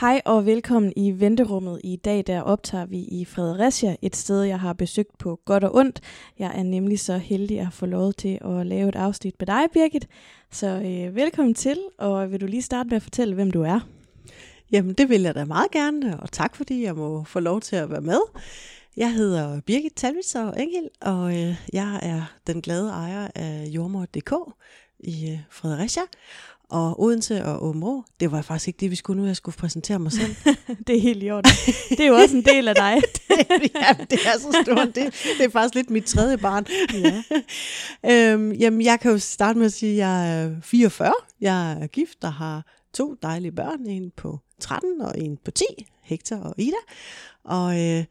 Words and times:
Hej 0.00 0.22
og 0.24 0.46
velkommen 0.46 0.92
i 0.96 1.10
venterummet. 1.10 1.80
I 1.84 1.96
dag 1.96 2.24
der 2.26 2.40
optager 2.40 2.86
vi 2.86 2.98
i 2.98 3.24
Fredericia, 3.24 3.96
et 4.02 4.16
sted 4.16 4.42
jeg 4.42 4.60
har 4.60 4.72
besøgt 4.72 5.18
på 5.18 5.40
godt 5.44 5.64
og 5.64 5.74
ondt. 5.74 6.00
Jeg 6.38 6.58
er 6.58 6.62
nemlig 6.62 7.00
så 7.00 7.18
heldig 7.18 7.60
at 7.60 7.72
få 7.72 7.86
lov 7.86 8.12
til 8.12 8.38
at 8.44 8.66
lave 8.66 8.88
et 8.88 8.96
afsnit 8.96 9.34
med 9.38 9.46
dig, 9.46 9.64
Birgit. 9.72 10.08
Så 10.50 10.66
øh, 10.66 11.16
velkommen 11.16 11.54
til, 11.54 11.78
og 11.98 12.32
vil 12.32 12.40
du 12.40 12.46
lige 12.46 12.62
starte 12.62 12.88
med 12.88 12.96
at 12.96 13.02
fortælle, 13.02 13.34
hvem 13.34 13.50
du 13.50 13.62
er? 13.62 13.80
Jamen 14.72 14.94
det 14.94 15.08
vil 15.08 15.22
jeg 15.22 15.34
da 15.34 15.44
meget 15.44 15.70
gerne, 15.70 16.20
og 16.20 16.32
tak 16.32 16.56
fordi 16.56 16.84
jeg 16.84 16.96
må 16.96 17.24
få 17.24 17.40
lov 17.40 17.60
til 17.60 17.76
at 17.76 17.90
være 17.90 18.00
med. 18.00 18.20
Jeg 18.96 19.12
hedder 19.12 19.60
Birgit 19.60 19.92
Talvitser 19.96 20.44
og 20.44 20.62
Engel, 20.62 20.88
og 21.00 21.30
øh, 21.30 21.56
jeg 21.72 22.00
er 22.02 22.22
den 22.46 22.62
glade 22.62 22.90
ejer 22.90 23.28
af 23.34 23.66
jordmor.dk 23.66 24.32
i 24.98 25.30
øh, 25.30 25.38
Fredericia 25.50 26.02
og 26.68 27.02
Odense 27.02 27.44
og 27.44 27.64
Åben 27.64 28.02
Det 28.20 28.32
var 28.32 28.42
faktisk 28.42 28.68
ikke 28.68 28.80
det, 28.80 28.90
vi 28.90 28.96
skulle 28.96 29.20
nu. 29.20 29.26
Jeg 29.26 29.36
skulle 29.36 29.56
præsentere 29.56 29.98
mig 29.98 30.12
selv. 30.12 30.36
det 30.86 30.96
er 30.96 31.00
helt 31.00 31.22
i 31.22 31.30
orden. 31.30 31.50
Det 31.88 32.00
er 32.00 32.06
jo 32.06 32.14
også 32.14 32.36
en 32.36 32.44
del 32.44 32.68
af 32.68 32.74
dig. 32.74 32.94
det, 33.62 33.70
ja, 33.74 34.04
det 34.10 34.18
er 34.26 34.38
så 34.38 34.62
stort. 34.64 34.86
Det, 34.86 35.14
det 35.38 35.44
er 35.44 35.50
faktisk 35.50 35.74
lidt 35.74 35.90
mit 35.90 36.04
tredje 36.04 36.38
barn. 36.38 36.66
Ja. 36.94 37.22
øhm, 38.32 38.52
jamen, 38.52 38.82
jeg 38.82 39.00
kan 39.00 39.10
jo 39.10 39.18
starte 39.18 39.58
med 39.58 39.66
at 39.66 39.72
sige, 39.72 39.92
at 39.92 39.98
jeg 39.98 40.42
er 40.42 40.50
44. 40.62 41.12
Jeg 41.40 41.72
er 41.72 41.86
gift 41.86 42.24
og 42.24 42.32
har 42.32 42.66
to 42.94 43.14
dejlige 43.22 43.52
børn. 43.52 43.86
En 43.86 44.12
på 44.16 44.38
13 44.60 45.00
og 45.00 45.18
en 45.18 45.38
på 45.44 45.50
10. 45.50 45.64
Hector 46.02 46.36
og 46.36 46.54
Ida. 46.58 46.76
Og... 47.44 47.80
Øh, 47.80 48.04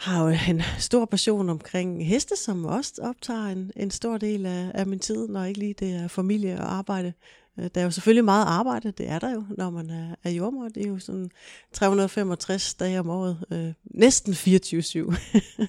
har 0.00 0.24
jo 0.24 0.36
en 0.48 0.62
stor 0.78 1.04
passion 1.04 1.48
omkring 1.48 2.06
heste, 2.06 2.36
som 2.36 2.64
også 2.64 2.92
optager 3.02 3.46
en, 3.46 3.72
en 3.76 3.90
stor 3.90 4.18
del 4.18 4.46
af, 4.46 4.70
af 4.74 4.86
min 4.86 4.98
tid, 4.98 5.28
når 5.28 5.44
ikke 5.44 5.58
lige 5.58 5.74
det 5.74 5.94
er 5.94 6.08
familie 6.08 6.58
og 6.58 6.72
arbejde. 6.72 7.12
Øh, 7.58 7.70
der 7.74 7.80
er 7.80 7.84
jo 7.84 7.90
selvfølgelig 7.90 8.24
meget 8.24 8.46
arbejde, 8.46 8.90
det 8.90 9.08
er 9.08 9.18
der 9.18 9.30
jo, 9.30 9.44
når 9.56 9.70
man 9.70 9.90
er, 9.90 10.14
er 10.24 10.30
jordmor. 10.30 10.68
Det 10.68 10.84
er 10.84 10.88
jo 10.88 10.98
sådan 10.98 11.30
365 11.72 12.74
dage 12.74 13.00
om 13.00 13.10
året, 13.10 13.44
øh, 13.52 13.72
næsten 13.84 14.32
24-7. 14.32 14.36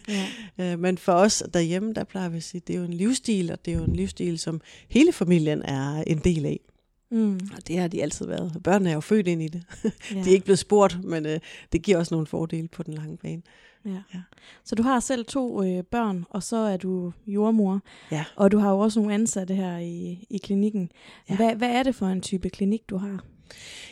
ja. 0.07 0.27
Øh, 0.73 0.79
men 0.79 0.97
for 0.97 1.13
os 1.13 1.43
derhjemme, 1.53 1.93
der 1.93 2.03
plejer 2.03 2.29
vi 2.29 2.37
at 2.37 2.43
sige, 2.43 2.61
det 2.67 2.75
er 2.75 2.79
jo 2.79 2.85
en 2.85 2.93
livsstil, 2.93 3.51
og 3.51 3.65
det 3.65 3.73
er 3.73 3.77
jo 3.77 3.83
en 3.83 3.95
livsstil, 3.95 4.39
som 4.39 4.61
hele 4.89 5.11
familien 5.11 5.61
er 5.61 6.03
en 6.07 6.17
del 6.17 6.45
af. 6.45 6.59
Mm. 7.11 7.39
Og 7.57 7.67
det 7.67 7.77
har 7.77 7.87
de 7.87 8.01
altid 8.01 8.25
været. 8.25 8.57
Børnene 8.63 8.89
er 8.89 8.93
jo 8.93 9.01
født 9.01 9.27
ind 9.27 9.41
i 9.41 9.47
det. 9.47 9.63
Ja. 9.83 9.89
de 10.23 10.29
er 10.29 10.33
ikke 10.33 10.45
blevet 10.45 10.59
spurgt, 10.59 11.03
men 11.03 11.25
øh, 11.25 11.39
det 11.71 11.81
giver 11.81 11.97
også 11.97 12.13
nogle 12.13 12.27
fordele 12.27 12.67
på 12.67 12.83
den 12.83 12.93
lange 12.93 13.17
bane. 13.17 13.41
Ja. 13.85 14.01
ja. 14.13 14.21
Så 14.63 14.75
du 14.75 14.83
har 14.83 14.99
selv 14.99 15.25
to 15.25 15.63
øh, 15.63 15.83
børn, 15.83 16.25
og 16.29 16.43
så 16.43 16.55
er 16.55 16.77
du 16.77 17.11
jordmor. 17.27 17.79
Ja. 18.11 18.25
Og 18.35 18.51
du 18.51 18.57
har 18.57 18.71
jo 18.71 18.79
også 18.79 18.99
nogle 18.99 19.13
ansatte 19.13 19.55
her 19.55 19.77
i, 19.77 20.25
i 20.29 20.37
klinikken. 20.37 20.91
Ja. 21.29 21.35
Hvad, 21.35 21.55
hvad 21.55 21.69
er 21.69 21.83
det 21.83 21.95
for 21.95 22.05
en 22.05 22.21
type 22.21 22.49
klinik, 22.49 22.89
du 22.89 22.97
har? 22.97 23.23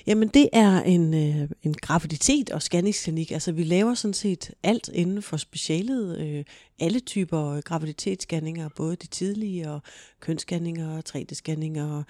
Jamen 0.08 0.28
det 0.28 0.50
er 0.54 0.82
en, 0.82 1.14
øh, 1.14 1.50
en 1.64 1.74
graviditet 1.74 2.50
og 2.50 2.62
scanningsklinik. 2.62 3.32
Altså 3.32 3.52
vi 3.52 3.64
laver 3.64 3.94
sådan 3.94 4.14
set 4.14 4.52
alt 4.64 4.90
inden 4.94 5.22
for 5.22 5.38
specialet. 5.38 6.20
Øh, 6.20 6.46
alle 6.80 7.00
typer 7.00 7.62
graviditetsscanninger, 7.62 8.70
både 8.76 8.96
de 8.96 9.08
tidlige 9.08 9.72
og 9.72 9.82
kønsscanninger, 10.20 11.02
3D-scanninger, 11.10 12.04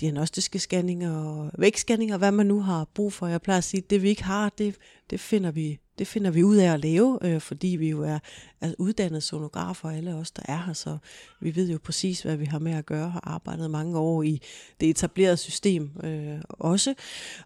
diagnostiske 0.00 0.58
scanninger 0.58 1.16
og 1.16 1.50
vægtscanninger, 1.58 2.18
hvad 2.18 2.32
man 2.32 2.46
nu 2.46 2.60
har 2.60 2.88
brug 2.94 3.12
for. 3.12 3.26
Jeg 3.26 3.42
plejer 3.42 3.58
at 3.58 3.64
sige, 3.64 3.82
at 3.82 3.90
det 3.90 4.02
vi 4.02 4.08
ikke 4.08 4.24
har, 4.24 4.48
det, 4.58 4.74
det 5.10 5.20
finder 5.20 5.50
vi 5.50 5.78
det 5.98 6.06
finder 6.06 6.30
vi 6.30 6.42
ud 6.42 6.56
af 6.56 6.72
at 6.72 6.80
lave, 6.80 7.18
øh, 7.22 7.40
fordi 7.40 7.68
vi 7.68 7.88
jo 7.88 8.02
er, 8.02 8.18
er 8.60 8.72
uddannede 8.78 9.20
sonografer, 9.20 9.90
alle 9.90 10.14
os, 10.14 10.30
der 10.30 10.42
er 10.48 10.62
her, 10.66 10.72
så 10.72 10.98
vi 11.40 11.56
ved 11.56 11.70
jo 11.70 11.78
præcis, 11.84 12.22
hvad 12.22 12.36
vi 12.36 12.44
har 12.44 12.58
med 12.58 12.72
at 12.72 12.86
gøre, 12.86 13.10
har 13.10 13.20
arbejdet 13.24 13.70
mange 13.70 13.98
år 13.98 14.22
i 14.22 14.42
det 14.80 14.90
etablerede 14.90 15.36
system 15.36 15.90
øh, 16.04 16.38
også. 16.48 16.94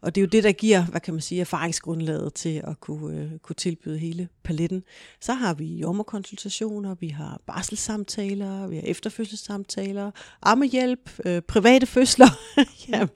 Og 0.01 0.15
det 0.15 0.21
er 0.21 0.23
jo 0.23 0.29
det, 0.29 0.45
der 0.45 0.53
giver, 0.53 0.85
hvad 0.85 1.01
kan 1.01 1.15
man 1.15 1.21
sige, 1.21 1.41
erfaringsgrundlaget 1.41 2.35
til 2.35 2.63
at 2.65 2.81
kunne, 2.81 3.19
øh, 3.21 3.39
kunne 3.39 3.57
tilbyde 3.57 3.99
hele 3.99 4.29
paletten. 4.43 4.83
Så 5.21 5.33
har 5.33 5.55
vi 5.55 5.65
jommerkonsultationer, 5.65 6.95
vi 6.95 7.09
har 7.09 7.41
barselssamtaler, 7.47 8.67
vi 8.67 8.77
har 8.77 8.83
efterfødselssamtaler, 8.83 10.11
ammehjælp, 10.43 11.11
øh, 11.25 11.43
private 11.43 11.87
fødsler, 11.87 12.29
ja, 12.89 13.07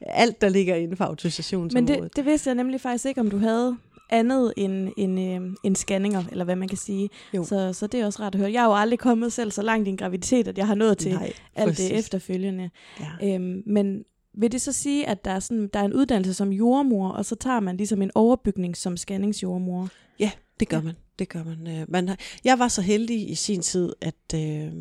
alt 0.00 0.40
der 0.40 0.48
ligger 0.48 0.74
inden 0.74 0.96
for 0.96 1.04
autorisationsområdet. 1.04 1.96
Men 1.96 2.04
det, 2.04 2.16
det 2.16 2.24
vidste 2.24 2.48
jeg 2.48 2.54
nemlig 2.54 2.80
faktisk 2.80 3.06
ikke, 3.06 3.20
om 3.20 3.30
du 3.30 3.38
havde 3.38 3.76
andet 4.10 4.52
end, 4.56 4.92
end, 4.96 5.20
øh, 5.20 5.56
end 5.64 5.76
scanninger, 5.76 6.24
eller 6.30 6.44
hvad 6.44 6.56
man 6.56 6.68
kan 6.68 6.78
sige. 6.78 7.08
Så, 7.32 7.72
så 7.72 7.86
det 7.86 8.00
er 8.00 8.06
også 8.06 8.22
rart 8.22 8.34
at 8.34 8.40
høre. 8.40 8.52
Jeg 8.52 8.60
er 8.62 8.66
jo 8.66 8.74
aldrig 8.74 8.98
kommet 8.98 9.32
selv 9.32 9.50
så 9.50 9.62
langt 9.62 9.88
i 9.88 9.90
en 9.90 9.96
graviditet, 9.96 10.48
at 10.48 10.58
jeg 10.58 10.66
har 10.66 10.74
nået 10.74 10.98
til 10.98 11.12
Nej, 11.12 11.32
alt 11.54 11.78
det 11.78 11.98
efterfølgende. 11.98 12.70
Ja. 13.00 13.34
Øhm, 13.34 13.62
men 13.66 14.04
vil 14.34 14.52
det 14.52 14.60
så 14.60 14.72
sige, 14.72 15.08
at 15.08 15.24
der 15.24 15.30
er, 15.30 15.40
sådan, 15.40 15.68
der 15.72 15.80
er 15.80 15.84
en 15.84 15.92
uddannelse 15.92 16.34
som 16.34 16.52
jordmor, 16.52 17.08
og 17.08 17.24
så 17.24 17.34
tager 17.34 17.60
man 17.60 17.76
ligesom 17.76 18.02
en 18.02 18.10
overbygning 18.14 18.76
som 18.76 18.96
scanningsjordmor? 18.96 19.88
Ja, 20.18 20.30
det 20.60 20.68
gør 20.68 20.80
man. 20.80 20.94
Det 21.18 21.28
gør 21.28 21.44
man. 21.44 21.66
Øh, 21.66 21.84
man 21.88 22.08
har, 22.08 22.18
jeg 22.44 22.58
var 22.58 22.68
så 22.68 22.82
heldig 22.82 23.30
i 23.30 23.34
sin 23.34 23.60
tid, 23.60 23.92
at 24.00 24.34
øh, 24.34 24.72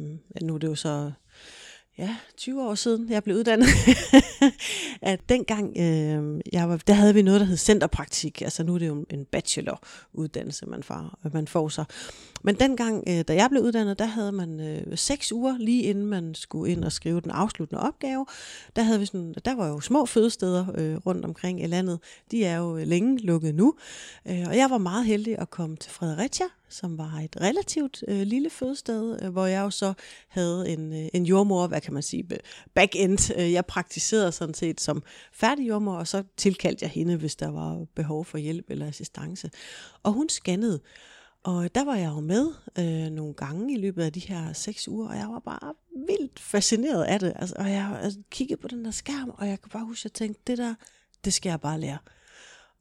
nu 0.41 0.53
er 0.53 0.57
det 0.57 0.67
jo 0.67 0.75
så 0.75 1.11
ja, 1.97 2.15
20 2.37 2.63
år 2.63 2.75
siden, 2.75 3.09
jeg 3.09 3.23
blev 3.23 3.35
uddannet, 3.35 3.67
at 5.01 5.19
dengang, 5.29 5.77
øh, 5.77 6.41
jeg 6.53 6.69
var, 6.69 6.77
der 6.87 6.93
havde 6.93 7.13
vi 7.13 7.21
noget, 7.21 7.41
der 7.41 7.47
hed 7.47 7.57
centerpraktik. 7.57 8.41
Altså 8.41 8.63
nu 8.63 8.75
er 8.75 8.79
det 8.79 8.87
jo 8.87 9.05
en 9.09 9.25
bacheloruddannelse, 9.25 10.65
man 10.65 10.83
får, 10.83 11.19
man 11.33 11.47
får 11.47 11.69
sig. 11.69 11.85
Men 12.45 12.55
dengang, 12.55 13.03
øh, 13.07 13.23
da 13.27 13.35
jeg 13.35 13.49
blev 13.49 13.63
uddannet, 13.63 13.99
der 13.99 14.05
havde 14.05 14.31
man 14.31 14.59
øh, 14.59 14.97
seks 14.97 15.31
uger, 15.31 15.57
lige 15.57 15.83
inden 15.83 16.05
man 16.05 16.35
skulle 16.35 16.71
ind 16.71 16.83
og 16.83 16.91
skrive 16.91 17.21
den 17.21 17.31
afsluttende 17.31 17.81
opgave. 17.81 18.25
Der, 18.75 18.81
havde 18.81 18.99
vi 18.99 19.05
sådan, 19.05 19.35
der 19.45 19.55
var 19.55 19.67
jo 19.67 19.79
små 19.79 20.05
fødesteder 20.05 20.65
øh, 20.75 20.95
rundt 20.95 21.25
omkring 21.25 21.63
i 21.63 21.67
landet. 21.67 21.99
De 22.31 22.45
er 22.45 22.57
jo 22.57 22.77
øh, 22.77 22.87
længe 22.87 23.17
lukket 23.19 23.55
nu. 23.55 23.73
Øh, 24.27 24.43
og 24.47 24.57
jeg 24.57 24.69
var 24.69 24.77
meget 24.77 25.05
heldig 25.05 25.39
at 25.39 25.49
komme 25.49 25.75
til 25.75 25.91
Fredericia, 25.91 26.45
som 26.69 26.97
var 26.97 27.21
et 27.23 27.41
relativt 27.41 28.03
øh, 28.07 28.21
lille 28.21 28.49
fødested, 28.49 29.23
øh, 29.23 29.29
hvor 29.29 29.45
jeg 29.45 29.61
jo 29.61 29.69
så 29.69 29.93
havde 30.27 30.69
en, 30.69 30.93
øh, 30.93 31.09
en 31.13 31.25
jordmor, 31.25 31.67
hvad 31.67 31.81
kan 31.81 31.93
man 31.93 32.03
sige, 32.03 32.27
back-end. 32.73 33.33
Øh, 33.37 33.51
jeg 33.51 33.65
praktiserede 33.65 34.31
sådan 34.31 34.53
set 34.53 34.81
som 34.81 35.03
færdig 35.33 35.67
jordmor, 35.67 35.95
og 35.95 36.07
så 36.07 36.23
tilkaldte 36.37 36.83
jeg 36.83 36.89
hende, 36.89 37.15
hvis 37.15 37.35
der 37.35 37.49
var 37.49 37.85
behov 37.95 38.25
for 38.25 38.37
hjælp 38.37 38.65
eller 38.69 38.87
assistance. 38.87 39.49
Og 40.03 40.11
hun 40.11 40.29
scannede. 40.29 40.79
Og 41.45 41.75
der 41.75 41.85
var 41.85 41.95
jeg 41.95 42.11
jo 42.15 42.19
med 42.19 42.47
øh, 42.79 43.11
nogle 43.11 43.33
gange 43.33 43.73
i 43.73 43.77
løbet 43.77 44.03
af 44.03 44.13
de 44.13 44.19
her 44.19 44.53
seks 44.53 44.87
uger, 44.87 45.09
og 45.09 45.15
jeg 45.15 45.27
var 45.29 45.39
bare 45.39 45.73
vildt 46.07 46.39
fascineret 46.39 47.03
af 47.03 47.19
det. 47.19 47.33
Altså, 47.35 47.55
og 47.59 47.71
jeg 47.71 47.99
altså, 48.01 48.19
kiggede 48.31 48.61
på 48.61 48.67
den 48.67 48.85
der 48.85 48.91
skærm, 48.91 49.29
og 49.29 49.47
jeg 49.47 49.61
kan 49.61 49.69
bare 49.69 49.85
huske, 49.85 50.01
at 50.01 50.03
jeg 50.05 50.13
tænkte, 50.13 50.41
det 50.47 50.57
der, 50.57 50.75
det 51.25 51.33
skal 51.33 51.49
jeg 51.49 51.61
bare 51.61 51.79
lære. 51.79 51.97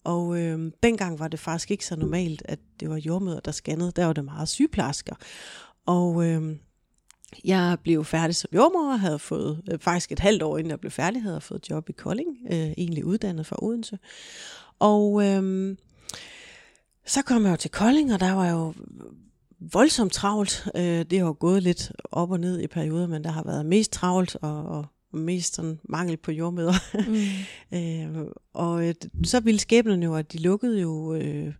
Og 0.04 0.38
øh, 0.38 0.72
dengang 0.82 1.18
var 1.18 1.28
det 1.28 1.40
faktisk 1.40 1.70
ikke 1.70 1.86
så 1.86 1.96
normalt, 1.96 2.42
at 2.44 2.58
det 2.80 2.90
var 2.90 2.96
jordmøder, 2.96 3.40
der 3.40 3.52
scannede. 3.52 3.92
Der 3.96 4.06
var 4.06 4.12
det 4.12 4.24
meget 4.24 4.48
sygeplejersker. 4.48 5.14
Og 5.86 6.26
øh, 6.26 6.56
jeg 7.44 7.78
blev 7.82 8.04
færdig 8.04 8.36
som 8.36 8.50
jordmor 8.54 8.92
og 8.92 9.00
havde 9.00 9.18
fået, 9.18 9.62
øh, 9.72 9.78
faktisk 9.78 10.12
et 10.12 10.18
halvt 10.18 10.42
år 10.42 10.58
inden 10.58 10.70
jeg 10.70 10.80
blev 10.80 10.90
færdig, 10.90 11.22
havde 11.22 11.34
jeg 11.34 11.42
fået 11.42 11.70
job 11.70 11.88
i 11.88 11.92
Kolding, 11.92 12.28
øh, 12.50 12.58
egentlig 12.58 13.04
uddannet 13.04 13.46
fra 13.46 13.56
Odense. 13.62 13.98
Og 14.78 15.26
øh, 15.26 15.76
så 17.06 17.22
kom 17.22 17.44
jeg 17.44 17.50
jo 17.50 17.56
til 17.56 17.70
Kolding, 17.70 18.12
og 18.14 18.20
der 18.20 18.32
var 18.32 18.50
jo 18.50 18.74
voldsomt 19.72 20.12
travlt. 20.12 20.68
Øh, 20.76 20.82
det 20.82 21.18
har 21.18 21.26
jo 21.26 21.36
gået 21.40 21.62
lidt 21.62 21.92
op 22.12 22.30
og 22.30 22.40
ned 22.40 22.60
i 22.60 22.66
perioder, 22.66 23.06
men 23.06 23.24
der 23.24 23.30
har 23.30 23.42
været 23.42 23.66
mest 23.66 23.92
travlt 23.92 24.36
og, 24.42 24.64
og 24.66 24.86
mest 25.12 25.54
sådan 25.54 25.80
mangel 25.88 26.16
på 26.16 26.32
jordmøder. 26.32 26.74
Mm. 27.08 27.76
øh, 27.78 28.26
og 28.52 28.88
øh, 28.88 28.94
så 29.24 29.40
ville 29.40 29.60
skæbnen 29.60 30.02
jo, 30.02 30.14
at 30.14 30.32
de 30.32 30.38
lukkede 30.38 30.80
jo 30.80 31.14
øh, 31.14 31.54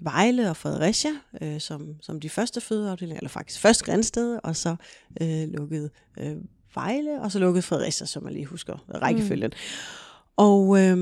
Vejle 0.00 0.50
og 0.50 0.56
Fredericia 0.56 1.10
øh, 1.42 1.60
som, 1.60 1.94
som 2.00 2.20
de 2.20 2.28
første 2.28 2.60
fødeafdelinger, 2.60 3.20
eller 3.20 3.28
faktisk 3.28 3.60
først 3.60 3.84
Grænsted, 3.84 4.38
og 4.44 4.56
så 4.56 4.76
øh, 5.20 5.48
lukkede 5.48 5.90
øh, 6.18 6.36
Vejle, 6.74 7.20
og 7.20 7.32
så 7.32 7.38
lukkede 7.38 7.62
Fredericia, 7.62 8.06
som 8.06 8.24
jeg 8.24 8.32
lige 8.32 8.46
husker 8.46 8.84
rækkefølgen. 9.02 9.50
Mm. 9.50 10.07
Og 10.38 10.80
øh, 10.80 10.96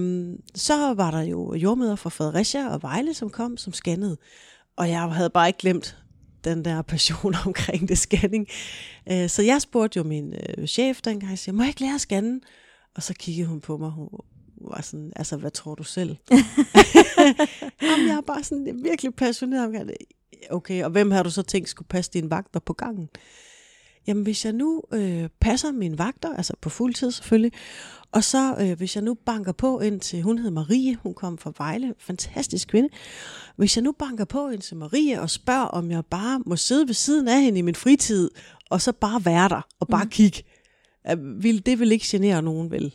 så 0.55 0.95
var 0.95 1.11
der 1.11 1.23
jo 1.23 1.55
jordmøder 1.55 1.97
fra 1.97 2.11
Fredericia 2.11 2.69
og 2.69 2.83
Vejle, 2.83 3.15
som 3.15 3.31
kom, 3.31 3.57
som 3.57 3.73
scannede. 3.73 4.17
Og 4.77 4.89
jeg 4.89 5.01
havde 5.01 5.31
bare 5.31 5.49
ikke 5.49 5.59
glemt 5.59 5.99
den 6.45 6.65
der 6.65 6.83
passion 6.83 7.35
omkring 7.47 7.89
det 7.89 7.99
scanning. 7.99 8.47
Øh, 9.13 9.29
så 9.29 9.43
jeg 9.43 9.63
spurgte 9.63 9.97
jo 9.97 10.05
min 10.05 10.35
øh, 10.35 10.67
chef 10.67 11.01
dengang, 11.01 11.31
jeg 11.31 11.39
siger, 11.39 11.55
må 11.55 11.63
jeg 11.63 11.69
ikke 11.69 11.81
lære 11.81 11.95
at 11.95 12.01
scanne? 12.01 12.41
Og 12.95 13.03
så 13.03 13.15
kiggede 13.15 13.49
hun 13.49 13.61
på 13.61 13.77
mig, 13.77 13.91
hun 13.91 14.09
var 14.61 14.81
sådan, 14.83 15.13
altså 15.17 15.37
hvad 15.37 15.51
tror 15.51 15.75
du 15.75 15.83
selv? 15.83 16.17
Jamen, 17.83 18.09
jeg 18.09 18.17
er 18.17 18.27
bare 18.27 18.45
sådan 18.45 18.67
jeg 18.67 18.73
er 18.73 18.83
virkelig 18.83 19.15
passioneret 19.15 19.67
omkring 19.67 19.89
det. 19.89 19.97
Okay, 20.51 20.85
og 20.85 20.91
hvem 20.91 21.11
har 21.11 21.23
du 21.23 21.31
så 21.31 21.43
tænkt 21.43 21.69
skulle 21.69 21.89
passe 21.89 22.11
dine 22.13 22.31
vagter 22.31 22.61
på 22.61 22.73
gangen? 22.73 23.09
Jamen 24.07 24.23
hvis 24.23 24.45
jeg 24.45 24.53
nu 24.53 24.83
øh, 24.93 25.29
passer 25.41 25.73
mine 25.73 25.99
vagter, 25.99 26.37
altså 26.37 26.53
på 26.61 26.69
fuld 26.69 26.95
tid 26.95 27.11
selvfølgelig, 27.11 27.53
og 28.13 28.25
så 28.25 28.57
øh, 28.61 28.77
hvis 28.77 28.97
jeg 28.97 29.05
nu 29.05 29.15
banker 29.15 29.53
på 29.53 29.81
ind 29.81 30.01
til, 30.01 30.23
hun 30.23 30.39
hed 30.39 30.51
Marie, 30.51 30.97
hun 31.03 31.15
kom 31.15 31.39
fra 31.39 31.53
Vejle, 31.59 31.95
fantastisk 31.99 32.69
kvinde. 32.69 32.89
Hvis 33.57 33.77
jeg 33.77 33.83
nu 33.83 33.93
banker 33.93 34.25
på 34.25 34.49
ind 34.49 34.61
til 34.61 34.77
Marie 34.77 35.21
og 35.21 35.31
spørger, 35.31 35.65
om 35.65 35.91
jeg 35.91 36.05
bare 36.05 36.43
må 36.47 36.57
sidde 36.57 36.87
ved 36.87 36.95
siden 36.95 37.29
af 37.29 37.43
hende 37.43 37.59
i 37.59 37.63
min 37.63 37.75
fritid, 37.75 38.31
og 38.71 38.81
så 38.81 38.93
bare 38.93 39.25
være 39.25 39.49
der 39.49 39.67
og 39.81 39.89
bare 39.89 40.05
mm. 40.05 40.11
kigge, 40.11 40.43
vil, 41.17 41.67
det 41.67 41.79
vil 41.79 41.93
ikke 41.93 42.07
genere 42.09 42.43
nogen, 42.43 42.71
vel? 42.71 42.95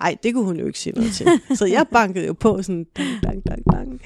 Nej, 0.00 0.16
det 0.22 0.34
kunne 0.34 0.44
hun 0.44 0.56
jo 0.56 0.66
ikke 0.66 0.78
sige 0.78 0.92
noget 0.92 1.12
til. 1.12 1.26
Så 1.58 1.66
jeg 1.66 1.86
bankede 1.92 2.26
jo 2.26 2.32
på 2.32 2.62
sådan, 2.62 2.86
dang, 2.96 3.22
dang, 3.22 3.46
dang, 3.46 3.62
dang. 3.72 4.00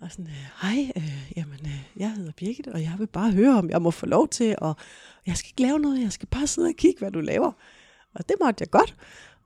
Og 0.00 0.10
sådan, 0.10 0.28
hej, 0.62 0.92
øh, 0.96 1.32
jamen, 1.36 1.58
øh, 1.64 1.80
jeg 1.96 2.12
hedder 2.12 2.32
Birgit, 2.36 2.66
og 2.66 2.82
jeg 2.82 2.94
vil 2.98 3.06
bare 3.06 3.30
høre, 3.30 3.58
om 3.58 3.70
jeg 3.70 3.82
må 3.82 3.90
få 3.90 4.06
lov 4.06 4.28
til, 4.28 4.54
og 4.58 4.76
jeg 5.28 5.36
skal 5.36 5.48
ikke 5.48 5.62
lave 5.62 5.78
noget, 5.78 6.02
jeg 6.02 6.12
skal 6.12 6.28
bare 6.28 6.46
sidde 6.46 6.68
og 6.68 6.74
kigge, 6.74 6.98
hvad 6.98 7.10
du 7.10 7.20
laver. 7.20 7.52
Og 8.14 8.28
det 8.28 8.36
måtte 8.40 8.62
jeg 8.62 8.70
godt. 8.70 8.94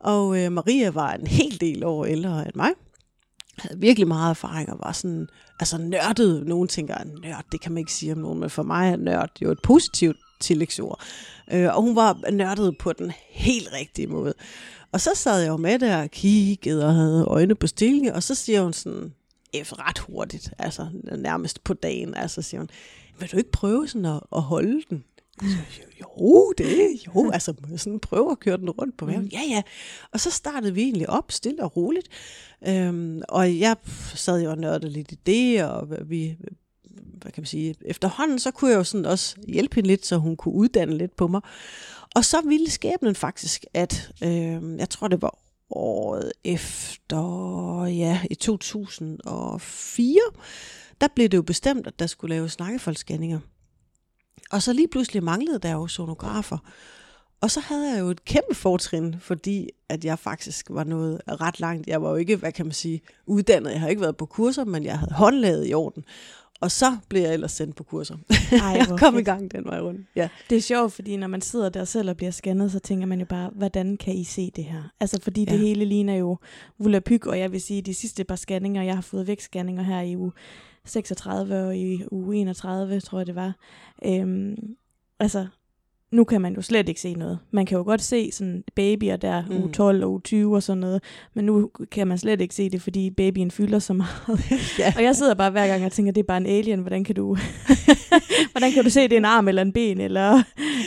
Og 0.00 0.38
øh, 0.38 0.52
Maria 0.52 0.90
var 0.90 1.12
en 1.12 1.26
hel 1.26 1.60
del 1.60 1.84
år 1.84 2.04
ældre 2.04 2.44
end 2.44 2.54
mig. 2.54 2.70
Havde 3.58 3.80
virkelig 3.80 4.08
meget 4.08 4.30
erfaring 4.30 4.72
og 4.72 4.78
var 4.82 4.92
sådan, 4.92 5.28
altså 5.60 5.78
nørdet. 5.78 6.46
Nogen 6.46 6.68
tænker, 6.68 6.94
at 6.94 7.06
nørd, 7.22 7.44
det 7.52 7.60
kan 7.60 7.72
man 7.72 7.78
ikke 7.78 7.92
sige 7.92 8.12
om 8.12 8.18
nogen, 8.18 8.40
men 8.40 8.50
for 8.50 8.62
mig 8.62 8.92
er 8.92 8.96
nørd 8.96 9.30
jo 9.42 9.50
et 9.50 9.62
positivt 9.62 10.16
tillægsord. 10.40 11.02
Øh, 11.52 11.76
og 11.76 11.82
hun 11.82 11.96
var 11.96 12.30
nørdet 12.30 12.78
på 12.78 12.92
den 12.92 13.12
helt 13.30 13.72
rigtige 13.72 14.06
måde. 14.06 14.34
Og 14.92 15.00
så 15.00 15.10
sad 15.14 15.40
jeg 15.40 15.48
jo 15.48 15.56
med 15.56 15.78
der 15.78 16.02
og 16.02 16.10
kiggede 16.10 16.86
og 16.86 16.94
havde 16.94 17.24
øjne 17.24 17.54
på 17.54 17.66
stilling, 17.66 18.12
og 18.12 18.22
så 18.22 18.34
siger 18.34 18.62
hun 18.62 18.72
sådan, 18.72 19.12
ret 19.54 19.98
hurtigt, 19.98 20.50
altså 20.58 20.88
nærmest 21.18 21.64
på 21.64 21.74
dagen, 21.74 22.14
altså 22.14 22.42
siger 22.42 22.60
hun, 22.60 22.68
vil 23.18 23.32
du 23.32 23.36
ikke 23.36 23.52
prøve 23.52 23.88
sådan 23.88 24.04
at, 24.04 24.20
at 24.36 24.42
holde 24.42 24.82
den? 24.90 25.04
Så, 25.40 25.56
jo, 26.00 26.52
det, 26.58 27.06
jo, 27.06 27.30
altså 27.34 27.54
sådan 27.76 28.00
prøve 28.00 28.30
at 28.30 28.40
køre 28.40 28.56
den 28.56 28.70
rundt 28.70 28.96
på 28.96 29.06
maven. 29.06 29.22
Mm. 29.22 29.30
Ja, 29.32 29.40
ja. 29.50 29.62
Og 30.12 30.20
så 30.20 30.30
startede 30.30 30.74
vi 30.74 30.82
egentlig 30.82 31.10
op, 31.10 31.32
stille 31.32 31.62
og 31.64 31.76
roligt. 31.76 32.08
Øhm, 32.68 33.22
og 33.28 33.58
jeg 33.58 33.76
sad 34.14 34.42
jo 34.42 34.50
og 34.50 34.58
nørdede 34.58 34.92
lidt 34.92 35.12
i 35.12 35.18
det, 35.26 35.64
og 35.64 35.88
vi, 36.10 36.36
hvad 37.22 37.32
kan 37.32 37.40
man 37.40 37.46
sige, 37.46 37.74
efterhånden, 37.84 38.38
så 38.38 38.50
kunne 38.50 38.70
jeg 38.70 38.76
jo 38.76 38.84
sådan 38.84 39.06
også 39.06 39.36
hjælpe 39.46 39.74
hende 39.74 39.88
lidt, 39.88 40.06
så 40.06 40.16
hun 40.16 40.36
kunne 40.36 40.54
uddanne 40.54 40.98
lidt 40.98 41.16
på 41.16 41.26
mig. 41.26 41.40
Og 42.14 42.24
så 42.24 42.40
ville 42.40 42.70
skæbnen 42.70 43.14
faktisk, 43.14 43.64
at 43.74 44.12
øh, 44.24 44.78
jeg 44.78 44.90
tror, 44.90 45.08
det 45.08 45.22
var 45.22 45.38
året 45.70 46.32
efter, 46.44 47.84
ja, 47.84 48.20
i 48.30 48.34
2004, 48.34 50.20
der 51.00 51.08
blev 51.14 51.28
det 51.28 51.36
jo 51.36 51.42
bestemt, 51.42 51.86
at 51.86 51.98
der 51.98 52.06
skulle 52.06 52.34
laves 52.34 52.52
snakkefoldsscanninger. 52.52 53.38
Og 54.52 54.62
så 54.62 54.72
lige 54.72 54.88
pludselig 54.88 55.22
manglede 55.22 55.58
der 55.58 55.72
jo 55.72 55.86
sonografer. 55.86 56.58
Og 57.40 57.50
så 57.50 57.60
havde 57.60 57.92
jeg 57.92 58.00
jo 58.00 58.10
et 58.10 58.24
kæmpe 58.24 58.54
fortrin, 58.54 59.14
fordi 59.20 59.68
at 59.88 60.04
jeg 60.04 60.18
faktisk 60.18 60.66
var 60.70 60.84
nået 60.84 61.20
ret 61.28 61.60
langt. 61.60 61.86
Jeg 61.86 62.02
var 62.02 62.10
jo 62.10 62.16
ikke, 62.16 62.36
hvad 62.36 62.52
kan 62.52 62.66
man 62.66 62.72
sige, 62.72 63.00
uddannet. 63.26 63.70
Jeg 63.70 63.80
har 63.80 63.88
ikke 63.88 64.02
været 64.02 64.16
på 64.16 64.26
kurser, 64.26 64.64
men 64.64 64.84
jeg 64.84 64.98
havde 64.98 65.12
håndlaget 65.12 65.68
i 65.68 65.74
orden. 65.74 66.04
Og 66.60 66.70
så 66.70 66.96
blev 67.08 67.22
jeg 67.22 67.32
ellers 67.32 67.52
sendt 67.52 67.76
på 67.76 67.84
kurser. 67.84 68.16
Ej, 68.62 68.68
jeg 68.88 68.98
kom 68.98 69.18
i 69.18 69.22
gang 69.22 69.52
den 69.52 69.64
vej 69.64 69.80
rundt. 69.80 70.00
Ja. 70.16 70.28
Det 70.50 70.56
er 70.56 70.62
sjovt, 70.62 70.92
fordi 70.92 71.16
når 71.16 71.26
man 71.26 71.40
sidder 71.40 71.68
der 71.68 71.84
selv 71.84 72.10
og 72.10 72.16
bliver 72.16 72.32
scannet, 72.32 72.72
så 72.72 72.78
tænker 72.78 73.06
man 73.06 73.18
jo 73.18 73.26
bare, 73.26 73.50
hvordan 73.54 73.96
kan 73.96 74.14
I 74.14 74.24
se 74.24 74.50
det 74.56 74.64
her? 74.64 74.82
Altså 75.00 75.18
fordi 75.22 75.44
ja. 75.44 75.52
det 75.52 75.58
hele 75.58 75.84
ligner 75.84 76.14
jo 76.14 76.38
volapyk, 76.78 77.26
og 77.26 77.38
jeg 77.38 77.52
vil 77.52 77.60
sige, 77.60 77.82
de 77.82 77.94
sidste 77.94 78.24
par 78.24 78.36
scanninger, 78.36 78.82
jeg 78.82 78.94
har 78.94 79.02
fået 79.02 79.26
vækstscanninger 79.26 79.82
her 79.82 80.00
i 80.00 80.16
uge 80.16 80.32
36 80.84 81.66
og 81.66 81.76
i 81.76 82.02
uge 82.10 82.36
31, 82.36 83.00
tror 83.00 83.18
jeg 83.18 83.26
det 83.26 83.34
var. 83.34 83.56
Øhm, 84.04 84.56
altså, 85.20 85.46
nu 86.12 86.24
kan 86.24 86.40
man 86.40 86.54
jo 86.54 86.62
slet 86.62 86.88
ikke 86.88 87.00
se 87.00 87.14
noget. 87.14 87.38
Man 87.50 87.66
kan 87.66 87.78
jo 87.78 87.84
godt 87.84 88.02
se 88.02 88.32
sådan 88.32 88.64
babyer 88.74 89.16
der, 89.16 89.44
mm. 89.50 89.56
uge 89.56 89.72
12 89.72 90.04
og 90.04 90.10
uge 90.10 90.20
20 90.20 90.54
og 90.54 90.62
sådan 90.62 90.80
noget, 90.80 91.02
men 91.34 91.44
nu 91.44 91.70
kan 91.90 92.08
man 92.08 92.18
slet 92.18 92.40
ikke 92.40 92.54
se 92.54 92.70
det, 92.70 92.82
fordi 92.82 93.10
babyen 93.10 93.50
fylder 93.50 93.78
så 93.78 93.92
meget. 93.92 94.50
ja. 94.78 94.92
Og 94.96 95.02
jeg 95.02 95.16
sidder 95.16 95.34
bare 95.34 95.50
hver 95.50 95.66
gang 95.66 95.84
og 95.84 95.92
tænker, 95.92 96.12
det 96.12 96.20
er 96.20 96.26
bare 96.26 96.36
en 96.36 96.46
alien, 96.46 96.80
hvordan 96.80 97.04
kan 97.04 97.14
du, 97.14 97.36
hvordan 98.52 98.72
kan 98.72 98.84
du 98.84 98.90
se, 98.90 99.02
det 99.02 99.12
er 99.12 99.16
en 99.16 99.24
arm 99.24 99.48
eller 99.48 99.62
en 99.62 99.72
ben? 99.72 100.00
Eller, 100.00 100.42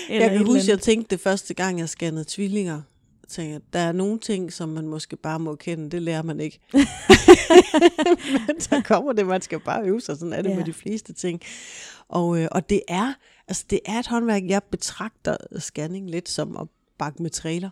eller 0.09 0.25
jeg 0.25 0.38
kan 0.38 0.45
huske, 0.45 0.71
jeg 0.71 0.80
tænkte 0.80 1.15
det 1.15 1.19
første 1.19 1.53
gang, 1.53 1.80
jeg 1.80 1.89
scannede 1.89 2.25
tvillinger, 2.27 2.81
tænker, 3.27 3.60
der 3.74 3.80
er 3.80 3.92
nogle 3.92 4.19
ting, 4.19 4.54
som 4.54 4.69
man 4.69 4.88
måske 4.88 5.16
bare 5.16 5.39
må 5.39 5.56
kende, 5.56 5.89
det 5.89 6.01
lærer 6.01 6.22
man 6.22 6.39
ikke. 6.39 6.60
Men 8.48 8.60
så 8.60 8.81
kommer 8.86 9.13
det, 9.13 9.27
man 9.27 9.42
skal 9.42 9.60
bare 9.60 9.86
øve 9.86 10.01
sig, 10.01 10.18
sådan 10.18 10.33
er 10.33 10.42
det 10.42 10.50
ja. 10.50 10.56
med 10.56 10.66
de 10.66 10.74
fleste 10.74 11.13
ting. 11.13 11.42
Og, 12.10 12.42
øh, 12.42 12.48
og 12.51 12.69
det 12.69 12.81
er 12.88 13.13
altså 13.48 13.66
det 13.69 13.80
er 13.86 14.00
et 14.00 14.07
håndværk, 14.07 14.44
jeg 14.48 14.63
betragter 14.63 15.38
scanning 15.60 16.10
lidt 16.10 16.30
som 16.30 16.57
at 16.57 16.68
bakke 16.98 17.24
med 17.24 17.30
trailer. 17.30 17.69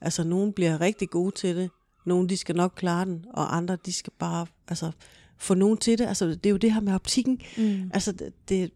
Altså 0.00 0.24
nogen 0.24 0.52
bliver 0.52 0.80
rigtig 0.80 1.10
gode 1.10 1.34
til 1.34 1.56
det, 1.56 1.70
nogle 2.06 2.28
de 2.28 2.36
skal 2.36 2.56
nok 2.56 2.72
klare 2.76 3.04
den, 3.04 3.24
og 3.32 3.56
andre 3.56 3.76
de 3.86 3.92
skal 3.92 4.12
bare 4.18 4.46
altså, 4.68 4.90
få 5.38 5.54
nogen 5.54 5.78
til 5.78 5.98
det. 5.98 6.06
Altså 6.06 6.26
det 6.26 6.46
er 6.46 6.50
jo 6.50 6.56
det 6.56 6.72
her 6.72 6.80
med 6.80 6.94
optikken. 6.94 7.40
Mm. 7.56 7.90
Altså 7.94 8.12
det, 8.12 8.32
det, 8.48 8.70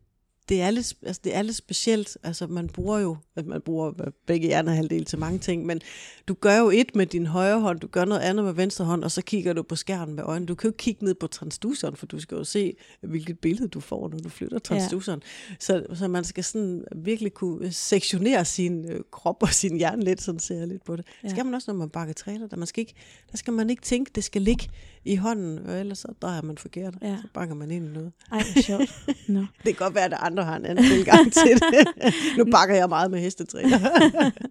det 0.48 0.62
er 0.62 0.70
lidt, 0.70 0.94
altså 1.02 1.20
det 1.24 1.36
er 1.36 1.42
lidt 1.42 1.56
specielt. 1.56 2.18
Altså 2.22 2.46
man 2.46 2.68
bruger 2.68 2.98
jo, 2.98 3.16
at 3.36 3.46
man 3.46 3.60
bruger 3.60 3.92
begge 4.26 4.46
hjernehalvdele 4.46 5.04
til 5.04 5.18
mange 5.18 5.38
ting, 5.38 5.66
men 5.66 5.80
du 6.28 6.34
gør 6.34 6.58
jo 6.58 6.70
et 6.70 6.96
med 6.96 7.06
din 7.06 7.26
højre 7.26 7.60
hånd, 7.60 7.80
du 7.80 7.86
gør 7.86 8.04
noget 8.04 8.20
andet 8.20 8.44
med 8.44 8.52
venstre 8.52 8.84
hånd, 8.84 9.04
og 9.04 9.10
så 9.10 9.22
kigger 9.22 9.52
du 9.52 9.62
på 9.62 9.76
skærmen 9.76 10.16
med 10.16 10.24
øjnene. 10.24 10.46
Du 10.46 10.54
kan 10.54 10.68
jo 10.68 10.70
ikke 10.70 10.78
kigge 10.78 11.04
ned 11.04 11.14
på 11.14 11.26
transduceren, 11.26 11.96
for 11.96 12.06
du 12.06 12.20
skal 12.20 12.36
jo 12.36 12.44
se, 12.44 12.76
hvilket 13.00 13.38
billede 13.38 13.68
du 13.68 13.80
får, 13.80 14.08
når 14.08 14.18
du 14.18 14.28
flytter 14.28 14.58
transduceren. 14.58 15.22
Ja. 15.50 15.54
Så, 15.58 15.86
så 15.94 16.08
man 16.08 16.24
skal 16.24 16.44
sådan 16.44 16.84
virkelig 16.96 17.34
kunne 17.34 17.72
sektionere 17.72 18.44
sin 18.44 18.90
øh, 18.90 19.00
krop 19.10 19.42
og 19.42 19.48
sin 19.48 19.76
hjerne 19.76 20.04
lidt, 20.04 20.22
sådan 20.22 20.38
ser 20.38 20.58
jeg 20.58 20.68
lidt 20.68 20.84
på 20.84 20.96
det. 20.96 21.06
Ja. 21.06 21.28
Det 21.28 21.36
skal 21.36 21.44
man 21.44 21.54
også, 21.54 21.72
når 21.72 21.78
man 21.78 21.90
bakker 21.90 22.14
træner. 22.14 22.48
Der, 22.48 22.56
man 22.56 22.66
skal 22.66 22.80
ikke, 22.80 22.94
der 23.30 23.36
skal 23.36 23.52
man 23.52 23.70
ikke 23.70 23.82
tænke, 23.82 24.10
det 24.14 24.24
skal 24.24 24.42
ligge 24.42 24.68
i 25.04 25.16
hånden, 25.16 25.58
og 25.66 25.80
ellers 25.80 25.98
så 25.98 26.08
drejer 26.22 26.42
man 26.42 26.58
forkert, 26.58 26.94
ja. 27.02 27.16
så 27.22 27.28
banker 27.34 27.54
man 27.54 27.70
ind 27.70 27.86
i 27.86 27.92
noget. 27.92 28.12
Ej, 28.32 28.42
sjovt. 28.42 29.06
No. 29.28 29.40
det 29.64 29.64
kan 29.64 29.74
godt 29.74 29.94
være, 29.94 30.04
at 30.04 30.14
andre 30.18 30.44
har 30.44 30.56
en 30.56 30.66
anden 30.66 30.84
tilgang 30.84 31.32
til 31.32 31.60
det. 31.72 32.12
nu 32.38 32.44
bakker 32.52 32.74
jeg 32.74 32.88
meget 32.88 33.10
med 33.10 33.21
hestetræner. 33.22 33.78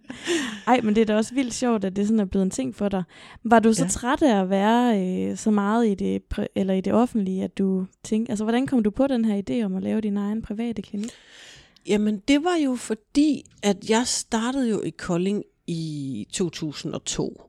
Ej, 0.67 0.81
men 0.83 0.95
det 0.95 1.01
er 1.01 1.05
da 1.05 1.15
også 1.15 1.33
vildt 1.33 1.53
sjovt, 1.53 1.85
at 1.85 1.95
det 1.95 2.07
sådan 2.07 2.19
er 2.19 2.25
blevet 2.25 2.45
en 2.45 2.51
ting 2.51 2.75
for 2.75 2.89
dig. 2.89 3.03
Var 3.43 3.59
du 3.59 3.73
så 3.73 3.83
ja. 3.83 3.89
træt 3.89 4.21
af 4.21 4.41
at 4.41 4.49
være 4.49 5.01
øh, 5.01 5.37
så 5.37 5.51
meget 5.51 5.87
i 5.87 5.95
det, 5.95 6.21
eller 6.55 6.73
i 6.73 6.81
det 6.81 6.93
offentlige, 6.93 7.43
at 7.43 7.57
du 7.57 7.85
tænkte, 8.03 8.31
altså 8.31 8.45
hvordan 8.45 8.67
kom 8.67 8.83
du 8.83 8.89
på 8.89 9.07
den 9.07 9.25
her 9.25 9.41
idé 9.49 9.65
om 9.65 9.75
at 9.75 9.83
lave 9.83 10.01
din 10.01 10.17
egen 10.17 10.41
private 10.41 10.81
klinik? 10.81 11.11
Jamen, 11.87 12.21
det 12.27 12.43
var 12.43 12.55
jo 12.55 12.75
fordi, 12.75 13.43
at 13.63 13.89
jeg 13.89 14.07
startede 14.07 14.69
jo 14.69 14.81
i 14.81 14.89
Kolding 14.89 15.43
i 15.67 16.27
2002. 16.33 17.41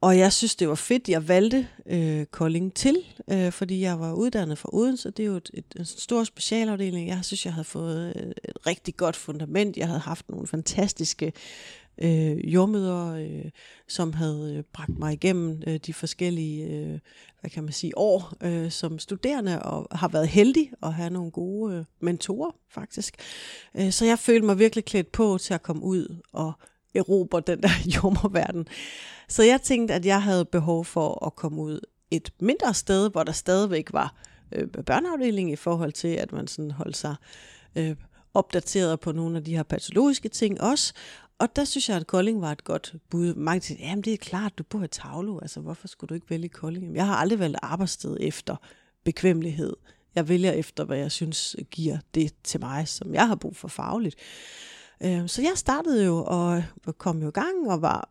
Og 0.00 0.18
jeg 0.18 0.32
synes, 0.32 0.56
det 0.56 0.68
var 0.68 0.74
fedt, 0.74 1.08
jeg 1.08 1.28
valgte 1.28 1.68
øh, 1.86 2.26
Kolding 2.26 2.74
til, 2.74 2.96
øh, 3.30 3.52
fordi 3.52 3.80
jeg 3.80 4.00
var 4.00 4.12
uddannet 4.12 4.58
fra 4.58 4.68
Odense. 4.72 5.10
Det 5.10 5.22
er 5.22 5.26
jo 5.26 5.36
et, 5.36 5.50
et, 5.54 5.64
en 5.78 5.84
stor 5.84 6.24
specialafdeling. 6.24 7.08
Jeg 7.08 7.18
synes, 7.22 7.44
jeg 7.44 7.54
havde 7.54 7.64
fået 7.64 8.16
et, 8.16 8.34
et 8.48 8.66
rigtig 8.66 8.96
godt 8.96 9.16
fundament. 9.16 9.76
Jeg 9.76 9.86
havde 9.86 10.00
haft 10.00 10.28
nogle 10.28 10.46
fantastiske 10.46 11.32
øh, 11.98 12.54
jordmøder, 12.54 13.14
øh, 13.14 13.50
som 13.88 14.12
havde 14.12 14.54
øh, 14.56 14.64
bragt 14.72 14.98
mig 14.98 15.12
igennem 15.12 15.62
øh, 15.66 15.76
de 15.76 15.94
forskellige 15.94 16.66
øh, 16.66 16.98
hvad 17.40 17.50
kan 17.50 17.64
man 17.64 17.72
sige, 17.72 17.98
år 17.98 18.32
øh, 18.40 18.70
som 18.70 18.98
studerende, 18.98 19.62
og 19.62 19.98
har 19.98 20.08
været 20.08 20.28
heldig 20.28 20.70
at 20.82 20.94
have 20.94 21.10
nogle 21.10 21.30
gode 21.30 21.74
øh, 21.74 21.84
mentorer, 22.00 22.50
faktisk. 22.70 23.14
Øh, 23.74 23.92
så 23.92 24.04
jeg 24.04 24.18
følte 24.18 24.46
mig 24.46 24.58
virkelig 24.58 24.84
klædt 24.84 25.12
på 25.12 25.38
til 25.38 25.54
at 25.54 25.62
komme 25.62 25.82
ud 25.82 26.16
og 26.32 26.52
erobre 26.94 27.42
den 27.46 27.62
der 27.62 27.68
jordmorverden. 27.94 28.68
Så 29.28 29.42
jeg 29.42 29.62
tænkte, 29.62 29.94
at 29.94 30.06
jeg 30.06 30.22
havde 30.22 30.44
behov 30.44 30.84
for 30.84 31.26
at 31.26 31.36
komme 31.36 31.62
ud 31.62 31.80
et 32.10 32.32
mindre 32.40 32.74
sted, 32.74 33.10
hvor 33.10 33.22
der 33.22 33.32
stadigvæk 33.32 33.92
var 33.92 34.14
øh, 34.52 34.68
børneafdeling 34.68 35.52
i 35.52 35.56
forhold 35.56 35.92
til, 35.92 36.08
at 36.08 36.32
man 36.32 36.46
sådan 36.46 36.70
holdt 36.70 36.96
sig 36.96 37.14
øh, 37.76 37.96
opdateret 38.34 39.00
på 39.00 39.12
nogle 39.12 39.36
af 39.36 39.44
de 39.44 39.56
her 39.56 39.62
patologiske 39.62 40.28
ting 40.28 40.60
også. 40.60 40.92
Og 41.38 41.56
der 41.56 41.64
synes 41.64 41.88
jeg, 41.88 41.96
at 41.96 42.06
Kolding 42.06 42.40
var 42.40 42.52
et 42.52 42.64
godt 42.64 42.94
bud. 43.10 43.34
Mange 43.34 43.60
siger, 43.60 43.88
jamen 43.88 44.04
det 44.04 44.12
er 44.12 44.16
klart, 44.16 44.58
du 44.58 44.62
bor 44.62 44.82
i 44.82 44.88
Tavlo, 44.88 45.38
altså 45.38 45.60
hvorfor 45.60 45.88
skulle 45.88 46.08
du 46.08 46.14
ikke 46.14 46.30
vælge 46.30 46.48
Kolding? 46.48 46.94
Jeg 46.94 47.06
har 47.06 47.14
aldrig 47.16 47.38
valgt 47.38 47.58
arbejdssted 47.62 48.16
efter 48.20 48.56
bekvemmelighed. 49.04 49.76
Jeg 50.14 50.28
vælger 50.28 50.52
efter, 50.52 50.84
hvad 50.84 50.98
jeg 50.98 51.12
synes 51.12 51.56
giver 51.70 51.98
det 52.14 52.32
til 52.44 52.60
mig, 52.60 52.88
som 52.88 53.14
jeg 53.14 53.28
har 53.28 53.34
brug 53.34 53.56
for 53.56 53.68
fagligt. 53.68 54.16
Øh, 55.04 55.28
så 55.28 55.42
jeg 55.42 55.52
startede 55.54 56.04
jo 56.04 56.24
og 56.26 56.62
kom 56.98 57.22
jo 57.22 57.28
i 57.28 57.30
gang 57.30 57.70
og 57.70 57.82
var 57.82 58.08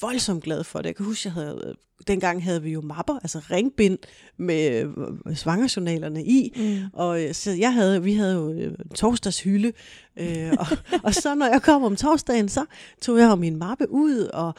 voldsomt 0.00 0.44
glad 0.44 0.64
for 0.64 0.78
det. 0.78 0.86
Jeg 0.86 0.96
kan 0.96 1.06
huske, 1.06 1.26
jeg 1.26 1.32
havde, 1.32 1.76
dengang 2.06 2.44
havde 2.44 2.62
vi 2.62 2.70
jo 2.70 2.80
mapper, 2.80 3.18
altså 3.22 3.38
ringbind 3.50 3.98
med 4.36 4.92
øh, 5.26 5.36
svangerjournalerne 5.36 6.24
i, 6.24 6.52
mm. 6.56 6.78
og 6.92 7.24
øh, 7.24 7.34
så 7.34 7.50
jeg 7.50 7.74
havde, 7.74 8.02
vi 8.02 8.14
havde 8.14 8.34
jo 8.34 8.52
øh, 8.52 8.74
torsdagshylde, 8.94 9.72
øh, 10.16 10.52
og, 10.58 10.66
og 11.02 11.14
så 11.14 11.34
når 11.34 11.46
jeg 11.46 11.62
kom 11.62 11.82
om 11.82 11.96
torsdagen, 11.96 12.48
så 12.48 12.64
tog 13.02 13.18
jeg 13.18 13.30
jo 13.30 13.34
min 13.34 13.56
mappe 13.56 13.90
ud, 13.90 14.18
og 14.32 14.54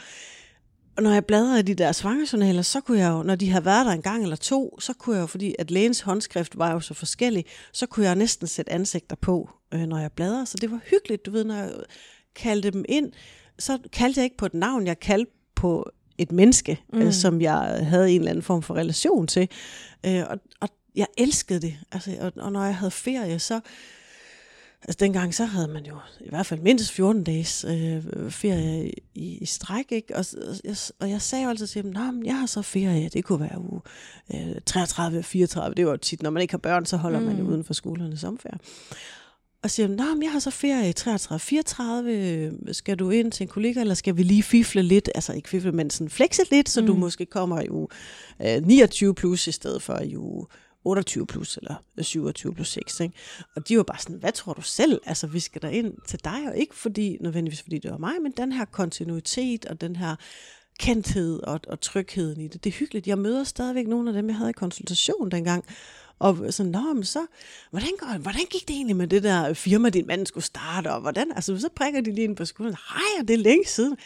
og 0.97 1.03
når 1.03 1.11
jeg 1.11 1.25
bladrede 1.25 1.59
i 1.59 1.63
de 1.63 1.73
der 1.75 1.91
svangerjournaler, 1.91 2.61
så 2.61 2.81
kunne 2.81 2.99
jeg 2.99 3.11
jo, 3.11 3.23
når 3.23 3.35
de 3.35 3.49
havde 3.49 3.65
været 3.65 3.85
der 3.85 3.91
en 3.91 4.01
gang 4.01 4.23
eller 4.23 4.35
to, 4.35 4.79
så 4.79 4.93
kunne 4.93 5.15
jeg 5.15 5.21
jo, 5.21 5.27
fordi 5.27 5.55
at 5.59 5.71
lægens 5.71 6.01
håndskrift 6.01 6.57
var 6.57 6.71
jo 6.71 6.79
så 6.79 6.93
forskellig, 6.93 7.45
så 7.73 7.85
kunne 7.85 8.05
jeg 8.05 8.15
næsten 8.15 8.47
sætte 8.47 8.71
ansigter 8.71 9.15
på, 9.15 9.49
øh, 9.73 9.79
når 9.79 9.97
jeg 9.97 10.11
bladrede. 10.11 10.45
Så 10.45 10.57
det 10.61 10.71
var 10.71 10.79
hyggeligt, 10.89 11.25
du 11.25 11.31
ved, 11.31 11.43
når 11.43 11.55
jeg 11.55 11.71
kaldte 12.35 12.71
dem 12.71 12.85
ind, 12.89 13.11
så 13.59 13.79
kaldte 13.93 14.19
jeg 14.19 14.23
ikke 14.23 14.37
på 14.37 14.45
et 14.45 14.53
navn, 14.53 14.87
jeg 14.87 14.99
kaldte 14.99 15.31
på 15.55 15.91
et 16.17 16.31
menneske, 16.31 16.79
øh, 16.93 16.99
mm. 16.99 17.07
øh, 17.07 17.13
som 17.13 17.41
jeg 17.41 17.57
havde 17.83 18.11
en 18.11 18.21
eller 18.21 18.29
anden 18.29 18.43
form 18.43 18.61
for 18.61 18.73
relation 18.75 19.27
til. 19.27 19.49
Øh, 20.05 20.23
og, 20.29 20.37
og 20.59 20.69
jeg 20.95 21.07
elskede 21.17 21.61
det. 21.61 21.77
Altså, 21.91 22.17
og, 22.19 22.31
og 22.35 22.51
når 22.51 22.63
jeg 22.63 22.75
havde 22.75 22.91
ferie, 22.91 23.39
så 23.39 23.59
Altså 24.83 24.97
dengang 24.99 25.35
så 25.35 25.45
havde 25.45 25.67
man 25.67 25.85
jo 25.85 25.95
i 26.19 26.29
hvert 26.29 26.45
fald 26.45 26.59
mindst 26.59 26.91
14 26.91 27.23
dages 27.23 27.65
øh, 27.69 28.31
ferie 28.31 28.91
i, 29.15 29.37
i 29.37 29.45
stræk, 29.45 29.85
ikke? 29.89 30.15
Og, 30.15 30.25
og, 30.47 30.55
jeg, 30.63 30.75
og 30.99 31.09
jeg 31.09 31.21
sagde 31.21 31.43
jo 31.43 31.49
altid 31.49 31.67
til 31.67 31.83
dem, 31.83 31.97
at 31.97 32.25
jeg 32.25 32.39
har 32.39 32.45
så 32.45 32.61
ferie, 32.61 33.09
det 33.09 33.23
kunne 33.23 33.39
være 33.39 33.59
uge 33.59 33.81
øh, 34.33 34.61
33 34.65 35.19
og 35.19 35.25
34, 35.25 35.75
det 35.75 35.85
var 35.85 35.91
jo 35.91 35.97
tit, 35.97 36.23
når 36.23 36.29
man 36.29 36.41
ikke 36.41 36.53
har 36.53 36.57
børn, 36.57 36.85
så 36.85 36.97
holder 36.97 37.19
mm. 37.19 37.25
man 37.25 37.37
jo 37.37 37.43
mm. 37.43 37.49
uden 37.49 37.63
for 37.63 37.73
skolerne 37.73 38.17
sommerferie. 38.17 38.59
Og 39.63 39.71
siger, 39.71 39.87
at 39.87 40.23
jeg 40.23 40.31
har 40.31 40.39
så 40.39 40.51
ferie 40.51 40.89
i 40.89 40.93
33, 40.93 41.39
34, 41.39 42.73
skal 42.73 42.99
du 42.99 43.09
ind 43.09 43.31
til 43.31 43.43
en 43.43 43.47
kollega, 43.47 43.81
eller 43.81 43.93
skal 43.93 44.17
vi 44.17 44.23
lige 44.23 44.43
fifle 44.43 44.81
lidt, 44.81 45.09
altså 45.15 45.33
ikke 45.33 45.49
fifle, 45.49 45.71
men 45.71 45.89
sådan 45.89 46.09
flexe 46.09 46.41
lidt, 46.51 46.69
så 46.69 46.81
mm. 46.81 46.87
du 46.87 46.95
måske 46.95 47.25
kommer 47.25 47.61
i 47.61 47.69
uge 47.69 47.87
øh, 48.41 48.65
29 48.67 49.15
plus 49.15 49.47
i 49.47 49.51
stedet 49.51 49.81
for 49.81 49.99
i 49.99 50.17
uge 50.17 50.45
28 50.83 51.25
plus, 51.25 51.57
eller 51.57 51.75
27 52.01 52.53
plus 52.53 52.69
6. 52.69 52.99
Ikke? 52.99 53.15
Og 53.55 53.67
de 53.67 53.77
var 53.77 53.83
bare 53.83 53.99
sådan, 53.99 54.15
hvad 54.15 54.31
tror 54.31 54.53
du 54.53 54.61
selv? 54.61 55.01
Altså, 55.05 55.27
vi 55.27 55.39
skal 55.39 55.61
der 55.61 55.69
ind 55.69 55.93
til 56.07 56.19
dig, 56.23 56.39
og 56.47 56.57
ikke 56.57 56.75
fordi, 56.75 57.17
nødvendigvis 57.21 57.61
fordi 57.61 57.77
det 57.77 57.91
var 57.91 57.97
mig, 57.97 58.21
men 58.21 58.31
den 58.37 58.51
her 58.51 58.65
kontinuitet 58.65 59.65
og 59.65 59.81
den 59.81 59.95
her 59.95 60.15
kendthed 60.79 61.39
og, 61.39 61.59
og 61.67 61.81
trygheden 61.81 62.41
i 62.41 62.47
det. 62.47 62.63
Det 62.63 62.69
er 62.69 62.77
hyggeligt. 62.77 63.07
Jeg 63.07 63.17
møder 63.17 63.43
stadigvæk 63.43 63.87
nogle 63.87 64.09
af 64.09 64.13
dem, 64.13 64.27
jeg 64.27 64.35
havde 64.35 64.49
i 64.49 64.53
konsultation 64.53 65.31
dengang, 65.31 65.65
og 66.19 66.53
sådan, 66.53 66.71
nå, 66.71 66.93
men 66.93 67.03
så, 67.03 67.25
hvordan, 67.71 67.89
går, 67.99 68.17
hvordan 68.17 68.45
gik 68.49 68.67
det 68.67 68.75
egentlig 68.75 68.95
med 68.95 69.07
det 69.07 69.23
der 69.23 69.53
firma, 69.53 69.89
din 69.89 70.07
mand 70.07 70.25
skulle 70.27 70.43
starte, 70.43 70.93
og 70.93 71.01
hvordan, 71.01 71.31
altså 71.35 71.59
så 71.59 71.69
prikker 71.75 72.01
de 72.01 72.11
lige 72.11 72.23
ind 72.23 72.35
på 72.35 72.45
skolen, 72.45 72.75
hej, 72.89 73.25
det 73.27 73.33
er 73.33 73.37
længe 73.37 73.65
siden. 73.67 73.97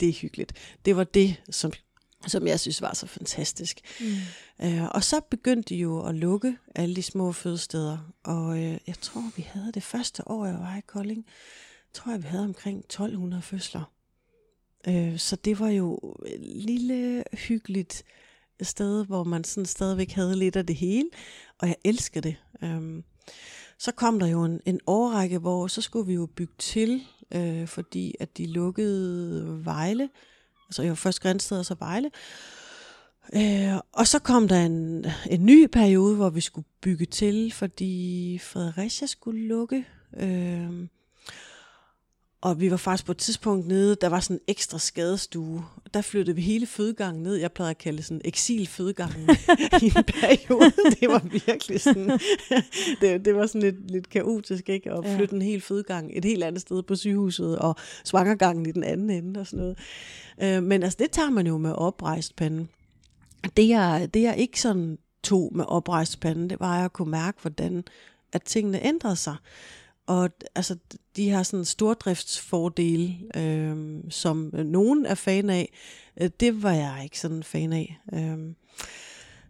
Det 0.00 0.08
er 0.08 0.12
hyggeligt. 0.12 0.52
Det 0.84 0.96
var 0.96 1.04
det, 1.04 1.36
som 1.50 1.72
som 2.26 2.46
jeg 2.46 2.60
synes 2.60 2.82
var 2.82 2.94
så 2.94 3.06
fantastisk. 3.06 3.80
Mm. 4.00 4.66
Øh, 4.66 4.84
og 4.84 5.04
så 5.04 5.20
begyndte 5.30 5.74
de 5.74 5.76
jo 5.80 6.06
at 6.06 6.14
lukke 6.14 6.56
alle 6.74 6.96
de 6.96 7.02
små 7.02 7.32
fødesteder, 7.32 7.98
og 8.24 8.58
øh, 8.58 8.78
jeg 8.86 9.00
tror, 9.00 9.22
vi 9.36 9.42
havde 9.42 9.72
det 9.72 9.82
første 9.82 10.28
år, 10.28 10.46
jeg 10.46 10.54
var 10.54 10.76
i 10.76 10.80
Kolding, 10.86 11.26
tror 11.92 12.12
jeg, 12.12 12.22
vi 12.22 12.28
havde 12.28 12.44
omkring 12.44 12.78
1200 12.78 13.42
fødsler. 13.42 13.92
Øh, 14.88 15.18
så 15.18 15.36
det 15.36 15.60
var 15.60 15.68
jo 15.68 16.16
et 16.26 16.40
lille, 16.40 17.24
hyggeligt 17.32 18.04
sted, 18.62 19.06
hvor 19.06 19.24
man 19.24 19.44
sådan 19.44 19.66
stadigvæk 19.66 20.10
havde 20.10 20.36
lidt 20.36 20.56
af 20.56 20.66
det 20.66 20.76
hele, 20.76 21.08
og 21.58 21.68
jeg 21.68 21.76
elsker 21.84 22.20
det. 22.20 22.36
Øh, 22.62 23.02
så 23.78 23.92
kom 23.92 24.18
der 24.18 24.26
jo 24.26 24.44
en, 24.44 24.60
en 24.66 24.80
årrække, 24.86 25.38
hvor 25.38 25.66
så 25.66 25.82
skulle 25.82 26.06
vi 26.06 26.14
jo 26.14 26.26
bygge 26.26 26.54
til, 26.58 27.02
øh, 27.34 27.66
fordi 27.66 28.14
at 28.20 28.38
de 28.38 28.46
lukkede 28.46 29.64
Vejle, 29.64 30.08
Altså 30.68 30.82
jeg 30.82 30.88
var 30.88 30.96
først 30.96 31.20
Grænsted 31.20 31.58
og 31.58 31.64
så 31.64 31.76
Vejle. 31.78 32.10
Øh, 33.34 33.80
og 33.92 34.06
så 34.06 34.18
kom 34.18 34.48
der 34.48 34.66
en, 34.66 35.06
en 35.30 35.46
ny 35.46 35.66
periode, 35.66 36.16
hvor 36.16 36.30
vi 36.30 36.40
skulle 36.40 36.66
bygge 36.82 37.06
til, 37.06 37.52
fordi 37.52 38.38
Fredericia 38.42 39.06
skulle 39.06 39.46
lukke. 39.48 39.86
Øh, 40.16 40.88
og 42.40 42.60
vi 42.60 42.70
var 42.70 42.76
faktisk 42.76 43.06
på 43.06 43.12
et 43.12 43.18
tidspunkt 43.18 43.66
nede, 43.66 43.96
der 44.00 44.08
var 44.08 44.20
sådan 44.20 44.36
en 44.36 44.40
ekstra 44.48 44.78
skadestue. 44.78 45.64
Der 45.94 46.02
flyttede 46.02 46.34
vi 46.34 46.42
hele 46.42 46.66
fødegangen 46.66 47.22
ned. 47.22 47.34
Jeg 47.34 47.52
plejede 47.52 47.70
at 47.70 47.78
kalde 47.78 47.96
det 47.96 48.04
sådan 48.04 48.20
eksilfødegangen 48.24 49.30
i 49.82 49.84
en 49.84 50.04
periode. 50.04 50.72
Det 51.00 51.08
var 51.08 51.22
virkelig 51.46 51.80
sådan, 51.80 52.08
det, 53.00 53.24
det 53.24 53.34
var 53.34 53.46
sådan 53.46 53.60
lidt, 53.60 53.90
lidt 53.90 54.08
kaotisk, 54.08 54.68
ikke? 54.68 54.92
At 54.92 55.04
flytte 55.04 55.34
ja. 55.34 55.36
en 55.36 55.42
hel 55.42 55.60
fødegang 55.60 56.10
et 56.14 56.24
helt 56.24 56.44
andet 56.44 56.60
sted 56.60 56.82
på 56.82 56.96
sygehuset, 56.96 57.58
og 57.58 57.76
svangergangen 58.04 58.66
i 58.66 58.72
den 58.72 58.84
anden 58.84 59.10
ende 59.10 59.40
og 59.40 59.46
sådan 59.46 59.58
noget. 59.58 59.78
Øh, 60.42 60.62
men 60.62 60.82
altså, 60.82 60.96
det 61.00 61.10
tager 61.10 61.30
man 61.30 61.46
jo 61.46 61.58
med 61.58 61.72
oprejst 61.72 62.36
pande. 62.36 62.66
Det 63.56 63.68
jeg, 63.68 64.08
det 64.14 64.22
jeg 64.22 64.38
ikke 64.38 64.60
sådan 64.60 64.98
tog 65.22 65.52
med 65.54 65.64
oprejst 65.68 66.20
pande, 66.20 66.48
det 66.48 66.60
var 66.60 66.84
at 66.84 66.92
kunne 66.92 67.10
mærke, 67.10 67.38
hvordan 67.42 67.84
at 68.32 68.42
tingene 68.42 68.86
ændrede 68.86 69.16
sig. 69.16 69.36
Og 70.06 70.30
altså, 70.54 70.76
de 71.16 71.30
har 71.30 71.42
sådan 71.42 71.64
stordriftsfordele, 71.64 73.16
øhm, 73.36 73.98
øh, 73.98 74.04
som 74.10 74.50
nogen 74.54 75.06
er 75.06 75.14
fan 75.14 75.50
af. 75.50 75.72
Øh, 76.20 76.30
det 76.40 76.62
var 76.62 76.72
jeg 76.72 77.00
ikke 77.04 77.20
sådan 77.20 77.42
fan 77.42 77.72
af. 77.72 78.00
Øh, 78.12 78.38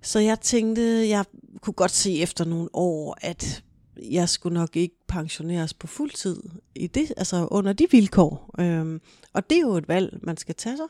så 0.03 0.19
jeg 0.19 0.41
tænkte, 0.41 1.09
jeg 1.09 1.25
kunne 1.61 1.75
godt 1.75 1.91
se 1.91 2.19
efter 2.19 2.45
nogle 2.45 2.69
år, 2.73 3.19
at 3.21 3.63
jeg 4.03 4.29
skulle 4.29 4.55
nok 4.55 4.77
ikke 4.77 4.95
pensioneres 5.09 5.75
på 5.75 5.87
fuld 5.87 6.11
tid 6.11 6.43
i 6.75 6.87
det, 6.87 7.13
altså 7.17 7.49
under 7.51 7.73
de 7.73 7.87
vilkår. 7.91 8.55
Øh, 8.61 9.01
og 9.33 9.51
det 9.51 9.57
er 9.57 9.63
jo 9.63 9.75
et 9.75 9.89
valg, 9.89 10.19
man 10.23 10.37
skal 10.37 10.55
tage 10.55 10.77
sig. 10.77 10.87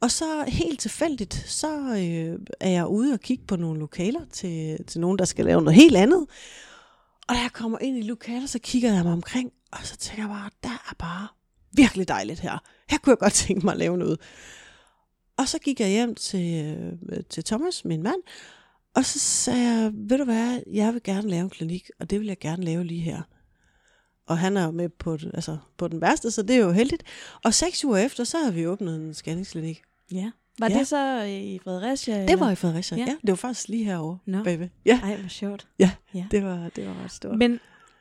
Og 0.00 0.10
så 0.10 0.44
helt 0.48 0.80
tilfældigt, 0.80 1.44
så 1.46 1.78
øh, 1.78 2.38
er 2.60 2.70
jeg 2.70 2.86
ude 2.86 3.12
og 3.12 3.20
kigge 3.20 3.44
på 3.46 3.56
nogle 3.56 3.80
lokaler 3.80 4.20
til, 4.32 4.84
til 4.86 5.00
nogen, 5.00 5.18
der 5.18 5.24
skal 5.24 5.44
lave 5.44 5.62
noget 5.62 5.74
helt 5.74 5.96
andet. 5.96 6.26
Og 7.30 7.36
da 7.36 7.40
jeg 7.40 7.52
kommer 7.52 7.78
ind 7.78 7.98
i 7.98 8.02
lokalet, 8.02 8.50
så 8.50 8.58
kigger 8.58 8.92
jeg 8.92 9.04
mig 9.04 9.12
omkring, 9.12 9.52
og 9.72 9.78
så 9.82 9.96
tænker 9.96 10.22
jeg 10.22 10.30
bare, 10.30 10.50
der 10.62 10.90
er 10.90 10.94
bare 10.98 11.28
virkelig 11.72 12.08
dejligt 12.08 12.40
her. 12.40 12.58
Her 12.88 12.98
kunne 12.98 13.10
jeg 13.10 13.18
godt 13.18 13.32
tænke 13.32 13.66
mig 13.66 13.72
at 13.72 13.78
lave 13.78 13.98
noget. 13.98 14.20
Og 15.36 15.48
så 15.48 15.58
gik 15.58 15.80
jeg 15.80 15.88
hjem 15.88 16.14
til, 16.14 16.76
øh, 17.08 17.24
til 17.30 17.44
Thomas, 17.44 17.84
min 17.84 18.02
mand, 18.02 18.20
og 18.94 19.04
så 19.04 19.18
sagde 19.18 19.60
jeg, 19.60 19.90
ved 19.94 20.18
du 20.18 20.24
hvad, 20.24 20.60
jeg 20.72 20.92
vil 20.92 21.02
gerne 21.02 21.28
lave 21.28 21.42
en 21.42 21.50
klinik, 21.50 21.90
og 22.00 22.10
det 22.10 22.20
vil 22.20 22.26
jeg 22.26 22.38
gerne 22.38 22.64
lave 22.64 22.84
lige 22.84 23.00
her. 23.00 23.22
Og 24.26 24.38
han 24.38 24.56
er 24.56 24.64
jo 24.64 24.70
med 24.70 24.88
på, 24.88 25.18
altså, 25.34 25.58
på 25.76 25.88
den 25.88 26.00
værste, 26.00 26.30
så 26.30 26.42
det 26.42 26.56
er 26.56 26.60
jo 26.60 26.72
heldigt. 26.72 27.02
Og 27.44 27.54
seks 27.54 27.84
uger 27.84 27.98
efter, 27.98 28.24
så 28.24 28.38
har 28.38 28.50
vi 28.50 28.66
åbnet 28.66 28.96
en 28.96 29.14
scanningsklinik. 29.14 29.82
Ja. 30.12 30.30
Var 30.60 30.70
ja. 30.70 30.78
det 30.78 30.86
så 30.86 31.22
i 31.22 31.60
Fredericia? 31.64 32.14
Eller? 32.14 32.26
Det 32.26 32.40
var 32.40 32.50
i 32.50 32.54
Fredericia, 32.54 32.98
ja. 32.98 33.04
ja. 33.04 33.16
Det 33.20 33.30
var 33.30 33.36
faktisk 33.36 33.68
lige 33.68 33.84
herovre, 33.84 34.18
no. 34.26 34.44
baby. 34.44 34.68
Ja. 34.84 35.00
Ej, 35.02 35.16
hvor 35.16 35.28
sjovt. 35.28 35.68
Ja, 35.78 35.90
ja. 36.14 36.26
Det, 36.30 36.44
var, 36.44 36.68
det 36.76 36.86
var 36.86 37.04
ret 37.04 37.12
stort. 37.12 37.38
Men 37.38 37.60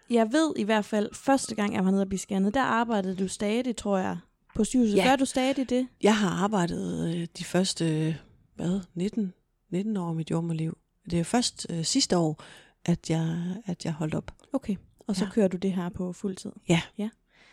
jeg 0.10 0.32
ved 0.32 0.54
i 0.56 0.64
hvert 0.64 0.86
fald, 0.86 1.10
første 1.14 1.56
gang 1.56 1.74
jeg 1.74 1.86
var 1.86 1.92
nede 1.92 2.02
og 2.02 2.10
blive 2.10 2.20
scannet, 2.20 2.54
der 2.54 2.62
arbejdede 2.62 3.16
du 3.16 3.28
stadig, 3.28 3.76
tror 3.76 3.98
jeg, 3.98 4.18
på 4.56 4.64
sygehuset. 4.64 4.96
Ja. 4.96 5.10
Gør 5.10 5.16
du 5.16 5.26
stadig 5.26 5.70
det? 5.70 5.88
Jeg 6.04 6.18
har 6.18 6.30
arbejdet 6.30 7.16
øh, 7.16 7.28
de 7.38 7.44
første, 7.44 8.18
hvad, 8.56 8.80
19, 8.94 9.34
19 9.72 9.98
år 9.98 10.10
af 10.10 10.16
mit 10.16 10.32
jordmorliv. 10.32 10.78
Det 11.10 11.20
er 11.20 11.24
først 11.24 11.68
øh, 11.70 11.84
sidste 11.84 12.18
år, 12.18 12.44
at 12.86 13.10
jeg, 13.10 13.56
at 13.66 13.86
jeg 13.86 13.94
holdt 13.94 14.16
op. 14.16 14.32
Okay, 14.54 14.76
og 15.08 15.16
så 15.16 15.26
ja. 15.26 15.32
kører 15.32 15.48
du 15.48 15.58
det 15.58 15.74
her 15.74 15.90
på 15.90 16.14
fuld 16.14 16.36
tid? 16.36 16.52
Ja. 16.70 16.82
ja 16.98 17.10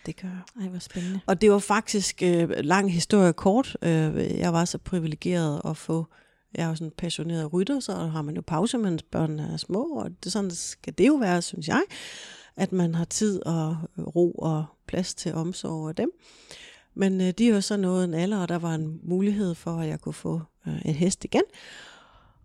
det 0.06 0.20
gør 0.20 0.28
jeg. 0.28 0.62
Ej, 0.62 0.68
hvor 0.68 0.78
spændende. 0.78 1.20
Og 1.26 1.40
det 1.40 1.50
var 1.50 1.58
faktisk 1.58 2.22
øh, 2.22 2.50
lang 2.50 2.92
historie 2.92 3.32
kort. 3.32 3.76
Øh, 3.82 4.38
jeg 4.38 4.52
var 4.52 4.64
så 4.64 4.78
privilegeret 4.78 5.60
at 5.64 5.76
få, 5.76 6.06
jeg 6.54 6.64
er 6.64 6.68
jo 6.68 6.74
sådan 6.74 6.86
en 6.86 6.92
passioneret 6.98 7.52
rytter, 7.52 7.80
så 7.80 7.92
har 7.92 8.22
man 8.22 8.34
jo 8.34 8.42
pause, 8.46 8.78
mens 8.78 9.02
børnene 9.02 9.50
er 9.52 9.56
små, 9.56 9.82
og 9.84 10.10
det, 10.24 10.32
sådan 10.32 10.50
skal 10.50 10.94
det 10.98 11.06
jo 11.06 11.14
være, 11.14 11.42
synes 11.42 11.68
jeg, 11.68 11.82
at 12.56 12.72
man 12.72 12.94
har 12.94 13.04
tid 13.04 13.46
og 13.46 13.76
ro 13.98 14.32
og 14.32 14.64
plads 14.88 15.14
til 15.14 15.34
omsorg 15.34 15.88
af 15.88 15.94
dem. 15.94 16.10
Men 16.94 17.20
øh, 17.20 17.30
de 17.38 17.50
er 17.50 17.60
så 17.60 17.76
nået 17.76 18.04
en 18.04 18.14
alder, 18.14 18.38
og 18.38 18.48
der 18.48 18.58
var 18.58 18.74
en 18.74 19.00
mulighed 19.02 19.54
for, 19.54 19.76
at 19.76 19.88
jeg 19.88 20.00
kunne 20.00 20.12
få 20.12 20.40
øh, 20.66 20.78
en 20.84 20.94
hest 20.94 21.24
igen. 21.24 21.42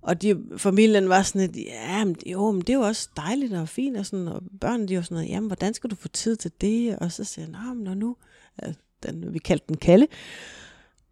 Og 0.02 0.22
de, 0.22 0.44
familien 0.58 1.10
var 1.10 1.22
sådan 1.22 1.42
lidt, 1.42 1.68
ja, 1.68 2.06
men, 2.06 2.16
jo, 2.26 2.52
men 2.52 2.62
det 2.62 2.70
er 2.70 2.78
jo 2.78 2.82
også 2.82 3.10
dejligt 3.16 3.54
og 3.54 3.70
fint, 3.70 3.98
og, 3.98 4.06
sådan, 4.06 4.28
og 4.28 4.42
børnene 4.62 4.88
de 4.88 4.96
var 4.96 5.02
sådan 5.02 5.16
noget, 5.16 5.30
jamen, 5.30 5.48
hvordan 5.48 5.74
skal 5.74 5.90
du 5.90 5.96
få 5.96 6.08
tid 6.08 6.36
til 6.36 6.52
det? 6.62 6.96
Og 6.96 7.12
så 7.12 7.24
siger 7.24 7.48
jeg, 7.48 7.76
men 7.76 7.84
når 7.84 7.94
nu, 7.94 8.16
ja, 8.62 8.74
den, 9.04 9.34
vi 9.34 9.40
kaldte 9.40 9.66
den 9.68 9.78
Kalle, 9.78 10.08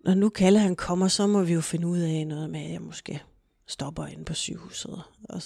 når 0.05 0.13
nu 0.13 0.29
Kalle 0.29 0.59
han 0.59 0.75
kommer, 0.75 1.07
så 1.07 1.27
må 1.27 1.43
vi 1.43 1.53
jo 1.53 1.61
finde 1.61 1.87
ud 1.87 1.99
af 1.99 2.27
noget 2.27 2.49
med, 2.49 2.59
at 2.59 2.71
jeg 2.71 2.81
måske 2.81 3.23
stopper 3.67 4.05
inde 4.05 4.25
på 4.25 4.33
sygehuset. 4.33 5.01
Og, 5.29 5.41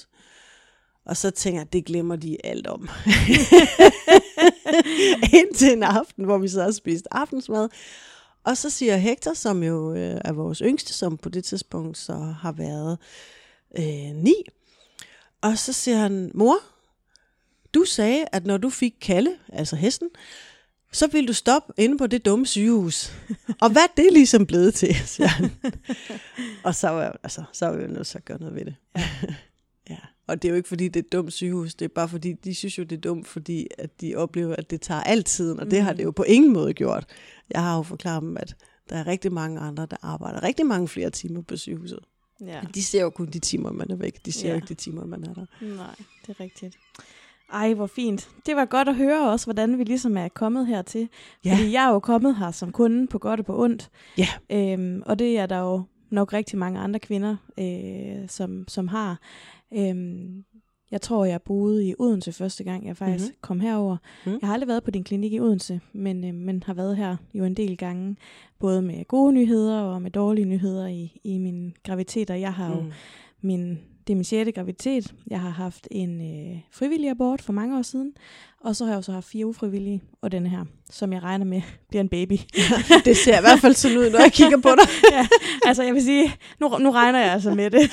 og 1.05 1.17
så 1.17 1.31
tænker 1.31 1.59
jeg, 1.59 1.73
det 1.73 1.85
glemmer 1.85 2.15
de 2.15 2.37
alt 2.43 2.67
om. 2.67 2.81
Indtil 5.39 5.73
en 5.73 5.83
aften, 5.83 6.25
hvor 6.25 6.37
vi 6.37 6.47
så 6.47 6.63
har 6.63 6.71
spist 6.71 7.07
aftensmad. 7.11 7.69
Og 8.43 8.57
så 8.57 8.69
siger 8.69 8.97
Hector, 8.97 9.33
som 9.33 9.63
jo 9.63 9.93
øh, 9.93 10.21
er 10.25 10.31
vores 10.31 10.59
yngste, 10.59 10.93
som 10.93 11.17
på 11.17 11.29
det 11.29 11.43
tidspunkt 11.43 11.97
så 11.97 12.13
har 12.13 12.51
været 12.51 12.97
øh, 13.77 14.15
ni. 14.15 14.35
Og 15.41 15.57
så 15.57 15.73
siger 15.73 15.97
han, 15.97 16.31
mor, 16.33 16.55
du 17.73 17.83
sagde, 17.85 18.25
at 18.31 18.45
når 18.45 18.57
du 18.57 18.69
fik 18.69 18.93
Kalle, 19.01 19.37
altså 19.53 19.75
hesten, 19.75 20.09
så 20.91 21.07
ville 21.07 21.27
du 21.27 21.33
stoppe 21.33 21.73
inde 21.77 21.97
på 21.97 22.07
det 22.07 22.25
dumme 22.25 22.45
sygehus. 22.45 23.11
og 23.61 23.69
hvad 23.69 23.81
er 23.81 24.01
det 24.01 24.13
ligesom 24.13 24.45
blevet 24.45 24.73
til, 24.73 24.95
siger 25.05 25.27
han. 25.27 25.51
og 26.65 26.75
så 26.75 26.89
var, 26.89 27.19
altså, 27.23 27.43
så 27.53 27.65
var 27.65 27.77
vi 27.77 27.87
nødt 27.87 28.07
til 28.07 28.17
at 28.17 28.25
gøre 28.25 28.39
noget 28.39 28.55
ved 28.55 28.65
det. 28.65 28.75
Ja. 28.95 29.09
Og 30.27 30.41
det 30.41 30.47
er 30.47 30.49
jo 30.49 30.55
ikke, 30.55 30.69
fordi 30.69 30.87
det 30.87 30.95
er 30.95 31.03
et 31.03 31.11
dumt 31.11 31.33
sygehus, 31.33 31.75
det 31.75 31.85
er 31.85 31.89
bare 31.89 32.09
fordi, 32.09 32.33
de 32.33 32.55
synes 32.55 32.77
jo, 32.77 32.83
det 32.83 32.95
er 32.97 33.01
dumt, 33.01 33.27
fordi 33.27 33.67
at 33.77 34.01
de 34.01 34.15
oplever, 34.15 34.55
at 34.55 34.69
det 34.69 34.81
tager 34.81 35.01
altid, 35.01 35.59
og 35.59 35.71
det 35.71 35.81
har 35.81 35.89
det 35.93 35.99
mm. 35.99 36.03
jo 36.03 36.11
på 36.11 36.23
ingen 36.23 36.53
måde 36.53 36.73
gjort. 36.73 37.05
Jeg 37.49 37.63
har 37.63 37.77
jo 37.77 37.83
forklaret 37.83 38.21
dem, 38.21 38.37
at 38.37 38.55
der 38.89 38.95
er 38.95 39.07
rigtig 39.07 39.33
mange 39.33 39.59
andre, 39.59 39.85
der 39.85 39.97
arbejder 40.01 40.43
rigtig 40.43 40.65
mange 40.65 40.87
flere 40.87 41.09
timer 41.09 41.41
på 41.41 41.57
sygehuset. 41.57 41.99
Ja. 42.41 42.61
De 42.75 42.83
ser 42.83 43.01
jo 43.01 43.09
kun 43.09 43.27
de 43.27 43.39
timer, 43.39 43.71
man 43.71 43.91
er 43.91 43.95
væk. 43.95 44.25
De 44.25 44.31
ser 44.31 44.47
ja. 44.47 44.53
jo 44.53 44.55
ikke 44.55 44.67
de 44.67 44.73
timer, 44.73 45.05
man 45.05 45.23
er 45.23 45.33
der. 45.33 45.45
Nej, 45.61 45.95
det 46.27 46.29
er 46.29 46.39
rigtigt. 46.39 46.77
Ej, 47.53 47.73
hvor 47.73 47.87
fint. 47.87 48.29
Det 48.45 48.55
var 48.55 48.65
godt 48.65 48.89
at 48.89 48.95
høre 48.95 49.29
også, 49.31 49.45
hvordan 49.45 49.77
vi 49.77 49.83
ligesom 49.83 50.17
er 50.17 50.27
kommet 50.27 50.67
hertil. 50.67 51.09
Ja. 51.45 51.53
Fordi 51.53 51.71
jeg 51.71 51.85
er 51.85 51.89
jo 51.89 51.99
kommet 51.99 52.35
her 52.35 52.51
som 52.51 52.71
kunde 52.71 53.07
på 53.07 53.19
godt 53.19 53.39
og 53.39 53.45
på 53.45 53.63
ondt. 53.63 53.89
Ja. 54.17 54.27
Øhm, 54.51 55.03
og 55.05 55.19
det 55.19 55.37
er 55.37 55.45
der 55.45 55.59
jo 55.59 55.83
nok 56.13 56.33
rigtig 56.33 56.57
mange 56.57 56.79
andre 56.79 56.99
kvinder, 56.99 57.35
øh, 57.59 58.29
som, 58.29 58.65
som 58.67 58.87
har. 58.87 59.19
Øhm, 59.73 60.43
jeg 60.91 61.01
tror, 61.01 61.25
jeg 61.25 61.41
boede 61.41 61.87
i 61.87 61.95
Odense 61.99 62.31
første 62.31 62.63
gang, 62.63 62.87
jeg 62.87 62.97
faktisk 62.97 63.25
mm-hmm. 63.25 63.41
kom 63.41 63.59
herover. 63.59 63.97
Mm. 64.25 64.31
Jeg 64.41 64.47
har 64.47 64.53
aldrig 64.53 64.67
været 64.67 64.83
på 64.83 64.91
din 64.91 65.03
klinik 65.03 65.33
i 65.33 65.39
Odense, 65.39 65.79
men, 65.93 66.25
øh, 66.25 66.33
men 66.33 66.63
har 66.65 66.73
været 66.73 66.97
her 66.97 67.17
jo 67.33 67.45
en 67.45 67.53
del 67.53 67.77
gange, 67.77 68.15
både 68.59 68.81
med 68.81 69.05
gode 69.05 69.33
nyheder 69.33 69.81
og 69.81 70.01
med 70.01 70.11
dårlige 70.11 70.45
nyheder 70.45 70.87
i, 70.87 71.19
i 71.23 71.37
min 71.37 71.73
graviditet, 71.83 72.29
og 72.29 72.41
jeg 72.41 72.53
har 72.53 72.73
mm. 72.73 72.85
jo 72.85 72.91
min 73.41 73.79
det 74.07 74.13
er 74.13 74.15
min 74.15 74.23
sjette 74.23 74.51
graviditet. 74.51 75.15
Jeg 75.27 75.41
har 75.41 75.49
haft 75.49 75.87
en 75.91 76.21
øh, 76.21 76.59
frivillig 76.71 77.09
abort 77.09 77.41
for 77.41 77.53
mange 77.53 77.77
år 77.77 77.81
siden, 77.81 78.13
og 78.59 78.75
så 78.75 78.85
har 78.85 78.91
jeg 78.91 78.97
også 78.97 79.11
haft 79.11 79.27
fire 79.27 79.45
ufrivillige, 79.45 80.01
og 80.21 80.31
den 80.31 80.47
her, 80.47 80.65
som 80.93 81.13
jeg 81.13 81.23
regner 81.23 81.45
med 81.45 81.61
bliver 81.89 82.01
en 82.01 82.09
baby. 82.09 82.37
Ja, 82.57 82.63
det 83.05 83.17
ser 83.17 83.37
i 83.37 83.41
hvert 83.41 83.59
fald 83.59 83.73
sådan 83.73 83.97
ud, 83.97 84.09
når 84.09 84.19
jeg 84.19 84.31
kigger 84.41 84.57
på 84.57 84.69
dig. 84.69 84.89
ja, 85.11 85.27
altså 85.65 85.83
jeg 85.83 85.93
vil 85.93 86.03
sige, 86.03 86.35
nu, 86.59 86.77
nu 86.77 86.91
regner 86.91 87.19
jeg 87.19 87.31
altså 87.33 87.53
med 87.53 87.71
det. 87.71 87.91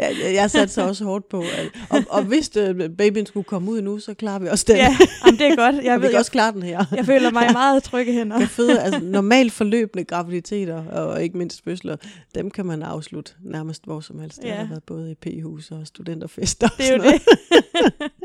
ja, 0.00 0.08
jeg, 0.24 0.34
jeg 0.34 0.50
satte 0.50 0.74
så 0.74 0.82
også 0.82 1.04
hårdt 1.04 1.28
på, 1.28 1.40
at, 1.40 1.70
og, 1.90 2.02
og 2.08 2.22
hvis 2.22 2.50
øh, 2.56 2.90
babyen 2.90 3.26
skulle 3.26 3.44
komme 3.44 3.70
ud 3.70 3.82
nu, 3.82 3.98
så 3.98 4.14
klarer 4.14 4.38
vi 4.38 4.48
også 4.48 4.64
den. 4.68 4.76
Ja, 4.76 4.96
jamen, 5.26 5.38
det 5.38 5.46
er 5.46 5.56
godt. 5.56 5.84
Jeg 5.84 5.94
og 5.94 6.00
ved, 6.00 6.08
vi 6.08 6.12
kan 6.12 6.18
også 6.18 6.30
klare 6.30 6.52
den 6.52 6.62
her. 6.62 6.84
Jeg 6.96 7.06
føler 7.06 7.30
mig 7.30 7.48
meget 7.52 7.82
trygge 7.82 8.12
hænder. 8.12 8.38
Jeg 8.38 8.48
føder, 8.48 8.80
altså 8.80 9.00
normalt 9.02 9.52
forløbende 9.52 10.04
graviditeter, 10.04 10.84
og 10.84 11.22
ikke 11.22 11.38
mindst 11.38 11.64
fødsler, 11.64 11.96
dem 12.34 12.50
kan 12.50 12.66
man 12.66 12.82
afslutte 12.82 13.32
nærmest 13.44 13.84
hvor 13.84 14.00
som 14.00 14.20
helst. 14.20 14.38
Ja. 14.42 14.48
Jeg 14.48 14.56
har 14.56 14.66
været 14.68 14.82
både 14.82 15.10
i 15.10 15.14
p-hus 15.14 15.70
og 15.70 15.86
studenterfester. 15.86 16.68
Det 16.78 16.88
er 16.88 16.96
jo 16.96 17.02
det. 17.02 17.22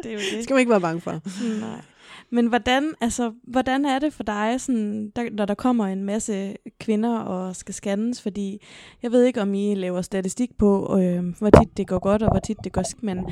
det 0.03 0.05
er 0.05 0.13
jo 0.13 0.20
det. 0.36 0.43
skal 0.43 0.53
man 0.53 0.60
ikke 0.60 0.72
være 0.72 0.81
bange 0.81 1.01
for. 1.01 1.12
Nej. 1.60 1.81
Men 2.31 2.47
hvordan, 2.47 2.93
altså, 3.01 3.33
hvordan 3.43 3.85
er 3.85 4.00
det 4.00 4.13
for 4.13 4.23
dig, 4.23 4.61
sådan, 4.61 5.09
der, 5.15 5.29
når 5.31 5.45
der 5.45 5.53
kommer 5.53 5.85
en 5.85 6.03
masse 6.03 6.55
kvinder 6.79 7.19
og 7.19 7.55
skal 7.55 7.73
scannes? 7.73 8.21
Fordi 8.21 8.61
jeg 9.03 9.11
ved 9.11 9.23
ikke, 9.23 9.41
om 9.41 9.53
I 9.53 9.75
laver 9.75 10.01
statistik 10.01 10.57
på, 10.57 11.00
øh, 11.00 11.23
hvor 11.39 11.50
tit 11.50 11.77
det 11.77 11.88
går 11.88 12.00
godt 12.00 12.23
og 12.23 12.31
hvor 12.31 12.39
tit 12.39 12.57
det 12.63 12.71
går 12.71 12.83
skidt, 12.83 13.03
men 13.03 13.29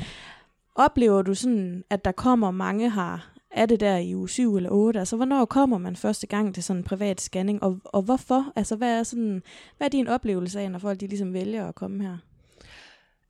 oplever 0.74 1.22
du 1.22 1.34
sådan, 1.34 1.84
at 1.90 2.04
der 2.04 2.12
kommer 2.12 2.50
mange 2.50 2.90
her, 2.90 3.30
er 3.50 3.66
det 3.66 3.80
der 3.80 3.96
i 3.96 4.14
uge 4.14 4.28
7 4.28 4.56
eller 4.56 4.70
8? 4.70 4.98
Altså, 4.98 5.16
hvornår 5.16 5.44
kommer 5.44 5.78
man 5.78 5.96
første 5.96 6.26
gang 6.26 6.54
til 6.54 6.62
sådan 6.62 6.80
en 6.80 6.84
privat 6.84 7.20
scanning, 7.20 7.62
og, 7.62 7.78
og 7.84 8.02
hvorfor? 8.02 8.52
Altså, 8.56 8.76
hvad 8.76 8.98
er, 8.98 9.02
sådan, 9.02 9.42
hvad 9.76 9.86
er 9.86 9.90
din 9.90 10.08
oplevelse 10.08 10.60
af, 10.60 10.70
når 10.70 10.78
folk 10.78 11.00
de 11.00 11.06
ligesom 11.06 11.32
vælger 11.32 11.68
at 11.68 11.74
komme 11.74 12.02
her? 12.02 12.16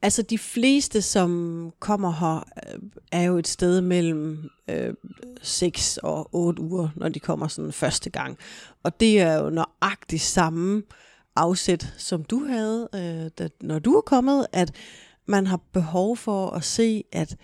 Altså 0.02 0.22
de 0.22 0.38
fleste, 0.38 1.02
som 1.02 1.72
kommer 1.78 2.12
her, 2.12 2.36
øh, 2.36 2.80
er 3.12 3.22
jo 3.22 3.38
et 3.38 3.48
sted 3.48 3.80
mellem 3.80 4.50
øh, 4.70 4.94
6 5.42 5.96
og 5.96 6.28
8 6.32 6.62
uger, 6.62 6.88
når 6.96 7.08
de 7.08 7.20
kommer 7.20 7.48
sådan 7.48 7.72
første 7.72 8.10
gang. 8.10 8.38
Og 8.82 9.00
det 9.00 9.20
er 9.20 9.34
jo 9.34 9.50
nøjagtigt 9.50 10.22
samme 10.22 10.82
afsæt, 11.36 11.94
som 11.98 12.24
du 12.24 12.44
havde, 12.44 12.88
øh, 12.94 13.30
da, 13.38 13.48
når 13.60 13.78
du 13.78 13.94
er 13.94 14.00
kommet, 14.00 14.46
at 14.52 14.74
man 15.26 15.46
har 15.46 15.60
behov 15.72 16.16
for 16.16 16.50
at 16.50 16.64
se, 16.64 17.04
at 17.12 17.36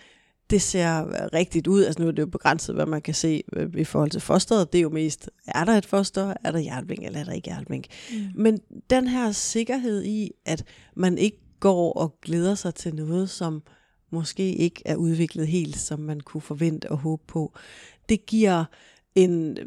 det 0.51 0.63
ser 0.63 1.07
rigtigt 1.35 1.67
ud. 1.67 1.85
Altså 1.85 2.03
nu 2.03 2.09
er 2.09 2.13
det 2.13 2.23
jo 2.23 2.27
begrænset, 2.27 2.75
hvad 2.75 2.87
man 2.87 3.03
kan 3.03 3.15
se 3.15 3.43
øh, 3.53 3.69
i 3.77 3.85
forhold 3.85 4.11
til 4.11 4.21
fosteret. 4.21 4.73
Det 4.73 4.79
er 4.79 4.83
jo 4.83 4.91
mest, 4.91 5.31
er 5.47 5.65
der 5.65 5.73
et 5.73 5.87
foster, 5.87 6.35
er 6.45 6.51
der 6.51 6.59
hjerteving, 6.59 7.07
eller 7.07 7.21
er 7.21 7.25
der 7.25 7.33
ikke 7.33 7.49
hjerteving. 7.49 7.85
Mm. 8.13 8.43
Men 8.43 8.61
den 8.91 9.09
her 9.09 9.33
sikkerhed 9.33 10.05
i, 10.05 10.31
at 10.45 10.65
man 10.97 11.19
ikke 11.19 11.46
går 11.61 11.93
og 11.93 12.19
glæder 12.23 12.55
sig 12.55 12.75
til 12.75 12.95
noget, 12.95 13.31
som 13.31 13.63
måske 14.11 14.55
ikke 14.55 14.83
er 14.85 14.97
udviklet 14.97 15.49
helt, 15.49 15.77
som 15.77 16.01
man 16.01 16.21
kunne 16.21 16.41
forvente 16.41 16.91
og 16.91 16.99
håbe 16.99 17.23
på. 17.27 17.55
Det 18.09 18.27
giver 18.27 18.65
en, 19.15 19.59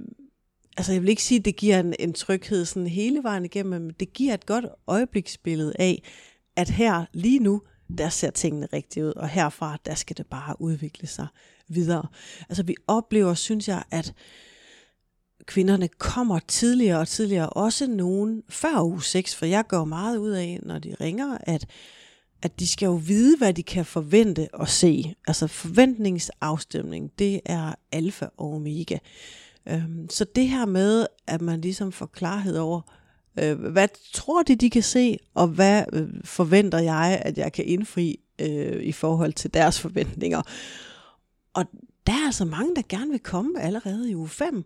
altså 0.77 0.91
jeg 0.93 1.01
vil 1.01 1.09
ikke 1.09 1.23
sige, 1.23 1.39
at 1.39 1.45
det 1.45 1.55
giver 1.55 1.79
en, 1.79 1.93
en 1.99 2.13
tryghed 2.13 2.65
sådan 2.65 2.87
hele 2.87 3.23
vejen 3.23 3.45
igennem, 3.45 3.81
men 3.81 3.93
det 3.99 4.13
giver 4.13 4.33
et 4.33 4.45
godt 4.45 4.65
øjebliksbillede 4.87 5.73
af, 5.79 6.03
at 6.55 6.69
her 6.69 7.05
lige 7.13 7.39
nu, 7.39 7.61
der 7.97 8.09
ser 8.09 8.29
tingene 8.29 8.67
rigtigt 8.73 9.05
ud, 9.05 9.11
og 9.11 9.29
herfra, 9.29 9.77
der 9.85 9.95
skal 9.95 10.17
det 10.17 10.27
bare 10.27 10.61
udvikle 10.61 11.07
sig 11.07 11.27
videre. 11.67 12.07
Altså 12.49 12.63
vi 12.63 12.75
oplever, 12.87 13.33
synes 13.33 13.67
jeg, 13.67 13.83
at 13.91 14.13
kvinderne 15.49 15.87
kommer 15.87 16.39
tidligere 16.39 16.99
og 16.99 17.07
tidligere, 17.07 17.49
også 17.49 17.87
nogen 17.87 18.43
før 18.49 18.81
uge 18.81 19.03
6, 19.03 19.35
for 19.35 19.45
jeg 19.45 19.67
går 19.67 19.85
meget 19.85 20.17
ud 20.17 20.29
af, 20.29 20.59
når 20.63 20.79
de 20.79 20.95
ringer, 21.01 21.37
at, 21.41 21.65
at 22.41 22.59
de 22.59 22.67
skal 22.67 22.85
jo 22.85 22.93
vide, 22.93 23.37
hvad 23.37 23.53
de 23.53 23.63
kan 23.63 23.85
forvente 23.85 24.47
at 24.61 24.69
se. 24.69 25.15
Altså 25.27 25.47
forventningsafstemning, 25.47 27.11
det 27.19 27.41
er 27.45 27.75
alfa 27.91 28.25
og 28.37 28.53
omega. 28.53 28.97
Øhm, 29.67 30.09
så 30.09 30.25
det 30.35 30.49
her 30.49 30.65
med, 30.65 31.07
at 31.27 31.41
man 31.41 31.61
ligesom 31.61 31.91
får 31.91 32.05
klarhed 32.05 32.57
over, 32.57 32.81
øh, 33.39 33.59
hvad 33.59 33.87
tror 34.13 34.43
de, 34.43 34.55
de 34.55 34.69
kan 34.69 34.83
se, 34.83 35.17
og 35.33 35.47
hvad 35.47 35.83
øh, 35.93 36.07
forventer 36.23 36.79
jeg, 36.79 37.21
at 37.25 37.37
jeg 37.37 37.53
kan 37.53 37.65
indfri 37.65 38.19
øh, 38.41 38.83
i 38.83 38.91
forhold 38.91 39.33
til 39.33 39.53
deres 39.53 39.79
forventninger. 39.79 40.41
Og 41.53 41.65
der 42.07 42.13
er 42.13 42.25
altså 42.25 42.45
mange, 42.45 42.75
der 42.75 42.81
gerne 42.89 43.11
vil 43.11 43.19
komme 43.19 43.61
allerede 43.61 44.11
i 44.11 44.15
uge 44.15 44.29
5 44.29 44.65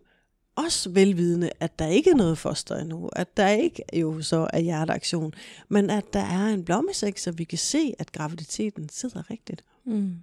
også 0.56 0.90
velvidende, 0.90 1.50
at 1.60 1.78
der 1.78 1.86
ikke 1.86 2.10
er 2.10 2.14
noget 2.14 2.38
foster 2.38 2.76
endnu, 2.76 3.08
at 3.12 3.36
der 3.36 3.48
ikke 3.48 3.82
jo 3.92 4.22
så 4.22 4.48
er 4.52 4.58
hjerteaktion, 4.58 5.34
men 5.68 5.90
at 5.90 6.04
der 6.12 6.20
er 6.20 6.46
en 6.46 6.64
blommesæk, 6.64 7.18
så 7.18 7.32
vi 7.32 7.44
kan 7.44 7.58
se, 7.58 7.94
at 7.98 8.12
graviditeten 8.12 8.88
sidder 8.88 9.30
rigtigt. 9.30 9.64
Mm. 9.84 10.16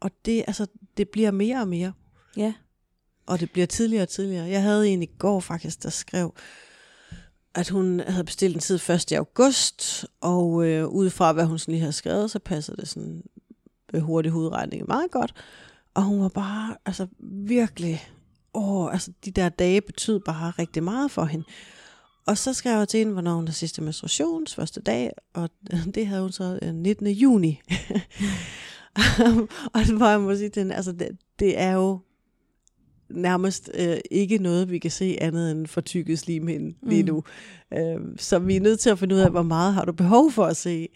Og 0.00 0.10
det, 0.24 0.44
altså, 0.46 0.66
det 0.96 1.08
bliver 1.08 1.30
mere 1.30 1.60
og 1.60 1.68
mere. 1.68 1.92
Ja. 2.36 2.54
Og 3.26 3.40
det 3.40 3.50
bliver 3.50 3.66
tidligere 3.66 4.02
og 4.02 4.08
tidligere. 4.08 4.48
Jeg 4.48 4.62
havde 4.62 4.88
en 4.88 5.02
i 5.02 5.06
går 5.18 5.40
faktisk, 5.40 5.82
der 5.82 5.90
skrev, 5.90 6.34
at 7.54 7.68
hun 7.68 8.00
havde 8.00 8.24
bestilt 8.24 8.54
en 8.54 8.60
tid 8.60 8.90
1. 8.90 9.12
august, 9.12 10.06
og 10.20 10.66
øh, 10.66 10.88
ud 10.88 11.10
fra 11.10 11.32
hvad 11.32 11.44
hun 11.44 11.58
sådan 11.58 11.72
lige 11.72 11.80
havde 11.80 11.92
skrevet, 11.92 12.30
så 12.30 12.38
passede 12.38 12.76
det 12.76 12.88
sådan 12.88 13.22
ved 13.92 14.00
hurtig 14.00 14.32
hovedregning 14.32 14.86
meget 14.86 15.10
godt. 15.10 15.34
Og 15.94 16.02
hun 16.02 16.20
var 16.20 16.28
bare 16.28 16.76
altså 16.86 17.06
virkelig 17.20 18.08
åh, 18.56 18.92
altså 18.92 19.12
de 19.24 19.30
der 19.30 19.48
dage 19.48 19.80
betød 19.80 20.20
bare 20.20 20.50
rigtig 20.50 20.82
meget 20.82 21.10
for 21.10 21.24
hende. 21.24 21.44
Og 22.26 22.38
så 22.38 22.52
skrev 22.52 22.78
jeg 22.78 22.88
til 22.88 22.98
hende, 22.98 23.12
hvornår 23.12 23.34
hun 23.34 23.46
havde 23.46 23.56
sidste 23.56 23.82
menstruations 23.82 24.54
første 24.54 24.80
dag, 24.80 25.10
og 25.34 25.50
det 25.94 26.06
havde 26.06 26.22
hun 26.22 26.32
så 26.32 26.58
19. 26.74 27.06
Øh, 27.06 27.22
juni. 27.22 27.60
og 29.74 29.80
det 29.86 30.00
var 30.00 30.10
jeg 30.10 30.20
må 30.20 30.36
sige 30.36 30.48
til 30.48 30.60
hende, 30.60 30.74
altså 30.74 30.92
det, 30.92 31.08
det 31.38 31.58
er 31.58 31.72
jo 31.72 32.00
nærmest 33.10 33.70
øh, 33.74 33.96
ikke 34.10 34.38
noget, 34.38 34.70
vi 34.70 34.78
kan 34.78 34.90
se 34.90 35.16
andet 35.20 35.50
end 35.50 35.66
fortykket 35.66 36.18
slimhinde 36.18 36.76
lige 36.82 37.02
mm. 37.02 37.08
nu. 37.08 37.24
Mm. 37.70 37.76
Øh, 37.76 38.00
så 38.18 38.38
vi 38.38 38.56
er 38.56 38.60
nødt 38.60 38.80
til 38.80 38.90
at 38.90 38.98
finde 38.98 39.14
ud 39.14 39.20
af, 39.20 39.30
hvor 39.30 39.42
meget 39.42 39.74
har 39.74 39.84
du 39.84 39.92
behov 39.92 40.30
for 40.30 40.44
at 40.44 40.56
se. 40.56 40.88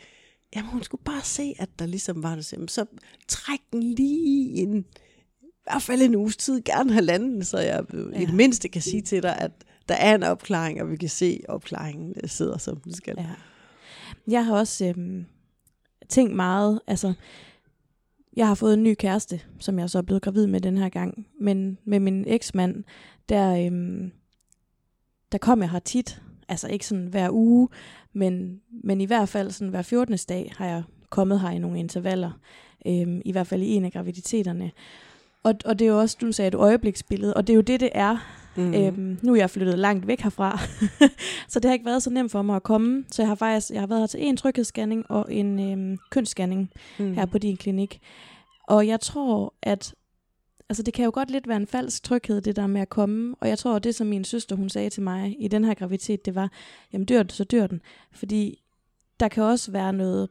Jamen 0.56 0.70
hun 0.70 0.82
skulle 0.82 1.04
bare 1.04 1.22
se, 1.24 1.54
at 1.58 1.68
der 1.78 1.86
ligesom 1.86 2.22
var 2.22 2.34
det. 2.34 2.44
Så 2.44 2.86
træk 3.28 3.60
den 3.72 3.82
lige 3.82 4.52
ind 4.52 4.84
hvert 5.64 5.82
fald 5.82 6.02
en 6.02 6.14
uges 6.16 6.36
tid, 6.36 6.62
gerne 6.64 6.92
halvanden, 6.92 7.44
så 7.44 7.58
jeg 7.58 7.84
ja. 7.92 8.20
i 8.20 8.24
det 8.24 8.34
mindste 8.34 8.68
kan 8.68 8.82
sige 8.82 9.02
til 9.02 9.22
dig, 9.22 9.38
at 9.38 9.50
der 9.88 9.94
er 9.94 10.14
en 10.14 10.22
opklaring, 10.22 10.82
og 10.82 10.90
vi 10.90 10.96
kan 10.96 11.08
se, 11.08 11.40
at 11.44 11.54
opklaringen 11.54 12.14
øh, 12.22 12.28
sidder, 12.28 12.58
som 12.58 12.76
den 12.76 12.94
skal. 12.94 13.14
Ja. 13.18 13.26
Jeg 14.28 14.46
har 14.46 14.56
også 14.56 14.84
øhm, 14.86 15.26
tænkt 16.08 16.36
meget, 16.36 16.80
altså, 16.86 17.12
jeg 18.36 18.46
har 18.46 18.54
fået 18.54 18.74
en 18.74 18.82
ny 18.82 18.94
kæreste, 18.94 19.40
som 19.58 19.78
jeg 19.78 19.90
så 19.90 19.98
er 19.98 20.02
blevet 20.02 20.22
gravid 20.22 20.46
med 20.46 20.60
den 20.60 20.78
her 20.78 20.88
gang, 20.88 21.26
men 21.40 21.78
med 21.84 22.00
min 22.00 22.24
eksmand, 22.26 22.84
der, 23.28 23.66
øhm, 23.66 24.12
der 25.32 25.38
kom 25.38 25.62
jeg 25.62 25.70
her 25.70 25.78
tit, 25.78 26.22
altså 26.48 26.68
ikke 26.68 26.86
sådan 26.86 27.06
hver 27.06 27.30
uge, 27.30 27.68
men, 28.12 28.60
men 28.84 29.00
i 29.00 29.04
hvert 29.04 29.28
fald 29.28 29.50
sådan 29.50 29.70
hver 29.70 29.82
14. 29.82 30.18
dag 30.28 30.52
har 30.56 30.66
jeg 30.66 30.82
kommet 31.10 31.40
her 31.40 31.50
i 31.50 31.58
nogle 31.58 31.78
intervaller, 31.78 32.30
øhm, 32.86 33.22
i 33.24 33.32
hvert 33.32 33.46
fald 33.46 33.62
i 33.62 33.68
en 33.74 33.84
af 33.84 33.92
graviditeterne. 33.92 34.70
Og, 35.44 35.54
og 35.64 35.78
det 35.78 35.84
er 35.84 35.88
jo 35.88 36.00
også, 36.00 36.16
du 36.20 36.32
sagde, 36.32 36.48
et 36.48 36.54
øjebliksbillede, 36.54 37.34
og 37.34 37.46
det 37.46 37.52
er 37.52 37.54
jo 37.54 37.60
det, 37.60 37.80
det 37.80 37.90
er. 37.94 38.16
Mm. 38.56 38.74
Øhm, 38.74 39.18
nu 39.22 39.32
er 39.32 39.36
jeg 39.36 39.50
flyttet 39.50 39.78
langt 39.78 40.06
væk 40.06 40.20
herfra, 40.20 40.58
så 41.48 41.60
det 41.60 41.64
har 41.64 41.72
ikke 41.72 41.86
været 41.86 42.02
så 42.02 42.10
nemt 42.10 42.32
for 42.32 42.42
mig 42.42 42.56
at 42.56 42.62
komme. 42.62 43.04
Så 43.10 43.22
jeg 43.22 43.28
har 43.28 43.34
faktisk 43.34 43.70
jeg 43.70 43.80
har 43.80 43.86
været 43.86 44.00
her 44.00 44.06
til 44.06 44.26
en 44.26 44.36
tryghedsscanning 44.36 45.10
og 45.10 45.34
en 45.34 45.72
øhm, 45.72 45.98
kønsscanning 46.10 46.70
mm. 46.98 47.14
her 47.14 47.26
på 47.26 47.38
din 47.38 47.56
klinik. 47.56 48.00
Og 48.68 48.86
jeg 48.86 49.00
tror, 49.00 49.54
at 49.62 49.94
altså 50.68 50.82
det 50.82 50.94
kan 50.94 51.04
jo 51.04 51.10
godt 51.14 51.30
lidt 51.30 51.48
være 51.48 51.56
en 51.56 51.66
falsk 51.66 52.02
tryghed, 52.02 52.40
det 52.40 52.56
der 52.56 52.66
med 52.66 52.80
at 52.80 52.88
komme. 52.88 53.34
Og 53.40 53.48
jeg 53.48 53.58
tror, 53.58 53.76
at 53.76 53.84
det, 53.84 53.94
som 53.94 54.06
min 54.06 54.24
søster 54.24 54.56
hun 54.56 54.68
sagde 54.68 54.90
til 54.90 55.02
mig 55.02 55.36
i 55.38 55.48
den 55.48 55.64
her 55.64 55.74
graviditet, 55.74 56.24
det 56.24 56.34
var, 56.34 56.50
jamen 56.92 57.04
dør 57.04 57.22
den, 57.22 57.30
så 57.30 57.44
dør 57.44 57.66
den. 57.66 57.80
Fordi 58.12 58.62
der 59.20 59.28
kan 59.28 59.42
også 59.42 59.72
være 59.72 59.92
noget 59.92 60.28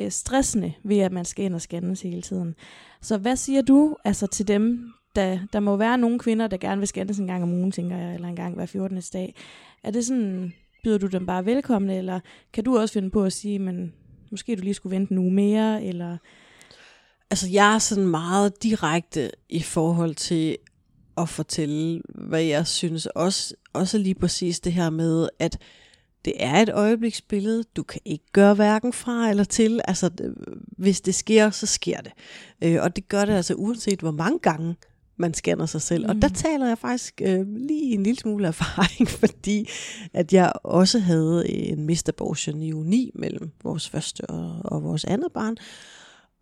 øh, 0.00 0.10
stressende 0.10 0.72
ved, 0.82 0.98
at 0.98 1.12
man 1.12 1.24
skal 1.24 1.44
ind 1.44 1.54
og 1.54 1.60
scannes 1.60 2.02
hele 2.02 2.22
tiden. 2.22 2.54
Så 3.02 3.18
hvad 3.18 3.36
siger 3.36 3.62
du 3.62 3.96
altså 4.04 4.26
til 4.26 4.48
dem, 4.48 4.92
der, 5.16 5.38
der 5.52 5.60
må 5.60 5.76
være 5.76 5.98
nogle 5.98 6.18
kvinder, 6.18 6.46
der 6.46 6.56
gerne 6.56 6.78
vil 6.78 6.88
scannes 6.88 7.18
en 7.18 7.26
gang 7.26 7.42
om 7.42 7.52
ugen, 7.52 7.72
tænker 7.72 7.96
jeg, 7.96 8.14
eller 8.14 8.28
en 8.28 8.36
gang 8.36 8.54
hver 8.54 8.66
14. 8.66 9.02
dag. 9.12 9.34
Er 9.82 9.90
det 9.90 10.06
sådan, 10.06 10.52
byder 10.84 10.98
du 10.98 11.06
dem 11.06 11.26
bare 11.26 11.46
velkommen, 11.46 11.90
eller 11.90 12.20
kan 12.52 12.64
du 12.64 12.78
også 12.78 12.92
finde 12.92 13.10
på 13.10 13.24
at 13.24 13.32
sige, 13.32 13.58
men 13.58 13.92
måske 14.30 14.56
du 14.56 14.62
lige 14.62 14.74
skulle 14.74 14.96
vente 14.96 15.12
en 15.12 15.18
uge 15.18 15.32
mere, 15.32 15.84
eller... 15.84 16.16
Altså, 17.30 17.48
jeg 17.48 17.74
er 17.74 17.78
sådan 17.78 18.06
meget 18.06 18.62
direkte 18.62 19.30
i 19.48 19.62
forhold 19.62 20.14
til 20.14 20.56
at 21.16 21.28
fortælle, 21.28 22.02
hvad 22.14 22.42
jeg 22.42 22.66
synes. 22.66 23.06
Også, 23.06 23.54
også 23.72 23.98
lige 23.98 24.14
præcis 24.14 24.60
det 24.60 24.72
her 24.72 24.90
med, 24.90 25.28
at 25.38 25.58
det 26.24 26.32
er 26.36 26.54
et 26.62 26.68
øjebliksbillede. 26.68 27.64
Du 27.76 27.82
kan 27.82 28.00
ikke 28.04 28.24
gøre 28.32 28.54
hverken 28.54 28.92
fra 28.92 29.30
eller 29.30 29.44
til. 29.44 29.80
Altså, 29.84 30.10
hvis 30.78 31.00
det 31.00 31.14
sker, 31.14 31.50
så 31.50 31.66
sker 31.66 32.00
det. 32.00 32.12
Øh, 32.62 32.82
og 32.82 32.96
det 32.96 33.08
gør 33.08 33.24
det 33.24 33.32
altså 33.32 33.54
uanset 33.54 34.00
hvor 34.00 34.10
mange 34.10 34.38
gange 34.38 34.74
man 35.16 35.34
scanner 35.34 35.66
sig 35.66 35.82
selv. 35.82 36.04
Mm. 36.04 36.08
Og 36.10 36.22
der 36.22 36.28
mm. 36.28 36.34
taler 36.34 36.66
jeg 36.66 36.78
faktisk 36.78 37.22
øh, 37.24 37.46
lige 37.56 37.94
en 37.94 38.02
lille 38.02 38.20
smule 38.20 38.46
erfaring, 38.54 39.08
fordi 39.08 39.68
at 40.12 40.32
jeg 40.32 40.52
også 40.64 40.98
havde 40.98 41.50
en 41.50 41.86
mistabortion 41.86 42.62
i 42.62 42.72
uni 42.72 43.10
mellem 43.14 43.50
vores 43.62 43.88
første 43.88 44.20
og, 44.20 44.60
og 44.64 44.82
vores 44.82 45.04
andet 45.04 45.32
barn. 45.32 45.56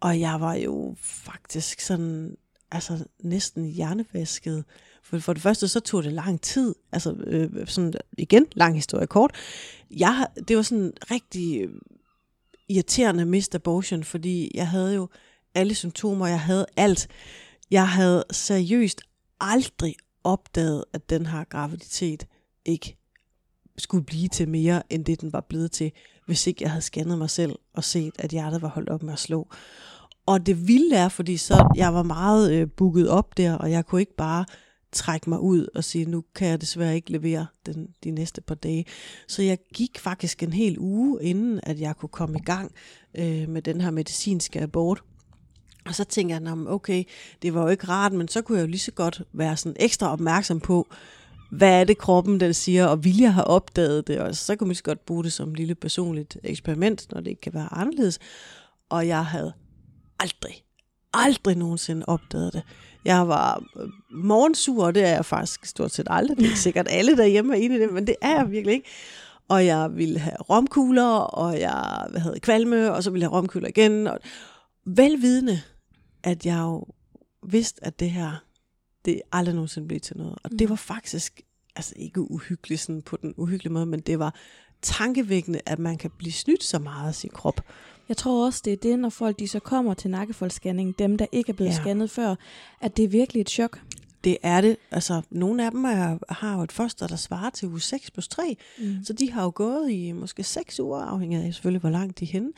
Og 0.00 0.20
jeg 0.20 0.40
var 0.40 0.54
jo 0.54 0.94
faktisk 1.00 1.80
sådan, 1.80 2.36
altså 2.70 3.04
næsten 3.22 3.64
hjernevasket. 3.64 4.64
For, 5.12 5.18
for 5.18 5.32
det 5.32 5.42
første, 5.42 5.68
så 5.68 5.80
tog 5.80 6.02
det 6.02 6.12
lang 6.12 6.40
tid. 6.40 6.74
Altså, 6.92 7.12
øh, 7.26 7.66
sådan, 7.66 7.92
igen, 8.18 8.46
lang 8.52 8.74
historie 8.74 9.06
kort. 9.06 9.34
Jeg, 9.90 10.26
det 10.48 10.56
var 10.56 10.62
sådan 10.62 10.92
rigtig 11.10 11.60
øh, 11.60 11.70
irriterende 12.68 13.24
mist 13.24 13.54
abortion, 13.54 14.04
fordi 14.04 14.50
jeg 14.54 14.68
havde 14.68 14.94
jo 14.94 15.08
alle 15.54 15.74
symptomer, 15.74 16.26
jeg 16.26 16.40
havde 16.40 16.66
alt. 16.76 17.08
Jeg 17.70 17.88
havde 17.88 18.24
seriøst 18.30 19.00
aldrig 19.40 19.94
opdaget, 20.24 20.84
at 20.92 21.10
den 21.10 21.26
her 21.26 21.44
graviditet 21.44 22.26
ikke 22.64 22.96
skulle 23.78 24.04
blive 24.04 24.28
til 24.28 24.48
mere, 24.48 24.82
end 24.90 25.04
det 25.04 25.20
den 25.20 25.32
var 25.32 25.40
blevet 25.48 25.72
til, 25.72 25.92
hvis 26.26 26.46
ikke 26.46 26.62
jeg 26.62 26.70
havde 26.70 26.82
scannet 26.82 27.18
mig 27.18 27.30
selv 27.30 27.58
og 27.74 27.84
set, 27.84 28.12
at 28.18 28.30
hjertet 28.30 28.62
var 28.62 28.68
holdt 28.68 28.88
op 28.88 29.02
med 29.02 29.12
at 29.12 29.18
slå. 29.18 29.48
Og 30.26 30.46
det 30.46 30.68
vilde 30.68 30.96
er, 30.96 31.08
fordi 31.08 31.36
så 31.36 31.72
jeg 31.76 31.94
var 31.94 32.02
meget 32.02 32.52
øh, 32.52 32.68
booket 32.76 33.08
op 33.08 33.36
der, 33.36 33.54
og 33.54 33.70
jeg 33.70 33.86
kunne 33.86 34.00
ikke 34.00 34.16
bare 34.16 34.44
trække 34.92 35.30
mig 35.30 35.40
ud 35.40 35.66
og 35.74 35.84
sige, 35.84 36.04
nu 36.04 36.24
kan 36.34 36.48
jeg 36.48 36.60
desværre 36.60 36.94
ikke 36.94 37.12
levere 37.12 37.46
den, 37.66 37.88
de 38.04 38.10
næste 38.10 38.40
par 38.40 38.54
dage. 38.54 38.84
Så 39.28 39.42
jeg 39.42 39.58
gik 39.74 39.98
faktisk 39.98 40.42
en 40.42 40.52
hel 40.52 40.78
uge, 40.78 41.22
inden 41.22 41.60
at 41.62 41.80
jeg 41.80 41.96
kunne 41.96 42.08
komme 42.08 42.38
i 42.38 42.42
gang 42.42 42.72
øh, 43.14 43.48
med 43.48 43.62
den 43.62 43.80
her 43.80 43.90
medicinske 43.90 44.60
abort. 44.60 45.02
Og 45.86 45.94
så 45.94 46.04
tænker 46.04 46.40
jeg, 46.40 46.66
okay, 46.66 47.04
det 47.42 47.54
var 47.54 47.62
jo 47.62 47.68
ikke 47.68 47.88
rart, 47.88 48.12
men 48.12 48.28
så 48.28 48.42
kunne 48.42 48.58
jeg 48.58 48.62
jo 48.62 48.70
lige 48.70 48.80
så 48.80 48.92
godt 48.92 49.22
være 49.32 49.56
sådan 49.56 49.76
ekstra 49.80 50.12
opmærksom 50.12 50.60
på, 50.60 50.86
hvad 51.50 51.80
er 51.80 51.84
det 51.84 51.98
kroppen, 51.98 52.40
den 52.40 52.54
siger, 52.54 52.86
og 52.86 53.04
vil 53.04 53.18
jeg 53.18 53.34
have 53.34 53.44
opdaget 53.44 54.06
det, 54.06 54.18
og 54.18 54.36
så 54.36 54.56
kunne 54.56 54.66
man 54.66 54.76
så 54.76 54.82
godt 54.82 55.06
bruge 55.06 55.24
det 55.24 55.32
som 55.32 55.50
et 55.50 55.56
lille 55.56 55.74
personligt 55.74 56.38
eksperiment, 56.44 57.12
når 57.12 57.20
det 57.20 57.30
ikke 57.30 57.40
kan 57.40 57.54
være 57.54 57.68
anderledes. 57.72 58.18
Og 58.88 59.06
jeg 59.08 59.26
havde 59.26 59.52
aldrig, 60.20 60.64
aldrig 61.12 61.56
nogensinde 61.56 62.06
opdaget 62.06 62.52
det. 62.52 62.62
Jeg 63.04 63.28
var 63.28 63.62
øh, 63.76 63.88
morgensur, 64.10 64.84
og 64.84 64.94
det 64.94 65.04
er 65.04 65.14
jeg 65.14 65.24
faktisk 65.24 65.66
stort 65.66 65.90
set 65.90 66.06
aldrig. 66.10 66.36
Det 66.36 66.52
er 66.52 66.56
sikkert 66.66 66.86
alle 66.90 67.16
derhjemme 67.16 67.56
er 67.56 67.60
inde 67.60 67.76
i 67.76 67.78
det, 67.78 67.92
men 67.92 68.06
det 68.06 68.16
er 68.20 68.36
jeg 68.36 68.50
virkelig 68.50 68.74
ikke. 68.74 68.88
Og 69.48 69.66
jeg 69.66 69.96
ville 69.96 70.18
have 70.18 70.36
romkugler, 70.36 71.12
og 71.16 71.60
jeg 71.60 72.06
havde 72.16 72.40
kvalme, 72.40 72.92
og 72.92 73.02
så 73.02 73.10
ville 73.10 73.22
jeg 73.22 73.30
have 73.30 73.36
romkugler 73.38 73.68
igen. 73.68 74.06
Og 74.06 74.18
velvidende, 74.84 75.60
at 76.22 76.46
jeg 76.46 76.58
jo 76.58 76.84
vidste, 77.48 77.84
at 77.84 78.00
det 78.00 78.10
her, 78.10 78.44
det 79.04 79.22
aldrig 79.32 79.54
nogensinde 79.54 79.88
blev 79.88 80.00
til 80.00 80.16
noget. 80.16 80.38
Og 80.44 80.50
det 80.50 80.60
mm. 80.60 80.70
var 80.70 80.76
faktisk, 80.76 81.40
altså 81.76 81.94
ikke 81.96 82.30
uhyggeligt 82.30 82.80
sådan 82.80 83.02
på 83.02 83.16
den 83.16 83.34
uhyggelige 83.36 83.72
måde, 83.72 83.86
men 83.86 84.00
det 84.00 84.18
var 84.18 84.34
tankevækkende, 84.82 85.60
at 85.66 85.78
man 85.78 85.98
kan 85.98 86.10
blive 86.18 86.32
snydt 86.32 86.64
så 86.64 86.78
meget 86.78 87.08
af 87.08 87.14
sin 87.14 87.30
krop. 87.30 87.60
Jeg 88.08 88.16
tror 88.16 88.46
også, 88.46 88.62
det 88.64 88.72
er 88.72 88.76
det, 88.76 88.98
når 88.98 89.08
folk 89.08 89.38
de 89.38 89.48
så 89.48 89.58
kommer 89.58 89.94
til 89.94 90.10
nakkefoldsscanning, 90.10 90.98
dem 90.98 91.18
der 91.18 91.26
ikke 91.32 91.50
er 91.50 91.54
blevet 91.54 91.70
ja. 91.70 91.76
scannet 91.76 92.10
før, 92.10 92.34
at 92.80 92.96
det 92.96 93.04
er 93.04 93.08
virkelig 93.08 93.40
et 93.40 93.50
chok. 93.50 93.80
Det 94.24 94.36
er 94.42 94.60
det. 94.60 94.76
Altså, 94.90 95.22
nogle 95.30 95.64
af 95.64 95.70
dem 95.70 95.84
er, 95.84 96.18
har 96.28 96.56
jo 96.56 96.62
et 96.62 96.72
foster, 96.72 97.06
der 97.06 97.16
svarer 97.16 97.50
til 97.50 97.68
uge 97.68 97.80
6 97.80 98.10
plus 98.10 98.28
3. 98.28 98.56
Mm. 98.78 99.04
Så 99.04 99.12
de 99.12 99.32
har 99.32 99.42
jo 99.42 99.52
gået 99.54 99.90
i 99.90 100.12
måske 100.12 100.42
6 100.42 100.80
uger, 100.80 101.00
afhængig 101.00 101.44
af 101.44 101.54
selvfølgelig, 101.54 101.80
hvor 101.80 101.90
langt 101.90 102.18
de 102.18 102.24
er 102.24 102.28
henne. 102.28 102.52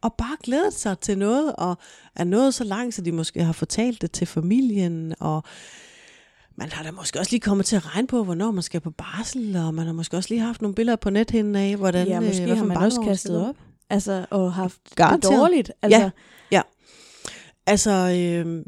Og 0.00 0.14
bare 0.14 0.36
glædet 0.42 0.72
sig 0.72 0.98
til 0.98 1.18
noget, 1.18 1.56
og 1.56 1.78
er 2.16 2.24
nået 2.24 2.54
så 2.54 2.64
langt, 2.64 2.94
så 2.94 3.02
de 3.02 3.12
måske 3.12 3.44
har 3.44 3.52
fortalt 3.52 4.02
det 4.02 4.12
til 4.12 4.26
familien, 4.26 5.14
og 5.20 5.42
man 6.56 6.72
har 6.72 6.82
da 6.82 6.90
måske 6.90 7.18
også 7.18 7.32
lige 7.32 7.40
kommet 7.40 7.66
til 7.66 7.76
at 7.76 7.94
regne 7.94 8.06
på, 8.06 8.24
hvornår 8.24 8.50
man 8.50 8.62
skal 8.62 8.80
på 8.80 8.90
barsel, 8.90 9.56
og 9.56 9.74
man 9.74 9.86
har 9.86 9.92
måske 9.92 10.16
også 10.16 10.28
lige 10.28 10.40
haft 10.40 10.62
nogle 10.62 10.74
billeder 10.74 10.96
på 10.96 11.10
nethinden 11.10 11.56
af, 11.56 11.76
hvordan... 11.76 12.06
Ja, 12.06 12.20
måske 12.20 12.50
øh, 12.50 12.56
har 12.56 12.64
man 12.64 12.76
også 12.76 13.00
kastet 13.00 13.46
op. 13.46 13.56
Altså, 13.92 14.26
og 14.30 14.52
haft 14.52 14.94
Garanteret. 14.96 15.32
det 15.32 15.40
dårligt. 15.40 15.72
Altså. 15.82 16.00
Ja, 16.00 16.10
ja. 16.50 16.62
Altså, 17.66 17.90
øh, 17.90 18.64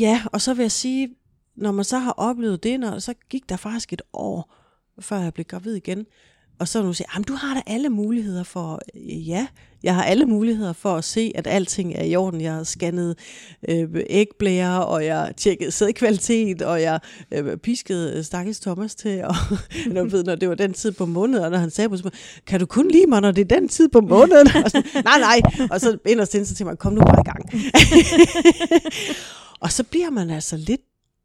ja, 0.00 0.22
og 0.32 0.40
så 0.40 0.54
vil 0.54 0.62
jeg 0.62 0.72
sige, 0.72 1.14
når 1.54 1.72
man 1.72 1.84
så 1.84 1.98
har 1.98 2.12
oplevet 2.12 2.62
det, 2.62 2.80
når, 2.80 2.98
så 2.98 3.14
gik 3.30 3.48
der 3.48 3.56
faktisk 3.56 3.92
et 3.92 4.02
år, 4.12 4.54
før 5.00 5.18
jeg 5.18 5.34
blev 5.34 5.44
gravid 5.44 5.74
igen. 5.74 6.06
Og 6.58 6.68
så 6.68 6.82
nu 6.82 6.92
siger, 6.92 7.22
du 7.28 7.34
har 7.34 7.54
da 7.54 7.62
alle 7.66 7.88
muligheder 7.88 8.42
for, 8.42 8.80
ja, 9.04 9.46
jeg 9.82 9.94
har 9.94 10.04
alle 10.04 10.26
muligheder 10.26 10.72
for 10.72 10.96
at 10.96 11.04
se, 11.04 11.32
at 11.34 11.46
alting 11.46 11.94
er 11.94 12.04
i 12.04 12.16
orden. 12.16 12.40
Jeg 12.40 12.52
har 12.52 12.64
scannet 12.64 13.18
øh, 13.68 13.88
ægblære, 14.10 14.86
og 14.86 15.04
jeg 15.04 15.32
tjekket 15.36 15.72
sædkvalitet, 15.72 16.62
og 16.62 16.82
jeg 16.82 17.00
øh, 17.32 17.56
piskede 17.56 18.24
Stakkels 18.24 18.60
Thomas 18.60 18.94
til, 18.94 19.24
og 19.24 19.34
når, 19.94 20.04
ved, 20.04 20.24
når 20.24 20.34
det 20.34 20.48
var 20.48 20.54
den 20.54 20.72
tid 20.72 20.92
på 20.92 21.06
måneden, 21.06 21.44
og 21.44 21.50
når 21.50 21.58
han 21.58 21.70
sagde 21.70 21.88
på 21.88 21.96
mig, 22.04 22.12
kan 22.46 22.60
du 22.60 22.66
kun 22.66 22.90
lide 22.90 23.06
mig, 23.06 23.20
når 23.20 23.30
det 23.30 23.52
er 23.52 23.58
den 23.58 23.68
tid 23.68 23.88
på 23.88 24.00
måneden? 24.00 24.46
Og 24.64 24.70
sådan, 24.70 25.04
nej, 25.04 25.18
nej. 25.18 25.40
Og 25.70 25.80
så 25.80 25.98
inderst 26.06 26.34
inden, 26.34 26.46
så 26.46 26.54
tænkte 26.54 26.64
man, 26.64 26.76
kom 26.76 26.92
nu 26.92 27.00
bare 27.00 27.20
i 27.20 27.28
gang. 27.30 27.72
og 29.64 29.72
så 29.72 29.84
bliver 29.84 30.10
man 30.10 30.30
altså 30.30 30.56
lidt 30.56 30.80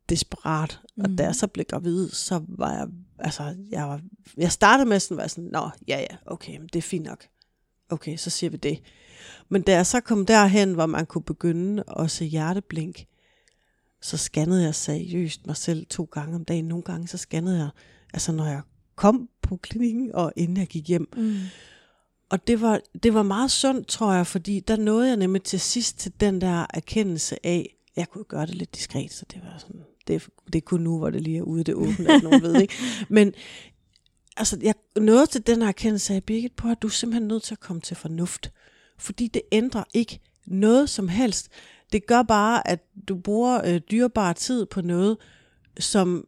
desperat. 0.10 0.80
Og 1.04 1.10
mm. 1.10 1.18
da 1.18 1.24
jeg 1.24 1.36
så 1.36 1.48
blev 1.48 1.66
gravid, 1.70 2.10
så 2.10 2.42
var 2.48 2.72
jeg, 2.72 2.88
altså, 3.22 3.56
jeg, 3.72 3.84
var, 3.84 4.02
jeg 4.38 4.52
startede 4.52 4.90
med 4.90 5.00
sådan, 5.00 5.18
var 5.18 5.28
sådan, 5.28 5.50
nå, 5.54 5.70
ja, 5.88 6.00
ja, 6.00 6.16
okay, 6.26 6.60
det 6.74 6.76
er 6.76 6.82
fint 6.82 7.06
nok 7.06 7.28
okay, 7.92 8.18
så 8.18 8.30
siger 8.30 8.50
vi 8.50 8.58
det. 8.58 8.82
Men 9.50 9.62
da 9.62 9.72
jeg 9.72 9.86
så 9.86 10.00
kom 10.00 10.26
derhen, 10.26 10.74
hvor 10.74 10.86
man 10.86 11.06
kunne 11.06 11.24
begynde 11.24 11.84
at 12.00 12.12
se 12.12 12.26
hjerteblink, 12.26 13.06
så 14.02 14.18
scannede 14.18 14.64
jeg 14.64 14.76
seriøst 14.76 15.48
mig 15.48 15.58
selv 15.58 15.86
to 15.86 16.04
gange 16.04 16.36
om 16.36 16.46
dagen. 16.46 16.66
Nogle 16.66 16.84
gange 16.84 17.08
så 17.08 17.18
scannede 17.18 17.58
jeg, 17.58 17.70
altså 18.14 18.32
når 18.32 18.46
jeg 18.46 18.62
kom 18.96 19.30
på 19.42 19.58
klinikken, 19.58 20.16
og 20.16 20.34
inden 20.36 20.58
jeg 20.58 20.68
gik 20.68 20.88
hjem. 20.88 21.10
Mm. 21.18 21.38
Og 22.30 22.48
det 22.48 22.62
var, 22.62 22.82
det 23.04 23.14
var 23.14 23.24
meget 23.24 23.52
sundt, 23.52 23.88
tror 23.88 24.14
jeg, 24.14 24.28
fordi 24.28 24.60
der 24.60 24.78
nåede 24.78 25.08
jeg 25.08 25.18
nemlig 25.18 25.44
til 25.44 25.60
sidst 25.60 26.00
til 26.00 26.14
den 26.20 26.42
der 26.42 26.66
erkendelse 26.74 27.46
af, 27.46 27.78
jeg 27.96 28.10
kunne 28.10 28.24
gøre 28.24 28.46
det 28.46 28.56
lidt 28.56 28.76
diskret, 28.76 29.14
så 29.14 29.26
det 29.34 29.42
var 29.44 29.58
sådan, 29.58 29.82
det, 30.12 30.28
det 30.46 30.56
er 30.56 30.66
kun 30.66 30.82
nu, 30.82 30.98
hvor 30.98 31.10
det 31.10 31.22
lige 31.22 31.38
er 31.38 31.42
ude 31.42 31.64
det 31.64 31.76
åbne, 31.76 32.14
at 32.14 32.24
nogen 32.24 32.42
ved, 32.42 32.62
ikke? 32.62 32.74
Men 33.10 33.34
altså, 34.38 34.58
jeg 34.62 34.74
nåede 34.96 35.26
til 35.26 35.48
den 35.48 35.62
erkendelse 35.62 36.14
af 36.14 36.24
Birgit 36.24 36.52
på, 36.52 36.68
at 36.68 36.82
du 36.82 36.88
er 36.88 36.92
simpelthen 36.92 37.28
nødt 37.28 37.44
til 37.44 37.56
at 37.56 37.60
komme 37.60 37.82
til 37.82 37.96
fornuft. 37.96 38.52
Fordi 38.98 39.28
det 39.28 39.42
ændrer 39.52 39.84
ikke 39.94 40.20
noget 40.48 40.90
som 40.90 41.08
helst. 41.08 41.50
Det 41.92 42.06
gør 42.06 42.24
bare, 42.24 42.68
at 42.68 42.80
du 43.08 43.16
bruger 43.16 43.62
øh, 43.66 43.82
dyrebar 43.92 44.34
tid 44.34 44.66
på 44.66 44.82
noget, 44.82 45.18
som 45.80 46.28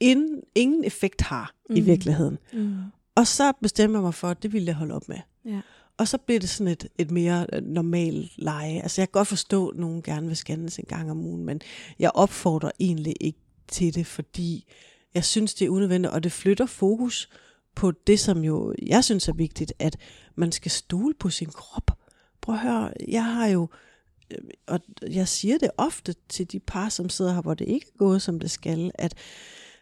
in, 0.00 0.26
ingen 0.54 0.84
effekt 0.84 1.20
har 1.20 1.54
mm. 1.70 1.76
i 1.76 1.80
virkeligheden. 1.80 2.38
Mm. 2.52 2.76
Og 3.14 3.26
så 3.26 3.52
bestemmer 3.62 3.98
jeg 3.98 4.02
mig 4.02 4.14
for, 4.14 4.28
at 4.28 4.42
det 4.42 4.52
ville 4.52 4.66
jeg 4.66 4.74
holde 4.74 4.94
op 4.94 5.08
med. 5.08 5.18
Ja. 5.44 5.60
Og 5.98 6.08
så 6.08 6.18
bliver 6.18 6.40
det 6.40 6.48
sådan 6.48 6.72
et, 6.72 6.88
et 6.98 7.10
mere 7.10 7.46
øh, 7.52 7.62
normalt 7.62 8.32
leje. 8.36 8.80
Altså 8.80 9.00
jeg 9.00 9.08
kan 9.08 9.12
godt 9.12 9.28
forstå, 9.28 9.68
at 9.68 9.76
nogen 9.76 10.02
gerne 10.02 10.26
vil 10.26 10.36
scannes 10.36 10.78
en 10.78 10.84
gang 10.88 11.10
om 11.10 11.20
ugen, 11.20 11.44
men 11.44 11.60
jeg 11.98 12.10
opfordrer 12.14 12.70
egentlig 12.80 13.14
ikke 13.20 13.38
til 13.68 13.94
det, 13.94 14.06
fordi 14.06 14.66
jeg 15.14 15.24
synes, 15.24 15.54
det 15.54 15.64
er 15.64 15.70
unødvendigt, 15.70 16.14
og 16.14 16.24
det 16.24 16.32
flytter 16.32 16.66
fokus 16.66 17.28
på 17.74 17.90
det, 17.90 18.20
som 18.20 18.44
jo 18.44 18.74
jeg 18.82 19.04
synes 19.04 19.28
er 19.28 19.32
vigtigt, 19.32 19.72
at 19.78 19.96
man 20.34 20.52
skal 20.52 20.70
stole 20.70 21.14
på 21.14 21.30
sin 21.30 21.48
krop. 21.48 21.90
Prøv 22.40 22.54
at 22.54 22.60
høre, 22.60 22.92
jeg 23.08 23.24
har 23.24 23.46
jo, 23.46 23.68
øh, 24.30 24.38
og 24.66 24.80
jeg 25.10 25.28
siger 25.28 25.58
det 25.58 25.70
ofte 25.76 26.14
til 26.28 26.52
de 26.52 26.60
par, 26.60 26.88
som 26.88 27.08
sidder 27.08 27.34
her, 27.34 27.42
hvor 27.42 27.54
det 27.54 27.68
ikke 27.68 27.86
er 27.94 27.98
gået, 27.98 28.22
som 28.22 28.40
det 28.40 28.50
skal, 28.50 28.90
at 28.94 29.14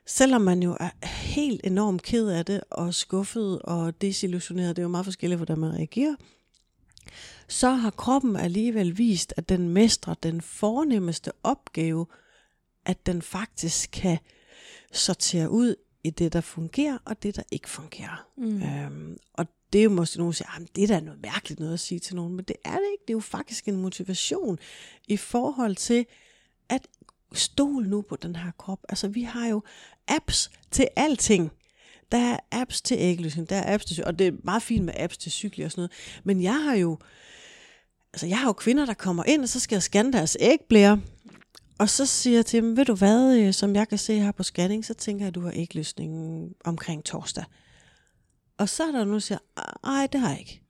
selvom 0.07 0.41
man 0.41 0.63
jo 0.63 0.77
er 0.81 1.07
helt 1.07 1.61
enormt 1.65 2.03
ked 2.03 2.29
af 2.29 2.45
det, 2.45 2.61
og 2.71 2.95
skuffet 2.95 3.63
og 3.63 4.01
desillusioneret, 4.01 4.77
det 4.77 4.83
er 4.83 4.85
jo 4.85 4.89
meget 4.89 5.07
forskelligt, 5.07 5.39
hvordan 5.39 5.59
man 5.59 5.75
reagerer, 5.75 6.15
så 7.49 7.71
har 7.71 7.91
kroppen 7.91 8.37
alligevel 8.37 8.99
vist, 8.99 9.35
at 9.37 9.49
den 9.49 9.69
mestrer 9.69 10.15
den 10.15 10.41
fornemmeste 10.41 11.33
opgave, 11.43 12.07
at 12.87 13.07
den 13.07 13.23
faktisk 13.23 13.91
kan 13.93 14.19
sortere 14.93 15.51
ud 15.51 15.77
i 16.05 16.11
det, 16.11 16.33
der 16.33 16.41
fungerer, 16.41 16.99
og 17.05 17.23
det, 17.23 17.37
der 17.37 17.43
ikke 17.51 17.69
fungerer. 17.69 18.29
Mm. 18.37 18.63
Øhm, 18.63 19.17
og 19.33 19.47
det 19.73 19.79
er 19.79 19.83
jo 19.83 19.91
måske 19.91 20.19
nogen, 20.19 20.33
der 20.33 20.37
siger, 20.37 20.61
at 20.61 20.77
det 20.77 20.85
er 20.85 20.89
da 20.89 21.01
noget 21.01 21.23
mærkeligt 21.23 21.61
noget 21.61 21.73
at 21.73 21.81
sige 21.81 21.99
til 21.99 22.17
nogen, 22.17 22.35
men 22.37 22.45
det 22.45 22.57
er 22.65 22.73
det 22.75 22.87
ikke. 22.93 23.03
Det 23.03 23.11
er 23.11 23.17
jo 23.17 23.21
faktisk 23.21 23.69
en 23.69 23.77
motivation 23.77 24.59
i 25.09 25.17
forhold 25.17 25.77
til, 25.77 26.07
at 26.69 26.87
stol 27.35 27.89
nu 27.89 28.03
på 28.03 28.17
den 28.17 28.37
her 28.37 28.51
krop. 28.59 28.79
Altså, 28.89 29.09
vi 29.09 29.23
har 29.23 29.47
jo 29.47 29.63
apps 30.09 30.51
til 30.71 30.89
alting. 30.97 31.51
Der 32.13 32.19
er 32.19 32.37
apps 32.53 32.81
til 32.81 32.97
ægløsning, 33.01 33.51
der 33.51 33.57
er 33.57 33.75
apps 33.75 33.85
til 33.85 34.05
og 34.05 34.19
det 34.19 34.27
er 34.27 34.33
meget 34.45 34.63
fint 34.63 34.85
med 34.85 34.95
apps 34.97 35.19
til 35.19 35.33
cykler 35.33 35.65
og 35.65 35.71
sådan 35.71 35.81
noget. 35.81 35.93
Men 36.25 36.43
jeg 36.43 36.65
har 36.65 36.75
jo, 36.75 36.99
altså 38.13 38.27
jeg 38.27 38.39
har 38.39 38.47
jo 38.47 38.53
kvinder, 38.53 38.87
der 38.87 38.95
kommer 38.95 39.25
ind, 39.25 39.43
og 39.43 39.49
så 39.49 39.61
skal 39.61 39.77
jeg 39.77 39.83
scanne 39.83 40.13
deres 40.13 40.37
ægblære. 40.41 41.01
Og 41.79 41.89
så 41.89 42.07
siger 42.07 42.37
jeg 42.37 42.47
til 42.47 42.63
dem, 42.63 42.77
ved 42.77 42.85
du 42.85 42.95
hvad, 42.95 43.39
øh, 43.39 43.55
som 43.55 43.75
jeg 43.75 43.89
kan 43.89 43.99
se 43.99 44.21
her 44.21 44.33
på 44.33 44.43
scanning, 44.43 44.85
så 44.85 44.95
tænker 44.95 45.25
jeg, 45.25 45.29
at 45.29 45.35
du 45.35 45.41
har 45.41 45.53
ægløsning 45.55 46.43
omkring 46.65 47.05
torsdag. 47.05 47.45
Og 48.59 48.69
så 48.69 48.83
er 48.83 48.87
der 48.87 48.99
nogen, 48.99 49.13
der 49.13 49.19
siger, 49.19 49.39
nej, 49.85 50.07
det 50.07 50.21
har 50.21 50.29
jeg 50.29 50.39
ikke. 50.39 50.63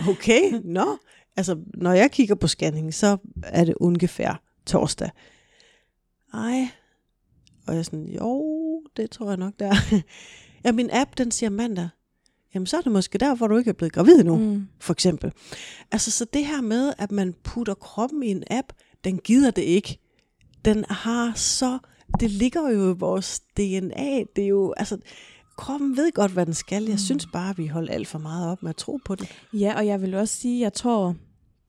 okay, 0.12 0.52
nå. 0.64 0.84
No. 0.84 0.96
Altså, 1.36 1.58
når 1.74 1.92
jeg 1.92 2.10
kigger 2.10 2.34
på 2.34 2.48
scanning, 2.48 2.94
så 2.94 3.16
er 3.42 3.64
det 3.64 3.74
ungefær 3.74 4.45
torsdag. 4.66 5.10
Ej. 6.34 6.68
Og 7.66 7.72
jeg 7.72 7.78
er 7.78 7.82
sådan, 7.82 8.08
jo, 8.08 8.82
det 8.96 9.10
tror 9.10 9.28
jeg 9.28 9.36
nok, 9.36 9.52
der 9.58 9.74
Ja, 10.66 10.72
min 10.72 10.90
app, 10.92 11.10
den 11.18 11.30
siger 11.30 11.50
mandag. 11.50 11.88
Jamen, 12.54 12.66
så 12.66 12.76
er 12.76 12.80
det 12.80 12.92
måske 12.92 13.18
der, 13.18 13.34
hvor 13.34 13.46
du 13.46 13.56
ikke 13.56 13.68
er 13.68 13.74
blevet 13.74 13.92
gravid 13.92 14.20
endnu, 14.20 14.36
mm. 14.36 14.66
for 14.80 14.92
eksempel. 14.92 15.32
Altså, 15.92 16.10
så 16.10 16.26
det 16.32 16.46
her 16.46 16.60
med, 16.60 16.92
at 16.98 17.12
man 17.12 17.34
putter 17.44 17.74
kroppen 17.74 18.22
i 18.22 18.30
en 18.30 18.42
app, 18.50 18.72
den 19.04 19.18
gider 19.18 19.50
det 19.50 19.62
ikke. 19.62 19.98
Den 20.64 20.84
har 20.88 21.32
så, 21.34 21.78
det 22.20 22.30
ligger 22.30 22.70
jo 22.70 22.90
i 22.90 22.96
vores 22.98 23.40
DNA. 23.56 24.24
Det 24.36 24.44
er 24.44 24.48
jo, 24.48 24.74
altså, 24.76 24.98
kroppen 25.56 25.96
ved 25.96 26.12
godt, 26.12 26.32
hvad 26.32 26.46
den 26.46 26.54
skal. 26.54 26.82
Jeg 26.84 26.92
mm. 26.92 26.98
synes 26.98 27.26
bare, 27.32 27.50
at 27.50 27.58
vi 27.58 27.66
holder 27.66 27.92
alt 27.92 28.08
for 28.08 28.18
meget 28.18 28.50
op 28.50 28.62
med 28.62 28.70
at 28.70 28.76
tro 28.76 28.98
på 29.04 29.14
det. 29.14 29.28
Ja, 29.52 29.74
og 29.76 29.86
jeg 29.86 30.02
vil 30.02 30.14
også 30.14 30.36
sige, 30.36 30.60
jeg 30.60 30.72
tror, 30.72 31.14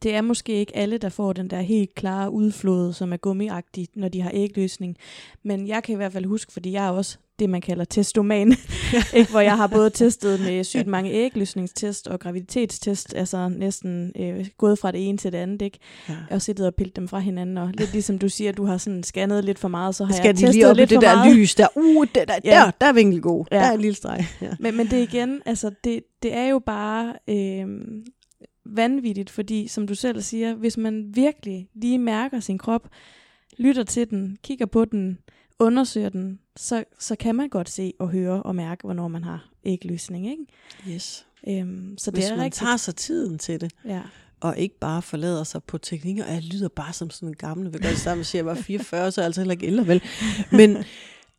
det 0.03 0.15
er 0.15 0.21
måske 0.21 0.53
ikke 0.53 0.77
alle, 0.77 0.97
der 0.97 1.09
får 1.09 1.33
den 1.33 1.49
der 1.49 1.61
helt 1.61 1.95
klare 1.95 2.31
udflod, 2.31 2.93
som 2.93 3.13
er 3.13 3.17
gummiagtig, 3.17 3.87
når 3.95 4.07
de 4.07 4.21
har 4.21 4.31
ægløsning. 4.33 4.97
Men 5.43 5.67
jeg 5.67 5.83
kan 5.83 5.93
i 5.93 5.95
hvert 5.95 6.13
fald 6.13 6.25
huske, 6.25 6.53
fordi 6.53 6.71
jeg 6.71 6.85
er 6.85 6.89
også 6.89 7.17
det, 7.39 7.49
man 7.49 7.61
kalder 7.61 7.85
testoman, 7.85 8.55
ikke? 9.15 9.31
hvor 9.31 9.39
jeg 9.39 9.57
har 9.57 9.67
både 9.67 9.89
testet 10.03 10.39
med 10.39 10.63
sygt 10.63 10.87
mange 10.87 11.11
ægløsningstest 11.11 12.07
og 12.07 12.19
graviditetstest, 12.19 13.13
altså 13.15 13.49
næsten 13.49 14.11
øh, 14.19 14.47
gået 14.57 14.79
fra 14.79 14.91
det 14.91 15.09
ene 15.09 15.17
til 15.17 15.31
det 15.31 15.37
andet, 15.37 15.61
ikke? 15.61 15.79
Ja. 16.09 16.15
og 16.31 16.41
siddet 16.41 16.67
og 16.67 16.75
pillet 16.75 16.95
dem 16.95 17.07
fra 17.07 17.19
hinanden, 17.19 17.57
og 17.57 17.69
lidt 17.73 17.91
ligesom 17.91 18.19
du 18.19 18.29
siger, 18.29 18.51
du 18.51 18.65
har 18.65 18.77
sådan 18.77 19.03
scannet 19.03 19.45
lidt 19.45 19.59
for 19.59 19.67
meget, 19.67 19.95
så 19.95 20.05
har 20.05 20.13
Skal 20.13 20.25
jeg 20.25 20.35
testet 20.35 20.55
lige 20.55 20.67
op 20.67 20.75
lidt 20.75 20.89
det 20.89 20.95
for 20.95 21.01
der 21.01 21.15
meget. 21.15 21.35
lys 21.35 21.55
der, 21.55 21.67
uh, 21.75 22.07
det 22.15 22.27
der, 22.27 22.39
ja. 22.43 22.49
der, 22.49 22.71
der 22.81 22.87
er 22.87 22.93
vinkel 22.93 23.21
god, 23.21 23.45
ja. 23.51 23.55
der 23.55 23.63
er 23.63 23.71
en 23.71 23.81
lille 23.81 23.95
streg. 23.95 24.25
Ja. 24.41 24.49
Men, 24.59 24.77
men 24.77 24.87
det 24.87 25.13
igen, 25.13 25.41
altså 25.45 25.71
det, 25.83 26.03
det 26.23 26.33
er 26.33 26.45
jo 26.45 26.59
bare 26.59 27.13
øh, 27.29 27.67
vanvittigt, 28.75 29.29
fordi 29.29 29.67
som 29.67 29.87
du 29.87 29.95
selv 29.95 30.21
siger, 30.21 30.53
hvis 30.53 30.77
man 30.77 31.15
virkelig 31.15 31.69
lige 31.75 31.99
mærker 31.99 32.39
sin 32.39 32.57
krop, 32.57 32.89
lytter 33.57 33.83
til 33.83 34.09
den, 34.09 34.37
kigger 34.43 34.65
på 34.65 34.85
den, 34.85 35.17
undersøger 35.59 36.09
den, 36.09 36.39
så, 36.55 36.83
så 36.99 37.15
kan 37.15 37.35
man 37.35 37.49
godt 37.49 37.69
se 37.69 37.93
og 37.99 38.09
høre 38.09 38.43
og 38.43 38.55
mærke, 38.55 38.81
hvornår 38.83 39.07
man 39.07 39.23
har 39.23 39.49
ægløsning. 39.65 40.29
Ikke? 40.29 40.45
Yes. 40.95 41.25
Øhm, 41.47 41.95
så 41.97 42.11
Hvis 42.11 42.23
det 42.25 42.31
er 42.31 42.35
man 42.35 42.45
rigtigt. 42.45 42.59
tager 42.59 42.77
sig 42.77 42.95
tiden 42.95 43.37
til 43.37 43.61
det, 43.61 43.71
Ja. 43.85 44.01
og 44.39 44.57
ikke 44.57 44.79
bare 44.79 45.01
forlader 45.01 45.43
sig 45.43 45.63
på 45.63 45.77
teknikker, 45.77 46.25
og 46.25 46.33
jeg 46.33 46.43
lyder 46.43 46.67
bare 46.69 46.93
som 46.93 47.09
sådan 47.09 47.29
en 47.29 47.35
gammel, 47.35 47.73
vil 47.73 47.81
godt 47.81 47.97
sammen 47.97 48.23
siger, 48.23 48.39
jeg 48.39 48.45
var 48.45 48.55
44, 48.55 49.11
så 49.11 49.21
er 49.21 49.23
jeg 49.23 49.27
altså 49.27 49.41
heller 49.41 49.51
ikke 49.51 49.65
ældre, 49.67 49.87
vel? 49.87 50.01
Men 50.51 50.77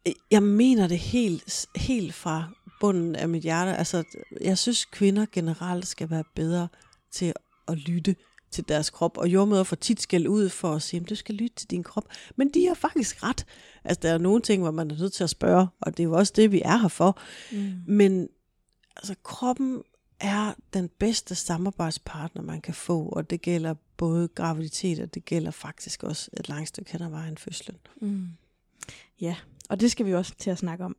øh, 0.08 0.12
jeg 0.30 0.42
mener 0.42 0.86
det 0.88 0.98
helt, 0.98 1.66
helt 1.76 2.14
fra 2.14 2.44
bunden 2.80 3.16
af 3.16 3.28
mit 3.28 3.42
hjerte. 3.42 3.76
Altså, 3.76 4.04
jeg 4.40 4.58
synes, 4.58 4.84
kvinder 4.84 5.26
generelt 5.32 5.86
skal 5.86 6.10
være 6.10 6.24
bedre 6.34 6.68
til 7.10 7.32
at 7.68 7.78
lytte 7.78 8.16
til 8.50 8.68
deres 8.68 8.90
krop, 8.90 9.18
og 9.18 9.28
jordmøder 9.28 9.62
får 9.62 9.76
tit 9.76 10.02
skæld 10.02 10.28
ud 10.28 10.48
for 10.48 10.74
at 10.74 10.82
sige, 10.82 11.00
at 11.00 11.08
du 11.08 11.14
skal 11.14 11.34
lytte 11.34 11.56
til 11.56 11.70
din 11.70 11.82
krop. 11.82 12.04
Men 12.36 12.48
de 12.54 12.66
har 12.66 12.74
faktisk 12.74 13.22
ret. 13.22 13.46
Altså, 13.84 14.00
der 14.02 14.12
er 14.12 14.18
nogle 14.18 14.42
ting, 14.42 14.62
hvor 14.62 14.70
man 14.70 14.90
er 14.90 14.98
nødt 14.98 15.12
til 15.12 15.24
at 15.24 15.30
spørge, 15.30 15.66
og 15.80 15.96
det 15.96 16.02
er 16.02 16.04
jo 16.04 16.12
også 16.12 16.32
det, 16.36 16.52
vi 16.52 16.62
er 16.64 16.76
her 16.76 16.88
for. 16.88 17.18
Mm. 17.52 17.82
Men 17.86 18.28
altså, 18.96 19.14
kroppen 19.22 19.82
er 20.20 20.54
den 20.72 20.88
bedste 20.98 21.34
samarbejdspartner, 21.34 22.42
man 22.42 22.60
kan 22.60 22.74
få, 22.74 23.08
og 23.08 23.30
det 23.30 23.42
gælder 23.42 23.74
både 23.96 24.28
graviditet, 24.28 25.00
og 25.00 25.14
det 25.14 25.24
gælder 25.24 25.50
faktisk 25.50 26.02
også 26.02 26.30
et 26.36 26.48
langt 26.48 26.68
stykke 26.68 26.92
hen 26.92 27.02
ad 27.02 27.10
vejen 27.10 27.38
fødslen. 27.38 27.76
Mm. 28.00 28.28
Ja, 29.20 29.36
og 29.70 29.80
det 29.80 29.90
skal 29.90 30.06
vi 30.06 30.14
også 30.14 30.32
til 30.38 30.50
at 30.50 30.58
snakke 30.58 30.84
om. 30.84 30.96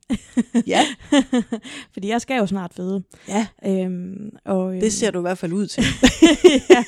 Ja, 0.68 0.82
Fordi 1.94 2.10
jeg 2.10 2.22
skal 2.22 2.38
jo 2.38 2.46
snart 2.46 2.74
føde. 2.74 3.04
ja 3.28 3.48
Øhm, 3.66 4.30
og, 4.46 4.72
øhm, 4.72 4.80
det 4.82 4.94
ser 4.94 5.12
du 5.12 5.20
i 5.20 5.22
hvert 5.22 5.38
fald 5.38 5.54
ud 5.54 5.68
til. 5.68 5.84
ja. 6.70 6.84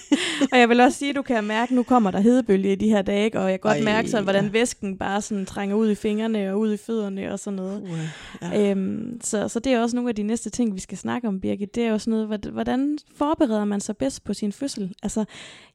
Og 0.52 0.60
jeg 0.60 0.70
vil 0.70 0.80
også 0.80 0.98
sige, 0.98 1.10
at 1.10 1.16
du 1.16 1.22
kan 1.22 1.44
mærke, 1.44 1.72
at 1.72 1.76
nu 1.76 1.84
kommer 1.84 2.12
der 2.12 2.20
hedebølge 2.20 2.72
i 2.72 2.76
de 2.76 2.90
her 2.90 3.02
dage, 3.02 3.26
ikke? 3.26 3.40
og 3.40 3.52
jeg 3.52 3.60
kan 3.62 3.70
godt 3.70 3.78
Ej, 3.78 3.84
mærke 3.84 4.10
sådan, 4.10 4.24
hvordan 4.24 4.46
ja. 4.46 4.52
væsken 4.52 4.98
bare 4.98 5.22
sådan 5.22 5.46
trænger 5.46 5.76
ud 5.76 5.90
i 5.92 5.96
fingrene 5.96 6.52
og 6.54 6.60
ud 6.60 6.74
i 6.74 6.78
fødderne 6.78 7.32
og 7.34 7.40
sådan 7.40 7.56
noget. 7.58 7.82
Uh, 7.82 8.00
ja. 8.42 8.72
Øhm, 8.72 9.20
så, 9.24 9.48
så 9.48 9.60
det 9.60 9.72
er 9.74 9.82
også 9.82 9.96
nogle 9.96 10.10
af 10.10 10.16
de 10.16 10.24
næste 10.24 10.50
ting, 10.50 10.76
vi 10.76 10.80
skal 10.80 10.98
snakke 10.98 11.28
om, 11.28 11.40
Birgit. 11.42 11.76
Det 11.76 11.84
er 11.84 11.90
jo 11.90 11.98
sådan 11.98 12.12
noget, 12.12 12.28
hvordan- 12.28 12.52
hvordan 12.54 12.98
forbereder 13.16 13.66
man 13.66 13.80
sig 13.82 13.98
bedst 13.98 14.24
på 14.24 14.34
sin 14.34 14.52
fødsel? 14.52 14.94
Altså, 15.04 15.26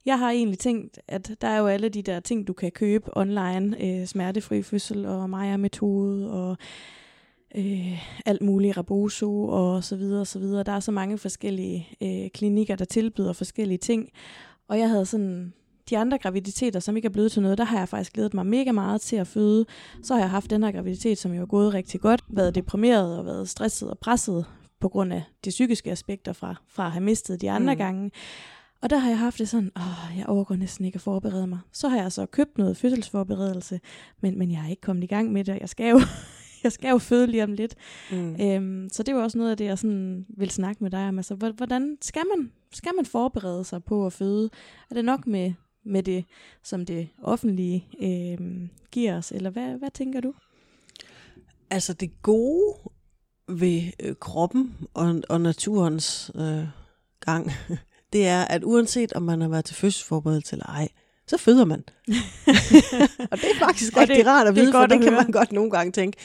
jeg 0.05 0.19
har 0.19 0.31
egentlig 0.31 0.59
tænkt, 0.59 0.99
at 1.07 1.31
der 1.41 1.47
er 1.47 1.57
jo 1.59 1.67
alle 1.67 1.89
de 1.89 2.01
der 2.01 2.19
ting, 2.19 2.47
du 2.47 2.53
kan 2.53 2.71
købe 2.71 3.17
online. 3.17 3.75
Øh, 3.83 4.05
smertefri 4.07 4.61
fødsel 4.61 5.05
og 5.05 5.29
Maja-metode 5.29 5.96
og 6.29 6.57
øh, 7.55 8.21
alt 8.25 8.41
muligt, 8.41 8.77
Rebozo 8.77 9.47
og 9.47 9.83
så 9.83 9.95
videre 9.95 10.21
og 10.21 10.27
så 10.27 10.39
videre. 10.39 10.63
Der 10.63 10.71
er 10.71 10.79
så 10.79 10.91
mange 10.91 11.17
forskellige 11.17 11.87
øh, 12.03 12.29
klinikker, 12.29 12.75
der 12.75 12.85
tilbyder 12.85 13.33
forskellige 13.33 13.77
ting. 13.77 14.09
Og 14.67 14.79
jeg 14.79 14.89
havde 14.89 15.05
sådan 15.05 15.53
de 15.89 15.97
andre 15.97 16.17
graviditeter, 16.17 16.79
som 16.79 16.95
ikke 16.95 17.05
er 17.05 17.09
blevet 17.09 17.31
til 17.31 17.41
noget, 17.41 17.57
der 17.57 17.63
har 17.63 17.77
jeg 17.77 17.89
faktisk 17.89 18.13
glædet 18.13 18.33
mig 18.33 18.45
mega 18.45 18.71
meget 18.71 19.01
til 19.01 19.15
at 19.15 19.27
føde. 19.27 19.65
Så 20.03 20.13
har 20.13 20.21
jeg 20.21 20.29
haft 20.29 20.49
den 20.49 20.63
her 20.63 20.71
graviditet, 20.71 21.17
som 21.17 21.33
jo 21.33 21.41
er 21.41 21.45
gået 21.45 21.73
rigtig 21.73 22.01
godt, 22.01 22.23
været 22.29 22.55
deprimeret 22.55 23.17
og 23.17 23.25
været 23.25 23.49
stresset 23.49 23.89
og 23.89 23.99
presset 23.99 24.45
på 24.79 24.89
grund 24.89 25.13
af 25.13 25.23
de 25.45 25.49
psykiske 25.49 25.91
aspekter 25.91 26.33
fra, 26.33 26.55
fra 26.67 26.85
at 26.85 26.91
have 26.91 27.03
mistet 27.03 27.41
de 27.41 27.51
andre 27.51 27.73
mm. 27.73 27.77
gange. 27.77 28.11
Og 28.81 28.89
der 28.89 28.97
har 28.97 29.09
jeg 29.09 29.19
haft 29.19 29.39
det 29.39 29.49
sådan, 29.49 29.71
åh, 29.77 30.17
jeg 30.17 30.25
overgår 30.27 30.55
næsten 30.55 30.85
ikke 30.85 30.95
at 30.95 31.01
forberede 31.01 31.47
mig. 31.47 31.59
Så 31.71 31.87
har 31.89 31.97
jeg 32.01 32.11
så 32.11 32.25
købt 32.25 32.57
noget 32.57 32.77
fødselsforberedelse, 32.77 33.79
men, 34.21 34.39
men 34.39 34.51
jeg 34.51 34.65
er 34.65 34.69
ikke 34.69 34.81
kommet 34.81 35.03
i 35.03 35.07
gang 35.07 35.31
med 35.31 35.43
det, 35.43 35.53
og 35.53 35.59
jeg 35.61 35.69
skal 35.69 35.89
jo, 35.89 36.01
jeg 36.63 36.71
skal 36.71 36.89
jo 36.89 36.97
føde 36.97 37.27
lige 37.27 37.43
om 37.43 37.53
lidt. 37.53 37.75
Mm. 38.11 38.35
Øhm, 38.41 38.89
så 38.91 39.03
det 39.03 39.15
var 39.15 39.21
også 39.23 39.37
noget 39.37 39.51
af 39.51 39.57
det, 39.57 39.65
jeg 39.65 39.77
sådan 39.79 40.25
vil 40.37 40.49
snakke 40.49 40.83
med 40.83 40.91
dig 40.91 41.07
om. 41.07 41.19
Altså, 41.19 41.35
hvor- 41.35 41.51
hvordan 41.51 41.97
skal 42.01 42.21
man, 42.37 42.51
skal 42.71 42.91
man 42.95 43.05
forberede 43.05 43.63
sig 43.63 43.83
på 43.83 44.05
at 44.05 44.13
føde? 44.13 44.49
Er 44.89 44.95
det 44.95 45.05
nok 45.05 45.27
med, 45.27 45.53
med 45.85 46.03
det, 46.03 46.25
som 46.63 46.85
det 46.85 47.07
offentlige 47.23 47.87
øhm, 48.01 48.69
giver 48.91 49.17
os, 49.17 49.31
eller 49.31 49.49
hvad, 49.49 49.77
hvad 49.77 49.89
tænker 49.93 50.21
du? 50.21 50.33
Altså 51.69 51.93
det 51.93 52.21
gode 52.21 52.73
ved 53.47 53.81
øh, 53.99 54.15
kroppen 54.15 54.75
og, 54.93 55.21
og 55.29 55.41
naturens 55.41 56.31
øh, 56.35 56.63
gang, 57.19 57.51
det 58.13 58.27
er, 58.27 58.45
at 58.45 58.63
uanset 58.63 59.13
om 59.13 59.23
man 59.23 59.41
har 59.41 59.47
været 59.47 59.65
til 59.65 59.75
fødselsforberedelse 59.75 60.53
eller 60.53 60.65
ej, 60.65 60.87
så 61.27 61.37
føder 61.37 61.65
man. 61.65 61.83
og 63.31 63.37
det 63.37 63.51
er 63.55 63.59
faktisk 63.59 63.97
rigtig 63.97 64.15
det- 64.17 64.27
rart 64.27 64.47
at 64.47 64.55
det 64.55 64.61
vide, 64.61 64.71
for 64.71 64.79
godt 64.79 64.89
det 64.91 64.99
kan 65.01 65.09
høre. 65.13 65.21
man 65.23 65.31
godt 65.31 65.51
nogle 65.51 65.71
gange 65.71 65.91
tænke. 65.91 66.17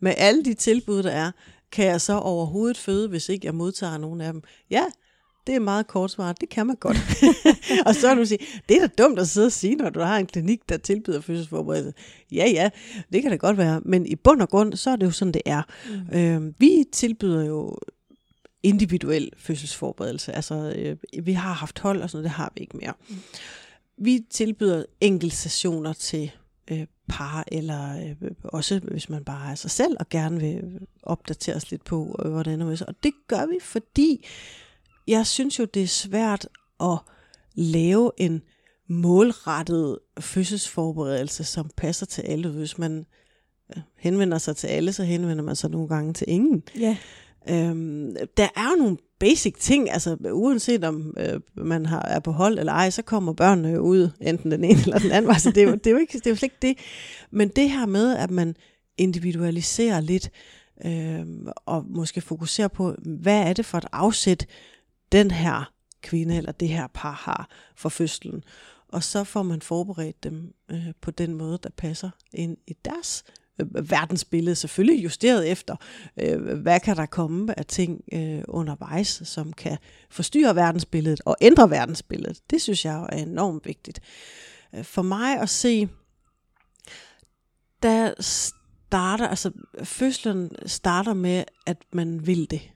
Med 0.00 0.14
alle 0.16 0.44
de 0.44 0.54
tilbud, 0.54 1.02
der 1.02 1.10
er, 1.10 1.30
kan 1.72 1.86
jeg 1.86 2.00
så 2.00 2.18
overhovedet 2.18 2.78
føde, 2.78 3.08
hvis 3.08 3.28
ikke 3.28 3.46
jeg 3.46 3.54
modtager 3.54 3.98
nogen 3.98 4.20
af 4.20 4.32
dem? 4.32 4.42
Ja, 4.70 4.84
det 5.46 5.54
er 5.54 5.58
meget 5.60 5.86
kort 5.86 6.10
svar. 6.10 6.32
Det 6.32 6.48
kan 6.48 6.66
man 6.66 6.76
godt. 6.76 6.96
og 7.86 7.94
så 7.94 8.08
vil 8.14 8.18
du 8.22 8.28
sige, 8.28 8.38
det 8.68 8.76
er 8.82 8.86
da 8.86 9.02
dumt 9.02 9.18
at 9.18 9.28
sidde 9.28 9.46
og 9.46 9.52
sige, 9.52 9.76
når 9.76 9.90
du 9.90 10.00
har 10.00 10.18
en 10.18 10.26
klinik, 10.26 10.60
der 10.68 10.76
tilbyder 10.76 11.20
fødselsforberedelse. 11.20 11.92
Ja, 12.32 12.48
ja, 12.50 12.70
det 13.12 13.22
kan 13.22 13.30
det 13.30 13.40
godt 13.40 13.58
være. 13.58 13.80
Men 13.84 14.06
i 14.06 14.16
bund 14.16 14.42
og 14.42 14.48
grund, 14.48 14.72
så 14.74 14.90
er 14.90 14.96
det 14.96 15.06
jo 15.06 15.10
sådan, 15.10 15.32
det 15.34 15.42
er. 15.46 15.62
Mm. 16.12 16.18
Øh, 16.18 16.52
vi 16.58 16.84
tilbyder 16.92 17.44
jo 17.44 17.78
individuel 18.64 19.30
fødselsforberedelse. 19.36 20.32
Altså, 20.32 20.74
øh, 20.76 21.26
vi 21.26 21.32
har 21.32 21.52
haft 21.52 21.78
hold 21.78 22.02
og 22.02 22.10
sådan 22.10 22.16
noget, 22.18 22.24
det 22.24 22.36
har 22.36 22.52
vi 22.54 22.60
ikke 22.60 22.76
mere. 22.76 22.92
Mm. 23.08 23.16
Vi 23.96 24.26
tilbyder 24.30 24.84
enkeltsessioner 25.00 25.92
til 25.92 26.30
øh, 26.70 26.86
par, 27.08 27.44
eller 27.52 27.98
øh, 28.22 28.30
også 28.44 28.78
hvis 28.78 29.08
man 29.08 29.24
bare 29.24 29.50
er 29.50 29.54
sig 29.54 29.70
selv 29.70 29.96
og 30.00 30.08
gerne 30.08 30.40
vil 30.40 30.78
opdateres 31.02 31.70
lidt 31.70 31.84
på, 31.84 32.20
øh, 32.24 32.30
hvordan 32.30 32.60
og 32.60 32.66
hvad. 32.66 32.82
Og 32.82 32.94
det 33.02 33.12
gør 33.28 33.46
vi, 33.46 33.58
fordi 33.62 34.24
jeg 35.06 35.26
synes 35.26 35.58
jo, 35.58 35.64
det 35.64 35.82
er 35.82 35.86
svært 35.86 36.48
at 36.80 36.98
lave 37.54 38.10
en 38.16 38.42
målrettet 38.88 39.98
fødselsforberedelse, 40.20 41.44
som 41.44 41.70
passer 41.76 42.06
til 42.06 42.22
alle. 42.22 42.48
Hvis 42.48 42.78
man 42.78 43.06
øh, 43.76 43.82
henvender 43.96 44.38
sig 44.38 44.56
til 44.56 44.66
alle, 44.66 44.92
så 44.92 45.04
henvender 45.04 45.44
man 45.44 45.56
sig 45.56 45.70
nogle 45.70 45.88
gange 45.88 46.12
til 46.12 46.30
ingen. 46.30 46.62
Ja, 46.78 46.96
Øhm, 47.50 48.16
der 48.36 48.48
er 48.56 48.70
jo 48.70 48.76
nogle 48.82 48.96
basic 49.18 49.54
ting, 49.58 49.90
altså 49.90 50.16
uanset 50.32 50.84
om 50.84 51.14
øh, 51.18 51.40
man 51.54 51.86
har, 51.86 52.02
er 52.02 52.20
på 52.20 52.32
hold 52.32 52.58
eller 52.58 52.72
ej, 52.72 52.90
så 52.90 53.02
kommer 53.02 53.32
børnene 53.32 53.80
ud, 53.80 54.10
enten 54.20 54.50
den 54.50 54.64
ene 54.64 54.80
eller 54.84 54.98
den 54.98 55.10
anden 55.10 55.28
vej, 55.28 55.38
så 55.38 55.50
det 55.50 55.62
er, 55.62 55.66
jo, 55.66 55.74
det, 55.74 55.86
er 55.86 55.90
jo 55.90 55.96
ikke, 55.96 56.18
det 56.18 56.26
er 56.26 56.30
jo 56.30 56.36
slet 56.36 56.42
ikke 56.42 56.56
det. 56.62 56.78
Men 57.30 57.48
det 57.48 57.70
her 57.70 57.86
med, 57.86 58.16
at 58.16 58.30
man 58.30 58.56
individualiserer 58.98 60.00
lidt, 60.00 60.30
øh, 60.84 61.26
og 61.66 61.84
måske 61.88 62.20
fokuserer 62.20 62.68
på, 62.68 62.94
hvad 63.04 63.48
er 63.48 63.52
det 63.52 63.66
for 63.66 63.78
et 63.78 63.86
afsæt, 63.92 64.46
den 65.12 65.30
her 65.30 65.72
kvinde 66.02 66.36
eller 66.36 66.52
det 66.52 66.68
her 66.68 66.86
par 66.94 67.12
har 67.12 67.48
for 67.76 67.88
fødslen. 67.88 68.44
Og 68.88 69.02
så 69.02 69.24
får 69.24 69.42
man 69.42 69.62
forberedt 69.62 70.24
dem 70.24 70.54
øh, 70.70 70.92
på 71.00 71.10
den 71.10 71.34
måde, 71.34 71.58
der 71.62 71.70
passer 71.76 72.10
ind 72.32 72.56
i 72.66 72.76
deres 72.84 73.24
Øh, 73.60 73.90
verdensbillede, 73.90 74.56
selvfølgelig 74.56 75.04
justeret 75.04 75.50
efter, 75.50 75.76
øh, 76.16 76.58
hvad 76.58 76.80
kan 76.80 76.96
der 76.96 77.06
komme 77.06 77.58
af 77.58 77.66
ting 77.66 78.00
øh, 78.12 78.42
undervejs, 78.48 79.22
som 79.24 79.52
kan 79.52 79.78
forstyrre 80.10 80.56
verdensbilledet 80.56 81.20
og 81.24 81.36
ændre 81.40 81.70
verdensbilledet. 81.70 82.50
Det 82.50 82.62
synes 82.62 82.84
jeg 82.84 83.08
er 83.12 83.16
enormt 83.16 83.66
vigtigt. 83.66 84.00
Øh, 84.74 84.84
for 84.84 85.02
mig 85.02 85.40
at 85.40 85.48
se, 85.48 85.88
der 87.82 88.14
starter, 88.20 89.28
altså 89.28 89.50
fødslen 89.84 90.50
starter 90.66 91.14
med, 91.14 91.44
at 91.66 91.76
man 91.92 92.26
vil 92.26 92.50
det. 92.50 92.70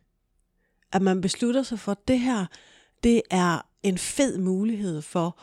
At 0.92 1.02
man 1.02 1.20
beslutter 1.20 1.62
sig 1.62 1.78
for, 1.78 1.92
at 1.92 2.08
det 2.08 2.20
her, 2.20 2.46
det 3.02 3.22
er 3.30 3.66
en 3.82 3.98
fed 3.98 4.38
mulighed 4.38 5.02
for 5.02 5.40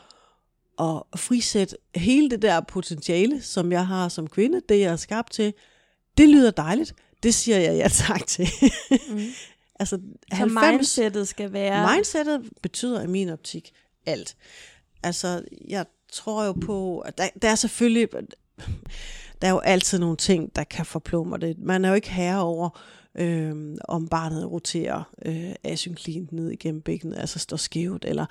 at 0.79 1.19
frisætte 1.19 1.77
hele 1.95 2.29
det 2.29 2.41
der 2.41 2.61
potentiale, 2.61 3.41
som 3.41 3.71
jeg 3.71 3.87
har 3.87 4.09
som 4.09 4.27
kvinde, 4.27 4.61
det 4.69 4.79
jeg 4.79 4.91
er 4.91 4.95
skabt 4.95 5.31
til. 5.31 5.53
Det 6.17 6.29
lyder 6.29 6.51
dejligt. 6.51 6.93
Det 7.23 7.33
siger 7.33 7.57
jeg 7.57 7.77
ja 7.77 7.87
tak 7.87 8.27
til. 8.27 8.47
Mm. 9.09 9.17
altså, 9.79 9.95
Så 9.95 10.35
90, 10.35 10.71
mindsetet 10.71 11.27
skal 11.27 11.53
være... 11.53 11.95
Mindsetet 11.95 12.49
betyder 12.61 13.01
i 13.01 13.07
min 13.07 13.29
optik 13.29 13.71
alt. 14.05 14.35
Altså, 15.03 15.43
jeg 15.67 15.85
tror 16.11 16.45
jo 16.45 16.51
på, 16.51 16.99
at 16.99 17.17
der, 17.17 17.29
der 17.41 17.49
er 17.49 17.55
selvfølgelig, 17.55 18.09
der 19.41 19.47
er 19.47 19.51
jo 19.51 19.59
altid 19.59 19.99
nogle 19.99 20.17
ting, 20.17 20.55
der 20.55 20.63
kan 20.63 20.85
forplumre 20.85 21.37
det. 21.37 21.57
Man 21.57 21.85
er 21.85 21.89
jo 21.89 21.95
ikke 21.95 22.09
herre 22.09 22.41
over, 22.41 22.69
øh, 23.15 23.77
om 23.87 24.07
barnet 24.07 24.51
roterer 24.51 25.03
øh, 25.25 25.53
asynklint 25.63 26.31
ned 26.31 26.49
igennem 26.51 26.81
bækkenet, 26.81 27.17
altså 27.17 27.39
står 27.39 27.57
skævt, 27.57 28.05
eller 28.05 28.25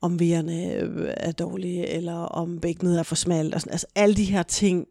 om 0.00 0.20
vejerne 0.20 0.74
øh, 0.74 1.14
er 1.16 1.32
dårlige, 1.32 1.86
eller 1.86 2.14
om 2.14 2.60
bækkenet 2.60 2.98
er 2.98 3.02
for 3.02 3.14
smalt. 3.14 3.54
Altså, 3.54 3.70
altså 3.70 3.86
alle 3.94 4.14
de 4.14 4.24
her 4.24 4.42
ting 4.42 4.86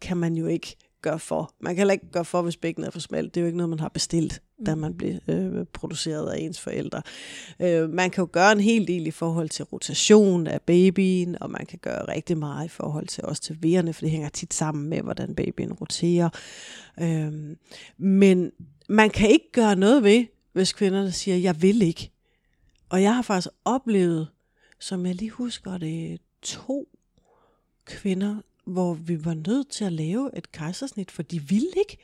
kan 0.00 0.16
man 0.16 0.34
jo 0.34 0.46
ikke 0.46 0.76
gøre 1.02 1.18
for. 1.18 1.54
Man 1.60 1.74
kan 1.74 1.78
heller 1.78 1.92
ikke 1.92 2.10
gøre 2.12 2.24
for, 2.24 2.42
hvis 2.42 2.56
bækkenet 2.56 2.86
er 2.86 2.90
for 2.90 3.00
smalt. 3.00 3.34
Det 3.34 3.40
er 3.40 3.42
jo 3.42 3.46
ikke 3.46 3.56
noget, 3.56 3.70
man 3.70 3.80
har 3.80 3.88
bestilt, 3.88 4.42
da 4.66 4.74
mm. 4.74 4.80
man 4.80 4.94
bliver 4.94 5.18
øh, 5.28 5.64
produceret 5.72 6.30
af 6.30 6.38
ens 6.38 6.60
forældre. 6.60 7.02
Øh, 7.60 7.90
man 7.90 8.10
kan 8.10 8.22
jo 8.22 8.28
gøre 8.32 8.52
en 8.52 8.60
hel 8.60 8.88
del 8.88 9.06
i 9.06 9.10
forhold 9.10 9.48
til 9.48 9.64
rotation 9.64 10.46
af 10.46 10.62
babyen, 10.62 11.36
og 11.42 11.50
man 11.50 11.66
kan 11.66 11.78
gøre 11.82 12.08
rigtig 12.08 12.38
meget 12.38 12.64
i 12.64 12.68
forhold 12.68 13.06
til 13.06 13.24
også 13.24 13.42
til 13.42 13.58
vejerne, 13.60 13.92
for 13.92 14.00
det 14.00 14.10
hænger 14.10 14.28
tit 14.28 14.54
sammen 14.54 14.88
med, 14.88 15.00
hvordan 15.00 15.34
babyen 15.34 15.72
roterer. 15.72 16.28
Øh, 17.00 17.32
men 17.98 18.52
man 18.88 19.10
kan 19.10 19.30
ikke 19.30 19.52
gøre 19.52 19.76
noget 19.76 20.02
ved, 20.02 20.26
hvis 20.52 20.72
kvinderne 20.72 21.12
siger, 21.12 21.36
jeg 21.36 21.62
vil 21.62 21.82
ikke. 21.82 22.10
Og 22.88 23.02
jeg 23.02 23.14
har 23.14 23.22
faktisk 23.22 23.54
oplevet, 23.64 24.28
som 24.78 25.06
jeg 25.06 25.14
lige 25.14 25.30
husker 25.30 25.78
det, 25.78 26.20
to 26.42 26.88
kvinder, 27.84 28.36
hvor 28.64 28.94
vi 28.94 29.24
var 29.24 29.34
nødt 29.34 29.68
til 29.68 29.84
at 29.84 29.92
lave 29.92 30.38
et 30.38 30.52
kejsersnit, 30.52 31.10
for 31.10 31.22
de 31.22 31.42
ville 31.42 31.72
ikke. 31.76 31.96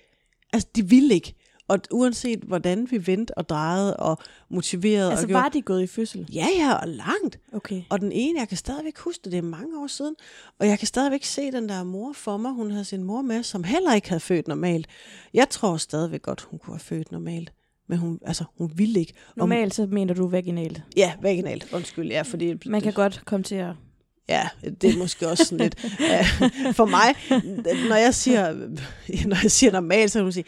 Altså, 0.52 0.68
de 0.76 0.88
ville 0.88 1.14
ikke. 1.14 1.34
Og 1.72 1.78
uanset 1.90 2.38
hvordan 2.38 2.86
vi 2.90 3.06
vendte 3.06 3.38
og 3.38 3.48
drejede 3.48 3.96
og 3.96 4.18
motiverede. 4.50 5.10
Altså 5.10 5.24
og 5.24 5.28
gjorde, 5.28 5.42
var 5.42 5.48
de 5.48 5.62
gået 5.62 5.82
i 5.82 5.86
fødsel? 5.86 6.28
Ja, 6.34 6.46
ja, 6.58 6.74
og 6.74 6.88
langt. 6.88 7.38
Okay. 7.52 7.82
Og 7.90 8.00
den 8.00 8.12
ene, 8.12 8.40
jeg 8.40 8.48
kan 8.48 8.56
stadigvæk 8.56 8.98
huske 8.98 9.20
det, 9.24 9.32
det 9.32 9.38
er 9.38 9.42
mange 9.42 9.80
år 9.82 9.86
siden, 9.86 10.14
og 10.58 10.66
jeg 10.66 10.78
kan 10.78 10.88
stadigvæk 10.88 11.24
se 11.24 11.52
den 11.52 11.68
der 11.68 11.84
mor 11.84 12.12
for 12.12 12.36
mig, 12.36 12.52
hun 12.52 12.70
havde 12.70 12.84
sin 12.84 13.04
mor 13.04 13.22
med, 13.22 13.42
som 13.42 13.64
heller 13.64 13.94
ikke 13.94 14.08
havde 14.08 14.20
født 14.20 14.48
normalt. 14.48 14.86
Jeg 15.34 15.48
tror 15.50 15.76
stadigvæk 15.76 16.22
godt, 16.22 16.40
hun 16.40 16.58
kunne 16.58 16.74
have 16.74 16.80
født 16.80 17.12
normalt. 17.12 17.52
Men 17.88 17.98
hun, 17.98 18.18
altså, 18.26 18.44
hun 18.58 18.72
ville 18.74 19.00
ikke. 19.00 19.12
Normalt, 19.36 19.74
så 19.74 19.86
mener 19.86 20.14
du 20.14 20.28
vaginalt? 20.28 20.82
Ja, 20.96 21.12
vaginalt. 21.22 21.72
Undskyld, 21.72 22.10
ja, 22.10 22.22
fordi... 22.22 22.54
Man 22.66 22.80
kan 22.80 22.92
godt 22.92 23.22
komme 23.24 23.44
til 23.44 23.54
at 23.54 23.74
Ja, 24.28 24.48
det 24.80 24.94
er 24.94 24.98
måske 24.98 25.28
også 25.28 25.44
sådan 25.44 25.58
lidt... 25.58 25.80
for 26.78 26.84
mig, 26.84 27.14
når 27.88 27.96
jeg 27.96 28.14
siger, 28.14 28.52
når 29.28 29.42
jeg 29.42 29.50
siger 29.50 29.72
normalt, 29.72 30.10
så 30.10 30.18
kan 30.18 30.24
man 30.24 30.32
sige, 30.32 30.44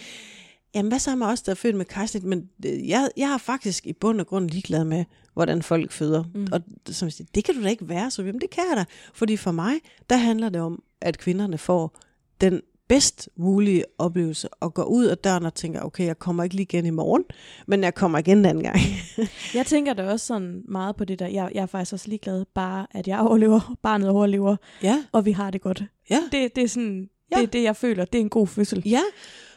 jamen 0.75 0.91
hvad 0.91 0.99
så 0.99 1.17
med 1.17 1.27
os, 1.27 1.43
der 1.43 1.53
er 1.53 1.57
født 1.57 1.77
med 1.77 1.85
kejsnit? 1.85 2.25
Men 2.25 2.49
øh, 2.67 2.89
jeg, 2.89 3.11
jeg 3.17 3.33
er 3.33 3.39
faktisk 3.39 3.87
i 3.87 3.93
bund 3.93 4.21
og 4.21 4.27
grund 4.27 4.51
ligeglad 4.51 4.85
med, 4.85 5.05
hvordan 5.35 5.63
folk 5.63 5.93
føder. 5.93 6.25
Mm. 6.35 6.47
Og 6.53 6.61
som 6.87 7.11
siger, 7.11 7.29
det 7.35 7.45
kan 7.45 7.55
du 7.55 7.63
da 7.63 7.69
ikke 7.69 7.89
være, 7.89 8.11
så 8.11 8.23
jamen, 8.23 8.41
det 8.41 8.51
kan 8.51 8.65
jeg 8.71 8.77
da. 8.77 8.85
Fordi 9.15 9.37
for 9.37 9.53
mig, 9.53 9.75
der 10.11 10.17
handler 10.17 10.49
det 10.49 10.61
om, 10.61 10.83
at 11.01 11.19
kvinderne 11.19 11.59
får 11.59 11.97
den 12.41 12.61
bedst 12.89 13.29
mulige 13.37 13.85
oplevelse 13.99 14.49
og 14.49 14.75
går 14.75 14.85
ud 14.85 15.05
af 15.05 15.19
døren 15.19 15.47
og 15.47 15.55
tænker, 15.55 15.81
okay, 15.81 16.07
jeg 16.07 16.19
kommer 16.19 16.45
ikke 16.45 16.57
lige 16.57 16.63
igen 16.63 16.87
i 16.87 16.91
morgen, 16.91 17.25
men 17.67 17.83
jeg 17.83 17.95
kommer 17.95 18.19
igen 18.19 18.37
den 18.37 18.47
anden 18.47 18.65
gang. 18.65 18.79
jeg 19.55 19.67
tænker 19.67 19.93
da 19.93 20.11
også 20.11 20.27
sådan 20.27 20.63
meget 20.69 20.97
på 20.97 21.05
det 21.05 21.19
der, 21.19 21.27
jeg, 21.27 21.51
jeg 21.55 21.63
er 21.63 21.67
faktisk 21.67 21.93
også 21.93 22.09
ligeglad, 22.09 22.45
bare 22.55 22.87
at 22.91 23.09
jeg 23.09 23.19
overlever, 23.19 23.75
barnet 23.83 24.09
overlever, 24.09 24.57
ja. 24.83 25.05
og 25.13 25.25
vi 25.25 25.33
har 25.33 25.51
det 25.51 25.61
godt. 25.61 25.85
Ja. 26.11 26.21
Det, 26.33 26.57
det 26.57 26.65
er 26.65 26.69
sådan, 26.69 27.09
ja. 27.31 27.37
det 27.37 27.43
er 27.43 27.47
det, 27.47 27.63
jeg 27.63 27.77
føler, 27.77 28.05
det 28.05 28.19
er 28.19 28.23
en 28.23 28.31
god 28.31 28.47
fødsel. 28.47 28.83
Ja, 28.87 29.03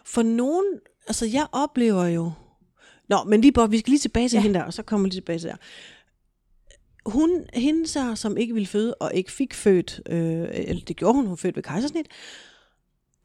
for 0.06 0.23
nogen, 0.23 0.65
altså 1.08 1.26
jeg 1.26 1.48
oplever 1.52 2.06
jo, 2.06 2.32
Nå, 3.10 3.24
men 3.24 3.41
lige 3.41 3.52
bare, 3.52 3.70
vi 3.70 3.80
skal 3.80 3.91
lige 3.91 4.00
tilbage 4.00 4.30
til 4.30 4.38
ja. 4.38 4.41
hende 4.41 4.60
der, 4.60 4.65
og 4.65 4.74
så 4.74 4.84
kommer 4.84 5.08
vi 5.08 5.10
lige 5.10 5.22
tilbage 5.22 5.39
til 5.39 5.50
der. 5.50 5.56
Hun, 7.06 7.46
hende 7.54 7.88
så, 7.88 8.15
som 8.15 8.38
ikke 8.38 8.54
ville 8.54 8.67
føde, 8.67 8.96
og 8.96 9.12
ikke 9.13 9.32
fik 9.32 9.54
født, 9.54 10.02
øh, 10.10 10.48
eller 10.52 10.86
det 10.88 10.96
gjorde 10.96 11.13
hun, 11.13 11.26
hun 11.26 11.38
født 11.38 11.56
ved 11.56 11.63
kejsersnit, 11.63 12.08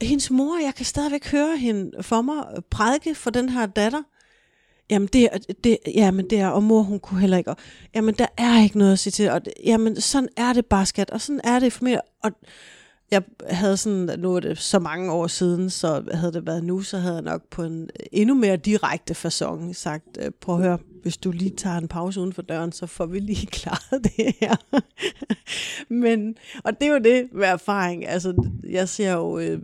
hendes 0.03 0.31
mor, 0.31 0.59
jeg 0.65 0.75
kan 0.75 0.87
stadigvæk 0.87 1.31
høre 1.31 1.57
hende 1.57 2.03
for 2.03 2.23
mig 2.23 2.45
prædike 2.71 3.15
for 3.15 3.31
den 3.31 3.49
her 3.49 3.67
datter. 3.67 4.03
Jamen 4.91 5.09
det, 5.13 5.29
det, 5.65 5.79
jamen 5.95 6.31
det 6.31 6.39
er, 6.39 6.49
og 6.49 6.63
mor 6.63 6.83
hun 6.83 7.01
kunne 7.01 7.21
heller 7.21 7.37
ikke, 7.37 7.51
og, 7.51 7.57
jamen 7.95 8.15
der 8.15 8.27
er 8.37 8.63
ikke 8.63 8.79
noget 8.79 8.93
at 8.93 8.99
sige 8.99 9.11
til, 9.11 9.31
og 9.31 9.41
jamen 9.65 10.01
sådan 10.01 10.29
er 10.37 10.53
det 10.53 10.67
bare 10.67 10.87
skat, 10.87 11.11
og 11.11 11.21
sådan 11.21 11.41
er 11.45 11.59
det 11.59 11.73
for 11.73 11.85
mig, 11.85 12.01
og 12.23 12.31
jeg 13.13 13.23
havde 13.51 13.77
sådan, 13.77 14.21
nu 14.21 14.35
er 14.35 14.41
det 14.41 14.59
så 14.59 14.79
mange 14.79 15.13
år 15.13 15.27
siden, 15.27 15.71
så 15.71 16.05
havde 16.15 16.33
det 16.33 16.47
været 16.47 16.65
nu, 16.65 16.81
så 16.81 16.99
havde 16.99 17.15
jeg 17.15 17.23
nok 17.23 17.49
på 17.51 17.63
en 17.63 17.83
øh, 17.83 18.07
endnu 18.13 18.35
mere 18.35 18.57
direkte 18.57 19.15
façon 19.15 19.73
sagt, 19.73 20.19
øh, 20.21 20.31
prøv 20.41 20.55
at 20.55 20.63
høre, 20.63 20.79
hvis 21.03 21.17
du 21.17 21.31
lige 21.31 21.57
tager 21.57 21.77
en 21.77 21.89
pause 21.89 22.21
uden 22.21 22.33
for 22.33 22.43
døren, 22.43 22.73
så 22.73 22.87
får 22.87 23.07
vi 23.07 23.19
lige 23.19 23.47
klaret 23.61 24.05
det 24.05 24.35
her. 24.41 24.57
Men, 25.95 26.35
og 26.65 26.81
det 26.81 26.89
er 26.89 26.93
jo 26.93 26.99
det 26.99 27.29
med 27.33 27.47
erfaring, 27.47 28.07
altså 28.09 28.51
jeg 28.69 28.89
ser 28.89 29.13
jo 29.13 29.39
øh, 29.39 29.61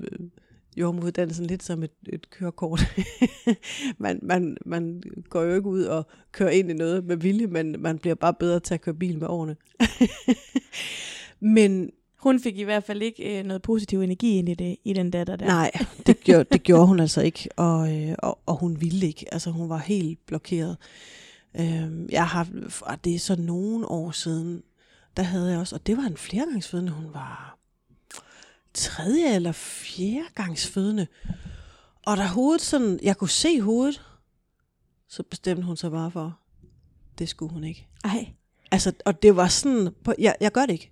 jordemuddannelsen 0.77 1.47
lidt 1.47 1.63
som 1.63 1.83
et, 1.83 1.93
et 2.09 2.31
kørekort. 2.31 2.81
man, 3.99 4.19
man, 4.23 4.57
man 4.67 5.03
går 5.31 5.43
jo 5.43 5.55
ikke 5.55 5.69
ud 5.69 5.83
og 5.83 6.07
kører 6.33 6.51
ind 6.51 6.71
i 6.71 6.75
noget 6.75 7.05
med 7.05 7.17
vilje, 7.17 7.47
men 7.47 7.77
man 7.79 7.99
bliver 7.99 8.15
bare 8.15 8.35
bedre 8.35 8.61
til 8.61 8.75
at 8.75 8.81
køre 8.81 8.95
bil 8.95 9.19
med 9.19 9.29
årene. 9.29 9.57
men 11.57 11.91
hun 12.19 12.41
fik 12.41 12.59
i 12.59 12.63
hvert 12.63 12.85
fald 12.85 13.03
ikke 13.03 13.39
øh, 13.39 13.45
noget 13.45 13.63
positiv 13.63 14.01
energi 14.01 14.39
ind 14.39 14.49
i, 14.49 14.55
det, 14.55 14.77
i 14.85 14.93
den 14.93 15.11
datter 15.11 15.37
der. 15.37 15.47
Nej, 15.47 15.71
det 16.07 16.21
gjorde, 16.21 16.45
det 16.53 16.63
gjorde 16.63 16.87
hun 16.87 17.01
altså 17.01 17.21
ikke, 17.21 17.49
og, 17.57 17.97
øh, 17.97 18.15
og, 18.19 18.39
og 18.47 18.57
hun 18.57 18.81
ville 18.81 19.07
ikke. 19.07 19.35
Altså 19.35 19.51
hun 19.51 19.69
var 19.69 19.79
helt 19.79 20.27
blokeret. 20.27 20.77
Øh, 21.61 22.13
jeg 22.13 22.27
har, 22.27 22.49
og 22.83 23.05
det 23.05 23.15
er 23.15 23.19
så 23.19 23.37
nogle 23.37 23.87
år 23.87 24.11
siden, 24.11 24.63
der 25.17 25.23
havde 25.23 25.51
jeg 25.51 25.59
også, 25.59 25.75
og 25.75 25.87
det 25.87 25.97
var 25.97 26.03
en 26.03 26.17
flergangsfødende, 26.17 26.93
hun 26.93 27.15
var 27.15 27.59
tredje 28.75 29.35
eller 29.35 29.53
fjerde 29.53 30.29
gangs 30.35 30.67
fødende. 30.67 31.07
Og 32.07 32.17
da 32.17 32.27
hovedet 32.27 32.63
sådan, 32.63 32.99
jeg 33.03 33.17
kunne 33.17 33.31
se 33.31 33.61
hovedet, 33.61 34.03
så 35.09 35.23
bestemte 35.23 35.63
hun 35.63 35.77
sig 35.77 35.91
bare 35.91 36.11
for, 36.11 36.39
det 37.19 37.29
skulle 37.29 37.53
hun 37.53 37.65
ikke. 37.65 37.89
Ej. 38.05 38.29
Altså, 38.71 38.93
og 39.05 39.23
det 39.23 39.37
var 39.37 39.49
sådan, 39.49 39.89
jeg, 40.19 40.37
jeg 40.41 40.53
gør 40.53 40.67
det 40.67 40.73
ikke 40.73 40.91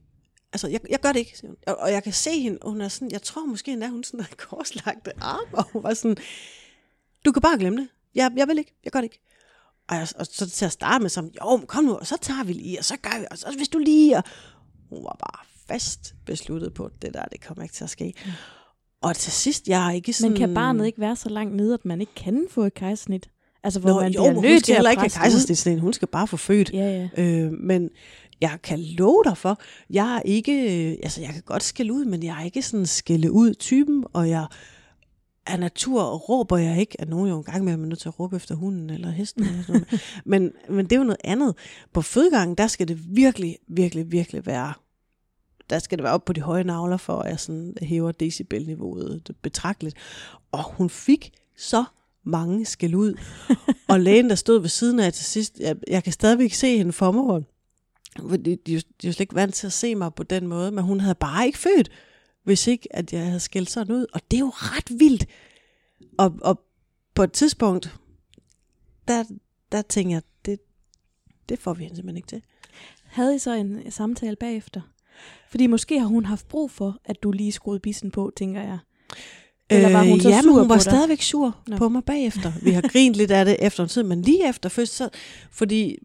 altså, 0.52 0.68
jeg, 0.68 0.80
jeg 0.90 1.00
gør 1.00 1.12
det 1.12 1.18
ikke. 1.18 1.48
Og, 1.66 1.76
og 1.76 1.92
jeg 1.92 2.02
kan 2.02 2.12
se 2.12 2.40
hende, 2.40 2.58
og 2.60 2.70
hun 2.70 2.80
er 2.80 2.88
sådan, 2.88 3.10
jeg 3.10 3.22
tror 3.22 3.46
måske 3.46 3.72
endda, 3.72 3.88
hun 3.88 4.04
sådan 4.04 4.20
har 4.20 4.34
korslagte 4.48 5.12
arme, 5.20 5.58
og 5.58 5.64
hun 5.72 5.82
var 5.82 5.94
sådan, 5.94 6.16
du 7.24 7.32
kan 7.32 7.42
bare 7.42 7.58
glemme 7.58 7.80
det. 7.80 7.88
Jeg, 8.14 8.32
jeg 8.36 8.48
vil 8.48 8.58
ikke, 8.58 8.74
jeg 8.84 8.92
gør 8.92 9.00
det 9.00 9.04
ikke. 9.04 9.20
Og, 9.88 9.96
jeg, 9.96 10.08
og 10.18 10.26
så 10.26 10.50
til 10.50 10.64
at 10.64 10.72
starte 10.72 11.02
med 11.02 11.10
som, 11.10 11.30
jo, 11.42 11.60
kom 11.66 11.84
nu, 11.84 11.94
og 11.94 12.06
så 12.06 12.16
tager 12.20 12.44
vi 12.44 12.52
lige, 12.52 12.78
og 12.78 12.84
så 12.84 12.96
gør 12.96 13.18
vi, 13.20 13.26
og 13.30 13.38
så 13.38 13.54
hvis 13.56 13.68
du 13.68 13.78
lige, 13.78 14.16
og 14.16 14.22
hun 14.88 15.04
var 15.04 15.16
bare 15.20 15.46
fast 15.68 16.14
besluttet 16.26 16.74
på, 16.74 16.84
at 16.84 16.92
det 17.02 17.14
der, 17.14 17.24
det 17.24 17.44
kommer 17.44 17.62
ikke 17.62 17.74
til 17.74 17.84
at 17.84 17.90
ske. 17.90 18.14
Mm. 18.24 18.30
Og 19.02 19.16
til 19.16 19.32
sidst, 19.32 19.68
jeg 19.68 19.86
er 19.86 19.92
ikke 19.92 20.12
sådan... 20.12 20.32
Men 20.32 20.38
kan 20.38 20.54
barnet 20.54 20.86
ikke 20.86 21.00
være 21.00 21.16
så 21.16 21.28
langt 21.28 21.56
nede, 21.56 21.74
at 21.74 21.84
man 21.84 22.00
ikke 22.00 22.14
kan 22.14 22.46
få 22.50 22.62
et 22.62 22.74
kejsersnit? 22.74 23.30
Altså, 23.64 23.80
hvor 23.80 23.90
Nå, 23.90 24.00
man 24.00 24.12
jo, 24.12 24.22
bliver 24.22 24.42
nødt 24.42 24.64
til 24.64 24.72
at 24.72 24.90
ikke 24.90 25.00
have 25.00 25.10
kejsersnit, 25.10 25.80
hun 25.80 25.92
skal 25.92 26.08
bare 26.08 26.26
få 26.26 26.36
født. 26.36 26.70
Ja, 26.72 27.08
ja. 27.16 27.22
Øh, 27.22 27.52
men 27.52 27.90
jeg 28.40 28.58
kan 28.62 28.80
love 28.80 29.22
dig 29.24 29.36
for, 29.36 29.60
jeg 29.90 30.16
er 30.16 30.22
ikke, 30.24 30.52
øh, 30.52 30.98
altså 31.02 31.20
jeg 31.20 31.30
kan 31.30 31.42
godt 31.42 31.62
skælde 31.62 31.92
ud, 31.92 32.04
men 32.04 32.22
jeg 32.22 32.40
er 32.40 32.44
ikke 32.44 32.62
sådan 32.62 32.86
skælde 32.86 33.32
ud 33.32 33.54
typen, 33.54 34.04
og 34.12 34.28
jeg 34.28 34.46
af 35.46 35.60
natur 35.60 36.02
råber 36.02 36.56
jeg 36.56 36.80
ikke, 36.80 37.00
at 37.00 37.08
nogen 37.08 37.28
jo 37.28 37.38
en 37.38 37.44
gang 37.44 37.64
med, 37.64 37.72
at 37.72 37.78
man 37.78 37.86
er 37.86 37.88
nødt 37.88 37.98
til 37.98 38.08
at 38.08 38.20
råbe 38.20 38.36
efter 38.36 38.54
hunden 38.54 38.90
eller 38.90 39.10
hesten. 39.10 39.44
Eller 39.44 39.62
sådan 39.62 39.86
men, 40.24 40.52
men 40.68 40.84
det 40.86 40.92
er 40.92 40.96
jo 40.96 41.04
noget 41.04 41.20
andet. 41.24 41.54
På 41.92 42.02
fødegangen, 42.02 42.54
der 42.54 42.66
skal 42.66 42.88
det 42.88 43.16
virkelig, 43.16 43.58
virkelig, 43.68 44.12
virkelig 44.12 44.46
være, 44.46 44.72
der 45.70 45.78
skal 45.78 45.98
det 45.98 46.02
være 46.02 46.12
op 46.12 46.24
på 46.24 46.32
de 46.32 46.40
høje 46.40 46.64
navler, 46.64 46.96
for 46.96 47.18
at 47.18 47.30
jeg 47.30 47.40
sådan 47.40 47.74
hæver 47.82 48.12
decibelniveauet 48.12 49.30
betragteligt. 49.42 49.96
Og 50.52 50.62
hun 50.62 50.90
fik 50.90 51.32
så 51.56 51.84
mange 52.24 52.64
skæld 52.64 52.94
ud. 52.94 53.14
og 53.88 54.00
lægen, 54.00 54.28
der 54.28 54.34
stod 54.34 54.60
ved 54.60 54.68
siden 54.68 55.00
af 55.00 55.12
til 55.12 55.24
sidst, 55.24 55.60
jeg, 55.60 55.76
jeg 55.88 56.04
kan 56.04 56.12
stadigvæk 56.12 56.52
se 56.52 56.76
hende 56.76 56.92
for 56.92 57.12
mig, 57.12 57.44
de, 58.16 58.36
de, 58.36 58.56
de 58.66 58.74
er 58.74 58.80
jo 59.04 59.12
slet 59.12 59.20
ikke 59.20 59.34
vant 59.34 59.54
til 59.54 59.66
at 59.66 59.72
se 59.72 59.94
mig 59.94 60.14
på 60.14 60.22
den 60.22 60.46
måde, 60.46 60.70
men 60.70 60.84
hun 60.84 61.00
havde 61.00 61.14
bare 61.14 61.46
ikke 61.46 61.58
født, 61.58 61.90
hvis 62.44 62.66
ikke 62.66 62.96
at 62.96 63.12
jeg 63.12 63.26
havde 63.26 63.40
skældt 63.40 63.70
sådan 63.70 63.94
ud. 63.94 64.06
Og 64.12 64.20
det 64.30 64.36
er 64.36 64.40
jo 64.40 64.52
ret 64.54 64.98
vildt. 64.98 65.26
Og, 66.18 66.34
og 66.42 66.60
på 67.14 67.22
et 67.22 67.32
tidspunkt, 67.32 67.96
der, 69.08 69.24
der 69.72 69.82
tænker 69.82 70.14
jeg, 70.14 70.22
det, 70.44 70.60
det 71.48 71.58
får 71.58 71.74
vi 71.74 71.82
hende 71.82 71.96
simpelthen 71.96 72.16
ikke 72.16 72.28
til. 72.28 72.42
Havde 73.04 73.34
I 73.34 73.38
så 73.38 73.52
en 73.52 73.90
samtale 73.90 74.36
bagefter? 74.36 74.80
Fordi 75.50 75.66
måske 75.66 76.00
har 76.00 76.06
hun 76.06 76.24
haft 76.24 76.48
brug 76.48 76.70
for, 76.70 76.98
at 77.04 77.22
du 77.22 77.30
lige 77.30 77.52
skruede 77.52 77.80
bissen 77.80 78.10
på, 78.10 78.32
tænker 78.36 78.62
jeg. 78.62 78.78
Eller 79.70 79.92
var 79.92 80.02
hun 80.04 80.20
så 80.20 80.28
ja, 80.28 80.42
sur 80.42 80.60
hun 80.60 80.68
var 80.68 80.74
dig? 80.74 80.82
stadigvæk 80.82 81.22
sur 81.22 81.58
Nå. 81.66 81.76
på 81.76 81.88
mig 81.88 82.04
bagefter. 82.04 82.52
Vi 82.62 82.70
har 82.70 82.82
grint 82.92 83.16
lidt 83.16 83.30
af 83.30 83.44
det 83.44 83.56
efter 83.60 83.82
en 83.82 83.88
tid, 83.88 84.02
men 84.02 84.22
lige 84.22 84.48
efter 84.48 84.68
først, 84.68 84.96
så, 84.96 85.08
fordi 85.50 85.98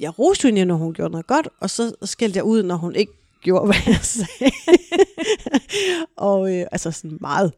jeg 0.00 0.18
roste 0.18 0.48
hende, 0.48 0.64
når 0.64 0.76
hun 0.76 0.94
gjorde 0.94 1.10
noget 1.10 1.26
godt, 1.26 1.48
og 1.60 1.70
så 1.70 1.94
skældte 2.02 2.36
jeg 2.36 2.44
ud, 2.44 2.62
når 2.62 2.76
hun 2.76 2.94
ikke 2.94 3.12
gjorde, 3.42 3.66
hvad 3.72 3.76
jeg 3.86 4.00
sagde. 4.02 4.52
og 6.28 6.54
øh, 6.54 6.66
altså 6.72 6.90
sådan 6.90 7.18
meget 7.20 7.52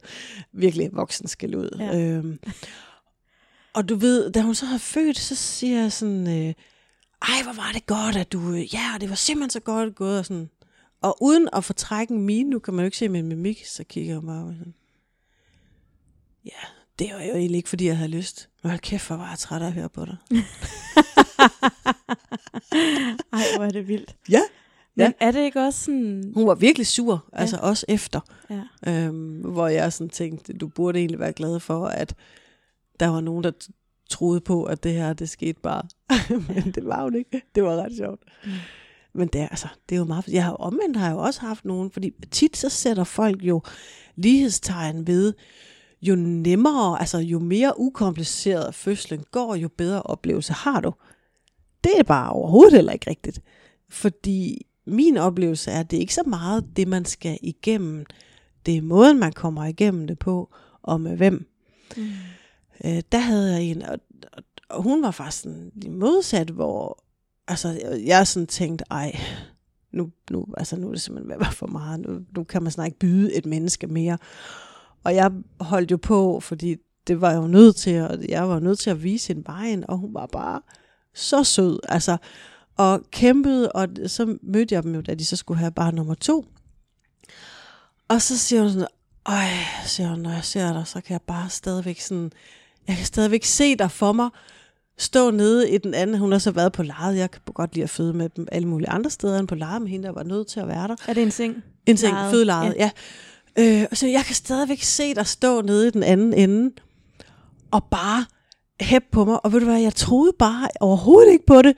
virkelig 0.53 0.89
voksen 0.93 1.27
skæld 1.27 1.55
ud. 1.55 1.77
Ja. 1.79 1.99
Øhm, 1.99 2.39
og 3.73 3.89
du 3.89 3.95
ved, 3.95 4.31
da 4.31 4.41
hun 4.41 4.55
så 4.55 4.65
har 4.65 4.77
født, 4.77 5.17
så 5.17 5.35
siger 5.35 5.81
jeg 5.81 5.91
sådan, 5.91 6.27
øh, 6.27 6.53
ej, 7.21 7.43
hvor 7.43 7.53
var 7.53 7.71
det 7.73 7.85
godt, 7.85 8.15
at 8.15 8.31
du, 8.31 8.51
øh, 8.51 8.73
ja, 8.73 8.97
det 8.99 9.09
var 9.09 9.15
simpelthen 9.15 9.49
så 9.49 9.59
godt 9.59 9.95
gået, 9.95 10.19
og 10.19 10.25
sådan. 10.25 10.49
Og 11.01 11.17
uden 11.21 11.49
at 11.53 11.63
fortrække 11.63 12.13
en 12.13 12.21
mine, 12.21 12.49
nu 12.49 12.59
kan 12.59 12.73
man 12.73 12.83
jo 12.83 12.85
ikke 12.85 12.97
se 12.97 13.09
min 13.09 13.27
mimik, 13.27 13.65
så 13.65 13.83
kigger 13.83 14.13
jeg 14.13 14.21
bare 14.21 14.55
sådan, 14.57 14.73
ja, 16.45 16.67
det 16.99 17.09
var 17.13 17.23
jo 17.23 17.35
egentlig 17.35 17.57
ikke, 17.57 17.69
fordi 17.69 17.85
jeg 17.85 17.97
havde 17.97 18.11
lyst. 18.11 18.49
Men 18.63 18.69
hold 18.69 18.79
kæft, 18.79 19.07
hvor 19.07 19.15
var 19.15 19.29
jeg 19.29 19.39
træt 19.39 19.61
af 19.61 19.67
at 19.67 19.73
høre 19.73 19.89
på 19.89 20.05
dig. 20.05 20.17
Ej, 23.33 23.41
hvor 23.55 23.63
er 23.65 23.69
det 23.69 23.87
vildt. 23.87 24.15
Ja. 24.29 24.41
Men 24.95 25.05
Ja. 25.05 25.27
er 25.27 25.31
det 25.31 25.39
ikke 25.39 25.59
også 25.61 25.79
sådan... 25.83 26.31
Hun 26.35 26.47
var 26.47 26.55
virkelig 26.55 26.87
sur, 26.87 27.25
ja. 27.33 27.39
altså 27.39 27.57
også 27.61 27.85
efter. 27.89 28.19
Ja. 28.49 28.61
Øhm, 28.87 29.39
hvor 29.41 29.67
jeg 29.67 29.93
sådan 29.93 30.09
tænkte, 30.09 30.53
du 30.53 30.67
burde 30.67 30.99
egentlig 30.99 31.19
være 31.19 31.33
glad 31.33 31.59
for, 31.59 31.85
at 31.85 32.15
der 32.99 33.07
var 33.07 33.21
nogen, 33.21 33.43
der 33.43 33.51
troede 34.09 34.41
på, 34.41 34.63
at 34.63 34.83
det 34.83 34.93
her, 34.93 35.13
det 35.13 35.29
skete 35.29 35.59
bare. 35.61 35.83
Men 36.53 36.71
det 36.71 36.85
var 36.85 37.01
jo 37.03 37.17
ikke. 37.17 37.41
Det 37.55 37.63
var 37.63 37.75
ret 37.75 37.95
sjovt. 37.97 38.19
Mm. 38.45 38.51
Men 39.13 39.27
det 39.27 39.41
er, 39.41 39.47
altså, 39.47 39.67
det 39.89 39.95
er 39.95 39.99
jo 39.99 40.05
meget... 40.05 40.27
Jeg 40.27 40.43
har 40.45 40.51
omvendt 40.53 40.97
har 40.97 41.05
jeg 41.07 41.13
jo 41.13 41.19
også 41.19 41.41
haft 41.41 41.65
nogen, 41.65 41.91
fordi 41.91 42.11
tit 42.31 42.57
så 42.57 42.69
sætter 42.69 43.03
folk 43.03 43.43
jo 43.43 43.61
lighedstegn 44.15 45.07
ved, 45.07 45.33
jo 46.01 46.15
nemmere, 46.15 46.99
altså 46.99 47.17
jo 47.17 47.39
mere 47.39 47.73
ukompliceret 47.79 48.75
fødslen 48.75 49.23
går, 49.31 49.55
jo 49.55 49.69
bedre 49.77 50.01
oplevelse 50.01 50.53
har 50.53 50.79
du. 50.81 50.93
Det 51.83 51.91
er 51.99 52.03
bare 52.03 52.31
overhovedet 52.31 52.73
heller 52.73 52.93
ikke 52.93 53.09
rigtigt. 53.09 53.41
Fordi 53.89 54.65
min 54.85 55.17
oplevelse 55.17 55.71
er, 55.71 55.79
at 55.79 55.91
det 55.91 55.97
er 55.97 56.01
ikke 56.01 56.13
så 56.13 56.23
meget 56.27 56.65
det, 56.75 56.87
man 56.87 57.05
skal 57.05 57.37
igennem. 57.41 58.05
Det 58.65 58.77
er 58.77 58.81
måden, 58.81 59.19
man 59.19 59.33
kommer 59.33 59.65
igennem 59.65 60.07
det 60.07 60.19
på, 60.19 60.53
og 60.81 61.01
med 61.01 61.17
hvem. 61.17 61.49
Mm. 61.97 62.03
Øh, 62.85 63.01
der 63.11 63.17
havde 63.17 63.53
jeg 63.53 63.63
en, 63.63 63.81
og, 63.81 63.99
og, 64.33 64.43
og 64.69 64.83
hun 64.83 65.03
var 65.03 65.11
faktisk 65.11 65.43
sådan 65.43 65.71
modsat, 65.89 66.49
hvor 66.49 67.03
altså, 67.47 67.97
jeg 68.05 68.27
sådan 68.27 68.47
tænkte, 68.47 68.85
ej, 68.91 69.19
nu, 69.91 70.11
nu, 70.31 70.45
altså, 70.57 70.75
nu 70.75 70.87
er 70.87 70.91
det 70.91 71.01
simpelthen 71.01 71.29
ved 71.29 71.35
at 71.35 71.41
være 71.41 71.51
for 71.51 71.67
meget. 71.67 71.99
Nu, 71.99 72.19
nu 72.35 72.43
kan 72.43 72.63
man 72.63 72.71
snart 72.71 72.87
ikke 72.87 72.99
byde 72.99 73.33
et 73.33 73.45
menneske 73.45 73.87
mere. 73.87 74.17
Og 75.03 75.15
jeg 75.15 75.31
holdt 75.59 75.91
jo 75.91 75.97
på, 75.97 76.39
fordi 76.39 76.75
det 77.07 77.21
var 77.21 77.31
jeg 77.31 77.41
jo 77.41 77.47
nødt 77.47 77.75
til, 77.75 78.01
og 78.01 78.29
jeg 78.29 78.49
var 78.49 78.59
nødt 78.59 78.79
til 78.79 78.89
at 78.89 79.03
vise 79.03 79.33
en 79.33 79.43
vejen, 79.47 79.89
og 79.89 79.97
hun 79.97 80.13
var 80.13 80.25
bare 80.25 80.61
så 81.13 81.43
sød, 81.43 81.79
altså, 81.89 82.17
og 82.77 83.01
kæmpede, 83.11 83.71
og 83.71 83.87
så 84.07 84.37
mødte 84.41 84.75
jeg 84.75 84.83
dem 84.83 84.95
jo, 84.95 85.01
da 85.01 85.13
de 85.13 85.25
så 85.25 85.35
skulle 85.35 85.59
have 85.59 85.71
bare 85.71 85.91
nummer 85.91 86.13
to. 86.13 86.45
Og 88.07 88.21
så 88.21 88.37
siger 88.37 88.61
hun 88.61 88.71
sådan, 88.71 88.87
øj, 89.25 89.47
siger 89.85 90.09
hun, 90.09 90.19
når 90.19 90.31
jeg 90.31 90.43
ser 90.43 90.73
dig, 90.73 90.87
så 90.87 91.01
kan 91.01 91.13
jeg 91.13 91.21
bare 91.21 91.49
stadigvæk 91.49 91.99
sådan, 91.99 92.31
jeg 92.87 92.95
kan 92.95 93.05
stadigvæk 93.05 93.43
se 93.43 93.75
dig 93.75 93.91
for 93.91 94.11
mig, 94.11 94.29
stå 94.97 95.31
nede 95.31 95.69
i 95.69 95.77
den 95.77 95.93
anden, 95.93 96.17
hun 96.17 96.31
har 96.31 96.39
så 96.39 96.51
været 96.51 96.71
på 96.71 96.83
lejet, 96.83 97.17
jeg 97.17 97.31
kan 97.31 97.41
godt 97.45 97.73
lide 97.73 97.83
at 97.83 97.89
føde 97.89 98.13
med 98.13 98.29
dem 98.29 98.47
alle 98.51 98.67
mulige 98.67 98.89
andre 98.89 99.09
steder 99.09 99.39
end 99.39 99.47
på 99.47 99.55
lejet, 99.55 99.81
men 99.81 99.87
hende 99.87 100.07
der 100.07 100.13
var 100.13 100.23
nødt 100.23 100.47
til 100.47 100.59
at 100.59 100.67
være 100.67 100.87
der. 100.87 100.95
Er 101.07 101.13
det 101.13 101.23
en 101.23 101.31
seng? 101.31 101.63
En 101.85 101.97
ting, 101.97 102.13
Lejet, 102.13 102.31
fødelejet, 102.31 102.75
ja. 102.77 102.91
ja. 103.57 103.81
Øh, 103.81 103.87
og 103.91 103.97
så 103.97 104.07
jeg 104.07 104.23
kan 104.25 104.35
stadigvæk 104.35 104.81
se 104.81 105.15
dig 105.15 105.27
stå 105.27 105.61
nede 105.61 105.87
i 105.87 105.91
den 105.91 106.03
anden 106.03 106.33
ende, 106.33 106.71
og 107.71 107.83
bare 107.83 108.25
hæppe 108.81 109.07
på 109.11 109.25
mig. 109.25 109.45
Og 109.45 109.53
ved 109.53 109.59
du 109.59 109.65
hvad, 109.65 109.79
jeg 109.79 109.95
troede 109.95 110.33
bare 110.39 110.67
overhovedet 110.79 111.31
ikke 111.31 111.45
på 111.45 111.61
det. 111.61 111.73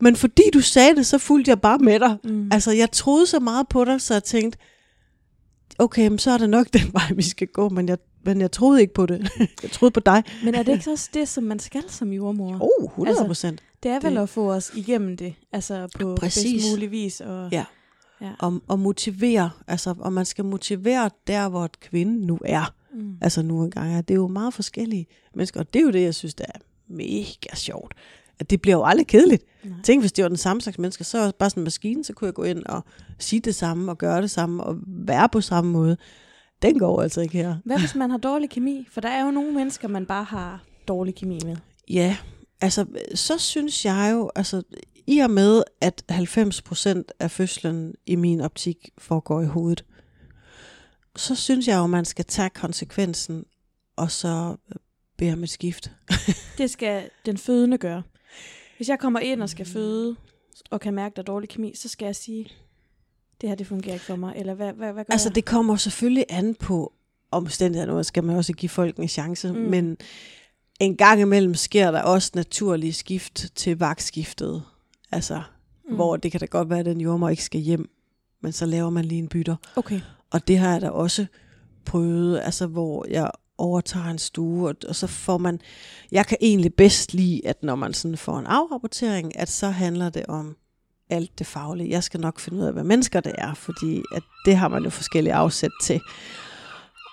Men 0.00 0.16
fordi 0.16 0.42
du 0.54 0.60
sagde 0.60 0.96
det, 0.96 1.06
så 1.06 1.18
fulgte 1.18 1.48
jeg 1.48 1.60
bare 1.60 1.78
med 1.78 2.00
dig. 2.00 2.16
Mm. 2.24 2.48
Altså, 2.52 2.70
jeg 2.72 2.90
troede 2.92 3.26
så 3.26 3.40
meget 3.40 3.68
på 3.68 3.84
dig, 3.84 4.00
så 4.00 4.14
jeg 4.14 4.24
tænkte, 4.24 4.58
okay, 5.78 6.08
men 6.08 6.18
så 6.18 6.30
er 6.30 6.38
det 6.38 6.50
nok 6.50 6.66
den 6.78 6.92
vej, 6.92 7.12
vi 7.16 7.22
skal 7.22 7.46
gå. 7.48 7.68
Men 7.68 7.88
jeg, 7.88 7.98
men 8.24 8.40
jeg 8.40 8.52
troede 8.52 8.80
ikke 8.80 8.94
på 8.94 9.06
det. 9.06 9.30
jeg 9.62 9.70
troede 9.70 9.92
på 9.92 10.00
dig. 10.00 10.22
Men 10.44 10.54
er 10.54 10.62
det 10.62 10.72
ikke 10.72 10.90
også 10.90 11.10
det, 11.14 11.28
som 11.28 11.44
man 11.44 11.58
skal 11.58 11.82
som 11.88 12.12
jordmor? 12.12 12.56
Oh, 12.80 12.84
100 12.90 13.24
procent. 13.26 13.62
Det 13.82 13.90
er 13.90 14.00
vel 14.00 14.14
det- 14.14 14.22
at 14.22 14.28
få 14.28 14.52
os 14.52 14.70
igennem 14.74 15.16
det, 15.16 15.34
altså 15.52 15.88
på 15.98 16.16
Præcis. 16.20 16.52
bedst 16.52 16.72
mulig 16.72 16.90
vis. 16.90 17.20
Og, 17.20 17.48
Ja. 17.52 17.64
ja. 18.20 18.30
Og, 18.38 18.60
og 18.68 18.78
motivere, 18.78 19.50
altså, 19.66 19.94
og 19.98 20.12
man 20.12 20.24
skal 20.24 20.44
motivere 20.44 21.10
der, 21.26 21.48
hvor 21.48 21.64
et 21.64 21.80
kvinde 21.80 22.26
nu 22.26 22.38
er. 22.44 22.74
Mm. 22.94 23.16
Altså 23.20 23.42
nu 23.42 23.64
engang 23.64 23.94
er 23.94 24.00
det 24.00 24.14
er 24.14 24.18
jo 24.18 24.28
meget 24.28 24.54
forskellige 24.54 25.06
mennesker, 25.34 25.60
og 25.60 25.74
det 25.74 25.80
er 25.80 25.84
jo 25.84 25.90
det, 25.90 26.02
jeg 26.02 26.14
synes, 26.14 26.34
der 26.34 26.44
er 26.54 26.58
mega 26.88 27.54
sjovt. 27.54 27.94
At 28.38 28.50
det 28.50 28.60
bliver 28.62 28.76
jo 28.76 28.84
aldrig 28.84 29.06
kedeligt. 29.06 29.44
Nej. 29.64 29.78
Tænk, 29.84 30.02
hvis 30.02 30.12
det 30.12 30.22
var 30.22 30.28
den 30.28 30.36
samme 30.36 30.60
slags 30.60 30.78
mennesker, 30.78 31.04
så 31.04 31.18
er 31.18 31.24
jeg 31.24 31.34
bare 31.34 31.50
sådan 31.50 31.60
en 31.60 31.64
maskine, 31.64 32.04
så 32.04 32.12
kunne 32.12 32.26
jeg 32.26 32.34
gå 32.34 32.42
ind 32.42 32.66
og 32.66 32.84
sige 33.18 33.40
det 33.40 33.54
samme, 33.54 33.92
og 33.92 33.98
gøre 33.98 34.22
det 34.22 34.30
samme, 34.30 34.64
og 34.64 34.76
være 34.86 35.28
på 35.28 35.40
samme 35.40 35.70
måde. 35.70 35.96
Den 36.62 36.78
går 36.78 37.02
altså 37.02 37.20
ikke 37.20 37.38
her. 37.38 37.56
Hvad 37.64 37.78
hvis 37.78 37.94
man 37.94 38.10
har 38.10 38.18
dårlig 38.18 38.50
kemi? 38.50 38.86
For 38.90 39.00
der 39.00 39.08
er 39.08 39.24
jo 39.24 39.30
nogle 39.30 39.52
mennesker, 39.52 39.88
man 39.88 40.06
bare 40.06 40.24
har 40.24 40.64
dårlig 40.88 41.14
kemi 41.14 41.38
med. 41.44 41.56
Ja, 41.90 42.16
altså, 42.60 42.86
så 43.14 43.38
synes 43.38 43.84
jeg 43.84 44.10
jo, 44.14 44.30
altså, 44.36 44.62
i 45.06 45.18
og 45.18 45.30
med, 45.30 45.62
at 45.80 46.04
90% 46.10 47.02
af 47.20 47.30
fødslen 47.30 47.94
i 48.06 48.16
min 48.16 48.40
optik 48.40 48.90
foregår 48.98 49.40
i 49.40 49.46
hovedet, 49.46 49.84
så 51.20 51.34
synes 51.34 51.68
jeg 51.68 51.76
jo, 51.76 51.86
man 51.86 52.04
skal 52.04 52.24
tage 52.24 52.50
konsekvensen, 52.50 53.44
og 53.96 54.10
så 54.10 54.56
bede 55.18 55.32
om 55.32 55.42
et 55.42 55.50
skift. 55.50 55.90
Det 56.58 56.70
skal 56.70 57.10
den 57.26 57.38
fødende 57.38 57.78
gøre. 57.78 58.02
Hvis 58.76 58.88
jeg 58.88 58.98
kommer 58.98 59.20
ind 59.20 59.42
og 59.42 59.48
skal 59.50 59.66
føde, 59.66 60.16
og 60.70 60.80
kan 60.80 60.94
mærke, 60.94 61.12
der 61.16 61.22
er 61.22 61.24
dårlig 61.24 61.48
kemi, 61.48 61.72
så 61.76 61.88
skal 61.88 62.06
jeg 62.06 62.16
sige, 62.16 62.48
det 63.40 63.48
her 63.48 63.56
det 63.56 63.66
fungerer 63.66 63.94
ikke 63.94 64.04
for 64.06 64.16
mig. 64.16 64.32
Eller 64.36 64.54
hvad, 64.54 64.72
hvad, 64.72 64.92
hvad 64.92 65.04
gør 65.04 65.12
Altså, 65.12 65.28
jeg? 65.28 65.34
det 65.34 65.44
kommer 65.44 65.76
selvfølgelig 65.76 66.24
an 66.28 66.54
på 66.54 66.92
omstændighederne, 67.30 67.98
og 67.98 68.06
skal 68.06 68.24
man 68.24 68.36
også 68.36 68.52
give 68.52 68.70
folk 68.70 68.96
en 68.96 69.08
chance, 69.08 69.52
Mm. 69.52 69.58
men 69.58 69.96
en 70.80 70.96
gang 70.96 71.20
imellem 71.20 71.54
sker 71.54 71.90
der 71.90 72.02
også 72.02 72.30
naturlige 72.34 72.92
skift 72.92 73.46
til 73.54 73.78
vagtskiftet. 73.78 74.62
Altså, 75.12 75.42
mm. 75.88 75.94
hvor 75.94 76.16
det 76.16 76.30
kan 76.30 76.40
da 76.40 76.46
godt 76.46 76.70
være, 76.70 76.78
at 76.78 76.86
den 76.86 77.00
jordmor 77.00 77.28
ikke 77.28 77.44
skal 77.44 77.60
hjem, 77.60 77.90
men 78.42 78.52
så 78.52 78.66
laver 78.66 78.90
man 78.90 79.04
lige 79.04 79.18
en 79.18 79.28
bytter. 79.28 79.56
Okay. 79.76 80.00
Og 80.30 80.48
det 80.48 80.58
har 80.58 80.72
jeg 80.72 80.80
da 80.80 80.90
også 80.90 81.26
prøvet, 81.84 82.40
altså 82.40 82.66
hvor 82.66 83.06
jeg 83.10 83.30
overtager 83.58 84.06
en 84.06 84.18
stue, 84.18 84.68
og, 84.68 84.76
og 84.88 84.96
så 84.96 85.06
får 85.06 85.38
man, 85.38 85.60
jeg 86.12 86.26
kan 86.26 86.38
egentlig 86.40 86.74
bedst 86.74 87.14
lide, 87.14 87.46
at 87.46 87.62
når 87.62 87.74
man 87.74 87.94
sådan 87.94 88.16
får 88.16 88.38
en 88.38 88.46
afrapportering, 88.46 89.38
at 89.38 89.48
så 89.48 89.68
handler 89.68 90.10
det 90.10 90.26
om 90.26 90.56
alt 91.10 91.38
det 91.38 91.46
faglige. 91.46 91.90
Jeg 91.90 92.04
skal 92.04 92.20
nok 92.20 92.40
finde 92.40 92.58
ud 92.58 92.64
af, 92.64 92.72
hvad 92.72 92.84
mennesker 92.84 93.20
det 93.20 93.34
er, 93.38 93.54
fordi 93.54 94.02
at 94.14 94.22
det 94.44 94.56
har 94.56 94.68
man 94.68 94.84
jo 94.84 94.90
forskellige 94.90 95.34
afsæt 95.34 95.70
til. 95.82 96.00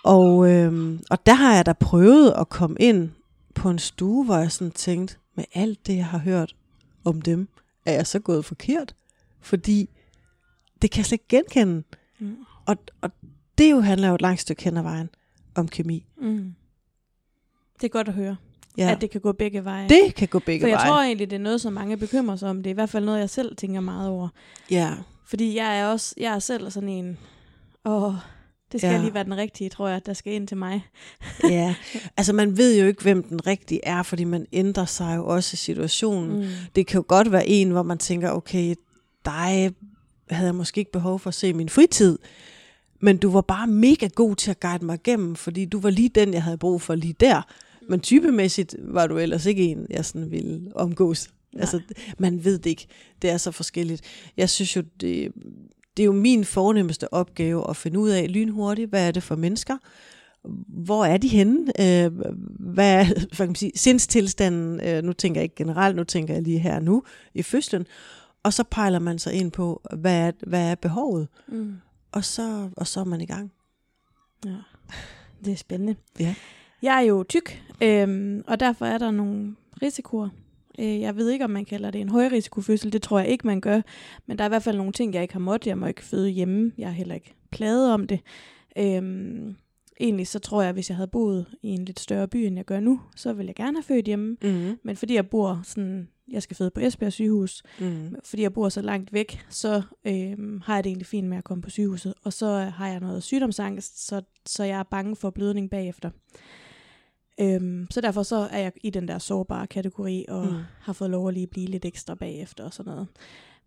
Og, 0.03 0.51
øhm, 0.51 1.03
og 1.09 1.25
der 1.25 1.33
har 1.33 1.55
jeg 1.55 1.65
da 1.65 1.73
prøvet 1.73 2.31
at 2.31 2.49
komme 2.49 2.77
ind 2.79 3.09
på 3.55 3.69
en 3.69 3.79
stue, 3.79 4.25
hvor 4.25 4.37
jeg 4.37 4.51
sådan 4.51 4.71
tænkte, 4.71 5.17
med 5.35 5.45
alt 5.53 5.87
det, 5.87 5.95
jeg 5.95 6.05
har 6.05 6.17
hørt 6.17 6.55
om 7.05 7.21
dem, 7.21 7.47
er 7.85 7.93
jeg 7.93 8.07
så 8.07 8.19
gået 8.19 8.45
forkert? 8.45 8.95
Fordi 9.41 9.89
det 10.81 10.91
kan 10.91 10.97
jeg 10.97 11.05
slet 11.05 11.21
ikke 11.21 11.37
genkende. 11.37 11.83
Mm. 12.19 12.37
Og, 12.67 12.77
og 13.01 13.11
det 13.57 13.71
jo 13.71 13.79
handler 13.79 14.07
jo 14.07 14.15
et 14.15 14.21
langt 14.21 14.41
stykke 14.41 14.63
hen 14.63 14.77
ad 14.77 14.83
vejen 14.83 15.09
om 15.55 15.67
kemi. 15.67 16.05
Mm. 16.21 16.53
Det 17.81 17.83
er 17.83 17.89
godt 17.89 18.07
at 18.07 18.13
høre, 18.13 18.35
Ja. 18.77 18.91
at 18.91 19.01
det 19.01 19.09
kan 19.09 19.21
gå 19.21 19.31
begge 19.31 19.65
veje. 19.65 19.89
det 19.89 20.15
kan 20.15 20.27
gå 20.27 20.39
begge 20.39 20.63
For 20.63 20.67
jeg 20.67 20.75
veje. 20.77 20.87
tror 20.89 21.01
egentlig, 21.01 21.29
det 21.29 21.35
er 21.35 21.39
noget, 21.41 21.61
som 21.61 21.73
mange 21.73 21.97
bekymrer 21.97 22.35
sig 22.35 22.49
om. 22.49 22.57
Det 22.57 22.67
er 22.67 22.71
i 22.71 22.73
hvert 22.73 22.89
fald 22.89 23.05
noget, 23.05 23.19
jeg 23.19 23.29
selv 23.29 23.55
tænker 23.55 23.79
meget 23.81 24.09
over. 24.09 24.27
Ja, 24.71 24.93
Fordi 25.27 25.55
jeg 25.55 25.79
er 25.79 25.85
også, 25.87 26.15
jeg 26.17 26.33
er 26.35 26.39
selv 26.39 26.71
sådan 26.71 26.89
en, 26.89 27.17
åh, 27.85 28.13
det 28.71 28.79
skal 28.81 28.91
Ja. 28.93 29.01
lige 29.01 29.13
være 29.13 29.23
den 29.23 29.37
rigtige, 29.37 29.69
tror 29.69 29.87
jeg, 29.87 30.05
der 30.05 30.13
skal 30.13 30.33
ind 30.33 30.47
til 30.47 30.57
mig. 30.57 30.85
ja. 31.49 31.75
Altså 32.17 32.33
man 32.33 32.57
ved 32.57 32.79
jo 32.79 32.87
ikke, 32.87 33.01
hvem 33.03 33.23
den 33.23 33.47
rigtige 33.47 33.79
er, 33.85 34.03
fordi 34.03 34.23
man 34.23 34.45
ændrer 34.53 34.85
sig 34.85 35.15
jo 35.17 35.25
også 35.27 35.53
i 35.53 35.57
situationen. 35.57 36.39
Mm. 36.39 36.47
Det 36.75 36.87
kan 36.87 36.97
jo 36.97 37.05
godt 37.07 37.31
være 37.31 37.47
en, 37.47 37.71
hvor 37.71 37.83
man 37.83 37.97
tænker, 37.97 38.29
okay, 38.31 38.75
dig 39.25 39.75
havde 40.29 40.45
jeg 40.47 40.55
måske 40.55 40.79
ikke 40.79 40.91
behov 40.91 41.19
for 41.19 41.27
at 41.27 41.33
se 41.33 41.53
min 41.53 41.69
fritid, 41.69 42.17
men 42.99 43.17
du 43.17 43.31
var 43.31 43.41
bare 43.41 43.67
mega 43.67 44.07
god 44.15 44.35
til 44.35 44.51
at 44.51 44.59
guide 44.59 44.85
mig 44.85 44.95
igennem, 44.95 45.35
fordi 45.35 45.65
du 45.65 45.79
var 45.79 45.89
lige 45.89 46.09
den, 46.09 46.33
jeg 46.33 46.43
havde 46.43 46.57
brug 46.57 46.81
for 46.81 46.95
lige 46.95 47.15
der. 47.19 47.41
Men 47.89 47.99
typemæssigt 47.99 48.75
var 48.79 49.07
du 49.07 49.17
ellers 49.17 49.45
ikke 49.45 49.63
en, 49.63 49.87
jeg 49.89 50.05
sådan 50.05 50.31
ville 50.31 50.71
omgås. 50.75 51.29
Nej. 51.53 51.61
Altså, 51.61 51.81
man 52.17 52.43
ved 52.43 52.57
det 52.57 52.69
ikke. 52.69 52.87
Det 53.21 53.29
er 53.29 53.37
så 53.37 53.51
forskelligt. 53.51 54.01
Jeg 54.37 54.49
synes 54.49 54.75
jo, 54.75 54.81
det, 55.01 55.31
det 55.97 56.03
er 56.03 56.05
jo 56.05 56.11
min 56.11 56.45
fornemmeste 56.45 57.13
opgave 57.13 57.69
at 57.69 57.75
finde 57.77 57.99
ud 57.99 58.09
af 58.09 58.33
lynhurtigt, 58.33 58.89
hvad 58.89 59.07
er 59.07 59.11
det 59.11 59.23
for 59.23 59.35
mennesker? 59.35 59.77
Hvor 60.67 61.05
er 61.05 61.17
de 61.17 61.27
henne? 61.27 61.81
Øh, 61.81 62.11
hvad 62.59 62.93
er 62.93 63.05
hvad 63.05 63.37
kan 63.37 63.47
man 63.47 63.55
sige, 63.55 63.71
sindstilstanden? 63.75 64.81
Øh, 64.87 65.03
nu 65.03 65.13
tænker 65.13 65.41
jeg 65.41 65.43
ikke 65.43 65.55
generelt, 65.55 65.95
nu 65.95 66.03
tænker 66.03 66.33
jeg 66.33 66.43
lige 66.43 66.59
her 66.59 66.79
nu 66.79 67.03
i 67.33 67.43
fødslen. 67.43 67.85
Og 68.43 68.53
så 68.53 68.63
pejler 68.71 68.99
man 68.99 69.19
sig 69.19 69.33
ind 69.33 69.51
på, 69.51 69.81
hvad 69.97 70.15
er, 70.15 70.31
hvad 70.47 70.71
er 70.71 70.75
behovet? 70.75 71.27
Mm. 71.47 71.73
Og 72.11 72.23
så, 72.23 72.69
og 72.77 72.87
så 72.87 72.99
er 72.99 73.03
man 73.03 73.21
i 73.21 73.25
gang. 73.25 73.51
Ja. 74.45 74.57
det 75.45 75.53
er 75.53 75.57
spændende. 75.57 75.95
Ja. 76.19 76.35
Jeg 76.81 76.95
er 76.97 77.01
jo 77.01 77.25
tyk, 77.29 77.63
øhm, 77.81 78.43
og 78.47 78.59
derfor 78.59 78.85
er 78.85 78.97
der 78.97 79.11
nogle 79.11 79.55
risikoer. 79.81 80.29
Øh, 80.79 80.99
jeg 80.99 81.15
ved 81.15 81.29
ikke, 81.29 81.45
om 81.45 81.51
man 81.51 81.65
kalder 81.65 81.91
det 81.91 82.01
en 82.01 82.09
højrisikofødsel. 82.09 82.93
Det 82.93 83.01
tror 83.01 83.19
jeg 83.19 83.27
ikke, 83.27 83.47
man 83.47 83.61
gør. 83.61 83.81
Men 84.25 84.37
der 84.37 84.43
er 84.43 84.47
i 84.47 84.49
hvert 84.49 84.63
fald 84.63 84.77
nogle 84.77 84.91
ting, 84.91 85.13
jeg 85.13 85.21
ikke 85.21 85.33
har 85.33 85.39
måttet. 85.39 85.67
Jeg 85.67 85.77
må 85.77 85.85
ikke 85.85 86.03
føde 86.03 86.29
hjemme. 86.29 86.71
Jeg 86.77 86.87
er 86.87 86.91
heller 86.91 87.15
ikke 87.15 87.35
pladet 87.51 87.91
om 87.91 88.07
det. 88.07 88.19
Øhm, 88.77 89.55
egentlig 89.99 90.27
så 90.27 90.39
tror 90.39 90.61
jeg, 90.61 90.69
at 90.69 90.75
hvis 90.75 90.89
jeg 90.89 90.95
havde 90.95 91.07
boet 91.07 91.45
i 91.61 91.67
en 91.67 91.85
lidt 91.85 91.99
større 91.99 92.27
by, 92.27 92.35
end 92.35 92.55
jeg 92.55 92.65
gør 92.65 92.79
nu, 92.79 93.01
så 93.15 93.33
ville 93.33 93.47
jeg 93.47 93.55
gerne 93.55 93.77
have 93.77 93.83
født 93.83 94.05
hjemme. 94.05 94.37
Mm. 94.41 94.79
Men 94.83 94.95
fordi 94.95 95.13
jeg 95.13 95.29
bor 95.29 95.61
sådan, 95.63 96.07
jeg 96.31 96.43
skal 96.43 96.55
føde 96.57 96.69
på 96.69 96.79
Esbjerg 96.79 97.13
sygehus, 97.13 97.63
Mm. 97.79 98.15
fordi 98.23 98.41
jeg 98.43 98.53
bor 98.53 98.69
så 98.69 98.81
langt 98.81 99.13
væk, 99.13 99.45
så 99.49 99.81
øhm, 100.05 100.61
har 100.65 100.75
jeg 100.75 100.83
det 100.83 100.89
egentlig 100.89 101.05
fint 101.07 101.27
med 101.27 101.37
at 101.37 101.43
komme 101.43 101.61
på 101.61 101.69
sygehuset. 101.69 102.13
Og 102.23 102.33
så 102.33 102.47
har 102.59 102.87
jeg 102.87 102.99
noget 102.99 103.23
sygdomsangst, 103.23 104.07
så, 104.07 104.21
så 104.45 104.63
jeg 104.63 104.79
er 104.79 104.83
bange 104.83 105.15
for 105.15 105.29
blødning 105.29 105.69
bagefter. 105.69 106.09
Øhm, 107.39 107.87
så 107.91 108.01
derfor 108.01 108.23
så 108.23 108.35
er 108.35 108.59
jeg 108.59 108.71
i 108.83 108.89
den 108.89 109.07
der 109.07 109.17
sårbare 109.17 109.67
kategori, 109.67 110.25
og 110.27 110.45
mm. 110.45 110.53
har 110.79 110.93
fået 110.93 111.09
lov 111.09 111.27
at 111.27 111.33
lige 111.33 111.47
blive 111.47 111.67
lidt 111.67 111.85
ekstra 111.85 112.15
bagefter 112.15 112.63
og 112.63 112.73
sådan 112.73 112.91
noget. 112.91 113.07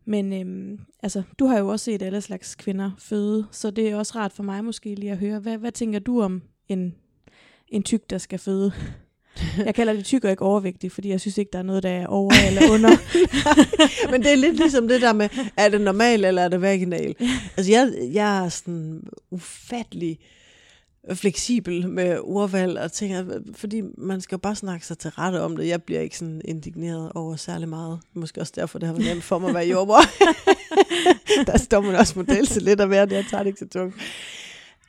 Men 0.05 0.33
øhm, 0.33 0.81
altså, 1.03 1.23
du 1.39 1.47
har 1.47 1.59
jo 1.59 1.69
også 1.69 1.85
set 1.85 2.03
alle 2.03 2.21
slags 2.21 2.55
kvinder 2.55 2.91
føde, 2.99 3.47
så 3.51 3.71
det 3.71 3.89
er 3.91 3.97
også 3.97 4.13
rart 4.17 4.33
for 4.33 4.43
mig 4.43 4.65
måske 4.65 4.95
lige 4.95 5.13
at 5.13 5.19
høre, 5.19 5.39
hvad, 5.39 5.59
hvad 5.59 5.73
tænker 5.73 5.99
du 5.99 6.21
om 6.23 6.43
en, 6.69 6.95
en 7.69 7.83
tyk, 7.83 8.11
der 8.11 8.19
skal 8.19 8.39
føde? 8.39 8.73
Jeg 9.65 9.75
kalder 9.75 9.93
det 9.93 10.05
tyk 10.05 10.25
og 10.25 10.31
ikke 10.31 10.43
overvægtig, 10.43 10.93
fordi 10.93 11.09
jeg 11.09 11.21
synes 11.21 11.39
ikke, 11.39 11.51
der 11.53 11.59
er 11.59 11.63
noget, 11.63 11.83
der 11.83 11.91
er 11.91 12.07
over 12.07 12.33
eller 12.49 12.71
under. 12.71 12.91
Men 14.11 14.23
det 14.23 14.33
er 14.33 14.37
lidt 14.37 14.57
ligesom 14.57 14.89
det 14.89 15.01
der 15.01 15.13
med, 15.13 15.29
er 15.57 15.69
det 15.69 15.81
normal 15.81 16.25
eller 16.25 16.43
er 16.43 16.49
det 16.49 16.61
vaginal? 16.61 17.15
Altså 17.57 17.73
jeg, 17.73 17.93
jeg 18.13 18.45
er 18.45 18.49
sådan 18.49 19.03
ufattelig 19.31 20.19
fleksibel 21.15 21.89
med 21.89 22.19
ordvalg 22.23 22.79
og 22.79 22.93
ting, 22.93 23.17
fordi 23.55 23.83
man 23.99 24.21
skal 24.21 24.37
jo 24.37 24.39
bare 24.39 24.57
snakke 24.57 24.87
sig 24.87 24.99
til 24.99 25.11
rette 25.11 25.41
om 25.41 25.57
det. 25.57 25.69
Jeg 25.69 25.83
bliver 25.83 26.01
ikke 26.01 26.19
sådan 26.19 26.41
indigneret 26.45 27.13
over 27.15 27.37
særlig 27.37 27.69
meget. 27.69 28.01
Måske 28.15 28.41
også 28.41 28.53
derfor, 28.57 28.79
det 28.79 28.87
har 28.87 28.95
været 28.95 29.07
nemt 29.07 29.25
for 29.25 29.39
mig 29.39 29.49
at 29.49 29.55
være 29.55 29.67
jordmor. 29.67 30.01
der 31.51 31.59
står 31.59 31.81
man 31.81 31.95
også 31.95 32.13
model 32.17 32.47
til 32.47 32.63
lidt 32.63 32.81
at 32.81 32.91
være 32.91 33.07
det. 33.07 33.13
Jeg 33.13 33.25
tager 33.31 33.43
det 33.43 33.49
ikke 33.49 33.59
så 33.59 33.69
tungt. 33.69 33.95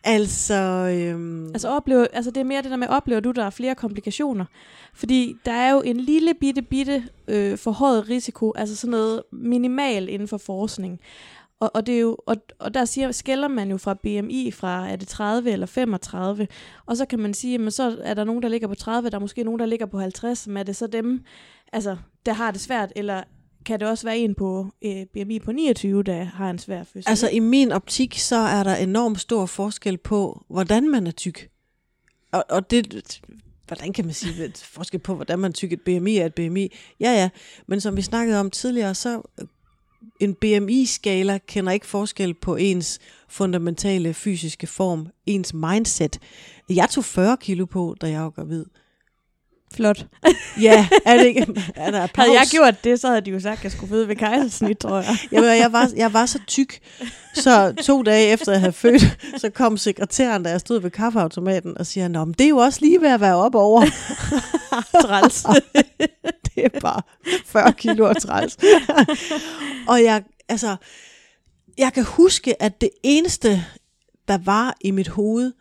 Altså, 0.04 0.54
øhm, 0.54 1.48
Altså, 1.48 1.70
oplever, 1.70 2.08
altså 2.14 2.32
det 2.32 2.42
er 2.42 2.44
mere 2.44 2.62
det 2.62 2.72
der 2.72 2.78
med, 2.78 2.88
oplever 2.88 3.20
du, 3.20 3.32
der 3.32 3.44
er 3.44 3.50
flere 3.50 3.76
komplikationer? 3.76 4.46
Fordi 4.94 5.36
der 5.46 5.52
er 5.52 5.72
jo 5.72 5.82
en 5.82 5.98
lille 5.98 6.34
bitte, 6.34 6.62
bitte 6.62 7.04
øh, 7.28 7.58
forhøjet 7.58 8.10
risiko, 8.10 8.54
altså 8.56 8.76
sådan 8.76 8.92
noget 8.92 9.24
minimal 9.32 10.10
inden 10.10 10.28
for 10.28 10.38
forskning. 10.38 11.00
Og, 11.60 11.72
og, 11.74 11.88
det 11.88 11.96
er 11.96 12.00
jo, 12.00 12.18
og, 12.26 12.36
og 12.60 12.74
der 12.74 12.86
siger, 12.86 13.12
skælder 13.12 13.48
man 13.48 13.72
jo 13.72 13.78
fra 13.78 13.94
BMI 13.94 14.52
fra, 14.52 14.90
er 14.90 14.96
det 14.96 15.08
30 15.08 15.52
eller 15.52 15.66
35? 15.66 16.48
Og 16.86 16.98
så 16.98 17.06
kan 17.06 17.20
man 17.20 17.34
sige, 17.34 17.58
men 17.58 17.72
så 17.72 17.98
er 18.04 18.14
der 18.14 18.24
nogen, 18.24 18.44
der 18.44 18.50
ligger 18.50 18.68
på 18.68 18.76
30, 18.76 19.10
der 19.10 19.16
er 19.16 19.22
måske 19.22 19.44
nogen, 19.44 19.60
der 19.60 19.66
ligger 19.66 19.86
på 19.86 20.00
50, 20.00 20.48
men 20.48 20.58
er 20.58 20.64
det 20.64 20.76
så 20.76 20.88
dem, 20.88 21.24
altså, 21.74 21.98
der 22.26 22.34
har 22.34 22.52
det 22.52 22.62
svært, 22.62 22.94
eller 22.96 23.24
kan 23.66 23.80
det 23.80 23.88
også 23.88 24.08
være 24.08 24.18
en 24.18 24.36
på 24.36 24.68
øh, 24.82 25.06
BMI 25.06 25.40
på 25.40 25.52
29, 25.52 26.04
der 26.04 26.24
har 26.24 26.50
en 26.50 26.60
svær 26.60 26.84
fødsel? 26.84 27.10
Altså 27.10 27.30
i 27.30 27.40
min 27.40 27.72
optik, 27.72 28.18
så 28.18 28.36
er 28.36 28.64
der 28.64 28.76
enormt 28.76 29.20
stor 29.20 29.46
forskel 29.46 29.98
på, 29.98 30.46
hvordan 30.50 30.90
man 30.90 31.08
er 31.08 31.12
tyk. 31.12 31.50
Og, 32.32 32.46
og 32.50 32.72
det, 32.72 33.22
hvordan 33.68 33.94
kan 33.94 34.06
man 34.06 34.14
sige, 34.14 34.44
at 34.44 34.58
forskel 34.72 35.00
på, 35.00 35.16
hvordan 35.16 35.40
man 35.40 35.52
er 35.52 35.54
tyk, 35.54 35.72
et 35.72 35.82
BMI 35.82 36.18
er 36.18 36.26
et 36.26 36.34
BMI. 36.34 36.72
Ja, 37.00 37.12
ja, 37.12 37.30
men 37.68 37.82
som 37.82 37.98
vi 37.98 38.02
snakkede 38.02 38.40
om 38.40 38.52
tidligere, 38.52 38.96
så 38.96 39.22
øh, 39.42 39.48
en 40.20 40.36
BMI-skala 40.36 41.38
kender 41.38 41.72
ikke 41.72 41.86
forskel 41.86 42.34
på 42.34 42.56
ens 42.56 43.00
fundamentale 43.30 44.14
fysiske 44.14 44.68
form, 44.68 45.08
ens 45.26 45.54
mindset. 45.54 46.20
Jeg 46.70 46.90
tog 46.90 47.06
40 47.06 47.38
kilo 47.38 47.66
på, 47.66 47.96
da 48.02 48.10
jeg 48.10 48.22
var 48.22 48.30
gravid. 48.30 48.66
Flot. 49.76 50.06
Ja, 50.62 50.88
er 51.06 51.18
det 51.18 51.26
ikke? 51.26 51.72
Er 51.76 51.92
der? 51.92 52.08
Havde 52.16 52.32
jeg 52.32 52.48
gjort 52.52 52.84
det, 52.84 53.00
så 53.00 53.08
havde 53.08 53.22
de 53.22 53.32
jo 53.32 53.40
sagt, 53.40 53.58
at 53.58 53.64
jeg 53.64 53.72
skulle 53.72 53.90
føde 53.90 54.08
ved 54.08 54.16
kejsersnit, 54.16 54.78
tror 54.78 54.96
jeg. 54.96 55.18
Jamen, 55.32 55.50
jeg, 55.50 55.74
var, 55.74 55.90
jeg 55.96 56.14
var 56.14 56.26
så 56.26 56.40
tyk, 56.48 56.80
så 57.34 57.74
to 57.84 58.04
dage 58.04 58.28
efter 58.28 58.52
jeg 58.52 58.62
havde 58.62 58.74
født, 58.74 59.02
så 59.38 59.50
kom 59.50 59.78
sekretæren, 59.78 60.44
da 60.44 60.50
jeg 60.50 60.60
stod 60.60 60.82
ved 60.82 60.92
kaffeautomaten, 60.92 61.78
og 61.78 61.86
siger, 61.86 62.08
Nå, 62.08 62.26
men 62.26 62.34
det 62.34 62.44
er 62.44 62.50
jo 62.50 62.58
også 62.58 62.80
lige 62.82 63.02
ved 63.02 63.10
at 63.10 63.22
være 63.22 63.36
op 63.36 63.56
over. 63.56 63.86
Træls. 65.06 65.46
det 66.56 66.66
er 66.66 66.80
bare 66.82 67.02
40 67.46 67.74
kilo 67.74 68.10
og 68.10 68.22
træls. 68.22 68.58
og 69.88 70.04
jeg, 70.04 70.24
altså, 70.50 70.76
jeg 71.78 71.94
kan 71.94 72.04
huske, 72.04 72.62
at 72.62 72.82
det 72.82 72.90
eneste, 73.04 73.66
der 74.28 74.38
var 74.38 74.78
i 74.82 74.92
mit 74.92 75.08
hoved, 75.08 75.52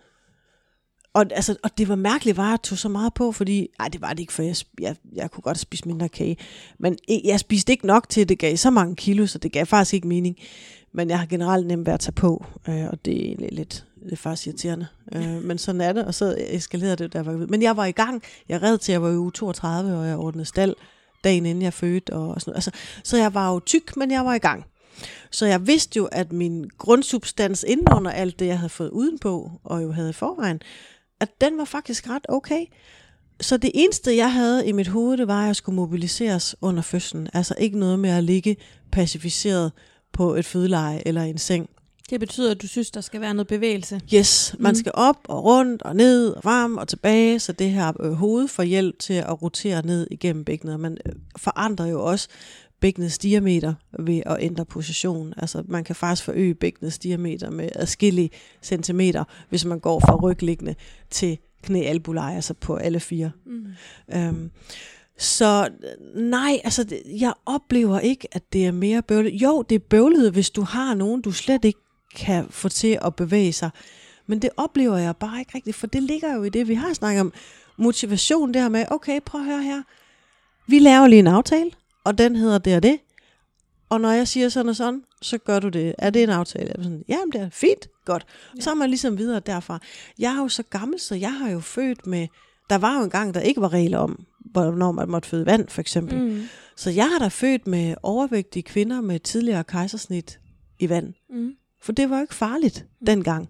og, 1.14 1.26
altså, 1.30 1.56
og 1.62 1.78
det 1.78 1.88
var 1.88 1.96
mærkeligt, 1.96 2.36
var, 2.36 2.50
jeg 2.50 2.62
tog 2.62 2.78
så 2.78 2.88
meget 2.88 3.14
på, 3.14 3.32
fordi, 3.32 3.68
nej, 3.78 3.88
det 3.88 4.00
var 4.00 4.10
det 4.10 4.20
ikke, 4.20 4.32
for 4.32 4.42
jeg, 4.42 4.56
jeg, 4.80 4.96
jeg 5.12 5.30
kunne 5.30 5.42
godt 5.42 5.58
spise 5.58 5.88
mindre 5.88 6.08
kage. 6.08 6.36
Men 6.78 6.98
e, 7.08 7.20
jeg 7.24 7.40
spiste 7.40 7.72
ikke 7.72 7.86
nok 7.86 8.08
til, 8.08 8.20
at 8.20 8.28
det 8.28 8.38
gav 8.38 8.56
så 8.56 8.70
mange 8.70 8.96
kilo, 8.96 9.26
så 9.26 9.38
det 9.38 9.52
gav 9.52 9.66
faktisk 9.66 9.94
ikke 9.94 10.08
mening. 10.08 10.36
Men 10.92 11.10
jeg 11.10 11.18
har 11.18 11.26
generelt 11.26 11.66
nemt 11.66 11.86
ved 11.86 11.92
at 11.92 12.00
tage 12.00 12.12
på, 12.12 12.44
øh, 12.68 12.86
og 12.90 13.04
det 13.04 13.32
er 13.32 13.36
lidt, 13.38 13.54
lidt, 13.54 13.84
det 14.04 14.12
er 14.12 14.16
faktisk 14.16 14.46
irriterende. 14.46 14.86
Øh, 15.12 15.44
men 15.44 15.58
sådan 15.58 15.80
er 15.80 15.92
det, 15.92 16.04
og 16.04 16.14
så 16.14 16.36
eskalerede 16.38 16.96
det, 16.96 17.12
der 17.12 17.22
var 17.22 17.32
Men 17.32 17.62
jeg 17.62 17.76
var 17.76 17.84
i 17.84 17.92
gang. 17.92 18.22
Jeg 18.48 18.62
red 18.62 18.78
til, 18.78 18.92
jeg 18.92 19.02
var 19.02 19.10
i 19.10 19.16
uge 19.16 19.32
32, 19.32 19.98
og 19.98 20.06
jeg 20.06 20.16
ordnede 20.16 20.44
stald 20.44 20.76
dagen 21.24 21.46
inden 21.46 21.62
jeg 21.62 21.72
fødte. 21.72 22.12
Og 22.12 22.40
sådan 22.40 22.50
noget. 22.50 22.56
Altså, 22.56 22.70
så 23.04 23.16
jeg 23.16 23.34
var 23.34 23.52
jo 23.52 23.60
tyk, 23.60 23.96
men 23.96 24.10
jeg 24.10 24.24
var 24.24 24.34
i 24.34 24.38
gang. 24.38 24.64
Så 25.30 25.46
jeg 25.46 25.66
vidste 25.66 25.96
jo, 25.96 26.04
at 26.12 26.32
min 26.32 26.70
grundsubstans 26.78 27.64
inden 27.68 27.86
under 27.96 28.10
alt 28.10 28.38
det, 28.38 28.46
jeg 28.46 28.58
havde 28.58 28.70
fået 28.70 28.90
udenpå, 28.90 29.50
og 29.64 29.82
jo 29.82 29.92
havde 29.92 30.10
i 30.10 30.12
forvejen, 30.12 30.62
at 31.20 31.40
den 31.40 31.58
var 31.58 31.64
faktisk 31.64 32.08
ret 32.08 32.26
okay. 32.28 32.64
Så 33.40 33.56
det 33.56 33.70
eneste, 33.74 34.16
jeg 34.16 34.32
havde 34.32 34.66
i 34.66 34.72
mit 34.72 34.88
hoved, 34.88 35.16
det 35.16 35.28
var, 35.28 35.40
at 35.40 35.46
jeg 35.46 35.56
skulle 35.56 35.76
mobiliseres 35.76 36.56
under 36.60 36.82
fødslen. 36.82 37.28
Altså 37.34 37.54
ikke 37.58 37.78
noget 37.78 37.98
med 37.98 38.10
at 38.10 38.24
ligge 38.24 38.56
pacificeret 38.92 39.72
på 40.12 40.34
et 40.34 40.44
fødeleje 40.44 41.02
eller 41.06 41.22
en 41.22 41.38
seng. 41.38 41.70
Det 42.10 42.20
betyder, 42.20 42.50
at 42.50 42.62
du 42.62 42.66
synes, 42.68 42.90
der 42.90 43.00
skal 43.00 43.20
være 43.20 43.34
noget 43.34 43.46
bevægelse. 43.46 44.00
Yes, 44.14 44.54
man 44.58 44.70
Mm. 44.70 44.74
skal 44.74 44.92
op 44.94 45.16
og 45.24 45.44
rundt 45.44 45.82
og 45.82 45.96
ned 45.96 46.28
og 46.28 46.42
frem 46.42 46.76
og 46.76 46.88
tilbage, 46.88 47.38
så 47.40 47.52
det 47.52 47.70
her 47.70 47.92
øh, 48.02 48.12
hoved 48.12 48.48
får 48.48 48.62
hjælp 48.62 48.98
til 48.98 49.14
at 49.14 49.42
rotere 49.42 49.86
ned 49.86 50.06
igennem 50.10 50.44
bækkenet. 50.44 50.80
Man 50.80 50.98
øh, 51.06 51.12
forandrer 51.36 51.86
jo 51.86 52.04
også 52.04 52.28
bækkenets 52.80 53.18
diameter 53.18 53.74
ved 53.98 54.22
at 54.26 54.36
ændre 54.40 54.64
position. 54.64 55.34
Altså 55.36 55.62
man 55.68 55.84
kan 55.84 55.96
faktisk 55.96 56.24
forøge 56.24 56.54
bækkenets 56.54 56.98
diameter 56.98 57.50
med 57.50 57.68
adskillige 57.74 58.30
centimeter, 58.62 59.24
hvis 59.48 59.64
man 59.64 59.80
går 59.80 60.00
fra 60.00 60.16
rygliggende 60.16 60.74
til 61.10 61.38
knæ 61.62 61.82
albuleje, 61.82 62.36
altså 62.36 62.54
på 62.54 62.76
alle 62.76 63.00
fire. 63.00 63.30
Mm. 63.46 63.66
Øhm, 64.14 64.50
så 65.18 65.68
nej, 66.14 66.60
altså 66.64 66.96
jeg 67.06 67.32
oplever 67.46 68.00
ikke, 68.00 68.28
at 68.32 68.52
det 68.52 68.66
er 68.66 68.72
mere 68.72 69.02
bøvlet. 69.02 69.32
Jo, 69.32 69.62
det 69.62 69.74
er 69.74 69.78
bøvlet, 69.90 70.32
hvis 70.32 70.50
du 70.50 70.62
har 70.62 70.94
nogen, 70.94 71.20
du 71.20 71.32
slet 71.32 71.64
ikke 71.64 71.80
kan 72.16 72.46
få 72.50 72.68
til 72.68 72.98
at 73.02 73.16
bevæge 73.16 73.52
sig. 73.52 73.70
Men 74.26 74.42
det 74.42 74.50
oplever 74.56 74.96
jeg 74.96 75.16
bare 75.16 75.38
ikke 75.38 75.52
rigtigt, 75.54 75.76
for 75.76 75.86
det 75.86 76.02
ligger 76.02 76.34
jo 76.34 76.42
i 76.42 76.48
det, 76.48 76.68
vi 76.68 76.74
har 76.74 76.92
snakket 76.92 77.20
om. 77.20 77.32
Motivation 77.76 78.54
der 78.54 78.68
med, 78.68 78.84
okay, 78.90 79.20
prøv 79.26 79.40
at 79.40 79.46
høre 79.46 79.62
her. 79.62 79.82
Vi 80.66 80.78
laver 80.78 81.06
lige 81.06 81.18
en 81.18 81.26
aftale, 81.26 81.70
og 82.04 82.18
den 82.18 82.36
hedder 82.36 82.58
det 82.58 82.76
og 82.76 82.82
det. 82.82 82.98
Og 83.88 84.00
når 84.00 84.10
jeg 84.10 84.28
siger 84.28 84.48
sådan 84.48 84.68
og 84.68 84.76
sådan, 84.76 85.02
så 85.22 85.38
gør 85.38 85.58
du 85.58 85.68
det. 85.68 85.94
Er 85.98 86.10
det 86.10 86.22
en 86.22 86.30
aftale? 86.30 86.72
Jeg 86.76 86.84
sådan, 86.84 87.04
ja, 87.08 87.18
men 87.24 87.32
det 87.32 87.40
er 87.40 87.50
fint, 87.50 87.88
godt. 88.04 88.26
Ja. 88.56 88.60
Så 88.60 88.70
er 88.70 88.74
man 88.74 88.90
ligesom 88.90 89.18
videre 89.18 89.40
derfra. 89.40 89.78
Jeg 90.18 90.32
er 90.32 90.36
jo 90.36 90.48
så 90.48 90.62
gammel, 90.62 91.00
så 91.00 91.14
jeg 91.14 91.34
har 91.34 91.50
jo 91.50 91.60
født 91.60 92.06
med... 92.06 92.28
Der 92.70 92.78
var 92.78 92.98
jo 92.98 93.04
en 93.04 93.10
gang, 93.10 93.34
der 93.34 93.40
ikke 93.40 93.60
var 93.60 93.72
regler 93.72 93.98
om, 93.98 94.26
hvornår 94.38 94.92
man 94.92 95.08
måtte 95.08 95.28
føde 95.28 95.46
vand, 95.46 95.68
for 95.68 95.80
eksempel. 95.80 96.18
Mm. 96.18 96.24
Mm. 96.24 96.42
Så 96.76 96.90
jeg 96.90 97.10
har 97.10 97.18
da 97.18 97.28
født 97.28 97.66
med 97.66 97.94
overvægtige 98.02 98.62
kvinder 98.62 99.00
med 99.00 99.20
tidligere 99.20 99.64
kejsersnit 99.64 100.40
i 100.78 100.88
vand. 100.88 101.14
Mm. 101.30 101.52
For 101.82 101.92
det 101.92 102.10
var 102.10 102.16
jo 102.16 102.22
ikke 102.22 102.34
farligt 102.34 102.86
dengang. 103.06 103.48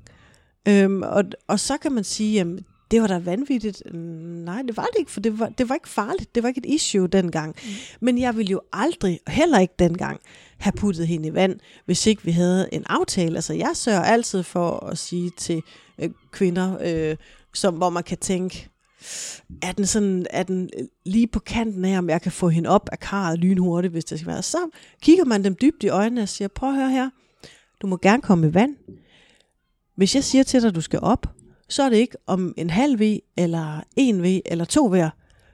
Øhm, 0.68 1.02
og, 1.02 1.24
og 1.46 1.60
så 1.60 1.76
kan 1.76 1.92
man 1.92 2.04
sige, 2.04 2.32
jamen, 2.32 2.64
det 2.90 3.00
var 3.00 3.06
da 3.06 3.18
vanvittigt. 3.18 3.82
Mm, 3.92 4.00
Nej, 4.44 4.62
det 4.62 4.76
var 4.76 4.82
det 4.92 4.98
ikke, 4.98 5.10
for 5.10 5.20
det 5.20 5.38
var, 5.38 5.48
det 5.48 5.68
var 5.68 5.74
ikke 5.74 5.88
farligt. 5.88 6.34
Det 6.34 6.42
var 6.42 6.48
ikke 6.48 6.58
et 6.58 6.74
issue 6.74 7.06
dengang. 7.06 7.56
Mm. 7.64 7.70
Men 8.00 8.18
jeg 8.18 8.36
ville 8.36 8.50
jo 8.50 8.60
aldrig, 8.72 9.20
heller 9.28 9.58
ikke 9.58 9.74
dengang, 9.78 10.20
have 10.58 10.72
puttet 10.72 11.06
hende 11.06 11.28
i 11.28 11.34
vand, 11.34 11.60
hvis 11.84 12.06
ikke 12.06 12.24
vi 12.24 12.30
havde 12.30 12.68
en 12.72 12.84
aftale. 12.86 13.36
Altså, 13.36 13.54
jeg 13.54 13.70
sørger 13.74 14.02
altid 14.02 14.42
for 14.42 14.86
at 14.86 14.98
sige 14.98 15.30
til 15.36 15.62
øh, 15.98 16.10
kvinder, 16.32 16.78
øh, 16.80 17.16
som, 17.54 17.74
hvor 17.74 17.90
man 17.90 18.02
kan 18.02 18.18
tænke, 18.18 18.68
er 19.62 19.72
den, 19.72 19.86
sådan, 19.86 20.26
er 20.30 20.42
den 20.42 20.70
lige 21.04 21.26
på 21.26 21.38
kanten 21.38 21.84
af, 21.84 21.98
om 21.98 22.10
jeg 22.10 22.22
kan 22.22 22.32
få 22.32 22.48
hende 22.48 22.70
op 22.70 22.88
af 22.92 22.98
karret 22.98 23.38
lynhurtigt, 23.38 23.92
hvis 23.92 24.04
det 24.04 24.18
skal 24.18 24.32
være. 24.32 24.42
Så 24.42 24.58
kigger 25.02 25.24
man 25.24 25.44
dem 25.44 25.56
dybt 25.62 25.82
i 25.82 25.88
øjnene 25.88 26.22
og 26.22 26.28
siger, 26.28 26.48
prøv 26.48 26.68
at 26.68 26.74
høre 26.74 26.90
her, 26.90 27.10
du 27.82 27.86
må 27.86 27.96
gerne 27.96 28.22
komme 28.22 28.48
i 28.48 28.54
vand. 28.54 28.76
Hvis 29.96 30.14
jeg 30.14 30.24
siger 30.24 30.44
til 30.44 30.62
dig, 30.62 30.68
at 30.68 30.74
du 30.74 30.80
skal 30.80 30.98
op, 31.02 31.26
så 31.70 31.82
er 31.82 31.88
det 31.88 31.96
ikke 31.96 32.16
om 32.26 32.54
en 32.56 32.70
halv 32.70 33.00
V, 33.00 33.18
eller 33.36 33.80
en 33.96 34.22
V, 34.22 34.40
eller 34.46 34.64
to 34.64 34.86
V'er. 34.86 35.08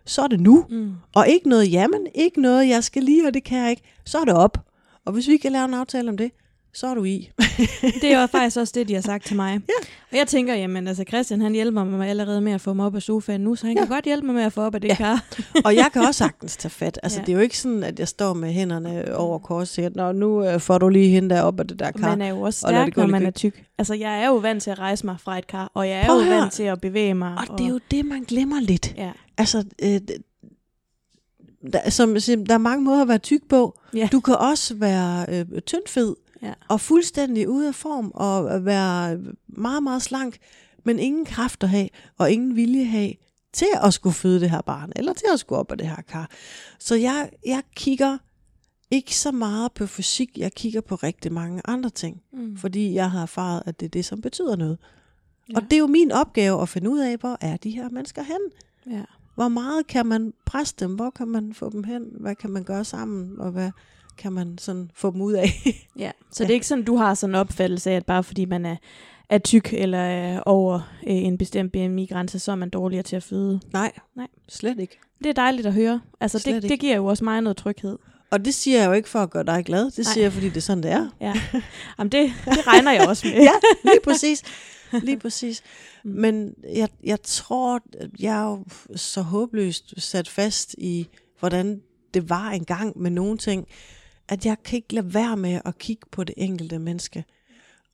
Så 0.04 0.22
er 0.22 0.28
det 0.28 0.40
nu. 0.40 0.66
Mm. 0.70 0.92
Og 1.14 1.28
ikke 1.28 1.48
noget 1.48 1.72
jamen, 1.72 2.06
ikke 2.14 2.40
noget, 2.40 2.68
jeg 2.68 2.84
skal 2.84 3.02
lige, 3.02 3.26
og 3.26 3.34
det 3.34 3.44
kan 3.44 3.58
jeg 3.58 3.70
ikke. 3.70 3.82
Så 4.04 4.18
er 4.18 4.24
det 4.24 4.34
op. 4.34 4.58
Og 5.04 5.12
hvis 5.12 5.28
vi 5.28 5.36
kan 5.36 5.52
lave 5.52 5.64
en 5.64 5.74
aftale 5.74 6.08
om 6.08 6.16
det, 6.16 6.30
så 6.76 6.86
er 6.86 6.94
du 6.94 7.04
i. 7.04 7.30
det 8.02 8.12
er 8.12 8.20
jo 8.20 8.26
faktisk 8.26 8.56
også 8.56 8.72
det, 8.76 8.88
de 8.88 8.94
har 8.94 9.00
sagt 9.00 9.26
til 9.26 9.36
mig. 9.36 9.52
Ja. 9.52 9.86
Og 10.12 10.16
jeg 10.16 10.26
tænker, 10.26 10.54
jamen 10.54 10.88
altså 10.88 11.04
Christian, 11.08 11.40
han 11.40 11.52
hjælper 11.52 11.84
mig 11.84 12.08
allerede 12.08 12.40
med 12.40 12.52
at 12.52 12.60
få 12.60 12.72
mig 12.72 12.86
op 12.86 12.94
af 12.94 13.02
sofaen 13.02 13.40
nu, 13.40 13.54
så 13.54 13.66
han 13.66 13.76
ja. 13.76 13.82
kan 13.82 13.88
godt 13.88 14.04
hjælpe 14.04 14.26
mig 14.26 14.34
med 14.34 14.42
at 14.42 14.52
få 14.52 14.60
op 14.60 14.74
af 14.74 14.80
det 14.80 14.88
ja. 14.88 14.94
kar. 14.94 15.24
og 15.64 15.74
jeg 15.74 15.90
kan 15.92 16.02
også 16.02 16.18
sagtens 16.18 16.56
tage 16.56 16.70
fat. 16.70 16.98
Altså 17.02 17.18
ja. 17.18 17.24
det 17.24 17.32
er 17.32 17.36
jo 17.36 17.42
ikke 17.42 17.58
sådan, 17.58 17.82
at 17.82 17.98
jeg 17.98 18.08
står 18.08 18.34
med 18.34 18.52
hænderne 18.52 19.16
over 19.16 19.38
kors 19.38 19.60
og 19.62 19.68
siger, 19.68 19.90
Nå, 19.94 20.12
nu 20.12 20.44
øh, 20.44 20.60
får 20.60 20.78
du 20.78 20.88
lige 20.88 21.08
hende 21.08 21.34
der 21.34 21.42
op 21.42 21.60
af 21.60 21.68
det 21.68 21.78
der 21.78 21.90
kar. 21.90 22.08
Man 22.08 22.22
er 22.22 22.28
jo 22.28 22.40
også 22.40 22.60
stærk, 22.60 22.96
når 22.96 23.06
man 23.06 23.26
er 23.26 23.30
tyk. 23.30 23.64
Altså 23.78 23.94
jeg 23.94 24.22
er 24.22 24.26
jo 24.26 24.36
vant 24.36 24.62
til 24.62 24.70
at 24.70 24.78
rejse 24.78 25.06
mig 25.06 25.16
fra 25.20 25.38
et 25.38 25.46
kar, 25.46 25.70
og 25.74 25.88
jeg 25.88 26.00
er 26.00 26.06
Prøv 26.06 26.20
jo 26.20 26.28
vant 26.28 26.52
til 26.52 26.62
at 26.62 26.80
bevæge 26.80 27.14
mig. 27.14 27.32
Og, 27.32 27.44
og 27.48 27.58
det 27.58 27.66
er 27.66 27.70
jo 27.70 27.80
det, 27.90 28.04
man 28.04 28.22
glemmer 28.22 28.60
lidt. 28.60 28.94
Ja. 28.96 29.12
Altså, 29.38 29.64
øh, 29.82 30.00
der, 31.72 31.90
som, 31.90 32.14
der 32.44 32.54
er 32.54 32.58
mange 32.58 32.84
måder 32.84 33.02
at 33.02 33.08
være 33.08 33.18
tyk 33.18 33.48
på. 33.48 33.78
Ja. 33.94 34.08
Du 34.12 34.20
kan 34.20 34.34
også 34.34 34.74
være 34.74 35.26
øh, 35.28 35.60
tyndfed 35.60 36.14
ja. 36.46 36.54
og 36.68 36.80
fuldstændig 36.80 37.48
ude 37.48 37.68
af 37.68 37.74
form 37.74 38.10
og 38.14 38.64
være 38.64 39.18
meget, 39.48 39.82
meget 39.82 40.02
slank, 40.02 40.36
men 40.84 40.98
ingen 40.98 41.24
kraft 41.24 41.62
at 41.62 41.68
have 41.68 41.88
og 42.18 42.32
ingen 42.32 42.56
vilje 42.56 42.84
have 42.84 43.12
til 43.52 43.66
at 43.82 43.94
skulle 43.94 44.14
føde 44.14 44.40
det 44.40 44.50
her 44.50 44.60
barn, 44.60 44.92
eller 44.96 45.12
til 45.12 45.26
at 45.32 45.40
skulle 45.40 45.58
op 45.58 45.72
af 45.72 45.78
det 45.78 45.86
her 45.86 46.02
kar. 46.08 46.30
Så 46.78 46.94
jeg, 46.94 47.30
jeg 47.46 47.62
kigger 47.76 48.18
ikke 48.90 49.16
så 49.16 49.32
meget 49.32 49.72
på 49.72 49.86
fysik, 49.86 50.38
jeg 50.38 50.52
kigger 50.52 50.80
på 50.80 50.94
rigtig 50.94 51.32
mange 51.32 51.62
andre 51.64 51.90
ting, 51.90 52.22
mm. 52.32 52.56
fordi 52.56 52.94
jeg 52.94 53.10
har 53.10 53.22
erfaret, 53.22 53.62
at 53.66 53.80
det 53.80 53.86
er 53.86 53.90
det, 53.90 54.04
som 54.04 54.20
betyder 54.20 54.56
noget. 54.56 54.78
Ja. 55.48 55.56
Og 55.56 55.62
det 55.62 55.72
er 55.72 55.78
jo 55.78 55.86
min 55.86 56.12
opgave 56.12 56.62
at 56.62 56.68
finde 56.68 56.90
ud 56.90 56.98
af, 56.98 57.16
hvor 57.16 57.38
er 57.40 57.56
de 57.56 57.70
her 57.70 57.88
mennesker 57.88 58.22
hen? 58.22 58.40
Ja. 58.90 59.04
Hvor 59.34 59.48
meget 59.48 59.86
kan 59.86 60.06
man 60.06 60.32
presse 60.46 60.74
dem? 60.78 60.94
Hvor 60.94 61.10
kan 61.10 61.28
man 61.28 61.54
få 61.54 61.70
dem 61.70 61.84
hen? 61.84 62.02
Hvad 62.20 62.34
kan 62.34 62.50
man 62.50 62.64
gøre 62.64 62.84
sammen? 62.84 63.40
Og 63.40 63.50
hvad 63.50 63.70
kan 64.18 64.32
man 64.32 64.58
sådan 64.58 64.90
få 64.94 65.10
dem 65.10 65.20
ud 65.20 65.32
af? 65.32 65.48
ja, 65.98 66.10
så 66.32 66.42
ja. 66.42 66.46
det 66.46 66.50
er 66.50 66.54
ikke 66.54 66.66
sådan, 66.66 66.84
du 66.84 66.96
har 66.96 67.14
sådan 67.14 67.34
en 67.34 67.40
opfattelse 67.40 67.90
af, 67.90 67.96
at 67.96 68.06
bare 68.06 68.24
fordi 68.24 68.44
man 68.44 68.66
er, 68.66 68.76
er 69.28 69.38
tyk 69.38 69.72
eller 69.72 69.98
er 69.98 70.40
over 70.40 70.74
øh, 71.06 71.14
en 71.16 71.38
bestemt 71.38 71.72
BMI-grænse, 71.72 72.38
så 72.38 72.52
er 72.52 72.56
man 72.56 72.70
dårligere 72.70 73.02
til 73.02 73.16
at 73.16 73.22
føde. 73.22 73.60
Nej, 73.72 73.92
Nej, 74.16 74.26
slet 74.48 74.80
ikke. 74.80 74.98
Det 75.18 75.26
er 75.26 75.32
dejligt 75.32 75.66
at 75.66 75.74
høre. 75.74 76.00
Altså, 76.20 76.42
det, 76.44 76.62
det 76.62 76.80
giver 76.80 76.96
jo 76.96 77.06
også 77.06 77.24
mig 77.24 77.40
noget 77.40 77.56
tryghed. 77.56 77.98
Og 78.30 78.44
det 78.44 78.54
siger 78.54 78.78
jeg 78.78 78.88
jo 78.88 78.92
ikke 78.92 79.08
for 79.08 79.18
at 79.18 79.30
gøre 79.30 79.44
dig 79.44 79.64
glad. 79.64 79.84
Det 79.84 79.98
Nej. 79.98 80.04
siger 80.04 80.24
jeg, 80.24 80.32
fordi 80.32 80.48
det 80.48 80.56
er 80.56 80.60
sådan, 80.60 80.82
det 80.82 80.90
er. 80.90 81.08
Ja. 81.20 81.34
Jamen, 81.98 82.12
det, 82.12 82.32
det 82.44 82.66
regner 82.66 82.92
jeg 82.92 83.08
også 83.08 83.26
med. 83.26 83.34
ja, 83.42 83.52
lige 83.84 84.00
præcis. 84.04 84.42
Lige 85.02 85.18
præcis. 85.18 85.62
Mm. 86.04 86.10
Men 86.10 86.54
jeg, 86.74 86.88
jeg 87.04 87.22
tror, 87.22 87.80
jeg 88.18 88.38
er 88.38 88.44
jo 88.44 88.64
så 88.96 89.22
håbløst 89.22 89.94
sat 90.02 90.28
fast 90.28 90.74
i, 90.78 91.08
hvordan 91.38 91.80
det 92.14 92.30
var 92.30 92.50
engang 92.50 92.98
med 92.98 93.10
nogle 93.10 93.38
ting, 93.38 93.66
at 94.28 94.46
jeg 94.46 94.56
kan 94.64 94.76
ikke 94.76 94.94
lade 94.94 95.14
være 95.14 95.36
med 95.36 95.60
at 95.64 95.78
kigge 95.78 96.06
på 96.10 96.24
det 96.24 96.34
enkelte 96.36 96.78
menneske. 96.78 97.24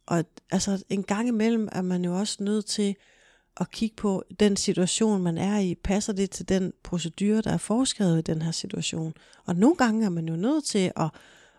Og 0.06 0.24
altså 0.50 0.84
en 0.88 1.02
gang 1.02 1.28
imellem 1.28 1.68
er 1.72 1.82
man 1.82 2.04
jo 2.04 2.18
også 2.18 2.42
nødt 2.42 2.66
til 2.66 2.96
at 3.56 3.70
kigge 3.70 3.96
på 3.96 4.24
den 4.40 4.56
situation, 4.56 5.22
man 5.22 5.38
er 5.38 5.58
i. 5.58 5.74
Passer 5.74 6.12
det 6.12 6.30
til 6.30 6.48
den 6.48 6.72
procedure, 6.82 7.40
der 7.40 7.50
er 7.50 7.58
foreskrevet 7.58 8.18
i 8.18 8.32
den 8.32 8.42
her 8.42 8.50
situation? 8.50 9.14
Og 9.44 9.56
nogle 9.56 9.76
gange 9.76 10.04
er 10.04 10.10
man 10.10 10.28
jo 10.28 10.36
nødt 10.36 10.64
til 10.64 10.92
at, 10.96 11.10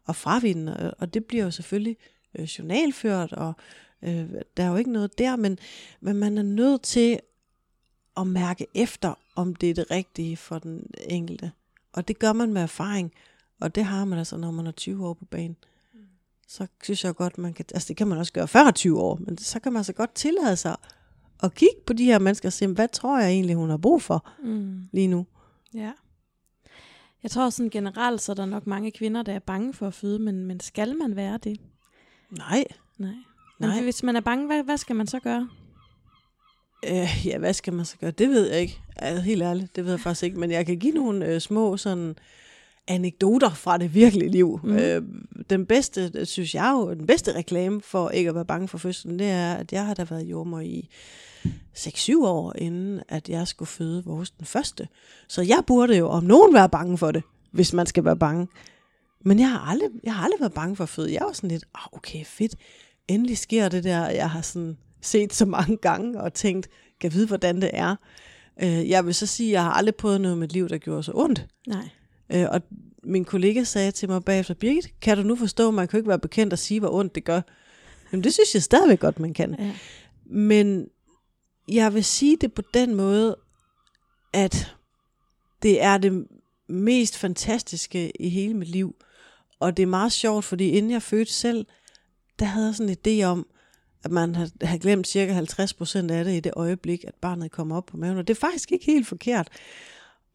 at 0.09 0.15
fravinde, 0.15 0.93
og 0.99 1.13
det 1.13 1.25
bliver 1.25 1.43
jo 1.43 1.51
selvfølgelig 1.51 1.97
øh, 2.35 2.45
journalført, 2.45 3.33
og 3.33 3.53
øh, 4.01 4.29
der 4.57 4.63
er 4.63 4.67
jo 4.67 4.75
ikke 4.75 4.91
noget 4.91 5.17
der, 5.17 5.35
men, 5.35 5.59
men 6.01 6.15
man 6.15 6.37
er 6.37 6.43
nødt 6.43 6.81
til 6.81 7.19
at 8.17 8.27
mærke 8.27 8.67
efter, 8.75 9.19
om 9.35 9.55
det 9.55 9.69
er 9.69 9.73
det 9.73 9.91
rigtige 9.91 10.37
for 10.37 10.59
den 10.59 10.89
enkelte. 11.07 11.51
Og 11.93 12.07
det 12.07 12.19
gør 12.19 12.33
man 12.33 12.53
med 12.53 12.61
erfaring, 12.61 13.13
og 13.61 13.75
det 13.75 13.85
har 13.85 14.05
man 14.05 14.19
altså, 14.19 14.37
når 14.37 14.51
man 14.51 14.67
er 14.67 14.71
20 14.71 15.07
år 15.07 15.13
på 15.13 15.25
banen. 15.25 15.57
Så 16.47 16.67
synes 16.83 17.03
jeg 17.03 17.15
godt, 17.15 17.37
man 17.37 17.53
kan, 17.53 17.65
altså 17.73 17.87
det 17.87 17.97
kan 17.97 18.07
man 18.07 18.17
også 18.17 18.33
gøre 18.33 18.47
40 18.47 18.73
år, 18.95 19.19
men 19.21 19.37
så 19.37 19.59
kan 19.59 19.73
man 19.73 19.77
altså 19.79 19.93
godt 19.93 20.15
tillade 20.15 20.55
sig 20.55 20.75
at 21.43 21.55
kigge 21.55 21.75
på 21.87 21.93
de 21.93 22.05
her 22.05 22.19
mennesker 22.19 22.49
og 22.49 22.53
se, 22.53 22.67
hvad 22.67 22.87
tror 22.87 23.19
jeg 23.19 23.29
egentlig, 23.29 23.55
hun 23.55 23.69
har 23.69 23.77
brug 23.77 24.01
for 24.01 24.29
mm. 24.43 24.81
lige 24.91 25.07
nu. 25.07 25.25
Ja. 25.73 25.91
Jeg 27.23 27.31
tror 27.31 27.49
sådan 27.49 27.69
generelt, 27.69 28.21
så 28.21 28.31
er 28.31 28.35
der 28.35 28.45
nok 28.45 28.67
mange 28.67 28.91
kvinder, 28.91 29.21
der 29.21 29.33
er 29.33 29.39
bange 29.39 29.73
for 29.73 29.87
at 29.87 29.93
føde, 29.93 30.19
men, 30.19 30.45
men 30.45 30.59
skal 30.59 30.97
man 30.97 31.15
være 31.15 31.37
det? 31.37 31.59
Nej. 32.29 32.63
Nej. 32.97 33.13
Men 33.59 33.69
Nej. 33.69 33.83
hvis 33.83 34.03
man 34.03 34.15
er 34.15 34.21
bange, 34.21 34.47
hvad, 34.47 34.63
hvad 34.63 34.77
skal 34.77 34.95
man 34.95 35.07
så 35.07 35.19
gøre? 35.19 35.49
Øh, 36.87 37.25
ja, 37.25 37.37
hvad 37.37 37.53
skal 37.53 37.73
man 37.73 37.85
så 37.85 37.97
gøre? 37.97 38.11
Det 38.11 38.29
ved 38.29 38.49
jeg 38.49 38.61
ikke. 38.61 38.81
Altså, 38.95 39.23
helt 39.23 39.41
ærligt, 39.41 39.75
det 39.75 39.83
ved 39.83 39.91
jeg 39.91 39.99
faktisk 39.99 40.23
ikke. 40.23 40.39
Men 40.39 40.51
jeg 40.51 40.65
kan 40.65 40.79
give 40.79 40.93
nogle 40.93 41.25
øh, 41.25 41.41
små 41.41 41.77
sådan 41.77 42.15
anekdoter 42.87 43.49
fra 43.49 43.77
det 43.77 43.93
virkelige 43.93 44.31
liv. 44.31 44.59
Mm. 44.63 44.75
Øh, 44.75 45.01
den 45.49 45.65
bedste, 45.65 46.25
synes 46.25 46.55
jeg 46.55 46.71
jo, 46.73 46.93
den 46.93 47.07
bedste 47.07 47.35
reklame 47.35 47.81
for 47.81 48.09
ikke 48.09 48.29
at 48.29 48.35
være 48.35 48.45
bange 48.45 48.67
for 48.67 48.77
fødslen, 48.77 49.19
det 49.19 49.27
er, 49.27 49.53
at 49.53 49.73
jeg 49.73 49.85
har 49.85 49.93
da 49.93 50.03
været 50.03 50.23
jordmor 50.23 50.59
i 50.59 50.89
6-7 51.77 52.25
år, 52.25 52.53
inden 52.57 53.01
at 53.09 53.29
jeg 53.29 53.47
skulle 53.47 53.69
føde 53.69 54.03
vores 54.05 54.31
den 54.31 54.45
første. 54.45 54.87
Så 55.27 55.41
jeg 55.41 55.63
burde 55.67 55.97
jo 55.97 56.09
om 56.09 56.23
nogen 56.23 56.53
være 56.53 56.69
bange 56.69 56.97
for 56.97 57.11
det, 57.11 57.23
hvis 57.51 57.73
man 57.73 57.85
skal 57.85 58.05
være 58.05 58.17
bange. 58.17 58.47
Men 59.25 59.39
jeg 59.39 59.49
har 59.49 59.59
aldrig, 59.59 59.89
jeg 60.03 60.15
har 60.15 60.23
aldrig 60.23 60.39
været 60.39 60.53
bange 60.53 60.75
for 60.75 60.83
at 60.83 60.89
føde. 60.89 61.13
Jeg 61.13 61.21
var 61.25 61.33
sådan 61.33 61.51
lidt, 61.51 61.65
oh, 61.73 61.97
okay, 61.97 62.25
fedt. 62.25 62.55
Endelig 63.07 63.37
sker 63.37 63.69
det 63.69 63.83
der, 63.83 64.09
jeg 64.09 64.29
har 64.29 64.41
sådan 64.41 64.77
set 65.01 65.33
så 65.33 65.45
mange 65.45 65.77
gange 65.77 66.21
og 66.21 66.33
tænkt, 66.33 66.69
kan 67.01 67.13
vide, 67.13 67.27
hvordan 67.27 67.61
det 67.61 67.69
er. 67.73 67.95
Øh, 68.63 68.89
jeg 68.89 69.05
vil 69.05 69.13
så 69.13 69.25
sige, 69.25 69.49
at 69.49 69.53
jeg 69.53 69.63
har 69.63 69.71
aldrig 69.71 69.95
prøvet 69.95 70.21
noget 70.21 70.37
med 70.37 70.43
mit 70.43 70.53
liv, 70.53 70.69
der 70.69 70.77
gjorde 70.77 71.03
så 71.03 71.11
ondt. 71.15 71.47
Nej. 71.67 71.89
Øh, 72.33 72.47
og 72.51 72.61
min 73.03 73.25
kollega 73.25 73.63
sagde 73.63 73.91
til 73.91 74.09
mig 74.09 74.23
bagefter, 74.23 74.53
Birgit, 74.53 74.93
kan 75.01 75.17
du 75.17 75.23
nu 75.23 75.35
forstå, 75.35 75.67
at 75.67 75.73
man 75.73 75.87
kan 75.87 75.97
ikke 75.97 76.09
være 76.09 76.19
bekendt 76.19 76.53
og 76.53 76.59
sige, 76.59 76.79
hvor 76.79 76.93
ondt 76.93 77.15
det 77.15 77.23
gør? 77.23 77.41
Jamen 78.11 78.23
det 78.23 78.33
synes 78.33 78.53
jeg 78.53 78.63
stadigvæk 78.63 78.99
godt, 78.99 79.19
man 79.19 79.33
kan. 79.33 79.55
Ja. 79.59 79.71
Men 80.25 80.87
jeg 81.67 81.93
vil 81.93 82.03
sige 82.03 82.37
det 82.41 82.53
på 82.53 82.61
den 82.73 82.95
måde, 82.95 83.35
at 84.33 84.75
det 85.63 85.83
er 85.83 85.97
det 85.97 86.27
mest 86.67 87.17
fantastiske 87.17 88.21
i 88.21 88.29
hele 88.29 88.53
mit 88.53 88.67
liv. 88.67 88.95
Og 89.59 89.77
det 89.77 89.83
er 89.83 89.87
meget 89.87 90.11
sjovt, 90.11 90.45
fordi 90.45 90.69
inden 90.69 90.91
jeg 90.91 91.01
fødte 91.01 91.33
selv, 91.33 91.65
der 92.39 92.45
havde 92.45 92.65
jeg 92.65 92.75
sådan 92.75 92.97
en 93.05 93.21
idé 93.21 93.23
om, 93.25 93.47
at 94.03 94.11
man 94.11 94.35
har, 94.35 94.77
glemt 94.77 95.07
cirka 95.07 95.39
50% 95.39 96.11
af 96.11 96.25
det 96.25 96.35
i 96.35 96.39
det 96.39 96.51
øjeblik, 96.55 97.03
at 97.07 97.15
barnet 97.21 97.51
kommer 97.51 97.77
op 97.77 97.85
på 97.85 97.97
maven. 97.97 98.17
Og 98.17 98.27
det 98.27 98.35
er 98.35 98.39
faktisk 98.39 98.71
ikke 98.71 98.85
helt 98.85 99.07
forkert. 99.07 99.47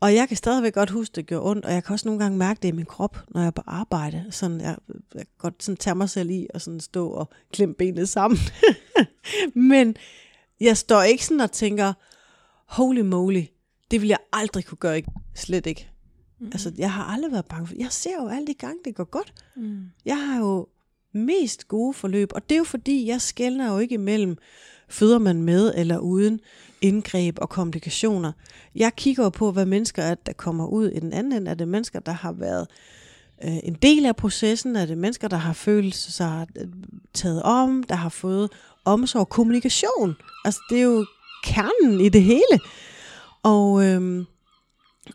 Og 0.01 0.15
jeg 0.15 0.29
kan 0.29 0.37
stadigvæk 0.37 0.75
godt 0.75 0.91
huske, 0.91 1.13
det 1.13 1.27
gør 1.27 1.41
ondt, 1.41 1.65
og 1.65 1.73
jeg 1.73 1.85
kan 1.85 1.93
også 1.93 2.09
nogle 2.09 2.23
gange 2.23 2.39
mærke 2.39 2.59
det 2.63 2.69
i 2.69 2.73
min 2.73 2.85
krop, 2.85 3.19
når 3.29 3.41
jeg 3.41 3.47
er 3.47 3.51
på 3.51 3.63
arbejde. 3.67 4.25
Sådan, 4.31 4.61
jeg, 4.61 4.77
jeg 5.15 5.21
kan 5.21 5.35
godt 5.39 5.63
sådan 5.63 5.77
tage 5.77 5.95
mig 5.95 6.11
selv 6.11 6.31
i 6.31 6.47
og 6.55 6.61
sådan 6.61 6.81
stå 6.81 7.09
og 7.09 7.29
klemme 7.53 7.75
benet 7.75 8.09
sammen. 8.09 8.39
Men 9.73 9.97
jeg 10.61 10.77
står 10.77 11.03
ikke 11.03 11.25
sådan 11.25 11.41
og 11.41 11.53
tænker, 11.53 11.93
holy 12.67 13.01
moly, 13.01 13.43
det 13.91 14.01
vil 14.01 14.09
jeg 14.09 14.19
aldrig 14.33 14.65
kunne 14.65 14.79
gøre. 14.79 15.03
Slet 15.35 15.67
ikke. 15.67 15.91
Mm. 16.41 16.47
Altså, 16.47 16.73
jeg 16.79 16.93
har 16.93 17.05
aldrig 17.05 17.33
været 17.33 17.47
bange 17.47 17.67
for 17.67 17.75
Jeg 17.79 17.93
ser 17.93 18.23
jo 18.23 18.29
alle 18.29 18.47
de 18.47 18.55
gange, 18.55 18.79
det 18.85 18.95
går 18.95 19.05
godt. 19.05 19.33
Mm. 19.57 19.85
Jeg 20.05 20.27
har 20.27 20.39
jo 20.39 20.67
mest 21.13 21.69
gode 21.69 21.95
forløb, 21.95 22.33
og 22.35 22.49
det 22.49 22.55
er 22.55 22.59
jo 22.59 22.65
fordi, 22.65 23.07
jeg 23.07 23.21
skældner 23.21 23.73
jo 23.73 23.79
ikke 23.79 23.95
imellem, 23.95 24.37
føder 24.89 25.19
man 25.19 25.43
med 25.43 25.73
eller 25.77 25.99
uden 25.99 26.41
indgreb 26.81 27.39
og 27.41 27.49
komplikationer. 27.49 28.33
Jeg 28.75 28.97
kigger 28.97 29.23
jo 29.23 29.29
på, 29.29 29.53
hvad 29.53 29.67
mennesker 29.67 30.03
er, 30.03 30.15
der 30.15 30.33
kommer 30.33 30.67
ud 30.67 30.89
i 30.89 31.01
den 31.01 31.13
anden 31.13 31.33
ende. 31.33 31.51
Er 31.51 31.55
det 31.55 31.69
mennesker, 31.69 32.01
der 32.01 32.13
har 32.13 32.33
været 32.33 32.67
øh, 33.45 33.57
en 33.63 33.75
del 33.75 34.07
af 34.07 34.17
processen? 34.17 34.77
Er 34.77 34.87
det 34.87 34.99
mennesker, 34.99 35.29
der 35.29 35.37
har 35.37 35.53
følt 35.53 35.95
sig 35.95 36.47
øh, 36.57 36.69
taget 37.15 37.43
om, 37.43 37.83
der 37.83 37.95
har 37.95 38.09
fået 38.09 38.51
omsorg 38.85 39.21
og 39.21 39.29
kommunikation? 39.29 40.17
Altså, 40.45 40.61
det 40.71 40.79
er 40.79 40.83
jo 40.83 41.07
kernen 41.45 42.01
i 42.01 42.09
det 42.09 42.23
hele. 42.23 42.61
Og, 43.43 43.85
øh, 43.85 44.25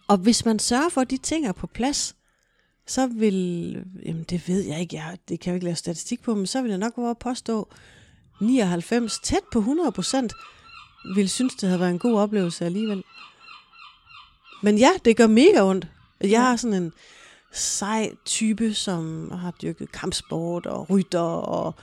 og 0.08 0.18
hvis 0.18 0.46
man 0.46 0.60
sørger 0.60 0.90
for, 0.90 1.02
at 1.02 1.10
de 1.10 1.18
ting 1.18 1.48
er 1.48 1.52
på 1.52 1.68
plads, 1.68 2.16
så 2.88 3.08
vil, 3.08 3.86
jamen 4.06 4.24
det 4.24 4.48
ved 4.48 4.62
jeg 4.62 4.80
ikke, 4.80 4.96
jeg, 4.96 5.18
det 5.30 5.40
kan 5.40 5.52
jeg 5.52 5.56
ikke 5.56 5.66
lave 5.66 5.76
statistik 5.76 6.22
på, 6.22 6.36
men 6.36 6.48
så 6.48 6.62
vil 6.62 6.70
jeg 6.70 6.78
nok 6.78 6.96
gå 6.96 7.14
påstå, 7.14 7.68
99, 8.42 9.20
tæt 9.20 9.44
på 9.52 9.60
100 9.60 9.92
procent, 9.92 10.34
vil 11.16 11.30
synes, 11.30 11.56
det 11.56 11.70
havde 11.70 11.80
været 11.80 11.92
en 11.92 12.00
god 12.00 12.20
oplevelse 12.20 12.66
alligevel. 12.66 13.04
Men 14.64 14.78
ja, 14.78 14.90
det 15.06 15.18
gør 15.18 15.28
mega 15.28 15.62
ondt. 15.62 15.88
Jeg 16.22 16.42
har 16.42 16.56
sådan 16.56 16.84
en 16.84 16.94
sej 17.52 18.12
type, 18.26 18.74
som 18.74 19.32
har 19.32 19.52
dyrket 19.52 19.92
kampsport 19.92 20.66
og 20.66 20.90
rytter, 20.90 21.20
og 21.20 21.76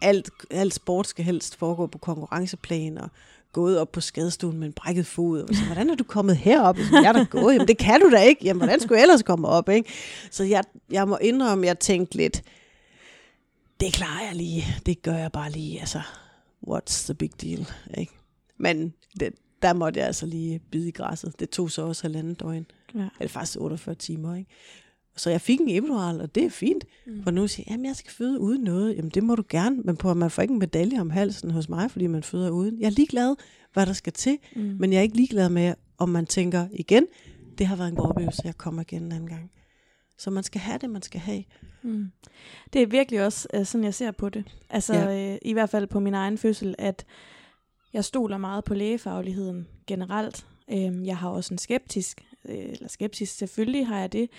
alt, 0.00 0.30
alt 0.50 0.74
sport 0.74 1.06
skal 1.06 1.24
helst 1.24 1.56
foregå 1.56 1.86
på 1.86 1.98
konkurrenceplan, 1.98 2.98
og 2.98 3.10
gået 3.52 3.78
op 3.78 3.92
på 3.92 4.00
skadestuen 4.00 4.58
med 4.58 4.66
en 4.66 4.72
brækket 4.72 5.06
fod. 5.06 5.42
Og 5.42 5.54
så, 5.54 5.64
hvordan 5.64 5.90
er 5.90 5.94
du 5.94 6.04
kommet 6.04 6.36
herop? 6.36 6.76
Så, 6.76 7.00
jeg 7.02 7.08
er 7.08 7.12
da 7.12 7.24
gået. 7.24 7.52
Jamen, 7.52 7.68
det 7.68 7.78
kan 7.78 8.00
du 8.00 8.10
da 8.10 8.22
ikke. 8.22 8.44
Jamen, 8.44 8.60
hvordan 8.60 8.80
skulle 8.80 8.96
jeg 8.96 9.02
ellers 9.02 9.22
komme 9.22 9.48
op? 9.48 9.68
Ikke? 9.68 9.90
Så 10.30 10.44
jeg, 10.44 10.64
jeg 10.90 11.08
må 11.08 11.16
indrømme, 11.16 11.66
at 11.66 11.68
jeg 11.68 11.78
tænkte 11.78 12.16
lidt, 12.16 12.42
det 13.80 13.92
klarer 13.92 14.26
jeg 14.26 14.34
lige. 14.34 14.64
Det 14.86 15.02
gør 15.02 15.16
jeg 15.16 15.32
bare 15.32 15.50
lige. 15.50 15.80
Altså, 15.80 16.00
what's 16.68 17.04
the 17.04 17.14
big 17.14 17.30
deal? 17.42 17.66
Ikke? 17.98 18.17
Men 18.58 18.94
det, 19.20 19.32
der 19.62 19.72
måtte 19.72 19.98
jeg 19.98 20.06
altså 20.06 20.26
lige 20.26 20.58
bide 20.70 20.88
i 20.88 20.92
græsset. 20.92 21.40
Det 21.40 21.50
tog 21.50 21.70
så 21.70 21.82
også 21.82 22.02
halvandet 22.02 22.40
døgn. 22.40 22.66
Ja. 22.94 23.08
Eller 23.20 23.28
faktisk 23.28 23.60
48 23.60 23.94
timer. 23.94 24.34
Ikke? 24.34 24.50
Så 25.16 25.30
jeg 25.30 25.40
fik 25.40 25.60
en 25.60 25.68
epidural, 25.68 26.20
og 26.20 26.34
det 26.34 26.44
er 26.44 26.50
fint. 26.50 26.84
Mm. 27.06 27.22
For 27.22 27.30
nu 27.30 27.46
siger 27.46 27.74
jeg, 27.76 27.84
jeg 27.84 27.96
skal 27.96 28.12
føde 28.12 28.40
uden 28.40 28.62
noget. 28.62 28.96
Jamen 28.96 29.10
det 29.10 29.24
må 29.24 29.34
du 29.34 29.44
gerne, 29.48 29.76
men 29.76 29.96
på, 29.96 30.14
man 30.14 30.30
får 30.30 30.42
ikke 30.42 30.52
en 30.52 30.58
medalje 30.58 31.00
om 31.00 31.10
halsen 31.10 31.50
hos 31.50 31.68
mig, 31.68 31.90
fordi 31.90 32.06
man 32.06 32.22
føder 32.22 32.50
uden. 32.50 32.80
Jeg 32.80 32.86
er 32.86 32.90
ligeglad, 32.90 33.36
hvad 33.72 33.86
der 33.86 33.92
skal 33.92 34.12
til, 34.12 34.38
mm. 34.56 34.76
men 34.78 34.92
jeg 34.92 34.98
er 34.98 35.02
ikke 35.02 35.16
ligeglad 35.16 35.48
med, 35.48 35.74
om 35.98 36.08
man 36.08 36.26
tænker 36.26 36.66
igen, 36.72 37.06
det 37.58 37.66
har 37.66 37.76
været 37.76 37.88
en 37.88 37.96
god 37.96 38.08
oplevelse, 38.08 38.42
jeg 38.44 38.58
kommer 38.58 38.82
igen 38.82 39.02
en 39.02 39.12
anden 39.12 39.28
gang. 39.28 39.50
Så 40.18 40.30
man 40.30 40.42
skal 40.42 40.60
have 40.60 40.78
det, 40.78 40.90
man 40.90 41.02
skal 41.02 41.20
have. 41.20 41.44
Mm. 41.82 42.06
Det 42.72 42.82
er 42.82 42.86
virkelig 42.86 43.24
også 43.24 43.48
uh, 43.58 43.64
sådan, 43.64 43.84
jeg 43.84 43.94
ser 43.94 44.10
på 44.10 44.28
det. 44.28 44.44
Altså 44.70 44.94
ja. 44.94 45.32
øh, 45.32 45.38
i 45.42 45.52
hvert 45.52 45.70
fald 45.70 45.86
på 45.86 46.00
min 46.00 46.14
egen 46.14 46.38
fødsel, 46.38 46.74
at 46.78 47.04
jeg 47.92 48.04
stoler 48.04 48.38
meget 48.38 48.64
på 48.64 48.74
lægefagligheden 48.74 49.68
generelt. 49.86 50.46
Øhm, 50.70 51.04
jeg 51.04 51.16
har 51.16 51.28
også 51.28 51.54
en 51.54 51.58
skeptisk, 51.58 52.24
øh, 52.44 52.58
eller 52.58 52.88
skeptisk, 52.88 53.36
selvfølgelig 53.36 53.86
har 53.86 54.00
jeg 54.00 54.12
det. 54.12 54.30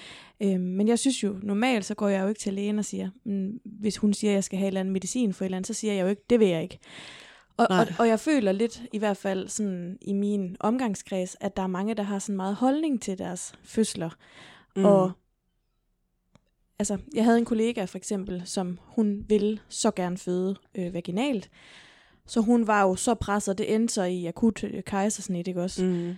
Øhm, 0.42 0.62
men 0.62 0.88
jeg 0.88 1.00
synes 1.00 1.24
jo, 1.24 1.40
normalt 1.44 1.86
så 1.86 1.96
går 1.96 2.08
jeg 2.08 2.24
jo 2.24 2.28
ikke 2.28 2.40
til 2.40 2.54
lægen 2.54 2.80
og 2.80 2.86
siger, 2.86 3.10
mm, 3.24 3.60
hvis 3.64 3.98
hun 3.98 4.14
siger, 4.14 4.32
at 4.32 4.36
jeg 4.36 4.44
skal 4.44 4.58
have 4.60 4.68
et 4.68 4.68
eller 4.68 4.80
andet 4.80 4.94
medicin 4.94 5.34
for 5.34 5.44
et 5.44 5.48
eller 5.48 5.58
andet, 5.58 5.68
så 5.68 5.74
siger 5.74 5.94
jeg 5.94 6.04
jo 6.04 6.08
ikke, 6.08 6.22
det 6.30 6.40
vil 6.40 6.48
jeg 6.48 6.64
ikke. 6.64 6.80
Og, 7.58 7.68
og, 7.70 7.88
og 8.00 8.08
jeg 8.08 8.20
føler 8.20 8.52
lidt, 8.52 8.82
i 8.94 8.98
hvert 8.98 9.18
fald 9.18 9.48
sådan 9.48 9.98
i 10.02 10.14
min 10.14 10.58
omgangskreds, 10.60 11.38
at 11.40 11.58
der 11.58 11.64
er 11.64 11.68
mange, 11.68 11.94
der 11.94 12.04
har 12.04 12.20
sådan 12.20 12.36
meget 12.36 12.56
holdning 12.56 13.02
til 13.02 13.18
deres 13.18 13.54
fødsler. 13.64 14.10
Mm. 14.76 14.86
Og 14.86 15.12
altså, 16.80 16.98
jeg 17.16 17.24
havde 17.24 17.38
en 17.38 17.46
kollega 17.46 17.86
for 17.86 17.98
eksempel, 17.98 18.42
som 18.46 18.80
hun 18.84 19.26
ville 19.28 19.60
så 19.70 19.92
gerne 19.92 20.18
føde 20.18 20.56
øh, 20.76 20.94
vaginalt. 20.94 21.50
Så 22.30 22.42
hun 22.42 22.68
var 22.68 22.82
jo 22.82 22.96
så 22.96 23.16
presset, 23.16 23.58
det 23.58 23.76
endte 23.76 23.94
så 23.94 24.04
i 24.04 24.26
akut 24.26 24.64
øh, 24.64 24.84
kejsersnit, 24.84 25.48
ikke 25.48 25.62
også? 25.62 25.84
Mm. 25.84 26.16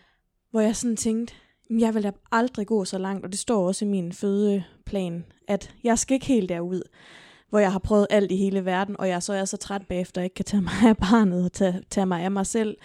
Hvor 0.51 0.61
jeg 0.61 0.75
sådan 0.75 0.97
tænkte, 0.97 1.33
jeg 1.69 1.95
vil 1.95 2.03
da 2.03 2.11
aldrig 2.31 2.67
gå 2.67 2.85
så 2.85 2.97
langt, 2.97 3.25
og 3.25 3.31
det 3.31 3.39
står 3.39 3.67
også 3.67 3.85
i 3.85 3.87
min 3.87 4.13
fødeplan, 4.13 5.25
at 5.47 5.75
jeg 5.83 5.99
skal 5.99 6.13
ikke 6.13 6.25
helt 6.25 6.49
derud, 6.49 6.81
hvor 7.49 7.59
jeg 7.59 7.71
har 7.71 7.79
prøvet 7.79 8.07
alt 8.09 8.31
i 8.31 8.35
hele 8.35 8.65
verden, 8.65 8.95
og 8.99 9.07
jeg 9.07 9.23
så 9.23 9.33
er 9.33 9.45
så 9.45 9.57
træt 9.57 9.87
bagefter, 9.87 10.21
at 10.21 10.23
jeg 10.23 10.25
ikke 10.25 10.35
kan 10.35 10.45
tage 10.45 10.61
mig 10.61 10.73
af 10.89 10.97
barnet 10.97 11.45
og 11.45 11.51
tage, 11.51 11.83
tage 11.89 12.05
mig 12.05 12.23
af 12.23 12.31
mig 12.31 12.45
selv, 12.45 12.77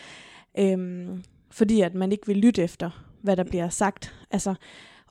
øhm, 0.59 1.25
fordi 1.51 1.81
at 1.81 1.95
man 1.95 2.13
ikke 2.13 2.27
vil 2.27 2.37
lytte 2.37 2.63
efter, 2.63 3.05
hvad 3.23 3.37
der 3.37 3.45
bliver 3.45 3.69
sagt. 3.69 4.15
Altså, 4.31 4.55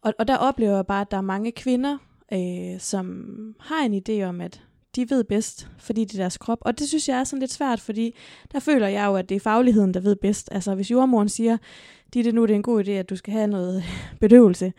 og, 0.01 0.13
og 0.19 0.27
der 0.27 0.37
oplever 0.37 0.75
jeg 0.75 0.85
bare, 0.85 1.01
at 1.01 1.11
der 1.11 1.17
er 1.17 1.21
mange 1.21 1.51
kvinder, 1.51 1.97
øh, 2.33 2.79
som 2.79 3.25
har 3.59 3.85
en 3.85 4.01
idé 4.09 4.23
om, 4.23 4.41
at 4.41 4.61
de 4.95 5.09
ved 5.09 5.23
bedst, 5.23 5.69
fordi 5.77 6.05
det 6.05 6.13
er 6.13 6.23
deres 6.23 6.37
krop. 6.37 6.57
Og 6.61 6.79
det 6.79 6.87
synes 6.87 7.09
jeg 7.09 7.19
er 7.19 7.23
sådan 7.23 7.39
lidt 7.39 7.51
svært, 7.51 7.79
fordi 7.79 8.15
der 8.51 8.59
føler 8.59 8.87
jeg 8.87 9.05
jo, 9.05 9.15
at 9.15 9.29
det 9.29 9.35
er 9.35 9.39
fagligheden, 9.39 9.93
der 9.93 9.99
ved 9.99 10.15
bedst. 10.15 10.49
Altså 10.51 10.75
hvis 10.75 10.91
jordmoren 10.91 11.29
siger, 11.29 11.57
det 12.13 12.27
er 12.27 12.31
nu 12.31 12.41
det 12.41 12.51
er 12.51 12.55
en 12.55 12.63
god 12.63 12.83
idé, 12.83 12.91
at 12.91 13.09
du 13.09 13.15
skal 13.15 13.33
have 13.33 13.47
noget 13.47 13.83
bedøvelse, 14.21 14.73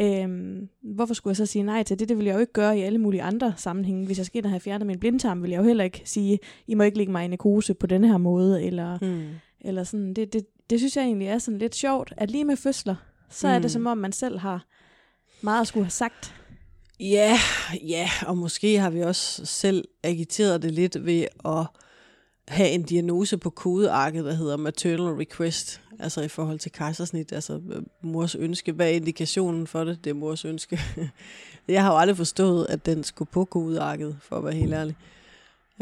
Øhm, 0.00 0.68
hvorfor 0.82 1.14
skulle 1.14 1.32
jeg 1.32 1.36
så 1.36 1.46
sige 1.46 1.62
nej 1.62 1.82
til 1.82 1.98
det? 1.98 2.08
Det 2.08 2.18
vil 2.18 2.26
jeg 2.26 2.34
jo 2.34 2.38
ikke 2.38 2.52
gøre 2.52 2.78
i 2.78 2.82
alle 2.82 2.98
mulige 2.98 3.22
andre 3.22 3.54
sammenhænge. 3.56 4.06
Hvis 4.06 4.18
jeg 4.18 4.26
skal 4.26 4.38
ind 4.38 4.44
og 4.44 4.50
have 4.50 4.60
fjernet 4.60 4.86
min 4.86 4.98
blindtarm, 4.98 5.42
vil 5.42 5.50
jeg 5.50 5.58
jo 5.58 5.64
heller 5.64 5.84
ikke 5.84 6.02
sige, 6.04 6.38
I 6.66 6.74
må 6.74 6.82
ikke 6.82 6.98
lægge 6.98 7.12
mig 7.12 7.24
i 7.24 7.28
narkose 7.28 7.74
på 7.74 7.86
denne 7.86 8.08
her 8.08 8.16
måde. 8.16 8.64
Eller, 8.64 8.98
mm. 9.02 9.28
eller 9.60 9.84
sådan. 9.84 10.14
Det, 10.14 10.32
det, 10.32 10.46
det 10.70 10.80
synes 10.80 10.96
jeg 10.96 11.04
egentlig 11.04 11.28
er 11.28 11.38
sådan 11.38 11.58
lidt 11.58 11.74
sjovt, 11.74 12.14
at 12.16 12.30
lige 12.30 12.44
med 12.44 12.56
fødsler, 12.56 12.94
så 13.28 13.46
mm. 13.46 13.50
er 13.50 13.54
det 13.54 13.62
hmm. 13.62 13.68
som 13.68 13.86
om, 13.86 13.98
man 13.98 14.12
selv 14.12 14.38
har 14.38 14.66
meget 15.40 15.60
at 15.60 15.66
skulle 15.66 15.84
have 15.84 15.90
sagt. 15.90 16.34
Ja, 17.00 17.38
ja, 17.82 18.10
og 18.26 18.38
måske 18.38 18.78
har 18.78 18.90
vi 18.90 19.00
også 19.00 19.46
selv 19.46 19.88
agiteret 20.02 20.62
det 20.62 20.72
lidt 20.72 21.06
ved 21.06 21.26
at 21.44 21.66
have 22.48 22.68
en 22.70 22.82
diagnose 22.82 23.38
på 23.38 23.50
kodearket, 23.50 24.24
der 24.24 24.34
hedder 24.34 24.56
maternal 24.56 25.14
request, 25.14 25.80
altså 25.98 26.22
i 26.22 26.28
forhold 26.28 26.58
til 26.58 26.72
kejsersnit, 26.72 27.32
altså 27.32 27.60
øh, 27.72 27.82
mors 28.02 28.34
ønske. 28.34 28.72
Hvad 28.72 28.86
er 28.86 28.90
indikationen 28.90 29.66
for 29.66 29.84
det? 29.84 30.04
Det 30.04 30.10
er 30.10 30.14
mors 30.14 30.44
ønske. 30.44 30.80
Jeg 31.68 31.82
har 31.82 31.92
jo 31.92 31.98
aldrig 31.98 32.16
forstået, 32.16 32.66
at 32.68 32.86
den 32.86 33.04
skulle 33.04 33.30
på 33.32 33.44
kodearket, 33.44 34.16
for 34.22 34.36
at 34.36 34.44
være 34.44 34.54
helt 34.54 34.74
ærlig. 34.74 34.96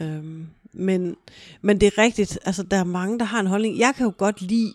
Øhm, 0.00 0.46
men, 0.72 1.16
men 1.62 1.80
det 1.80 1.86
er 1.86 1.98
rigtigt, 1.98 2.38
altså 2.44 2.62
der 2.62 2.76
er 2.76 2.84
mange, 2.84 3.18
der 3.18 3.24
har 3.24 3.40
en 3.40 3.46
holdning. 3.46 3.78
Jeg 3.78 3.94
kan 3.96 4.06
jo 4.06 4.12
godt 4.18 4.42
lide, 4.42 4.72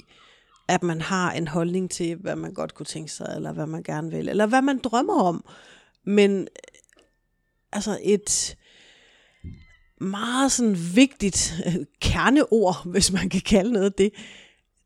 at 0.67 0.83
man 0.83 1.01
har 1.01 1.31
en 1.31 1.47
holdning 1.47 1.91
til, 1.91 2.15
hvad 2.15 2.35
man 2.35 2.53
godt 2.53 2.73
kunne 2.73 2.85
tænke 2.85 3.11
sig, 3.11 3.33
eller 3.35 3.51
hvad 3.51 3.65
man 3.67 3.83
gerne 3.83 4.11
vil, 4.11 4.29
eller 4.29 4.45
hvad 4.45 4.61
man 4.61 4.77
drømmer 4.77 5.21
om. 5.21 5.43
Men 6.05 6.47
altså 7.71 7.99
et 8.03 8.57
meget 10.01 10.51
sådan 10.51 10.77
vigtigt 10.95 11.53
øh, 11.65 11.75
kerneord, 12.01 12.81
hvis 12.91 13.11
man 13.11 13.29
kan 13.29 13.41
kalde 13.41 13.71
noget 13.71 13.97
det, 13.97 14.13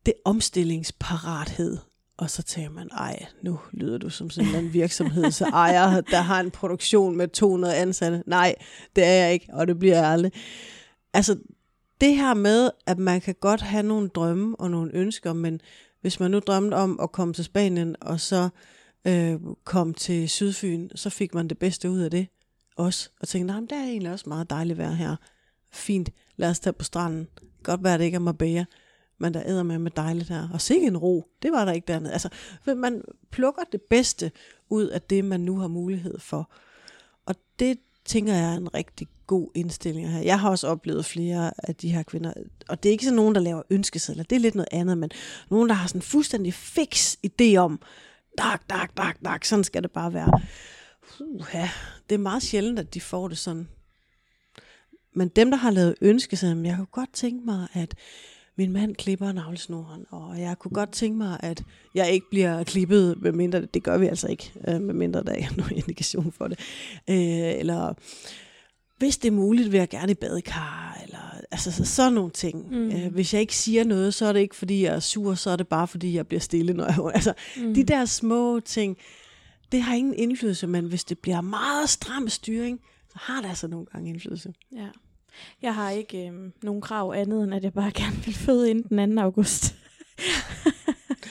det 0.06 0.14
er 0.16 0.30
omstillingsparathed. 0.30 1.78
Og 2.18 2.30
så 2.30 2.42
tænker 2.42 2.70
man, 2.70 2.88
ej, 2.92 3.26
nu 3.42 3.58
lyder 3.72 3.98
du 3.98 4.10
som 4.10 4.30
sådan 4.30 4.54
en 4.54 4.72
virksomhed, 4.72 5.30
så 5.30 5.44
ejer, 5.44 6.00
der 6.00 6.20
har 6.20 6.40
en 6.40 6.50
produktion 6.50 7.16
med 7.16 7.28
200 7.28 7.76
ansatte. 7.76 8.22
Nej, 8.26 8.54
det 8.96 9.04
er 9.04 9.12
jeg 9.12 9.32
ikke, 9.32 9.48
og 9.52 9.66
det 9.66 9.78
bliver 9.78 9.96
jeg 9.96 10.06
aldrig. 10.06 10.32
Altså, 11.14 11.38
det 12.00 12.16
her 12.16 12.34
med, 12.34 12.70
at 12.86 12.98
man 12.98 13.20
kan 13.20 13.34
godt 13.40 13.60
have 13.60 13.82
nogle 13.82 14.08
drømme 14.08 14.56
og 14.60 14.70
nogle 14.70 14.90
ønsker, 14.94 15.32
men 15.32 15.60
hvis 16.00 16.20
man 16.20 16.30
nu 16.30 16.38
drømte 16.38 16.74
om 16.74 17.00
at 17.02 17.12
komme 17.12 17.34
til 17.34 17.44
Spanien, 17.44 17.96
og 18.00 18.20
så 18.20 18.42
øh, 18.42 18.50
Øh, 19.08 19.40
kom 19.64 19.94
til 19.94 20.28
Sydfyn, 20.28 20.88
så 20.94 21.10
fik 21.10 21.34
man 21.34 21.48
det 21.48 21.58
bedste 21.58 21.90
ud 21.90 21.98
af 21.98 22.10
det 22.10 22.26
også. 22.76 23.10
Og 23.20 23.28
tænkte, 23.28 23.46
nej, 23.46 23.60
men 23.60 23.68
det 23.70 23.78
er 23.78 23.84
egentlig 23.84 24.12
også 24.12 24.28
meget 24.28 24.50
dejligt 24.50 24.78
vejr 24.78 24.90
her. 24.90 25.16
Fint, 25.72 26.10
lad 26.36 26.50
os 26.50 26.60
tage 26.60 26.72
på 26.72 26.84
stranden. 26.84 27.28
Godt 27.62 27.84
være, 27.84 27.98
det 27.98 28.04
ikke 28.04 28.14
er 28.14 28.20
Marbella, 28.20 28.64
men 29.18 29.34
der 29.34 29.42
æder 29.46 29.62
med 29.62 29.78
med 29.78 29.90
dejligt 29.90 30.28
her. 30.28 30.48
Og 30.52 30.60
sikke 30.60 30.86
en 30.86 30.96
ro, 30.96 31.28
det 31.42 31.52
var 31.52 31.64
der 31.64 31.72
ikke 31.72 31.86
dernede. 31.86 32.12
Altså, 32.12 32.28
man 32.76 33.02
plukker 33.30 33.62
det 33.72 33.80
bedste 33.90 34.30
ud 34.70 34.86
af 34.86 35.02
det, 35.02 35.24
man 35.24 35.40
nu 35.40 35.58
har 35.58 35.68
mulighed 35.68 36.18
for. 36.18 36.52
Og 37.26 37.34
det 37.58 37.78
tænker 38.04 38.34
jeg 38.34 38.52
er 38.52 38.56
en 38.56 38.74
rigtig 38.74 39.08
god 39.26 39.50
indstilling 39.54 40.10
her. 40.10 40.20
Jeg 40.20 40.40
har 40.40 40.50
også 40.50 40.68
oplevet 40.68 41.04
flere 41.04 41.52
af 41.58 41.74
de 41.74 41.92
her 41.92 42.02
kvinder, 42.02 42.32
og 42.68 42.82
det 42.82 42.88
er 42.88 42.92
ikke 42.92 43.04
sådan 43.04 43.16
nogen, 43.16 43.34
der 43.34 43.40
laver 43.40 43.62
ønskesedler, 43.70 44.22
det 44.22 44.36
er 44.36 44.40
lidt 44.40 44.54
noget 44.54 44.68
andet, 44.72 44.98
men 44.98 45.10
nogen, 45.50 45.68
der 45.68 45.74
har 45.74 45.88
sådan 45.88 45.98
en 45.98 46.02
fuldstændig 46.02 46.54
fix 46.54 47.16
idé 47.26 47.56
om, 47.56 47.80
dak, 48.38 48.70
dak, 48.70 48.96
dak, 48.96 49.16
dak, 49.24 49.44
sådan 49.44 49.64
skal 49.64 49.82
det 49.82 49.90
bare 49.90 50.14
være. 50.14 50.40
Uh, 51.20 51.46
ja. 51.54 51.70
Det 52.08 52.14
er 52.14 52.18
meget 52.18 52.42
sjældent, 52.42 52.78
at 52.78 52.94
de 52.94 53.00
får 53.00 53.28
det 53.28 53.38
sådan. 53.38 53.68
Men 55.14 55.28
dem, 55.28 55.50
der 55.50 55.58
har 55.58 55.70
lavet 55.70 55.94
så 56.36 56.46
jeg 56.64 56.76
kunne 56.76 56.86
godt 56.86 57.12
tænke 57.12 57.46
mig, 57.46 57.68
at 57.72 57.94
min 58.56 58.72
mand 58.72 58.96
klipper 58.96 59.32
navlesnoren, 59.32 60.06
og 60.10 60.40
jeg 60.40 60.58
kunne 60.58 60.72
godt 60.72 60.92
tænke 60.92 61.18
mig, 61.18 61.40
at 61.42 61.62
jeg 61.94 62.10
ikke 62.10 62.26
bliver 62.30 62.64
klippet, 62.64 63.22
medmindre, 63.22 63.60
det 63.60 63.82
gør 63.82 63.98
vi 63.98 64.06
altså 64.06 64.28
ikke, 64.28 64.52
øh, 64.68 64.80
medmindre 64.80 65.22
der 65.22 65.32
er 65.32 65.54
nogen 65.56 65.76
indikation 65.76 66.32
for 66.32 66.48
det. 66.48 66.58
Øh, 67.10 67.58
eller 67.58 67.94
hvis 68.98 69.18
det 69.18 69.28
er 69.28 69.32
muligt, 69.32 69.72
vil 69.72 69.78
jeg 69.78 69.88
gerne 69.88 70.12
i 70.12 70.14
badekar, 70.14 71.00
eller 71.04 71.40
altså 71.50 71.72
så, 71.72 71.84
sådan 71.84 72.12
nogle 72.12 72.30
ting. 72.30 72.70
Mm. 72.70 72.90
Øh, 72.90 73.12
hvis 73.12 73.34
jeg 73.34 73.40
ikke 73.40 73.56
siger 73.56 73.84
noget, 73.84 74.14
så 74.14 74.26
er 74.26 74.32
det 74.32 74.40
ikke, 74.40 74.56
fordi 74.56 74.84
jeg 74.84 74.94
er 74.94 75.00
sur, 75.00 75.34
så 75.34 75.50
er 75.50 75.56
det 75.56 75.68
bare, 75.68 75.88
fordi 75.88 76.16
jeg 76.16 76.26
bliver 76.26 76.40
stille. 76.40 76.72
Når 76.72 76.84
jeg, 76.84 77.14
altså, 77.14 77.34
mm. 77.56 77.74
De 77.74 77.84
der 77.84 78.04
små 78.04 78.60
ting, 78.60 78.96
det 79.72 79.82
har 79.82 79.94
ingen 79.94 80.14
indflydelse, 80.14 80.66
men 80.66 80.84
hvis 80.84 81.04
det 81.04 81.18
bliver 81.18 81.40
meget 81.40 81.88
stram 81.88 82.28
styring, 82.28 82.80
så 83.08 83.18
har 83.20 83.40
det 83.40 83.48
altså 83.48 83.68
nogle 83.68 83.86
gange 83.86 84.10
indflydelse. 84.10 84.54
Ja. 84.72 84.88
Jeg 85.62 85.74
har 85.74 85.90
ikke 85.90 86.28
øh, 86.28 86.50
nogen 86.62 86.80
krav 86.80 87.12
andet, 87.16 87.44
end 87.44 87.54
at 87.54 87.64
jeg 87.64 87.72
bare 87.72 87.92
gerne 88.02 88.16
vil 88.24 88.34
føde 88.34 88.70
inden 88.70 88.98
den 88.98 89.16
2. 89.16 89.22
august. 89.22 89.74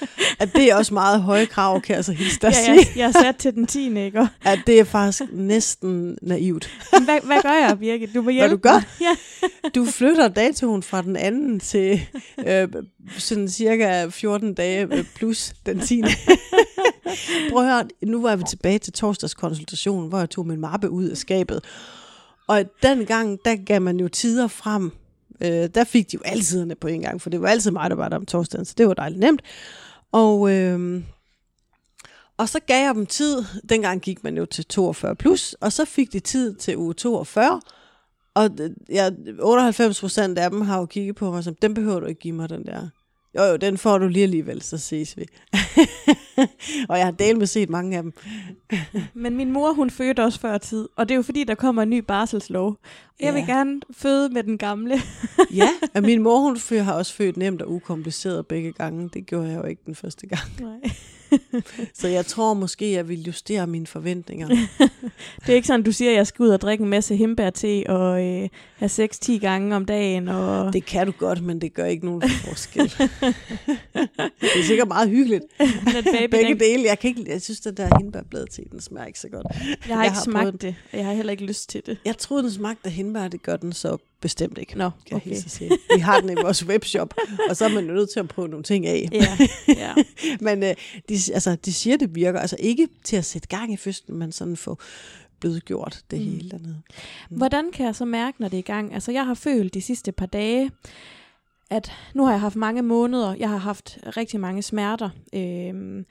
at 0.39 0.55
det 0.55 0.71
er 0.71 0.75
også 0.75 0.93
meget 0.93 1.21
høje 1.21 1.45
krav, 1.45 1.81
kan 1.81 1.95
jeg 1.95 2.05
så 2.05 2.11
hilse 2.11 2.39
dig 2.41 2.53
ja, 2.67 2.73
jeg, 2.73 2.87
jeg 2.95 3.07
er 3.07 3.11
sat 3.11 3.35
til 3.35 3.53
den 3.53 3.67
10. 3.67 3.99
ikke? 3.99 4.19
At 4.45 4.59
det 4.67 4.79
er 4.79 4.83
faktisk 4.83 5.23
næsten 5.31 6.17
naivt. 6.21 6.69
Hvad, 6.89 7.19
hvad 7.25 7.41
gør 7.41 7.67
jeg, 7.67 7.79
Birgit? 7.79 8.13
Du 8.15 8.21
må 8.21 8.29
hjælpe 8.29 8.47
Hvad 8.47 8.57
du 8.57 8.61
gør? 8.61 8.85
Ja. 9.05 9.15
du 9.75 9.85
flytter 9.85 10.27
datoen 10.27 10.83
fra 10.83 11.01
den 11.01 11.15
anden 11.15 11.59
til 11.59 12.01
øh, 12.47 12.67
sådan 13.17 13.49
cirka 13.49 14.07
14 14.09 14.53
dage 14.53 14.87
øh, 14.91 15.05
plus 15.15 15.53
den 15.65 15.79
10. 15.79 16.03
Prøv 17.51 17.63
at 17.63 17.71
høre, 17.73 17.83
nu 18.03 18.21
var 18.21 18.35
vi 18.35 18.43
tilbage 18.49 18.79
til 18.79 18.93
torsdagskonsultationen, 18.93 20.09
hvor 20.09 20.19
jeg 20.19 20.29
tog 20.29 20.47
min 20.47 20.59
mappe 20.59 20.89
ud 20.89 21.05
af 21.05 21.17
skabet. 21.17 21.63
Og 22.47 22.63
den 22.83 23.05
gang, 23.05 23.39
der 23.45 23.55
gav 23.55 23.81
man 23.81 23.99
jo 23.99 24.07
tider 24.07 24.47
frem. 24.47 24.91
Øh, 25.41 25.69
der 25.75 25.83
fik 25.83 26.11
de 26.11 26.15
jo 26.15 26.21
altid 26.25 26.75
på 26.75 26.87
en 26.87 27.01
gang, 27.01 27.21
for 27.21 27.29
det 27.29 27.41
var 27.41 27.47
altid 27.47 27.71
mig, 27.71 27.89
der 27.89 27.95
var 27.95 28.09
der 28.09 28.15
om 28.15 28.25
torsdagen, 28.25 28.65
så 28.65 28.73
det 28.77 28.87
var 28.87 28.93
dejligt 28.93 29.19
nemt. 29.19 29.41
Og, 30.16 30.51
øh, 30.51 31.03
og 32.38 32.49
så 32.49 32.59
gav 32.59 32.86
jeg 32.86 32.95
dem 32.95 33.05
tid. 33.05 33.43
Dengang 33.70 34.01
gik 34.01 34.24
man 34.24 34.38
jo 34.38 34.45
til 34.45 34.66
42 34.66 35.16
plus, 35.16 35.53
og 35.53 35.72
så 35.72 35.86
fik 35.86 36.13
de 36.13 36.20
tid 36.20 36.55
til 36.55 36.78
uge 36.78 36.93
42. 36.93 37.61
Og 38.34 38.49
øh, 38.59 38.70
ja, 38.89 39.09
98 39.39 39.99
procent 39.99 40.38
af 40.38 40.51
dem 40.51 40.61
har 40.61 40.80
jo 40.80 40.86
kigget 40.86 41.16
på 41.16 41.32
mig 41.32 41.43
som, 41.43 41.55
dem 41.55 41.74
behøver 41.74 41.99
du 41.99 42.05
ikke 42.05 42.22
give 42.22 42.34
mig 42.34 42.49
den 42.49 42.66
der. 42.66 42.89
Jo, 43.36 43.43
jo, 43.43 43.55
den 43.55 43.77
får 43.77 43.97
du 43.97 44.07
lige 44.07 44.23
alligevel, 44.23 44.61
så 44.61 44.77
ses 44.77 45.17
vi. 45.17 45.25
og 46.89 46.97
jeg 46.97 47.05
har 47.05 47.11
delt 47.11 47.38
med 47.38 47.47
set 47.47 47.69
mange 47.69 47.97
af 47.97 48.03
dem. 48.03 48.13
Men 49.13 49.38
min 49.38 49.51
mor, 49.51 49.73
hun 49.73 49.89
fødte 49.89 50.23
også 50.23 50.39
før 50.39 50.57
tid, 50.57 50.89
og 50.95 51.09
det 51.09 51.13
er 51.13 51.15
jo 51.15 51.21
fordi, 51.21 51.43
der 51.43 51.55
kommer 51.55 51.81
en 51.81 51.89
ny 51.89 51.97
barselslov. 51.97 52.77
Jeg 53.19 53.25
ja. 53.27 53.33
vil 53.33 53.45
gerne 53.45 53.81
føde 53.91 54.29
med 54.29 54.43
den 54.43 54.57
gamle. 54.57 54.95
ja, 55.61 55.69
og 55.95 56.01
min 56.01 56.23
mor, 56.23 56.39
hun 56.39 56.79
har 56.79 56.93
også 56.93 57.13
født 57.13 57.38
nemt 57.38 57.61
og 57.61 57.71
ukompliceret 57.71 58.47
begge 58.47 58.71
gange. 58.71 59.09
Det 59.13 59.25
gjorde 59.25 59.49
jeg 59.49 59.57
jo 59.57 59.63
ikke 59.63 59.81
den 59.86 59.95
første 59.95 60.27
gang. 60.27 60.41
Nej. 60.59 60.91
så 61.99 62.07
jeg 62.07 62.26
tror 62.26 62.53
måske, 62.53 62.91
jeg 62.91 63.09
vil 63.09 63.23
justere 63.23 63.67
mine 63.67 63.88
forventninger. 63.88 64.47
det 65.45 65.49
er 65.49 65.53
ikke 65.53 65.67
sådan, 65.67 65.84
du 65.84 65.91
siger, 65.91 66.11
at 66.11 66.17
jeg 66.17 66.28
skal 66.28 66.43
ud 66.43 66.49
og 66.49 66.61
drikke 66.61 66.84
en 66.84 66.89
masse 66.89 67.15
himbærte 67.15 67.84
og 67.88 68.26
øh, 68.26 68.49
have 68.76 68.89
sex 68.89 69.19
10 69.19 69.38
gange 69.38 69.76
om 69.76 69.86
dagen. 69.86 70.28
Og... 70.28 70.73
Det 70.73 70.86
kan 70.86 71.05
du 71.05 71.13
godt, 71.17 71.43
men 71.43 71.61
det 71.61 71.73
gør 71.73 71.86
ikke 71.86 72.05
nogen 72.05 72.21
forskel. 72.30 72.84
det 74.41 74.59
er 74.59 74.63
sikkert 74.63 74.88
meget 74.88 75.09
hyggeligt. 75.09 75.43
baby, 75.59 76.32
Begge 76.32 76.49
den... 76.49 76.59
dele. 76.59 76.84
Jeg, 76.84 76.99
kan 76.99 77.07
ikke, 77.07 77.32
jeg 77.32 77.41
synes, 77.41 77.65
at 77.65 77.78
der 77.78 77.97
hindbærblad 77.97 78.47
til, 78.47 78.63
den 78.71 78.82
smager 78.82 79.07
ikke 79.07 79.19
så 79.19 79.30
godt. 79.30 79.47
Jeg 79.88 79.95
har 79.95 80.03
jeg 80.03 80.05
ikke 80.05 80.15
har 80.15 80.23
smagt 80.23 80.61
det, 80.61 80.76
og 80.91 80.97
jeg 80.97 81.05
har 81.05 81.13
heller 81.13 81.32
ikke 81.32 81.45
lyst 81.45 81.69
til 81.69 81.82
det. 81.86 81.97
Jeg 82.05 82.17
troede, 82.17 82.43
den 82.43 82.51
smagte 82.51 82.86
af 82.86 82.91
hindbær, 82.91 83.28
det 83.28 83.43
gør 83.43 83.55
den 83.55 83.73
så 83.73 83.97
bestemt 84.26 84.57
ikke. 84.57 84.78
Nå, 84.78 84.89
kan 85.05 85.17
okay. 85.17 85.30
jeg 85.30 85.38
sige. 85.38 85.71
Vi 85.95 85.99
har 85.99 86.19
den 86.21 86.30
i 86.30 86.36
vores 86.41 86.65
webshop, 86.65 87.13
og 87.49 87.57
så 87.57 87.65
er 87.65 87.69
man 87.69 87.84
nødt 87.84 88.09
til 88.09 88.19
at 88.19 88.28
prøve 88.28 88.47
nogle 88.47 88.63
ting 88.63 88.86
af. 88.86 89.09
Ja, 89.11 89.38
ja. 89.67 89.93
men 90.47 90.63
øh, 90.63 90.76
de, 91.09 91.15
altså, 91.34 91.55
de 91.55 91.73
siger, 91.73 91.97
det 91.97 92.15
virker. 92.15 92.39
Altså 92.39 92.55
ikke 92.59 92.88
til 93.03 93.15
at 93.15 93.26
sætte 93.26 93.47
gang 93.47 93.73
i 93.73 93.78
fødslen, 93.78 94.17
men 94.17 94.32
sådan 94.32 94.57
få 94.57 94.80
blødgjort 95.39 96.01
det 96.11 96.19
mm. 96.19 96.26
hele 96.26 96.49
dernede. 96.49 96.82
Mm. 97.30 97.38
Hvordan 97.38 97.71
kan 97.71 97.86
jeg 97.86 97.95
så 97.95 98.05
mærke, 98.05 98.41
når 98.41 98.47
det 98.47 98.57
er 98.57 98.59
i 98.59 98.71
gang? 98.73 98.93
Altså 98.93 99.11
jeg 99.11 99.26
har 99.26 99.34
følt 99.34 99.73
de 99.73 99.82
sidste 99.82 100.11
par 100.11 100.26
dage, 100.26 100.71
at 101.69 101.91
nu 102.13 102.26
har 102.26 102.32
jeg 102.32 102.41
haft 102.41 102.55
mange 102.55 102.82
måneder, 102.82 103.36
jeg 103.36 103.49
har 103.49 103.57
haft 103.57 103.97
rigtig 104.17 104.39
mange 104.39 104.61
smerter. 104.61 105.09
Øhm, 105.34 106.05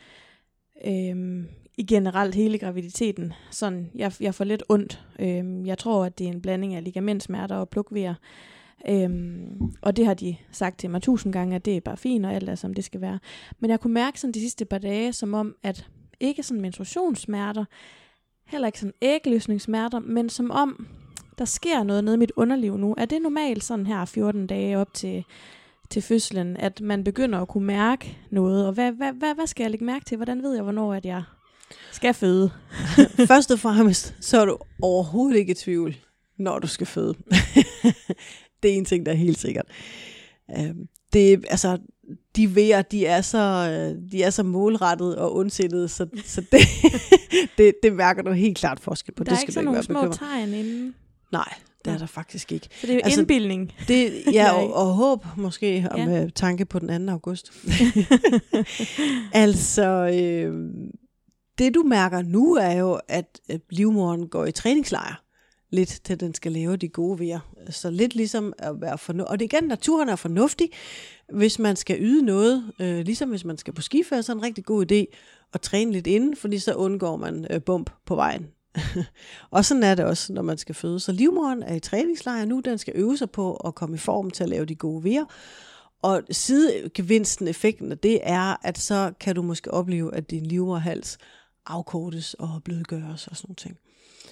øhm, 0.87 1.49
i 1.77 1.83
generelt 1.83 2.35
hele 2.35 2.59
graviditeten. 2.59 3.33
Sådan, 3.51 3.91
jeg, 3.95 4.12
jeg 4.20 4.35
får 4.35 4.45
lidt 4.45 4.62
ondt. 4.68 5.05
Øhm, 5.18 5.66
jeg 5.66 5.79
tror, 5.79 6.05
at 6.05 6.18
det 6.18 6.27
er 6.27 6.33
en 6.33 6.43
blanding 6.43 6.75
af 6.75 6.85
ligamentsmerter 6.85 7.57
og 7.57 7.68
plukvejer. 7.68 8.14
Øhm, 8.89 9.72
og 9.83 9.97
det 9.97 10.07
har 10.07 10.14
de 10.14 10.37
sagt 10.53 10.79
til 10.79 10.91
mig 10.91 11.03
tusind 11.03 11.33
gange, 11.33 11.57
at 11.57 11.64
det 11.64 11.77
er 11.77 11.81
bare 11.81 11.97
fint, 11.97 12.27
og 12.27 12.35
alt 12.35 12.49
er, 12.49 12.55
som 12.55 12.75
det 12.75 12.85
skal 12.85 13.01
være. 13.01 13.18
Men 13.61 13.70
jeg 13.70 13.81
kunne 13.81 13.95
mærke 13.95 14.20
sådan 14.20 14.35
de 14.35 14.41
sidste 14.41 14.64
par 14.64 14.79
dage, 14.79 15.12
som 15.12 15.35
om, 15.35 15.55
at 15.62 15.89
ikke 16.20 16.43
sådan 16.43 16.61
menstruationssmerter, 16.61 17.64
heller 18.47 18.66
ikke 18.66 18.81
sådan 18.81 18.95
ægløsningssmerter, 19.03 19.99
men 19.99 20.29
som 20.29 20.51
om, 20.51 20.87
der 21.39 21.45
sker 21.45 21.83
noget 21.83 22.05
nede 22.05 22.14
i 22.14 22.18
mit 22.18 22.33
underliv 22.37 22.77
nu. 22.77 22.95
Er 22.99 23.05
det 23.05 23.22
normalt 23.22 23.64
sådan 23.64 23.87
her 23.87 24.05
14 24.05 24.47
dage 24.47 24.79
op 24.79 24.95
til, 24.95 25.25
til 25.91 26.03
fødslen, 26.03 26.57
at 26.57 26.81
man 26.81 27.05
begynder 27.05 27.41
at 27.41 27.49
kunne 27.49 27.66
mærke 27.66 28.18
noget? 28.31 28.66
Og 28.66 28.72
hvad, 28.72 28.93
hvad, 28.93 29.12
hvad, 29.12 29.35
hvad 29.35 29.47
skal 29.47 29.64
jeg 29.64 29.70
lægge 29.70 29.85
mærke 29.85 30.05
til? 30.05 30.16
Hvordan 30.16 30.43
ved 30.43 30.55
jeg, 30.55 30.62
hvornår 30.62 30.95
at 30.95 31.07
jeg 31.07 31.22
skal 31.93 32.14
føde? 32.14 32.51
Først 33.27 33.51
og 33.51 33.59
fremmest, 33.59 34.14
så 34.20 34.41
er 34.41 34.45
du 34.45 34.59
overhovedet 34.83 35.39
ikke 35.39 35.51
i 35.51 35.55
tvivl, 35.55 35.97
når 36.39 36.59
du 36.59 36.66
skal 36.66 36.87
føde. 36.87 37.14
det 38.62 38.70
er 38.70 38.77
en 38.77 38.85
ting, 38.85 39.07
der 39.07 39.12
er 39.12 39.16
helt 39.16 39.39
sikkert. 39.39 39.66
Øhm, 40.59 40.89
det, 41.12 41.45
altså, 41.51 41.79
de 42.37 42.55
vejer, 42.57 42.83
de 42.83 43.07
er 43.07 43.20
så, 43.20 43.39
øh, 43.39 44.12
de 44.12 44.22
er 44.22 44.31
så 44.31 44.43
målrettet 44.43 45.16
og 45.16 45.37
ondsindede, 45.37 45.89
så, 45.89 46.07
så 46.25 46.43
det, 46.53 46.61
det, 47.59 47.75
det 47.83 47.93
mærker 47.93 48.22
du 48.22 48.33
helt 48.33 48.57
klart 48.57 48.81
forskel 48.81 49.14
på. 49.14 49.25
Der 49.25 49.31
er 49.31 49.35
det 49.35 49.39
skal 49.39 49.45
ikke 49.45 49.53
sådan 49.53 49.64
nogle 49.64 49.83
små 49.83 50.12
tegn 50.12 50.55
inden? 50.55 50.95
Nej, 51.33 51.55
det 51.85 51.93
er 51.93 51.99
der 51.99 52.07
faktisk 52.07 52.53
ikke. 52.53 52.68
Så 52.81 52.87
det 52.87 52.91
er 52.91 52.95
jo 52.95 53.01
altså, 53.05 53.20
indbildning. 53.20 53.72
Det, 53.89 54.22
ja, 54.33 54.53
og, 54.53 54.75
og 54.75 54.87
håb 54.87 55.27
måske, 55.37 55.89
og 55.91 55.99
ja. 55.99 56.07
med 56.07 56.31
tanke 56.31 56.64
på 56.64 56.79
den 56.79 57.07
2. 57.07 57.12
august. 57.12 57.53
altså, 59.33 59.87
øh, 60.14 60.70
det 61.59 61.75
du 61.75 61.83
mærker 61.83 62.23
nu 62.23 62.55
er 62.55 62.73
jo, 62.73 63.01
at 63.09 63.41
livmoren 63.71 64.29
går 64.29 64.47
i 64.47 64.53
træningslejr 64.53 65.25
lidt 65.75 66.01
til, 66.05 66.21
den 66.21 66.35
skal 66.35 66.53
lave 66.53 66.77
de 66.77 66.89
gode 66.89 67.19
vejer. 67.19 67.41
Så 67.71 67.91
lidt 67.91 68.15
ligesom 68.15 68.53
at 68.59 68.81
være 68.81 68.99
fornuftig. 68.99 69.31
Og 69.31 69.39
det 69.39 69.45
igen, 69.45 69.65
naturen 69.65 70.09
er 70.09 70.17
fornuftig. 70.17 70.71
Hvis 71.33 71.59
man 71.59 71.77
skal 71.77 71.97
yde 72.01 72.23
noget, 72.23 72.73
øh, 72.81 72.99
ligesom 73.05 73.29
hvis 73.31 73.45
man 73.45 73.59
skal 73.59 73.75
på 73.75 73.83
skifer, 73.83 74.21
så 74.21 74.33
er 74.33 74.35
det 74.35 74.41
en 74.41 74.47
rigtig 74.47 74.65
god 74.65 74.93
idé 74.93 75.17
at 75.53 75.61
træne 75.61 75.93
lidt 75.93 76.07
inden, 76.07 76.37
fordi 76.37 76.59
så 76.59 76.75
undgår 76.75 77.17
man 77.17 77.47
øh, 77.51 77.63
bump 77.63 77.91
på 78.07 78.15
vejen. 78.15 78.47
og 79.51 79.65
sådan 79.65 79.83
er 79.83 79.95
det 79.95 80.05
også, 80.05 80.33
når 80.33 80.43
man 80.43 80.59
skal 80.59 80.75
føde. 80.75 81.01
Så 81.01 81.13
livmoren 81.13 81.63
er 81.63 81.75
i 81.75 81.81
træningslejr 81.81 82.45
nu, 82.45 82.61
den 82.61 82.79
skal 82.79 82.93
øve 82.97 83.17
sig 83.17 83.31
på 83.31 83.55
at 83.55 83.75
komme 83.75 83.95
i 83.97 83.99
form 83.99 84.31
til 84.31 84.43
at 84.43 84.49
lave 84.49 84.65
de 84.65 84.75
gode 84.75 85.05
vejer. 85.05 85.25
Og 86.03 86.23
sidegevinsten, 86.31 87.49
effekten 87.49 87.93
af 87.93 87.99
det 87.99 88.21
er, 88.23 88.67
at 88.67 88.79
så 88.79 89.13
kan 89.21 89.35
du 89.35 89.43
måske 89.43 89.71
opleve, 89.71 90.15
at 90.15 90.31
din 90.31 90.47
livmorhals 90.47 91.19
afkortes 91.67 92.35
og 92.35 92.61
blødgøres 92.65 93.29
og 93.29 93.37
sådan 93.37 93.47
noget 93.49 93.59
ting 93.59 93.79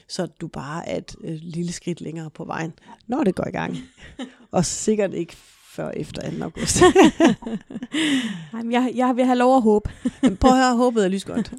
så 0.09 0.27
du 0.27 0.47
bare 0.49 0.89
er 0.89 0.99
et 0.99 1.17
øh, 1.25 1.39
lille 1.43 1.73
skridt 1.73 2.01
længere 2.01 2.31
på 2.31 2.45
vejen, 2.45 2.73
når 3.07 3.25
det 3.25 3.35
går 3.35 3.47
i 3.47 3.51
gang. 3.51 3.77
og 4.51 4.65
sikkert 4.65 5.15
ikke 5.15 5.37
før 5.65 5.91
efter 5.91 6.31
2. 6.31 6.45
august. 6.45 6.83
jeg, 8.73 8.93
jeg 8.95 9.17
vil 9.17 9.25
have 9.25 9.39
lov 9.39 9.57
at 9.57 9.63
håbe. 9.63 9.91
Prøv 10.41 10.51
at 10.51 10.57
høre, 10.57 10.77
håbet 10.77 11.05
er 11.05 11.09
lys 11.09 11.25
godt. 11.25 11.53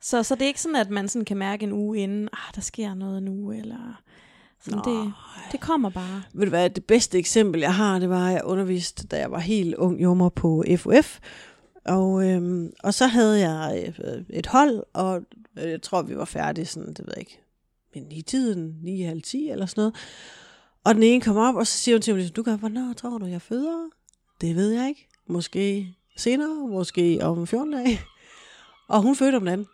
så, 0.00 0.22
så 0.22 0.34
det 0.34 0.42
er 0.42 0.46
ikke 0.46 0.60
sådan, 0.60 0.76
at 0.76 0.90
man 0.90 1.08
sådan 1.08 1.24
kan 1.24 1.36
mærke 1.36 1.62
en 1.62 1.72
uge 1.72 1.98
inden, 1.98 2.28
ah, 2.32 2.54
der 2.54 2.60
sker 2.60 2.94
noget 2.94 3.22
nu, 3.22 3.52
eller... 3.52 4.02
Sådan 4.64 4.80
det, 4.84 5.12
det 5.52 5.60
kommer 5.60 5.90
bare. 5.90 6.22
Ved 6.32 6.46
du 6.46 6.50
hvad, 6.50 6.70
det 6.70 6.84
bedste 6.84 7.18
eksempel, 7.18 7.60
jeg 7.60 7.74
har, 7.74 7.98
det 7.98 8.08
var, 8.08 8.26
at 8.26 8.32
jeg 8.32 8.44
underviste, 8.44 9.06
da 9.06 9.18
jeg 9.18 9.30
var 9.30 9.38
helt 9.38 9.74
ung 9.74 10.02
jommer 10.02 10.28
på 10.28 10.64
FUF. 10.76 11.18
Og, 11.84 12.28
øhm, 12.28 12.72
og 12.82 12.94
så 12.94 13.06
havde 13.06 13.48
jeg 13.48 13.94
øh, 14.04 14.24
et 14.30 14.46
hold, 14.46 14.82
og 14.92 15.24
jeg 15.56 15.82
tror, 15.82 16.02
vi 16.02 16.16
var 16.16 16.24
færdige 16.24 16.66
sådan, 16.66 16.88
det 16.88 17.06
ved 17.06 17.12
jeg 17.16 17.18
ikke, 17.18 17.40
men 17.94 18.12
i 18.12 18.22
tiden, 18.22 18.78
9, 18.82 19.02
halv 19.02 19.22
10 19.22 19.48
eller 19.48 19.66
sådan 19.66 19.80
noget. 19.80 19.94
Og 20.84 20.94
den 20.94 21.02
ene 21.02 21.20
kom 21.20 21.36
op, 21.36 21.54
og 21.54 21.66
så 21.66 21.78
siger 21.78 21.94
hun 21.94 22.02
til 22.02 22.14
mig, 22.14 22.36
du 22.36 22.42
kan, 22.42 22.58
hvornår 22.58 22.92
tror 22.92 23.18
du, 23.18 23.26
jeg 23.26 23.42
føder? 23.42 23.88
Det 24.40 24.56
ved 24.56 24.70
jeg 24.70 24.88
ikke. 24.88 25.08
Måske 25.26 25.94
senere, 26.16 26.68
måske 26.68 27.18
om 27.22 27.46
14 27.46 27.72
dage. 27.72 28.00
Og 28.88 29.02
hun 29.02 29.16
fødte 29.16 29.36
om 29.36 29.42
den 29.42 29.48
anden. 29.48 29.66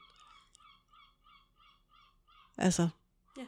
Altså, 2.59 2.89
ja, 3.37 3.43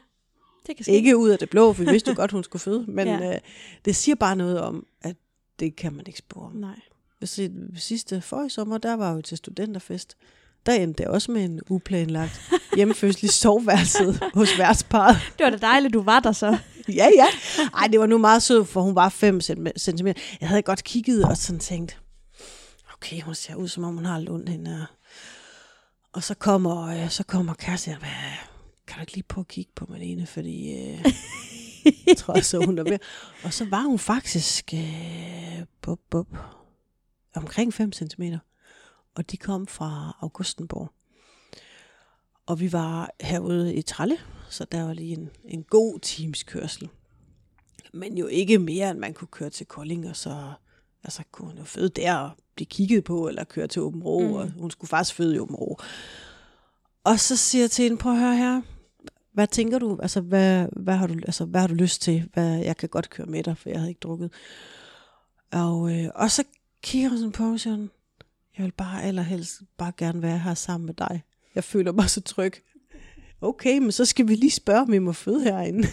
det 0.66 0.76
kan 0.76 0.84
ske. 0.84 0.92
ikke 0.92 1.16
ud 1.16 1.28
af 1.28 1.38
det 1.38 1.50
blå, 1.50 1.72
for 1.72 1.84
vi 1.84 1.90
vidste 1.90 2.10
jo 2.10 2.16
godt, 2.16 2.30
hun 2.30 2.44
skulle 2.44 2.60
føde. 2.60 2.84
Men 2.88 3.08
ja. 3.08 3.34
øh, 3.34 3.40
det 3.84 3.96
siger 3.96 4.14
bare 4.14 4.36
noget 4.36 4.60
om, 4.60 4.86
at 5.02 5.16
det 5.60 5.76
kan 5.76 5.92
man 5.92 6.06
ikke 6.06 6.18
spore. 6.18 6.54
Nej. 6.54 6.80
Sidste 7.76 8.20
for 8.20 8.46
i 8.46 8.48
sommer, 8.48 8.78
der 8.78 8.94
var 8.94 9.12
jo 9.12 9.22
til 9.22 9.36
studenterfest 9.36 10.16
der 10.66 10.72
endte 10.72 11.02
det 11.02 11.10
også 11.10 11.32
med 11.32 11.44
en 11.44 11.60
uplanlagt 11.68 12.40
hjemmefødsel 12.76 13.24
i 13.24 13.28
soveværelset 13.28 14.20
hos 14.34 14.58
værtsparet. 14.58 15.16
Det 15.38 15.44
var 15.44 15.50
da 15.50 15.56
dejligt, 15.56 15.94
du 15.94 16.02
var 16.02 16.20
der 16.20 16.32
så. 16.32 16.58
ja, 16.88 17.08
ja. 17.16 17.26
Ej, 17.74 17.86
det 17.86 18.00
var 18.00 18.06
nu 18.06 18.18
meget 18.18 18.42
sødt, 18.42 18.68
for 18.68 18.80
hun 18.80 18.94
var 18.94 19.08
5 19.08 19.40
cm. 19.40 20.06
Jeg 20.40 20.48
havde 20.48 20.62
godt 20.62 20.84
kigget 20.84 21.24
og 21.24 21.36
sådan 21.36 21.60
tænkt, 21.60 22.00
okay, 22.94 23.20
hun 23.20 23.34
ser 23.34 23.54
ud, 23.54 23.68
som 23.68 23.84
om 23.84 23.94
hun 23.94 24.04
har 24.04 24.20
lund 24.20 24.48
hende. 24.48 24.86
Og 26.12 26.22
så 26.22 26.34
kommer, 26.34 26.86
øh, 26.86 27.10
så 27.10 27.24
kommer 27.24 27.52
og 27.52 27.58
kan 27.58 28.96
du 28.96 29.00
ikke 29.00 29.14
lige 29.14 29.24
prøve 29.28 29.42
at 29.42 29.48
kigge 29.48 29.72
på 29.76 29.86
Malene, 29.88 30.26
fordi 30.26 30.72
øh, 30.72 31.12
jeg 32.06 32.16
tror 32.16 32.40
så 32.40 32.64
hun 32.64 32.78
er 32.78 32.82
ved. 32.82 32.98
Og 33.44 33.52
så 33.52 33.64
var 33.64 33.82
hun 33.82 33.98
faktisk 33.98 34.74
øh, 34.74 35.64
bup, 35.82 35.98
bup, 36.10 36.26
omkring 37.34 37.74
5 37.74 37.92
cm 37.92 38.22
og 39.14 39.30
de 39.30 39.36
kom 39.36 39.66
fra 39.66 40.16
Augustenborg. 40.20 40.92
Og 42.46 42.60
vi 42.60 42.72
var 42.72 43.10
herude 43.20 43.74
i 43.74 43.82
Tralle, 43.82 44.18
så 44.50 44.64
der 44.64 44.82
var 44.82 44.92
lige 44.92 45.12
en, 45.12 45.30
en 45.44 45.62
god 45.62 46.00
times 46.00 46.42
kørsel. 46.42 46.88
Men 47.92 48.18
jo 48.18 48.26
ikke 48.26 48.58
mere, 48.58 48.90
end 48.90 48.98
man 48.98 49.14
kunne 49.14 49.28
køre 49.28 49.50
til 49.50 49.66
Kolding, 49.66 50.08
og 50.08 50.16
så 50.16 50.52
altså, 51.04 51.22
kunne 51.32 51.48
hun 51.48 51.58
jo 51.58 51.64
føde 51.64 51.88
der 51.88 52.14
og 52.14 52.30
blive 52.54 52.66
kigget 52.66 53.04
på, 53.04 53.28
eller 53.28 53.44
køre 53.44 53.66
til 53.66 53.82
Åben 53.82 54.02
Rå, 54.02 54.20
mm. 54.20 54.32
og 54.32 54.50
hun 54.50 54.70
skulle 54.70 54.88
faktisk 54.88 55.16
føde 55.16 55.34
i 55.34 55.38
Åben 55.38 55.56
Rå. 55.56 55.78
Og 57.04 57.20
så 57.20 57.36
siger 57.36 57.62
jeg 57.62 57.70
til 57.70 57.82
hende, 57.82 57.98
prøv 57.98 58.12
at 58.12 58.18
høre 58.18 58.36
her, 58.36 58.62
hvad 59.32 59.46
tænker 59.46 59.78
du, 59.78 59.98
altså 60.02 60.20
hvad, 60.20 60.66
hvad, 60.76 60.96
har 60.96 61.06
du, 61.06 61.14
altså, 61.14 61.44
hvad 61.44 61.60
har 61.60 61.68
du 61.68 61.74
lyst 61.74 62.02
til? 62.02 62.28
Hvad, 62.32 62.58
jeg 62.58 62.76
kan 62.76 62.88
godt 62.88 63.10
køre 63.10 63.26
med 63.26 63.42
dig, 63.42 63.58
for 63.58 63.68
jeg 63.68 63.78
havde 63.78 63.90
ikke 63.90 64.00
drukket. 64.00 64.32
Og, 65.52 65.92
øh, 65.92 66.10
og 66.14 66.30
så 66.30 66.44
kigger 66.82 67.10
sådan 67.10 67.32
på 67.32 67.42
mig 67.42 67.60
siger, 67.60 67.86
jeg 68.58 68.64
vil 68.64 68.72
bare 68.72 69.02
allerhelst 69.02 69.62
bare 69.76 69.92
gerne 69.96 70.22
være 70.22 70.38
her 70.38 70.54
sammen 70.54 70.86
med 70.86 70.94
dig. 70.94 71.22
Jeg 71.54 71.64
føler 71.64 71.92
mig 71.92 72.10
så 72.10 72.20
tryg. 72.20 72.52
Okay, 73.40 73.78
men 73.78 73.92
så 73.92 74.04
skal 74.04 74.28
vi 74.28 74.34
lige 74.34 74.50
spørge, 74.50 74.80
om 74.80 74.92
vi 74.92 74.98
må 74.98 75.12
føde 75.12 75.42
herinde. 75.42 75.88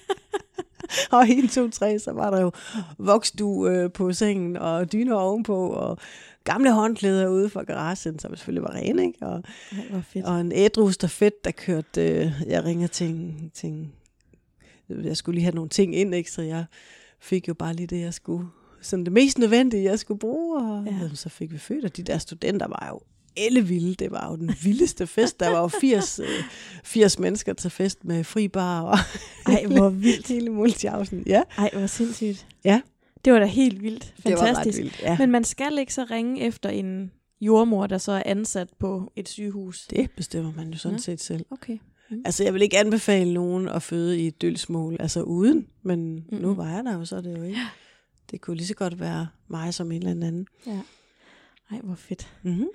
og 1.16 1.28
en, 1.28 1.48
to, 1.48 1.70
tre, 1.70 1.98
så 1.98 2.12
var 2.12 2.30
der 2.30 2.40
jo 2.40 2.52
voksdu 2.98 3.68
øh, 3.68 3.92
på 3.92 4.12
sengen, 4.12 4.56
og 4.56 4.92
dyner 4.92 5.14
ovenpå, 5.14 5.68
og 5.68 5.98
gamle 6.44 6.72
håndklæder 6.72 7.28
ude 7.28 7.50
for 7.50 7.62
garagen, 7.62 8.18
som 8.18 8.36
selvfølgelig 8.36 8.62
var 8.62 8.74
rene, 8.74 9.06
ikke? 9.06 9.26
Og, 9.26 9.42
Ej, 9.72 10.02
fedt. 10.02 10.24
og 10.24 10.40
en 10.40 10.52
ædru 10.52 10.90
stafet, 10.90 11.44
der 11.44 11.50
kørte, 11.50 12.08
øh, 12.08 12.32
jeg 12.46 12.64
ringer 12.64 12.86
til, 12.86 13.34
til, 13.54 13.88
jeg 14.88 15.16
skulle 15.16 15.34
lige 15.34 15.44
have 15.44 15.54
nogle 15.54 15.70
ting 15.70 15.96
ind, 15.96 16.14
ikke? 16.14 16.30
så 16.30 16.42
jeg 16.42 16.64
fik 17.20 17.48
jo 17.48 17.54
bare 17.54 17.74
lige 17.74 17.86
det, 17.86 18.00
jeg 18.00 18.14
skulle 18.14 18.46
sådan 18.82 19.04
det 19.04 19.12
mest 19.12 19.38
nødvendige, 19.38 19.84
jeg 19.84 19.98
skulle 19.98 20.18
bruge. 20.18 20.62
Og 20.62 20.86
ja. 20.86 21.14
så 21.14 21.28
fik 21.28 21.52
vi 21.52 21.58
født, 21.58 21.84
og 21.84 21.96
de 21.96 22.02
der 22.02 22.18
studenter 22.18 22.66
var 22.68 22.86
jo 22.92 23.00
ellevilde. 23.36 23.94
Det 23.94 24.10
var 24.10 24.30
jo 24.30 24.36
den 24.36 24.54
vildeste 24.64 25.06
fest. 25.06 25.40
Der 25.40 25.50
var 25.50 25.60
jo 25.60 25.68
80, 25.68 26.20
80 26.84 27.16
øh, 27.16 27.22
mennesker 27.22 27.52
til 27.52 27.70
fest 27.70 28.04
med 28.04 28.24
fri 28.24 28.48
bar. 28.48 28.82
Og 28.82 28.98
Ej, 29.46 29.66
hvor 29.66 29.88
vildt. 30.06 30.28
Hele 30.28 30.50
multiausen. 30.50 31.22
Ja. 31.26 31.42
Ej, 31.58 31.70
hvor 31.72 31.86
sindssygt. 31.86 32.46
Ja. 32.64 32.80
Det 33.24 33.32
var 33.32 33.38
da 33.38 33.46
helt 33.46 33.82
vildt. 33.82 34.14
Fantastisk. 34.18 34.76
Det 34.76 34.84
var 34.84 34.90
vildt, 34.90 35.00
ja. 35.02 35.16
Men 35.18 35.30
man 35.30 35.44
skal 35.44 35.78
ikke 35.78 35.94
så 35.94 36.06
ringe 36.10 36.40
efter 36.40 36.68
en 36.68 37.10
jordmor, 37.40 37.86
der 37.86 37.98
så 37.98 38.12
er 38.12 38.22
ansat 38.26 38.68
på 38.78 39.12
et 39.16 39.28
sygehus? 39.28 39.86
Det 39.86 40.10
bestemmer 40.10 40.52
man 40.56 40.70
jo 40.70 40.78
sådan 40.78 40.96
ja. 40.96 41.02
set 41.02 41.20
selv. 41.20 41.46
Okay. 41.50 41.78
Mm. 42.10 42.22
Altså, 42.24 42.44
jeg 42.44 42.54
vil 42.54 42.62
ikke 42.62 42.78
anbefale 42.78 43.34
nogen 43.34 43.68
at 43.68 43.82
føde 43.82 44.20
i 44.20 44.26
et 44.26 44.42
dølsmål, 44.42 44.96
altså 45.00 45.22
uden, 45.22 45.66
men 45.82 46.14
mm. 46.14 46.38
nu 46.38 46.54
var 46.54 46.70
jeg 46.70 46.84
der 46.84 46.94
jo, 46.94 47.04
så 47.04 47.16
er 47.16 47.20
det 47.20 47.38
jo 47.38 47.42
ikke. 47.42 47.60
Det 48.30 48.40
kunne 48.40 48.56
lige 48.56 48.66
så 48.66 48.74
godt 48.74 49.00
være 49.00 49.28
mig 49.48 49.74
som 49.74 49.92
en 49.92 50.06
eller 50.06 50.26
anden. 50.26 50.46
Ja. 50.66 50.80
Ej, 51.70 51.80
hvor 51.82 51.94
fedt. 51.94 52.34
Mm-hmm. 52.42 52.68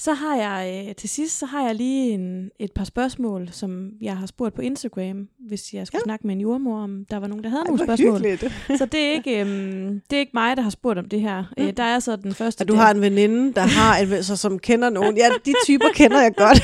Så 0.00 0.14
har 0.14 0.36
jeg 0.36 0.86
øh, 0.88 0.94
til 0.94 1.08
sidst, 1.08 1.38
så 1.38 1.46
har 1.46 1.62
jeg 1.62 1.74
lige 1.74 2.10
en, 2.10 2.50
et 2.58 2.72
par 2.72 2.84
spørgsmål, 2.84 3.48
som 3.52 3.90
jeg 4.00 4.16
har 4.16 4.26
spurgt 4.26 4.54
på 4.54 4.62
Instagram, 4.62 5.28
hvis 5.48 5.74
jeg 5.74 5.86
skulle 5.86 6.00
ja. 6.00 6.04
snakke 6.04 6.26
med 6.26 6.34
en 6.34 6.40
jordmor, 6.40 6.80
om 6.82 7.04
der 7.10 7.16
var 7.16 7.26
nogen, 7.26 7.44
der 7.44 7.50
havde 7.50 7.62
Ej, 7.62 7.66
nogle 7.66 7.84
spørgsmål. 7.84 8.50
så 8.78 8.86
det 8.86 9.00
er, 9.00 9.12
ikke, 9.12 9.40
øhm, 9.40 10.00
det 10.10 10.16
er 10.16 10.20
ikke 10.20 10.32
mig, 10.34 10.56
der 10.56 10.62
har 10.62 10.70
spurgt 10.70 10.98
om 10.98 11.08
det 11.08 11.20
her. 11.20 11.44
Mm. 11.56 11.64
Øh, 11.64 11.72
der 11.76 11.82
er 11.82 11.98
så 11.98 12.16
den 12.16 12.34
første... 12.34 12.62
Og 12.62 12.68
du 12.68 12.72
der... 12.72 12.80
har 12.80 12.90
en 12.90 13.00
veninde, 13.00 13.52
der 13.54 13.60
har 13.60 13.96
en, 13.96 14.22
så, 14.22 14.36
som 14.36 14.58
kender 14.58 14.90
nogen. 14.90 15.16
Ja, 15.16 15.28
de 15.44 15.54
typer 15.64 15.88
kender 15.94 16.22
jeg 16.22 16.34
godt. 16.36 16.62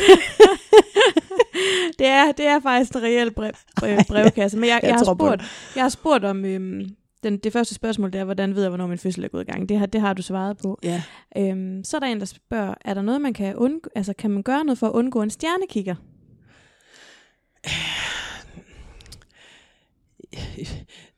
det, 1.98 2.06
er, 2.06 2.32
det 2.32 2.46
er 2.46 2.60
faktisk 2.60 2.94
en 2.94 3.02
reel 3.02 3.30
brev, 3.30 3.52
brev, 3.76 3.98
brevkasse. 4.08 4.58
Men 4.58 4.68
jeg, 4.68 4.80
jeg, 4.82 4.88
jeg, 4.88 4.96
har, 4.96 5.14
spurgt, 5.14 5.42
jeg 5.76 5.84
har 5.84 5.88
spurgt 5.88 6.24
om... 6.24 6.44
Øhm, 6.44 6.86
den, 7.24 7.36
det 7.36 7.52
første 7.52 7.74
spørgsmål, 7.74 8.12
det 8.12 8.20
er, 8.20 8.24
hvordan 8.24 8.54
ved 8.54 8.62
jeg, 8.62 8.68
hvornår 8.68 8.86
min 8.86 8.98
fødsel 8.98 9.24
er 9.24 9.28
gået 9.28 9.42
i 9.42 9.50
gang? 9.50 9.68
Det 9.68 9.78
har, 9.78 9.86
det 9.86 10.00
har 10.00 10.14
du 10.14 10.22
svaret 10.22 10.58
på. 10.58 10.78
Ja. 10.82 11.02
Øhm, 11.36 11.84
så 11.84 11.96
er 11.96 12.00
der 12.00 12.06
en, 12.06 12.20
der 12.20 12.26
spørger, 12.26 12.74
er 12.84 12.94
der 12.94 13.02
noget, 13.02 13.20
man 13.20 13.32
kan 13.32 13.56
undgå, 13.56 13.90
altså 13.94 14.14
kan 14.18 14.30
man 14.30 14.42
gøre 14.42 14.64
noget 14.64 14.78
for 14.78 14.86
at 14.86 14.92
undgå 14.92 15.22
en 15.22 15.30
stjernekigger? 15.30 15.94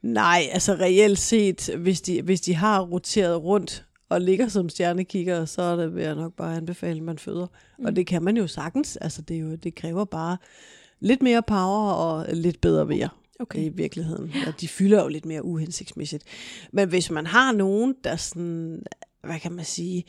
Nej, 0.02 0.42
altså 0.52 0.74
reelt 0.74 1.18
set, 1.18 1.70
hvis 1.78 2.00
de, 2.00 2.22
hvis 2.22 2.40
de 2.40 2.54
har 2.54 2.80
roteret 2.80 3.42
rundt 3.42 3.84
og 4.08 4.20
ligger 4.20 4.48
som 4.48 4.68
stjernekigger, 4.68 5.44
så 5.44 5.62
er 5.62 5.76
det 5.76 5.94
vil 5.94 6.02
jeg 6.02 6.14
nok 6.14 6.32
bare 6.32 6.56
anbefale, 6.56 6.96
at 6.96 7.02
man 7.02 7.18
føder. 7.18 7.46
Mm. 7.78 7.84
Og 7.84 7.96
det 7.96 8.06
kan 8.06 8.22
man 8.22 8.36
jo 8.36 8.46
sagtens. 8.46 8.96
Altså 8.96 9.22
det, 9.22 9.36
er 9.36 9.40
jo, 9.40 9.54
det 9.54 9.74
kræver 9.74 10.04
bare 10.04 10.36
lidt 11.00 11.22
mere 11.22 11.42
power 11.42 11.92
og 11.92 12.26
lidt 12.32 12.60
bedre 12.60 12.88
vejr 12.88 13.08
okay. 13.40 13.64
i 13.64 13.68
virkeligheden. 13.68 14.32
Og 14.46 14.60
de 14.60 14.68
fylder 14.68 15.02
jo 15.02 15.08
lidt 15.08 15.26
mere 15.26 15.44
uhensigtsmæssigt. 15.44 16.24
Men 16.72 16.88
hvis 16.88 17.10
man 17.10 17.26
har 17.26 17.52
nogen, 17.52 17.94
der 18.04 18.16
sådan, 18.16 18.82
hvad 19.22 19.40
kan 19.40 19.52
man 19.52 19.64
sige, 19.64 20.04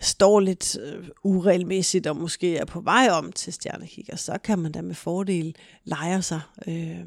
står 0.00 0.40
lidt 0.40 0.78
øh, 0.78 1.08
uregelmæssigt 1.24 2.06
og 2.06 2.16
måske 2.16 2.56
er 2.56 2.64
på 2.64 2.80
vej 2.80 3.08
om 3.10 3.32
til 3.32 3.52
stjernekigger, 3.52 4.16
så 4.16 4.38
kan 4.44 4.58
man 4.58 4.72
da 4.72 4.82
med 4.82 4.94
fordel 4.94 5.56
lege 5.84 6.22
sig 6.22 6.40
øh, 6.66 7.04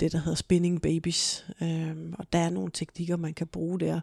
det, 0.00 0.12
der 0.12 0.18
hedder 0.18 0.34
spinning 0.34 0.82
babies. 0.82 1.46
Øh, 1.62 1.96
og 2.18 2.32
der 2.32 2.38
er 2.38 2.50
nogle 2.50 2.70
teknikker, 2.74 3.16
man 3.16 3.34
kan 3.34 3.46
bruge 3.46 3.80
der 3.80 4.00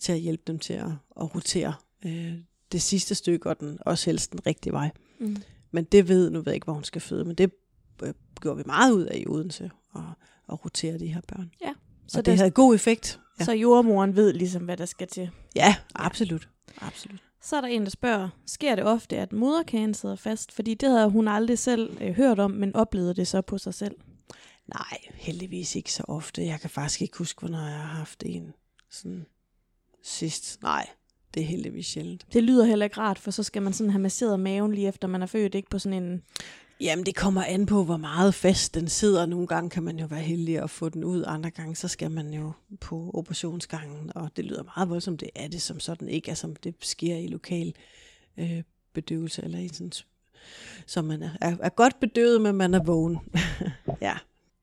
til 0.00 0.12
at 0.12 0.20
hjælpe 0.20 0.42
dem 0.46 0.58
til 0.58 0.72
at, 0.72 0.90
at 1.20 1.34
rotere 1.34 1.74
øh, 2.06 2.32
det 2.72 2.82
sidste 2.82 3.14
stykke, 3.14 3.48
og 3.48 3.60
den, 3.60 3.78
også 3.80 4.10
helst 4.10 4.32
den 4.32 4.46
rigtige 4.46 4.72
vej. 4.72 4.90
Mm. 5.18 5.36
Men 5.70 5.84
det 5.84 6.08
ved, 6.08 6.30
nu 6.30 6.38
ved 6.38 6.44
jeg 6.46 6.54
ikke, 6.54 6.64
hvor 6.64 6.74
hun 6.74 6.84
skal 6.84 7.00
føde, 7.00 7.24
men 7.24 7.34
det 7.34 7.50
øh, 8.02 8.14
gjorde 8.40 8.56
vi 8.56 8.62
meget 8.66 8.92
ud 8.92 9.04
af 9.04 9.18
i 9.18 9.26
Odense, 9.26 9.70
at, 9.96 10.14
at 10.52 10.64
rotere 10.64 10.98
de 10.98 11.06
her 11.06 11.20
børn. 11.28 11.50
Ja. 11.62 11.72
Så 12.06 12.18
og 12.18 12.26
det, 12.26 12.32
det 12.32 12.38
havde 12.38 12.50
god 12.50 12.74
effekt. 12.74 13.20
Ja. 13.40 13.44
Så 13.44 13.52
jordmoren 13.52 14.16
ved 14.16 14.32
ligesom, 14.32 14.62
hvad 14.62 14.76
der 14.76 14.86
skal 14.86 15.06
til. 15.08 15.30
Ja, 15.56 15.76
absolut. 15.94 16.48
absolut. 16.80 17.20
Så 17.42 17.56
er 17.56 17.60
der 17.60 17.68
en, 17.68 17.82
der 17.82 17.90
spørger, 17.90 18.28
sker 18.46 18.74
det 18.74 18.84
ofte, 18.84 19.16
at 19.16 19.32
moderkagen 19.32 19.94
sidder 19.94 20.16
fast? 20.16 20.52
Fordi 20.52 20.74
det 20.74 20.90
havde 20.90 21.10
hun 21.10 21.28
aldrig 21.28 21.58
selv 21.58 21.96
øh, 22.00 22.14
hørt 22.14 22.38
om, 22.38 22.50
men 22.50 22.76
oplevede 22.76 23.14
det 23.14 23.28
så 23.28 23.40
på 23.42 23.58
sig 23.58 23.74
selv. 23.74 23.94
Nej, 24.66 24.98
heldigvis 25.14 25.76
ikke 25.76 25.92
så 25.92 26.04
ofte. 26.08 26.46
Jeg 26.46 26.60
kan 26.60 26.70
faktisk 26.70 27.02
ikke 27.02 27.18
huske, 27.18 27.40
hvornår 27.40 27.58
jeg 27.58 27.80
har 27.80 27.98
haft 27.98 28.22
en 28.26 28.52
sådan 28.90 29.26
sidst. 30.02 30.62
Nej, 30.62 30.88
det 31.34 31.42
er 31.42 31.46
heldigvis 31.46 31.86
sjældent. 31.86 32.26
Det 32.32 32.42
lyder 32.42 32.64
heller 32.64 32.84
ikke 32.84 33.00
rart, 33.00 33.18
for 33.18 33.30
så 33.30 33.42
skal 33.42 33.62
man 33.62 33.72
sådan 33.72 33.90
have 33.90 34.02
masseret 34.02 34.40
maven 34.40 34.74
lige 34.74 34.88
efter 34.88 35.08
man 35.08 35.22
er 35.22 35.26
født, 35.26 35.54
ikke 35.54 35.70
på 35.70 35.78
sådan 35.78 36.02
en... 36.02 36.22
Jamen, 36.80 37.06
det 37.06 37.16
kommer 37.16 37.44
an 37.44 37.66
på, 37.66 37.84
hvor 37.84 37.96
meget 37.96 38.34
fast 38.34 38.74
den 38.74 38.88
sidder. 38.88 39.26
Nogle 39.26 39.46
gange 39.46 39.70
kan 39.70 39.82
man 39.82 39.98
jo 39.98 40.06
være 40.06 40.20
heldig 40.20 40.58
at 40.58 40.70
få 40.70 40.88
den 40.88 41.04
ud, 41.04 41.24
andre 41.26 41.50
gange 41.50 41.76
så 41.76 41.88
skal 41.88 42.10
man 42.10 42.34
jo 42.34 42.52
på 42.80 43.10
operationsgangen, 43.14 44.12
og 44.14 44.30
det 44.36 44.44
lyder 44.44 44.62
meget 44.76 44.88
voldsomt. 44.88 45.20
Det 45.20 45.30
er 45.34 45.48
det 45.48 45.62
som 45.62 45.80
sådan 45.80 46.08
ikke, 46.08 46.28
altså 46.28 46.54
det 46.64 46.74
sker 46.80 47.16
i 47.16 47.26
lokal 47.26 47.74
øh, 48.36 48.62
bedøvelse, 48.92 49.44
eller 49.44 49.58
i 49.58 49.68
sådan, 49.68 49.92
så 50.86 51.02
man 51.02 51.22
er, 51.22 51.30
er, 51.40 51.56
er 51.60 51.68
godt 51.68 52.00
bedøvet, 52.00 52.40
men 52.40 52.54
man 52.54 52.74
er 52.74 52.82
vågen. 52.82 53.18
ja. 54.00 54.14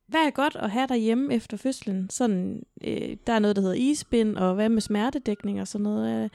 Hvad 0.08 0.22
er 0.22 0.32
godt 0.32 0.56
at 0.56 0.72
have 0.72 0.88
derhjemme 0.88 1.34
efter 1.34 1.58
fødslen? 1.58 2.10
Sådan, 2.10 2.64
øh, 2.84 3.18
der 3.28 3.34
er 3.34 3.40
noget, 3.40 3.56
der 3.56 3.62
hedder 3.62 3.76
isbind, 3.76 4.38
og 4.38 4.56
hvad 4.56 4.70
med 4.70 4.82
smertedækning 4.82 5.62
og 5.62 5.68
sådan 5.68 5.84
noget. 5.84 6.24
Øh, 6.24 6.30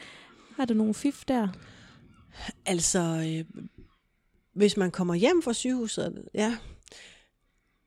har 0.56 0.64
du 0.64 0.74
nogle 0.74 0.94
fif 0.94 1.24
der? 1.28 1.48
Altså, 2.66 2.98
øh, 3.00 3.62
hvis 4.58 4.76
man 4.76 4.90
kommer 4.90 5.14
hjem 5.14 5.42
fra 5.42 5.52
sygehuset, 5.52 6.24
ja, 6.34 6.56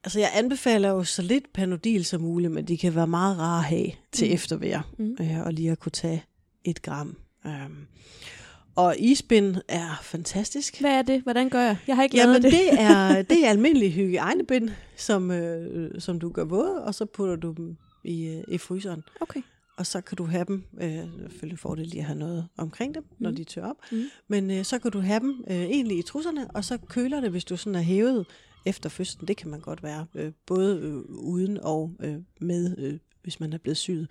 altså 0.03 0.19
jeg 0.19 0.32
anbefaler 0.34 0.89
jo 0.89 1.03
så 1.03 1.22
lidt 1.22 1.53
panodil 1.53 2.05
som 2.05 2.22
muligt, 2.22 2.51
men 2.51 2.65
de 2.65 2.78
kan 2.78 2.95
være 2.95 3.07
meget 3.07 3.38
rare 3.38 3.57
at 3.59 3.63
have 3.65 3.91
til 4.11 4.28
mm. 4.28 4.34
eftervejr, 4.34 4.82
mm. 4.97 5.17
øh, 5.22 5.41
og 5.45 5.53
lige 5.53 5.72
at 5.72 5.80
kunne 5.80 5.91
tage 5.91 6.26
et 6.63 6.82
gram. 6.82 7.17
Um, 7.45 7.88
og 8.76 8.95
isbind 8.99 9.55
er 9.67 9.99
fantastisk. 10.03 10.80
Hvad 10.80 10.91
er 10.91 11.01
det? 11.01 11.22
Hvordan 11.22 11.49
gør 11.49 11.61
jeg? 11.61 11.78
Jeg 11.88 11.95
har 11.95 12.03
ikke 12.03 12.17
Jamen, 12.17 12.43
det. 12.43 12.51
det 12.51 12.74
er, 12.74 13.22
det 13.32 13.45
er 13.45 13.49
almindelig 13.49 13.93
hygiejnebind, 13.93 14.69
som, 14.97 15.32
øh, 15.32 16.01
som 16.01 16.19
du 16.19 16.30
gør 16.30 16.43
våde, 16.43 16.84
og 16.84 16.95
så 16.95 17.05
putter 17.05 17.36
du 17.36 17.53
dem 17.57 17.78
i, 18.03 18.28
øh, 18.28 18.43
i 18.47 18.57
fryseren. 18.57 19.03
Okay. 19.22 19.41
Og 19.82 19.88
så 19.88 20.01
kan 20.01 20.15
du 20.15 20.25
have 20.25 20.45
dem, 20.47 20.63
øh, 20.82 21.03
selvfølgelig 21.29 21.59
får 21.59 21.75
det 21.75 21.88
lige 21.88 21.99
at 21.99 22.05
have 22.05 22.19
noget 22.19 22.47
omkring 22.57 22.95
dem, 22.95 23.05
når 23.19 23.29
mm. 23.29 23.36
de 23.36 23.43
tør 23.43 23.65
op, 23.65 23.75
mm. 23.91 24.03
men 24.27 24.51
øh, 24.51 24.65
så 24.65 24.79
kan 24.79 24.91
du 24.91 24.99
have 24.99 25.19
dem 25.19 25.43
øh, 25.47 25.55
egentlig 25.55 25.97
i 25.97 26.01
trusserne, 26.01 26.51
og 26.51 26.65
så 26.65 26.77
køler 26.77 27.21
det, 27.21 27.32
hvis 27.32 27.45
du 27.45 27.57
sådan 27.57 27.75
er 27.75 27.82
hævet 27.82 28.25
efter 28.65 28.89
fødslen. 28.89 29.27
Det 29.27 29.38
kan 29.38 29.49
man 29.49 29.59
godt 29.59 29.84
være, 29.84 30.05
øh, 30.15 30.32
både 30.45 30.79
øh, 30.79 30.95
uden 31.09 31.59
og 31.63 31.91
øh, 31.99 32.15
med 32.41 32.75
øh, 32.77 32.99
hvis 33.23 33.39
man 33.39 33.53
er 33.53 33.57
blevet 33.57 33.77
syet. 33.77 34.07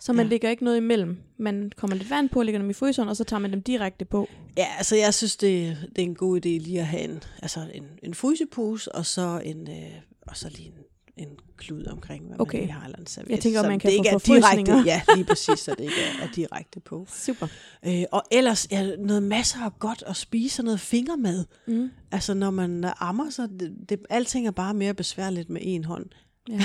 Så 0.00 0.12
man 0.12 0.26
ja. 0.26 0.30
lægger 0.30 0.50
ikke 0.50 0.64
noget 0.64 0.76
imellem? 0.76 1.16
Man 1.36 1.72
kommer 1.76 1.96
lidt 1.96 2.10
vand 2.10 2.28
på, 2.28 2.42
lægger 2.42 2.60
dem 2.60 2.70
i 2.70 2.72
fryseren, 2.72 3.08
og 3.08 3.16
så 3.16 3.24
tager 3.24 3.40
man 3.40 3.52
dem 3.52 3.62
direkte 3.62 4.04
på? 4.04 4.28
Ja, 4.56 4.66
altså 4.78 4.96
jeg 4.96 5.14
synes, 5.14 5.36
det, 5.36 5.76
det 5.96 6.02
er 6.02 6.06
en 6.06 6.14
god 6.14 6.36
idé 6.36 6.48
lige 6.48 6.80
at 6.80 6.86
have 6.86 7.02
en, 7.02 7.22
altså 7.42 7.60
en, 7.74 7.84
en 8.02 8.14
frysepose, 8.14 8.94
og 8.94 9.06
så, 9.06 9.42
en, 9.44 9.68
øh, 9.70 9.92
og 10.22 10.36
så 10.36 10.48
lige 10.48 10.66
en, 10.66 10.74
en 11.16 11.28
klud 11.56 11.86
omkring, 11.86 12.26
hvad 12.26 12.40
okay. 12.40 12.60
man 12.60 12.70
har. 12.70 12.84
Eller 12.84 12.98
en 12.98 13.06
serviet, 13.06 13.30
jeg 13.30 13.40
tænker, 13.40 13.62
så 13.62 13.68
man 13.68 13.78
kan 13.78 13.90
det 13.90 13.98
få 13.98 14.34
ikke 14.34 14.40
er 14.40 14.54
direkte, 14.54 14.72
Ja, 14.86 15.02
lige 15.16 15.24
præcis, 15.24 15.58
så 15.58 15.70
det 15.70 15.80
ikke 15.80 15.94
er, 16.00 16.24
er 16.24 16.28
direkte 16.34 16.80
på. 16.80 17.06
Super. 17.08 17.46
Øh, 17.86 18.02
og 18.12 18.22
ellers 18.30 18.68
ja, 18.70 18.96
noget 18.96 19.22
masser 19.22 19.60
af 19.60 19.78
godt 19.78 20.04
at 20.06 20.16
spise, 20.16 20.62
noget 20.62 20.80
fingermad. 20.80 21.44
Mm. 21.66 21.90
Altså 22.12 22.34
når 22.34 22.50
man 22.50 22.92
ammer, 23.00 23.30
så 23.30 23.48
det, 23.60 23.74
det, 23.88 24.00
alting 24.10 24.46
er 24.46 24.50
bare 24.50 24.74
mere 24.74 24.94
besværligt 24.94 25.50
med 25.50 25.60
en 25.64 25.84
hånd. 25.84 26.06
Ja, 26.48 26.54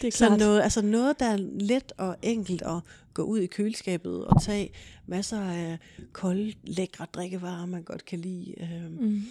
det 0.00 0.06
er 0.06 0.10
klart. 0.10 0.12
så 0.12 0.36
noget, 0.36 0.62
altså 0.62 0.82
noget, 0.82 1.20
der 1.20 1.26
er 1.26 1.36
let 1.60 1.92
og 1.98 2.16
enkelt 2.22 2.62
at 2.62 2.80
gå 3.14 3.22
ud 3.22 3.38
i 3.38 3.46
køleskabet 3.46 4.24
og 4.24 4.42
tage 4.42 4.70
masser 5.06 5.40
af 5.40 5.78
kolde, 6.12 6.52
lækre 6.64 7.06
drikkevarer, 7.12 7.66
man 7.66 7.82
godt 7.82 8.04
kan 8.04 8.18
lide. 8.18 8.54
Øhm, 8.60 8.98
mm. 9.00 9.22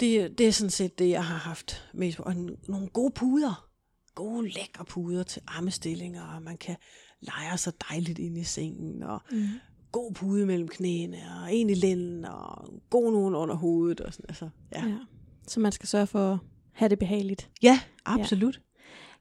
Det, 0.00 0.38
det 0.38 0.48
er 0.48 0.52
sådan 0.52 0.70
set 0.70 0.98
det, 0.98 1.08
jeg 1.08 1.24
har 1.24 1.36
haft 1.36 1.90
mest 1.94 2.16
på. 2.16 2.22
Og 2.22 2.34
nogle 2.68 2.88
gode 2.88 3.10
puder. 3.10 3.66
Gode, 4.14 4.48
lækre 4.48 4.84
puder 4.84 5.22
til 5.22 5.42
armestillinger, 5.46 6.22
og 6.22 6.42
man 6.42 6.56
kan 6.56 6.76
lege 7.20 7.58
sig 7.58 7.72
dejligt 7.90 8.18
ind 8.18 8.38
i 8.38 8.44
sengen, 8.44 9.02
og 9.02 9.20
mm. 9.32 9.46
god 9.92 10.12
pude 10.12 10.46
mellem 10.46 10.68
knæene, 10.68 11.16
og 11.16 11.54
en 11.54 11.70
i 11.70 11.74
lænden, 11.74 12.24
og 12.24 12.72
god 12.90 13.12
nogen 13.12 13.34
under 13.34 13.54
hovedet. 13.54 14.00
Og 14.00 14.12
sådan, 14.12 14.26
altså, 14.28 14.48
ja. 14.74 14.86
ja. 14.86 14.98
Så 15.46 15.60
man 15.60 15.72
skal 15.72 15.88
sørge 15.88 16.06
for 16.06 16.32
at 16.32 16.38
have 16.72 16.88
det 16.88 16.98
behageligt. 16.98 17.50
Ja, 17.62 17.80
absolut. 18.04 18.56
Ja. 18.56 18.60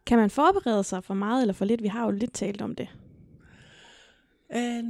Kan 0.05 0.17
man 0.17 0.29
forberede 0.29 0.83
sig 0.83 1.03
for 1.03 1.13
meget 1.13 1.41
eller 1.41 1.53
for 1.53 1.65
lidt? 1.65 1.83
Vi 1.83 1.87
har 1.87 2.05
jo 2.05 2.11
lidt 2.11 2.33
talt 2.33 2.61
om 2.61 2.75
det. 2.75 2.87
Øh, 4.55 4.83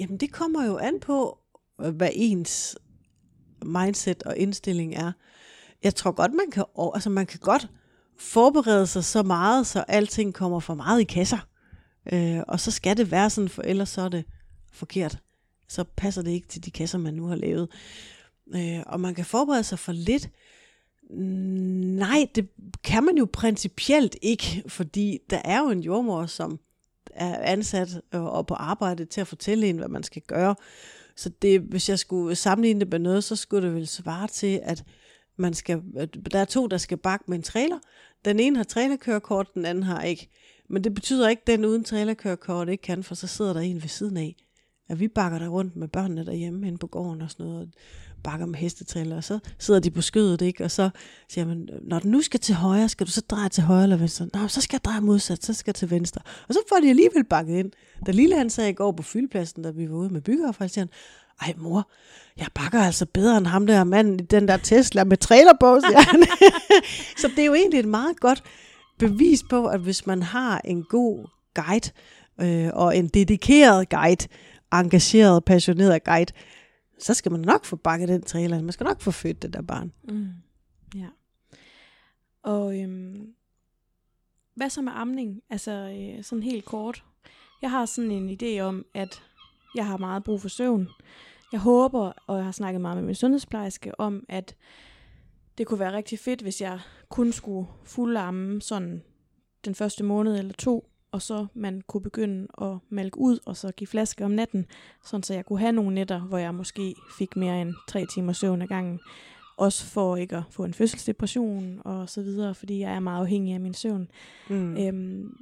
jamen, 0.00 0.16
det 0.20 0.32
kommer 0.32 0.66
jo 0.66 0.76
an 0.76 1.00
på, 1.00 1.38
hvad 1.76 2.10
ens 2.12 2.78
mindset 3.64 4.22
og 4.22 4.36
indstilling 4.36 4.94
er. 4.94 5.12
Jeg 5.82 5.94
tror 5.94 6.10
godt, 6.10 6.32
man 6.32 6.50
kan, 6.52 6.64
altså 6.94 7.10
man 7.10 7.26
kan 7.26 7.40
godt 7.40 7.68
forberede 8.18 8.86
sig 8.86 9.04
så 9.04 9.22
meget, 9.22 9.66
så 9.66 9.84
alting 9.88 10.34
kommer 10.34 10.60
for 10.60 10.74
meget 10.74 11.00
i 11.00 11.04
kasser. 11.04 11.48
Øh, 12.12 12.40
og 12.48 12.60
så 12.60 12.70
skal 12.70 12.96
det 12.96 13.10
være 13.10 13.30
sådan, 13.30 13.48
for 13.48 13.62
ellers 13.62 13.88
så 13.88 14.02
er 14.02 14.08
det 14.08 14.24
forkert. 14.72 15.18
Så 15.68 15.84
passer 15.96 16.22
det 16.22 16.30
ikke 16.30 16.48
til 16.48 16.64
de 16.64 16.70
kasser, 16.70 16.98
man 16.98 17.14
nu 17.14 17.26
har 17.26 17.36
lavet. 17.36 17.68
Øh, 18.54 18.80
og 18.86 19.00
man 19.00 19.14
kan 19.14 19.24
forberede 19.24 19.64
sig 19.64 19.78
for 19.78 19.92
lidt, 19.92 20.30
Nej, 21.10 22.26
det 22.34 22.48
kan 22.84 23.04
man 23.04 23.16
jo 23.16 23.28
principielt 23.32 24.16
ikke, 24.22 24.62
fordi 24.66 25.18
der 25.30 25.40
er 25.44 25.60
jo 25.60 25.70
en 25.70 25.80
jordmor, 25.80 26.26
som 26.26 26.58
er 27.10 27.38
ansat 27.52 28.00
øh, 28.14 28.24
og 28.24 28.46
på 28.46 28.54
arbejde 28.54 29.04
til 29.04 29.20
at 29.20 29.26
fortælle 29.26 29.66
en, 29.66 29.76
hvad 29.76 29.88
man 29.88 30.02
skal 30.02 30.22
gøre. 30.22 30.54
Så 31.16 31.30
det, 31.42 31.60
hvis 31.60 31.88
jeg 31.88 31.98
skulle 31.98 32.34
sammenligne 32.34 32.80
det 32.80 32.90
med 32.90 32.98
noget, 32.98 33.24
så 33.24 33.36
skulle 33.36 33.66
det 33.66 33.74
vel 33.74 33.86
svare 33.86 34.28
til, 34.28 34.60
at 34.62 34.84
man 35.36 35.54
skal, 35.54 35.82
at 35.96 36.16
der 36.32 36.38
er 36.38 36.44
to, 36.44 36.66
der 36.66 36.78
skal 36.78 36.98
bakke 36.98 37.24
med 37.28 37.36
en 37.36 37.42
trailer. 37.42 37.78
Den 38.24 38.40
ene 38.40 38.56
har 38.56 38.64
trailerkørekort, 38.64 39.54
den 39.54 39.64
anden 39.64 39.84
har 39.84 40.02
ikke. 40.02 40.28
Men 40.68 40.84
det 40.84 40.94
betyder 40.94 41.28
ikke, 41.28 41.40
at 41.40 41.46
den 41.46 41.64
uden 41.64 41.84
trailerkørekort 41.84 42.68
ikke 42.68 42.82
kan, 42.82 43.02
for 43.02 43.14
så 43.14 43.26
sidder 43.26 43.52
der 43.52 43.60
en 43.60 43.82
ved 43.82 43.88
siden 43.88 44.16
af. 44.16 44.36
at 44.88 45.00
vi 45.00 45.08
bakker 45.08 45.38
der 45.38 45.48
rundt 45.48 45.76
med 45.76 45.88
børnene 45.88 46.26
derhjemme 46.26 46.64
hen 46.64 46.78
på 46.78 46.86
gården 46.86 47.22
og 47.22 47.30
sådan 47.30 47.46
noget, 47.46 47.60
og 47.60 47.68
bakker 48.22 48.46
med 48.46 48.58
hestetræller, 48.58 49.16
og 49.16 49.24
så 49.24 49.38
sidder 49.58 49.80
de 49.80 49.90
på 49.90 50.00
skødet, 50.00 50.42
ikke? 50.42 50.64
og 50.64 50.70
så 50.70 50.90
siger 51.28 51.46
man, 51.46 51.68
når 51.82 51.98
du 51.98 52.08
nu 52.08 52.22
skal 52.22 52.40
til 52.40 52.54
højre, 52.54 52.88
skal 52.88 53.06
du 53.06 53.10
så 53.10 53.20
dreje 53.20 53.48
til 53.48 53.62
højre 53.62 53.82
eller 53.82 53.96
venstre? 53.96 54.28
Nå, 54.34 54.48
så 54.48 54.60
skal 54.60 54.74
jeg 54.76 54.84
dreje 54.84 55.00
modsat, 55.00 55.44
så 55.44 55.54
skal 55.54 55.70
jeg 55.70 55.74
til 55.74 55.90
venstre. 55.90 56.20
Og 56.48 56.54
så 56.54 56.60
får 56.68 56.80
de 56.82 56.88
alligevel 56.88 57.24
bakket 57.24 57.56
ind. 57.56 57.70
Da 58.06 58.12
Lille 58.12 58.36
han 58.36 58.50
sagde 58.50 58.70
i 58.70 58.74
går 58.74 58.92
på 58.92 59.02
fyldpladsen, 59.02 59.62
da 59.62 59.70
vi 59.70 59.90
var 59.90 59.96
ude 59.96 60.08
med 60.08 60.20
byggeaffald, 60.20 60.68
siger 60.68 60.84
han, 60.84 60.90
ej 61.48 61.54
mor, 61.56 61.90
jeg 62.36 62.46
bakker 62.54 62.80
altså 62.80 63.06
bedre 63.06 63.38
end 63.38 63.46
ham 63.46 63.66
der 63.66 63.84
mand 63.84 64.20
i 64.20 64.24
den 64.24 64.48
der 64.48 64.56
Tesla 64.56 65.04
med 65.04 65.16
trailer 65.16 65.52
på, 65.60 65.80
siger 65.80 66.00
han. 66.00 66.24
så 67.20 67.28
det 67.28 67.38
er 67.38 67.46
jo 67.46 67.54
egentlig 67.54 67.80
et 67.80 67.88
meget 67.88 68.20
godt 68.20 68.42
bevis 68.98 69.42
på, 69.50 69.66
at 69.66 69.80
hvis 69.80 70.06
man 70.06 70.22
har 70.22 70.60
en 70.64 70.84
god 70.84 71.28
guide, 71.54 71.90
øh, 72.40 72.70
og 72.72 72.96
en 72.96 73.08
dedikeret 73.08 73.88
guide, 73.88 74.28
engageret, 74.72 75.44
passioneret 75.44 76.04
guide, 76.04 76.32
så 77.02 77.14
skal 77.14 77.32
man 77.32 77.40
nok 77.40 77.64
få 77.64 77.76
bakket 77.76 78.08
den 78.08 78.22
trailer. 78.22 78.62
Man 78.62 78.72
skal 78.72 78.84
nok 78.84 79.00
få 79.00 79.10
født 79.10 79.42
det 79.42 79.52
der 79.52 79.62
barn. 79.62 79.92
Mm. 80.02 80.28
Ja. 80.94 81.08
Og 82.42 82.80
øhm, 82.80 83.34
hvad 84.54 84.70
så 84.70 84.82
med 84.82 84.92
amning? 84.94 85.42
Altså 85.50 85.72
øh, 85.72 86.24
sådan 86.24 86.42
helt 86.42 86.64
kort. 86.64 87.04
Jeg 87.62 87.70
har 87.70 87.86
sådan 87.86 88.10
en 88.10 88.38
idé 88.42 88.60
om, 88.60 88.86
at 88.94 89.22
jeg 89.74 89.86
har 89.86 89.96
meget 89.96 90.24
brug 90.24 90.40
for 90.40 90.48
søvn. 90.48 90.88
Jeg 91.52 91.60
håber, 91.60 92.12
og 92.26 92.36
jeg 92.36 92.44
har 92.44 92.52
snakket 92.52 92.80
meget 92.80 92.96
med 92.96 93.04
min 93.04 93.14
sundhedsplejerske 93.14 94.00
om, 94.00 94.24
at 94.28 94.56
det 95.58 95.66
kunne 95.66 95.80
være 95.80 95.92
rigtig 95.92 96.18
fedt, 96.18 96.42
hvis 96.42 96.60
jeg 96.60 96.80
kun 97.08 97.32
skulle 97.32 97.68
fuldamme 97.84 98.60
sådan 98.60 99.02
den 99.64 99.74
første 99.74 100.04
måned 100.04 100.38
eller 100.38 100.52
to, 100.52 100.91
og 101.12 101.22
så 101.22 101.46
man 101.54 101.82
kunne 101.86 102.02
begynde 102.02 102.46
at 102.62 102.78
malke 102.90 103.18
ud, 103.18 103.38
og 103.44 103.56
så 103.56 103.72
give 103.72 103.88
flaske 103.88 104.24
om 104.24 104.30
natten, 104.30 104.66
sådan 105.04 105.22
så 105.22 105.34
jeg 105.34 105.46
kunne 105.46 105.58
have 105.58 105.72
nogle 105.72 105.94
nætter, 105.94 106.20
hvor 106.20 106.38
jeg 106.38 106.54
måske 106.54 106.94
fik 107.18 107.36
mere 107.36 107.60
end 107.60 107.74
tre 107.88 108.06
timer 108.06 108.32
søvn 108.32 108.62
ad 108.62 108.66
gangen. 108.66 109.00
Også 109.56 109.86
for 109.86 110.16
ikke 110.16 110.36
at 110.36 110.42
få 110.50 110.64
en 110.64 110.74
fødselsdepression 110.74 111.82
og 111.84 112.08
så 112.08 112.22
videre, 112.22 112.54
fordi 112.54 112.80
jeg 112.80 112.92
er 112.92 113.00
meget 113.00 113.20
afhængig 113.20 113.54
af 113.54 113.60
min 113.60 113.74
søvn. 113.74 114.08
Mm. 114.48 114.76
Øhm, 114.76 115.36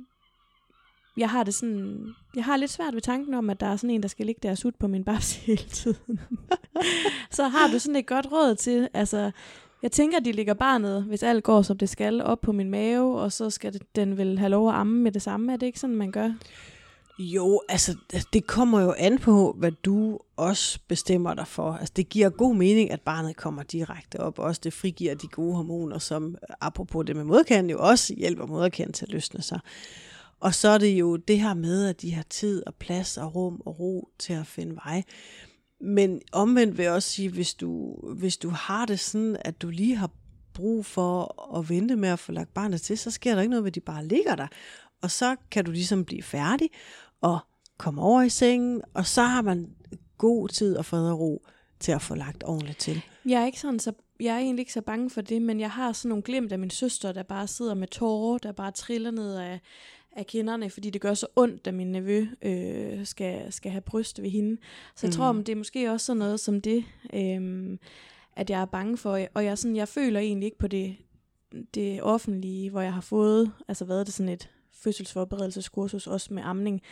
jeg 1.17 1.31
har 1.31 1.45
det 1.45 1.55
sådan, 1.55 2.15
jeg 2.35 2.45
har 2.45 2.57
lidt 2.57 2.71
svært 2.71 2.95
ved 2.95 3.01
tanken 3.01 3.35
om, 3.35 3.51
at 3.51 3.61
der 3.61 3.67
er 3.67 3.77
sådan 3.77 3.91
en, 3.91 4.03
der 4.03 4.09
skal 4.09 4.27
ligge 4.27 4.41
der 4.43 4.51
og 4.67 4.75
på 4.79 4.87
min 4.87 5.05
babs 5.09 5.35
hele 5.35 5.63
tiden. 5.63 6.21
så 7.31 7.49
har 7.49 7.69
du 7.73 7.79
sådan 7.79 7.97
et 7.97 8.07
godt 8.07 8.33
råd 8.33 8.55
til, 8.55 8.89
altså, 8.95 9.31
jeg 9.83 9.93
tænker, 9.93 10.19
at 10.19 10.25
de 10.25 10.33
ligger 10.33 10.55
barnet, 10.55 11.03
hvis 11.03 11.23
alt 11.23 11.45
går, 11.45 11.63
som 11.63 11.79
det 11.79 11.89
skal, 11.89 12.23
op 12.23 12.41
på 12.41 12.53
min 12.53 12.71
mave, 12.71 13.21
og 13.21 13.33
så 13.33 13.51
skal 13.51 13.81
den 13.97 14.17
vel 14.17 14.39
have 14.39 14.49
lov 14.49 14.69
at 14.69 14.75
amme 14.75 15.03
med 15.03 15.13
det 15.13 15.23
samme. 15.23 15.53
Er 15.53 15.57
det 15.57 15.67
ikke 15.67 15.81
sådan, 15.81 15.97
man 15.97 16.13
gør? 16.13 16.33
Jo, 17.19 17.63
altså 17.69 17.97
det 18.33 18.47
kommer 18.47 18.81
jo 18.81 18.95
an 18.99 19.19
på, 19.19 19.55
hvad 19.59 19.73
du 19.73 20.19
også 20.37 20.79
bestemmer 20.89 21.35
dig 21.35 21.47
for. 21.47 21.73
Altså 21.73 21.93
det 21.97 22.09
giver 22.09 22.29
god 22.29 22.55
mening, 22.55 22.91
at 22.91 23.01
barnet 23.01 23.37
kommer 23.37 23.63
direkte 23.63 24.21
op, 24.21 24.39
og 24.39 24.45
også 24.45 24.61
det 24.65 24.73
frigiver 24.73 25.15
de 25.15 25.29
gode 25.29 25.57
hormoner, 25.57 25.99
som 25.99 26.37
apropos 26.61 27.07
det 27.07 27.17
med 27.17 27.25
moderkanden 27.25 27.71
jo 27.71 27.79
også 27.79 28.15
hjælper 28.15 28.47
moderkanden 28.47 28.93
til 28.93 29.07
at 29.07 29.13
løsne 29.13 29.43
sig. 29.43 29.61
Og 30.41 30.55
så 30.55 30.69
er 30.69 30.79
det 30.79 30.89
jo 30.89 31.17
det 31.17 31.41
her 31.41 31.55
med, 31.55 31.89
at 31.89 32.03
de 32.03 32.15
har 32.15 32.25
tid 32.31 32.67
og 32.67 32.75
plads 32.75 33.17
og 33.17 33.35
rum 33.35 33.63
og 33.67 33.81
ro 33.81 34.09
til 34.19 34.33
at 34.33 34.47
finde 34.47 34.77
vej. 34.85 35.03
Men 35.81 36.21
omvendt 36.33 36.79
vil 36.79 36.83
jeg 36.85 36.93
også 36.93 37.09
sige, 37.09 37.31
hvis 37.31 37.55
du, 37.55 37.95
hvis 38.17 38.37
du 38.37 38.51
har 38.51 38.87
det 38.87 39.01
sådan, 39.01 39.37
at 39.41 39.63
du 39.63 39.69
lige 39.69 39.97
har 39.97 40.11
brug 40.55 40.87
for 40.87 41.55
at 41.59 41.69
vente 41.69 41.97
med 41.97 42.09
at 42.09 42.19
få 42.19 42.33
lagt 42.33 42.55
barnet 42.55 42.81
til, 42.81 42.99
så 42.99 43.11
sker 43.11 43.35
der 43.35 43.43
ikke 43.43 43.51
noget 43.51 43.65
ved, 43.65 43.71
at 43.71 43.75
de 43.75 43.81
bare 43.81 44.07
ligger 44.07 44.37
der. 44.37 44.47
Og 45.03 45.11
så 45.11 45.37
kan 45.51 45.65
du 45.65 45.71
ligesom 45.71 46.05
blive 46.05 46.23
færdig 46.23 46.71
og 47.21 47.39
komme 47.79 48.03
over 48.03 48.23
i 48.23 48.29
sengen, 48.29 48.83
og 48.95 49.07
så 49.07 49.23
har 49.23 49.43
man 49.43 49.71
god 50.19 50.49
tid 50.49 50.77
og 50.77 50.85
fred 50.85 51.11
og 51.11 51.21
ro 51.21 51.47
til 51.81 51.93
at 51.93 52.03
få 52.03 52.15
lagt 52.15 52.45
ordentligt 52.47 52.79
til. 52.79 53.03
Jeg 53.25 53.43
er 53.43 53.47
ikke 53.47 53.61
sådan 53.61 53.79
så 53.79 53.93
jeg 54.21 54.35
er 54.35 54.39
egentlig 54.39 54.63
ikke 54.63 54.73
så 54.73 54.81
bange 54.81 55.11
for 55.11 55.21
det, 55.21 55.43
men 55.43 55.61
jeg 55.61 55.71
har 55.71 55.93
sådan 55.93 56.09
nogle 56.09 56.23
glemt 56.23 56.53
af 56.53 56.59
min 56.59 56.71
søster, 56.71 57.13
der 57.13 57.23
bare 57.23 57.47
sidder 57.47 57.75
med 57.75 57.89
tårer, 57.89 58.39
der 58.39 58.53
bare 58.53 58.71
triller 58.71 59.11
ned 59.11 59.37
af, 59.37 59.61
af 60.13 60.27
kinderne, 60.27 60.71
fordi 60.71 60.91
det 60.91 61.01
gør 61.01 61.15
så 61.15 61.27
ondt, 61.37 61.67
at 61.67 61.75
min 61.75 61.93
nevø 61.93 62.27
øh, 62.43 63.07
skal, 63.07 63.53
skal 63.53 63.73
have 63.73 63.81
bryst 63.81 64.23
ved 64.23 64.31
hende. 64.31 64.57
Så 64.97 65.07
jeg 65.07 65.09
mm. 65.09 65.13
tror, 65.13 65.33
det 65.33 65.49
er 65.49 65.57
måske 65.57 65.91
også 65.91 66.07
sådan 66.07 66.19
noget 66.19 66.41
som 66.41 66.61
det, 66.61 66.85
øh, 67.15 67.79
at 68.37 68.51
jeg 68.51 68.61
er 68.61 68.65
bange 68.65 68.97
for. 68.97 69.19
Og 69.35 69.45
jeg, 69.45 69.59
sådan, 69.59 69.77
jeg 69.77 69.89
føler 69.89 70.21
egentlig 70.21 70.47
ikke 70.47 70.59
på 70.59 70.69
det, 70.69 70.97
det 71.75 72.03
offentlige, 72.03 72.71
hvor 72.71 72.81
jeg 72.81 72.93
har 72.93 73.01
fået, 73.01 73.53
altså 73.69 73.85
været 73.85 74.07
det 74.07 74.15
sådan 74.15 74.33
et 74.33 74.51
fødselsforberedelseskursus, 74.73 76.07
også 76.07 76.35
med 76.35 76.43
amning. 76.47 76.83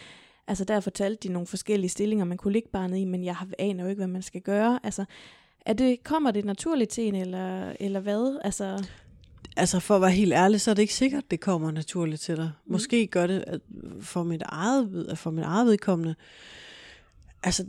Altså 0.46 0.64
der 0.64 0.80
fortalte 0.80 1.28
de 1.28 1.32
nogle 1.32 1.46
forskellige 1.46 1.90
stillinger, 1.90 2.24
man 2.24 2.36
kunne 2.36 2.52
ligge 2.52 2.68
barnet 2.68 2.98
i, 2.98 3.04
men 3.04 3.24
jeg 3.24 3.36
aner 3.58 3.84
jo 3.84 3.90
ikke, 3.90 4.00
hvad 4.00 4.06
man 4.06 4.22
skal 4.22 4.40
gøre. 4.40 4.80
Altså, 4.82 5.04
er 5.66 5.72
det, 5.72 6.04
kommer 6.04 6.30
det 6.30 6.44
naturligt 6.44 6.90
til 6.90 7.08
en, 7.08 7.14
eller, 7.14 7.72
eller 7.80 8.00
hvad? 8.00 8.40
Altså 8.44 8.88
altså 9.58 9.80
for 9.80 9.94
at 9.96 10.00
være 10.00 10.10
helt 10.10 10.32
ærlig, 10.32 10.60
så 10.60 10.70
er 10.70 10.74
det 10.74 10.82
ikke 10.82 10.94
sikkert, 10.94 11.30
det 11.30 11.40
kommer 11.40 11.70
naturligt 11.70 12.20
til 12.20 12.36
dig. 12.36 12.50
Mm. 12.66 12.72
Måske 12.72 13.06
gør 13.06 13.26
det 13.26 13.44
at 13.46 13.60
for 14.00 14.22
mit 14.22 14.42
eget, 14.46 15.12
for 15.18 15.30
mit 15.30 15.44
eget 15.44 15.66
vedkommende. 15.66 16.14
Altså, 17.42 17.64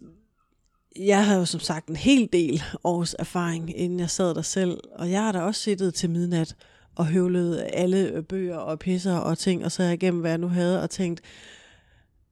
jeg 0.96 1.26
har 1.26 1.36
jo 1.36 1.46
som 1.46 1.60
sagt 1.60 1.88
en 1.88 1.96
hel 1.96 2.30
del 2.34 2.64
års 2.84 3.16
erfaring, 3.20 3.80
inden 3.80 4.00
jeg 4.00 4.10
sad 4.10 4.36
der 4.36 4.42
selv, 4.42 4.78
og 4.96 5.12
jeg 5.12 5.24
har 5.24 5.32
da 5.32 5.40
også 5.40 5.62
siddet 5.62 5.94
til 5.94 6.10
midnat 6.10 6.56
og 6.96 7.08
høvlet 7.08 7.68
alle 7.74 8.24
bøger 8.24 8.58
og 8.58 8.80
pisser 8.80 9.16
og 9.16 9.38
ting, 9.38 9.66
og 9.66 9.72
så 9.72 9.84
jeg 9.84 9.94
igennem, 9.94 10.22
hvad 10.22 10.32
jeg 10.32 10.38
nu 10.38 10.48
havde, 10.48 10.84
og 10.84 10.90
tænkt, 10.90 11.22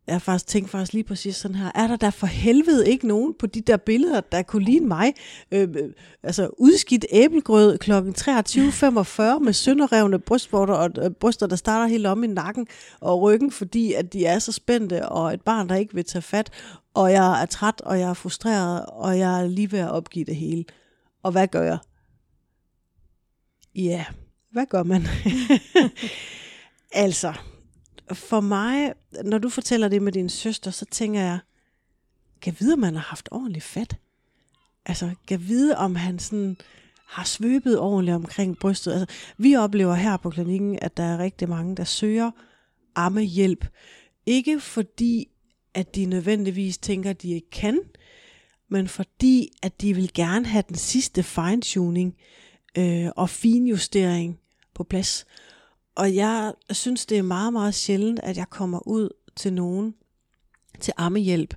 jeg 0.08 0.16
har 0.16 0.20
faktisk 0.20 0.48
tænkt 0.48 0.70
faktisk 0.70 0.94
lige 0.94 1.04
præcis 1.04 1.36
sådan 1.36 1.56
her, 1.56 1.72
er 1.76 1.88
der 1.88 1.96
der 1.96 2.10
for 2.10 2.28
helvede 2.28 2.90
ikke 2.90 3.08
nogen 3.08 3.34
på 3.40 3.48
de 3.48 3.62
der 3.62 3.78
billeder, 3.78 4.22
der 4.22 4.42
kunne 4.42 4.64
ligne 4.64 4.88
mig? 4.88 5.14
Øh, 5.52 5.70
øh 5.76 5.90
altså 6.24 6.50
udskidt 6.58 7.06
æblegrød 7.10 7.78
kl. 7.78 7.92
23.45 7.92 9.44
med 9.44 9.54
sønderrevne 9.54 10.20
brystvorter 10.20 10.74
og 10.74 10.92
øh, 10.98 11.12
bryster, 11.12 11.48
der 11.48 11.56
starter 11.56 11.88
helt 11.88 12.08
om 12.08 12.24
i 12.24 12.28
nakken 12.28 12.68
og 13.00 13.22
ryggen, 13.22 13.52
fordi 13.52 13.94
at 13.94 14.14
de 14.14 14.26
er 14.26 14.40
så 14.40 14.52
spændte, 14.52 15.10
og 15.10 15.34
et 15.34 15.42
barn, 15.42 15.70
der 15.70 15.76
ikke 15.76 15.96
vil 15.96 16.06
tage 16.06 16.22
fat, 16.22 16.50
og 16.94 17.12
jeg 17.12 17.42
er 17.42 17.46
træt, 17.46 17.82
og 17.82 18.00
jeg 18.00 18.10
er 18.10 18.14
frustreret, 18.14 18.86
og 18.86 19.20
jeg 19.20 19.42
er 19.42 19.48
lige 19.48 19.72
ved 19.72 19.80
at 19.80 19.92
opgive 19.92 20.26
det 20.26 20.36
hele. 20.36 20.66
Og 21.24 21.32
hvad 21.32 21.48
gør 21.48 21.64
jeg? 21.64 21.78
Ja, 23.76 24.06
hvad 24.52 24.66
gør 24.66 24.84
man? 24.84 25.02
altså, 26.92 27.34
for 28.14 28.40
mig, 28.40 28.94
når 29.24 29.38
du 29.38 29.50
fortæller 29.50 29.88
det 29.88 30.02
med 30.02 30.12
din 30.12 30.30
søster, 30.30 30.72
så 30.72 30.86
tænker 30.86 31.22
jeg, 31.22 31.40
kan 32.42 32.56
vide, 32.60 32.74
om 32.74 32.80
man 32.80 32.94
har 32.94 33.02
haft 33.02 33.30
ordentligt 33.32 33.66
fat? 33.66 33.98
Altså, 34.86 35.16
kan 35.28 35.48
vide, 35.48 35.78
om 35.78 35.96
han 35.96 36.20
sådan 36.20 36.58
har 37.08 37.24
svøbet 37.24 37.80
ordentligt 37.80 38.16
omkring 38.16 38.58
brystet. 38.58 38.92
Altså, 38.92 39.16
vi 39.38 39.56
oplever 39.56 39.94
her 39.94 40.18
på 40.18 40.30
klinikken, 40.30 40.80
at 40.82 40.98
der 40.98 41.04
er 41.04 41.18
rigtig 41.18 41.50
mange, 41.50 41.76
der 41.76 41.84
søger 41.84 42.32
ammehjælp. 42.96 43.68
Ikke 44.26 44.60
fordi, 44.60 45.28
at 45.74 45.96
de 45.96 46.06
nødvendigvis 46.06 46.78
tænker, 46.78 47.10
at 47.10 47.22
de 47.22 47.34
ikke 47.34 47.50
kan, 47.50 47.80
men 48.70 48.88
fordi, 48.88 49.50
at 49.62 49.82
de 49.82 49.94
vil 49.94 50.14
gerne 50.14 50.46
have 50.46 50.64
den 50.68 50.76
sidste 50.76 51.24
fine-tuning 51.24 52.16
øh, 52.78 53.10
og 53.16 53.30
finjustering 53.30 54.40
på 54.74 54.84
plads. 54.84 55.26
Og 55.98 56.16
jeg 56.16 56.54
synes, 56.72 57.06
det 57.06 57.18
er 57.18 57.22
meget, 57.22 57.54
meget 57.54 57.76
sjældent, 57.76 58.20
at 58.24 58.38
jeg 58.38 58.50
kommer 58.50 58.88
ud 58.88 59.10
til 59.36 59.54
nogen 59.54 59.96
til 60.80 60.94
ammehjælp, 60.98 61.54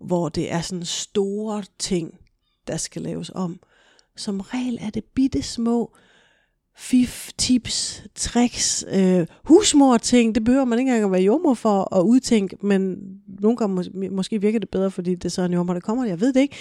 hvor 0.00 0.28
det 0.28 0.52
er 0.52 0.60
sådan 0.60 0.84
store 0.84 1.62
ting, 1.78 2.18
der 2.66 2.76
skal 2.76 3.02
laves 3.02 3.30
om. 3.34 3.60
Som 4.16 4.40
regel 4.40 4.78
er 4.80 4.90
det 4.90 5.04
bitte 5.04 5.42
små 5.42 5.94
fif, 6.76 7.30
tips, 7.38 8.02
tricks, 8.14 8.84
øh, 8.92 9.26
husmor-ting. 9.44 10.34
Det 10.34 10.44
behøver 10.44 10.64
man 10.64 10.78
ikke 10.78 10.88
engang 10.88 11.04
at 11.04 11.12
være 11.12 11.22
jordmor 11.22 11.54
for 11.54 11.94
at 11.96 12.02
udtænke, 12.02 12.56
men 12.60 12.98
nogle 13.40 13.56
gange 13.56 13.80
mås- 13.80 14.10
måske 14.10 14.40
virker 14.40 14.58
det 14.58 14.70
bedre, 14.70 14.90
fordi 14.90 15.14
det 15.14 15.24
er 15.24 15.28
så 15.28 15.42
en 15.42 15.52
jordmor, 15.52 15.72
der 15.72 15.80
kommer. 15.80 16.04
Jeg 16.04 16.20
ved 16.20 16.32
det 16.32 16.40
ikke. 16.40 16.56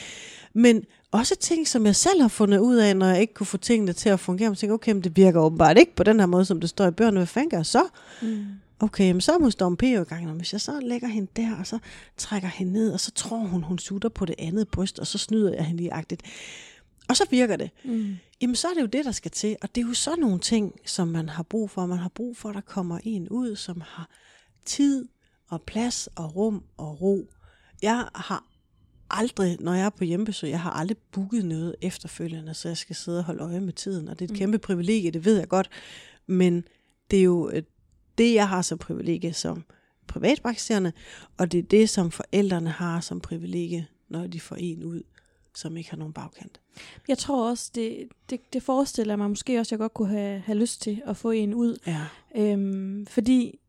Men 0.53 0.83
også 1.11 1.35
ting, 1.35 1.67
som 1.67 1.85
jeg 1.85 1.95
selv 1.95 2.21
har 2.21 2.27
fundet 2.27 2.57
ud 2.59 2.75
af, 2.75 2.97
når 2.97 3.05
jeg 3.07 3.21
ikke 3.21 3.33
kunne 3.33 3.47
få 3.47 3.57
tingene 3.57 3.93
til 3.93 4.09
at 4.09 4.19
fungere. 4.19 4.49
Jeg 4.49 4.57
tænker, 4.57 4.73
okay, 4.73 4.91
men 4.91 5.03
det 5.03 5.17
virker 5.17 5.39
åbenbart 5.39 5.77
ikke 5.77 5.95
på 5.95 6.03
den 6.03 6.19
her 6.19 6.27
måde, 6.27 6.45
som 6.45 6.61
det 6.61 6.69
står 6.69 6.87
i 6.87 6.91
bøgerne. 6.91 7.19
Hvad 7.19 7.27
fanden 7.27 7.49
gør 7.49 7.57
jeg 7.57 7.65
så? 7.65 7.83
Mm. 8.21 8.45
Okay, 8.79 9.11
men 9.11 9.21
så 9.21 9.37
må 9.37 9.49
Storm 9.49 9.77
P. 9.77 9.83
jo 9.83 10.01
i 10.01 10.03
gang. 10.03 10.31
Hvis 10.31 10.53
jeg 10.53 10.61
så 10.61 10.79
lægger 10.79 11.07
hende 11.07 11.31
der, 11.35 11.55
og 11.59 11.67
så 11.67 11.79
trækker 12.17 12.47
hende 12.47 12.73
ned, 12.73 12.93
og 12.93 12.99
så 12.99 13.11
tror 13.11 13.37
hun, 13.37 13.63
hun 13.63 13.79
sutter 13.79 14.09
på 14.09 14.25
det 14.25 14.35
andet 14.39 14.67
bryst, 14.67 14.99
og 14.99 15.07
så 15.07 15.17
snyder 15.17 15.53
jeg 15.53 15.65
hende 15.65 15.81
lige 15.81 15.93
agtigt. 15.93 16.21
Og 17.09 17.17
så 17.17 17.23
virker 17.29 17.55
det. 17.55 17.69
Mm. 17.83 18.15
Jamen, 18.41 18.55
så 18.55 18.67
er 18.67 18.73
det 18.73 18.81
jo 18.81 18.85
det, 18.85 19.05
der 19.05 19.11
skal 19.11 19.31
til. 19.31 19.55
Og 19.61 19.75
det 19.75 19.83
er 19.83 19.87
jo 19.87 19.93
sådan 19.93 20.19
nogle 20.19 20.39
ting, 20.39 20.73
som 20.85 21.07
man 21.07 21.29
har 21.29 21.43
brug 21.43 21.69
for. 21.69 21.85
Man 21.85 21.97
har 21.97 22.09
brug 22.09 22.37
for, 22.37 22.49
at 22.49 22.55
der 22.55 22.61
kommer 22.61 22.99
en 23.03 23.29
ud, 23.29 23.55
som 23.55 23.81
har 23.85 24.09
tid 24.65 25.07
og 25.49 25.61
plads 25.61 26.09
og 26.15 26.35
rum 26.35 26.63
og 26.77 27.01
ro. 27.01 27.29
Jeg 27.81 28.07
har 28.15 28.50
aldrig, 29.19 29.57
når 29.59 29.73
jeg 29.73 29.85
er 29.85 29.89
på 29.89 30.03
hjemmebesøg, 30.03 30.49
jeg 30.49 30.61
har 30.61 30.71
aldrig 30.71 30.97
booket 31.11 31.45
noget 31.45 31.75
efterfølgende, 31.81 32.53
så 32.53 32.67
jeg 32.67 32.77
skal 32.77 32.95
sidde 32.95 33.17
og 33.17 33.23
holde 33.23 33.43
øje 33.43 33.59
med 33.59 33.73
tiden. 33.73 34.07
Og 34.07 34.19
det 34.19 34.25
er 34.25 34.29
et 34.29 34.31
mm. 34.31 34.37
kæmpe 34.37 34.57
privilegie, 34.57 35.11
det 35.11 35.25
ved 35.25 35.37
jeg 35.37 35.47
godt. 35.47 35.69
Men 36.27 36.63
det 37.11 37.19
er 37.19 37.23
jo 37.23 37.49
øh, 37.53 37.63
det, 38.17 38.33
jeg 38.33 38.49
har 38.49 38.61
som 38.61 38.77
privilegie 38.77 39.33
som 39.33 39.63
privatpraktiserende, 40.07 40.91
og 41.37 41.51
det 41.51 41.57
er 41.57 41.63
det, 41.63 41.89
som 41.89 42.11
forældrene 42.11 42.69
har 42.69 42.99
som 42.99 43.21
privilegie, 43.21 43.87
når 44.09 44.27
de 44.27 44.39
får 44.39 44.55
en 44.55 44.83
ud, 44.83 45.03
som 45.55 45.77
ikke 45.77 45.89
har 45.89 45.97
nogen 45.97 46.13
bagkant. 46.13 46.59
Jeg 47.07 47.17
tror 47.17 47.49
også, 47.49 47.71
det, 47.75 48.07
det, 48.29 48.53
det 48.53 48.63
forestiller 48.63 49.15
mig 49.15 49.29
måske 49.29 49.59
også, 49.59 49.67
at 49.67 49.71
jeg 49.71 49.79
godt 49.79 49.93
kunne 49.93 50.09
have, 50.09 50.39
have 50.39 50.57
lyst 50.57 50.81
til 50.81 51.01
at 51.05 51.17
få 51.17 51.31
en 51.31 51.53
ud. 51.53 51.77
Ja. 51.87 52.05
Øhm, 52.35 53.05
fordi 53.05 53.59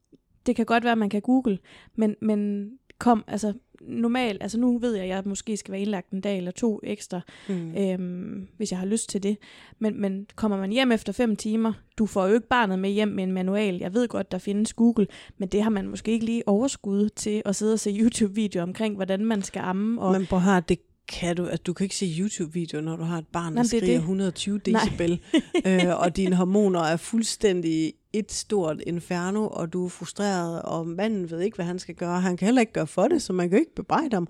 det 0.47 0.57
kan 0.57 0.67
godt 0.67 0.85
være, 0.85 0.93
at 0.93 0.99
man 0.99 1.11
kan 1.11 1.21
google, 1.21 1.59
men, 1.95 2.17
men 2.21 2.71
kom, 2.99 3.25
altså 3.27 3.53
normalt, 3.89 4.43
altså 4.43 4.59
nu 4.59 4.79
ved 4.79 4.95
jeg, 4.95 5.03
at 5.03 5.09
jeg 5.09 5.23
måske 5.27 5.57
skal 5.57 5.73
være 5.73 5.81
indlagt 5.81 6.11
en 6.11 6.21
dag 6.21 6.37
eller 6.37 6.51
to 6.51 6.81
ekstra, 6.83 7.21
mm. 7.49 7.77
øhm, 7.77 8.49
hvis 8.57 8.71
jeg 8.71 8.79
har 8.79 8.87
lyst 8.87 9.09
til 9.09 9.23
det. 9.23 9.37
Men, 9.79 10.01
men 10.01 10.27
kommer 10.37 10.59
man 10.59 10.71
hjem 10.71 10.93
efter 10.93 11.13
fem 11.13 11.37
timer, 11.37 11.73
du 11.99 12.07
får 12.07 12.27
jo 12.27 12.35
ikke 12.35 12.49
barnet 12.49 12.79
med 12.79 12.91
hjem 12.91 13.09
med 13.09 13.25
en 13.25 13.33
manual. 13.33 13.79
Jeg 13.79 13.95
ved 13.95 14.09
godt, 14.09 14.33
der 14.33 14.39
findes 14.39 14.73
Google, 14.73 15.07
men 15.39 15.49
det 15.49 15.63
har 15.63 15.71
man 15.71 15.89
måske 15.89 16.13
ikke 16.13 16.27
lige 16.27 16.49
overskud 16.49 17.09
til 17.09 17.43
at 17.45 17.57
sidde 17.57 17.73
og 17.73 17.81
se 17.81 17.97
YouTube-videoer 18.01 18.63
omkring, 18.63 18.95
hvordan 18.95 19.25
man 19.25 19.43
skal 19.43 19.61
amme. 19.61 20.01
Og 20.01 20.13
men 20.13 20.27
prøv 20.27 20.39
høre, 20.39 20.63
det 20.69 20.79
kan 21.09 21.37
du, 21.37 21.47
at 21.47 21.67
du 21.67 21.73
kan 21.73 21.85
ikke 21.85 21.97
se 21.97 22.17
YouTube-videoer, 22.19 22.83
når 22.83 22.97
du 22.97 23.03
har 23.03 23.19
et 23.19 23.27
barn, 23.33 23.57
der 23.57 23.63
skriger 23.63 23.87
det. 23.87 23.95
120 23.95 24.59
decibel, 24.59 25.21
øh, 25.67 25.99
og 25.99 26.17
dine 26.17 26.37
hormoner 26.37 26.81
er 26.81 26.97
fuldstændig 26.97 27.93
et 28.13 28.33
stort 28.33 28.81
inferno, 28.87 29.49
og 29.49 29.73
du 29.73 29.85
er 29.85 29.89
frustreret, 29.89 30.63
og 30.63 30.87
manden 30.87 31.31
ved 31.31 31.41
ikke, 31.41 31.55
hvad 31.55 31.67
han 31.67 31.79
skal 31.79 31.95
gøre. 31.95 32.21
Han 32.21 32.37
kan 32.37 32.47
heller 32.47 32.61
ikke 32.61 32.73
gøre 32.73 32.87
for 32.87 33.09
det, 33.09 33.23
så 33.23 33.33
man 33.33 33.51
kan 33.51 33.59
ikke 33.59 33.75
bebrejde 33.75 34.17
ham. 34.17 34.29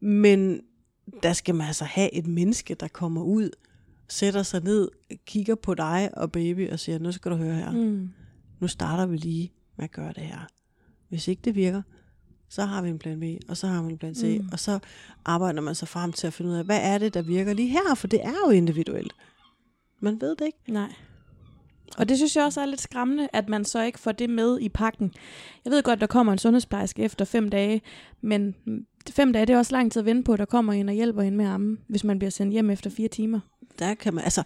Men 0.00 0.60
der 1.22 1.32
skal 1.32 1.54
man 1.54 1.66
altså 1.66 1.84
have 1.84 2.14
et 2.14 2.26
menneske, 2.26 2.74
der 2.74 2.88
kommer 2.88 3.22
ud, 3.22 3.50
sætter 4.08 4.42
sig 4.42 4.64
ned, 4.64 4.88
kigger 5.26 5.54
på 5.54 5.74
dig 5.74 6.10
og 6.12 6.32
baby 6.32 6.70
og 6.70 6.78
siger, 6.78 6.98
nu 6.98 7.12
skal 7.12 7.30
du 7.30 7.36
høre 7.36 7.54
her. 7.54 7.70
Mm. 7.70 8.08
Nu 8.60 8.68
starter 8.68 9.06
vi 9.06 9.16
lige 9.16 9.52
med 9.76 9.84
at 9.84 9.92
gøre 9.92 10.12
det 10.12 10.22
her. 10.22 10.46
Hvis 11.08 11.28
ikke 11.28 11.42
det 11.44 11.54
virker, 11.54 11.82
så 12.48 12.64
har 12.64 12.82
vi 12.82 12.88
en 12.88 12.98
plan 12.98 13.20
B, 13.20 13.24
og 13.48 13.56
så 13.56 13.66
har 13.66 13.82
vi 13.82 13.92
en 13.92 13.98
plan 13.98 14.14
C, 14.14 14.38
mm. 14.40 14.48
og 14.52 14.58
så 14.58 14.78
arbejder 15.24 15.60
man 15.60 15.74
sig 15.74 15.88
frem 15.88 16.12
til 16.12 16.26
at 16.26 16.32
finde 16.32 16.50
ud 16.50 16.56
af, 16.56 16.64
hvad 16.64 16.80
er 16.82 16.98
det, 16.98 17.14
der 17.14 17.22
virker 17.22 17.52
lige 17.52 17.68
her, 17.68 17.94
for 17.94 18.06
det 18.06 18.24
er 18.24 18.34
jo 18.46 18.50
individuelt. 18.50 19.12
Man 20.00 20.20
ved 20.20 20.36
det 20.36 20.46
ikke. 20.46 20.58
Nej. 20.68 20.92
Og 21.98 22.08
det 22.08 22.16
synes 22.16 22.36
jeg 22.36 22.44
også 22.44 22.60
er 22.60 22.66
lidt 22.66 22.80
skræmmende, 22.80 23.28
at 23.32 23.48
man 23.48 23.64
så 23.64 23.82
ikke 23.82 23.98
får 23.98 24.12
det 24.12 24.30
med 24.30 24.60
i 24.60 24.68
pakken. 24.68 25.12
Jeg 25.64 25.70
ved 25.72 25.82
godt, 25.82 26.00
der 26.00 26.06
kommer 26.06 26.32
en 26.32 26.38
sundhedsplejerske 26.38 27.02
efter 27.02 27.24
fem 27.24 27.48
dage, 27.48 27.82
men 28.20 28.54
fem 29.10 29.32
dage 29.32 29.46
det 29.46 29.52
er 29.52 29.58
også 29.58 29.72
lang 29.72 29.92
tid 29.92 30.00
at 30.00 30.06
vente 30.06 30.22
på, 30.22 30.32
at 30.32 30.38
der 30.38 30.44
kommer 30.44 30.72
en 30.72 30.88
og 30.88 30.94
hjælper 30.94 31.22
en 31.22 31.36
med 31.36 31.46
armen, 31.46 31.78
hvis 31.88 32.04
man 32.04 32.18
bliver 32.18 32.30
sendt 32.30 32.52
hjem 32.52 32.70
efter 32.70 32.90
fire 32.90 33.08
timer. 33.08 33.40
Der 33.78 33.94
kan 33.94 34.14
man, 34.14 34.24
altså, 34.24 34.42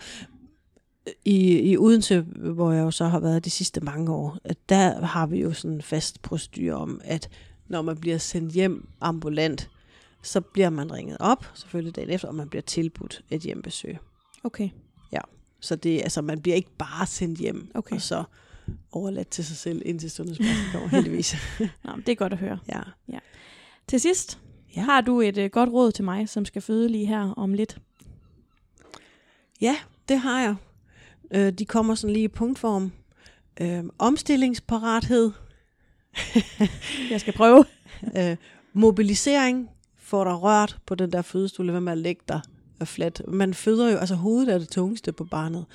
i, 1.24 1.58
i 1.58 1.76
Odense, 1.76 2.20
hvor 2.20 2.72
jeg 2.72 2.82
jo 2.82 2.90
så 2.90 3.04
har 3.04 3.20
været 3.20 3.44
de 3.44 3.50
sidste 3.50 3.80
mange 3.80 4.12
år, 4.12 4.38
der 4.68 5.04
har 5.04 5.26
vi 5.26 5.40
jo 5.40 5.52
sådan 5.52 5.74
en 5.74 5.82
fast 5.82 6.22
procedur 6.22 6.74
om, 6.74 7.00
at 7.04 7.28
når 7.70 7.82
man 7.82 7.96
bliver 7.96 8.18
sendt 8.18 8.52
hjem 8.52 8.88
ambulant, 9.00 9.70
så 10.22 10.40
bliver 10.40 10.70
man 10.70 10.92
ringet 10.92 11.16
op, 11.20 11.46
selvfølgelig 11.54 11.96
dagen 11.96 12.10
efter, 12.10 12.28
og 12.28 12.34
man 12.34 12.48
bliver 12.48 12.62
tilbudt 12.62 13.24
et 13.30 13.40
hjembesøg. 13.40 13.98
Okay. 14.44 14.70
Ja, 15.12 15.20
så 15.60 15.76
det, 15.76 16.02
altså, 16.02 16.22
man 16.22 16.40
bliver 16.40 16.56
ikke 16.56 16.70
bare 16.78 17.06
sendt 17.06 17.38
hjem, 17.38 17.70
okay. 17.74 17.96
og 17.96 18.02
så 18.02 18.24
overladt 18.92 19.28
til 19.28 19.44
sig 19.44 19.56
selv, 19.56 19.82
indtil 19.84 20.10
sundhedspladsen 20.10 20.64
kommer, 20.72 20.88
heldigvis. 20.88 21.36
Nå, 21.84 21.92
det 21.96 22.08
er 22.08 22.14
godt 22.16 22.32
at 22.32 22.38
høre. 22.38 22.58
Ja. 22.68 22.80
ja. 23.08 23.18
Til 23.88 24.00
sidst, 24.00 24.38
ja. 24.76 24.80
har 24.80 25.00
du 25.00 25.20
et 25.20 25.38
uh, 25.38 25.44
godt 25.44 25.70
råd 25.70 25.92
til 25.92 26.04
mig, 26.04 26.28
som 26.28 26.44
skal 26.44 26.62
føde 26.62 26.88
lige 26.88 27.06
her 27.06 27.30
om 27.36 27.54
lidt? 27.54 27.78
Ja, 29.60 29.76
det 30.08 30.18
har 30.18 30.40
jeg. 30.40 30.54
Øh, 31.30 31.52
de 31.52 31.64
kommer 31.64 31.94
sådan 31.94 32.12
lige 32.12 32.24
i 32.24 32.28
punktform. 32.28 32.92
Øh, 33.60 33.84
omstillingsparathed, 33.98 35.30
jeg 37.10 37.20
skal 37.20 37.34
prøve. 37.34 37.64
øh, 38.16 38.36
mobilisering 38.72 39.70
får 39.96 40.24
dig 40.24 40.42
rørt 40.42 40.78
på 40.86 40.94
den 40.94 41.12
der 41.12 41.22
fødestue, 41.22 41.70
hvad 41.70 41.80
med 41.80 41.92
at 41.92 41.98
lægge 41.98 42.22
dig 42.28 42.40
flat. 42.84 43.22
Man 43.28 43.54
føder 43.54 43.90
jo, 43.90 43.96
altså 43.96 44.14
hovedet 44.14 44.54
er 44.54 44.58
det 44.58 44.68
tungeste 44.68 45.12
på 45.12 45.24
barnet. 45.24 45.66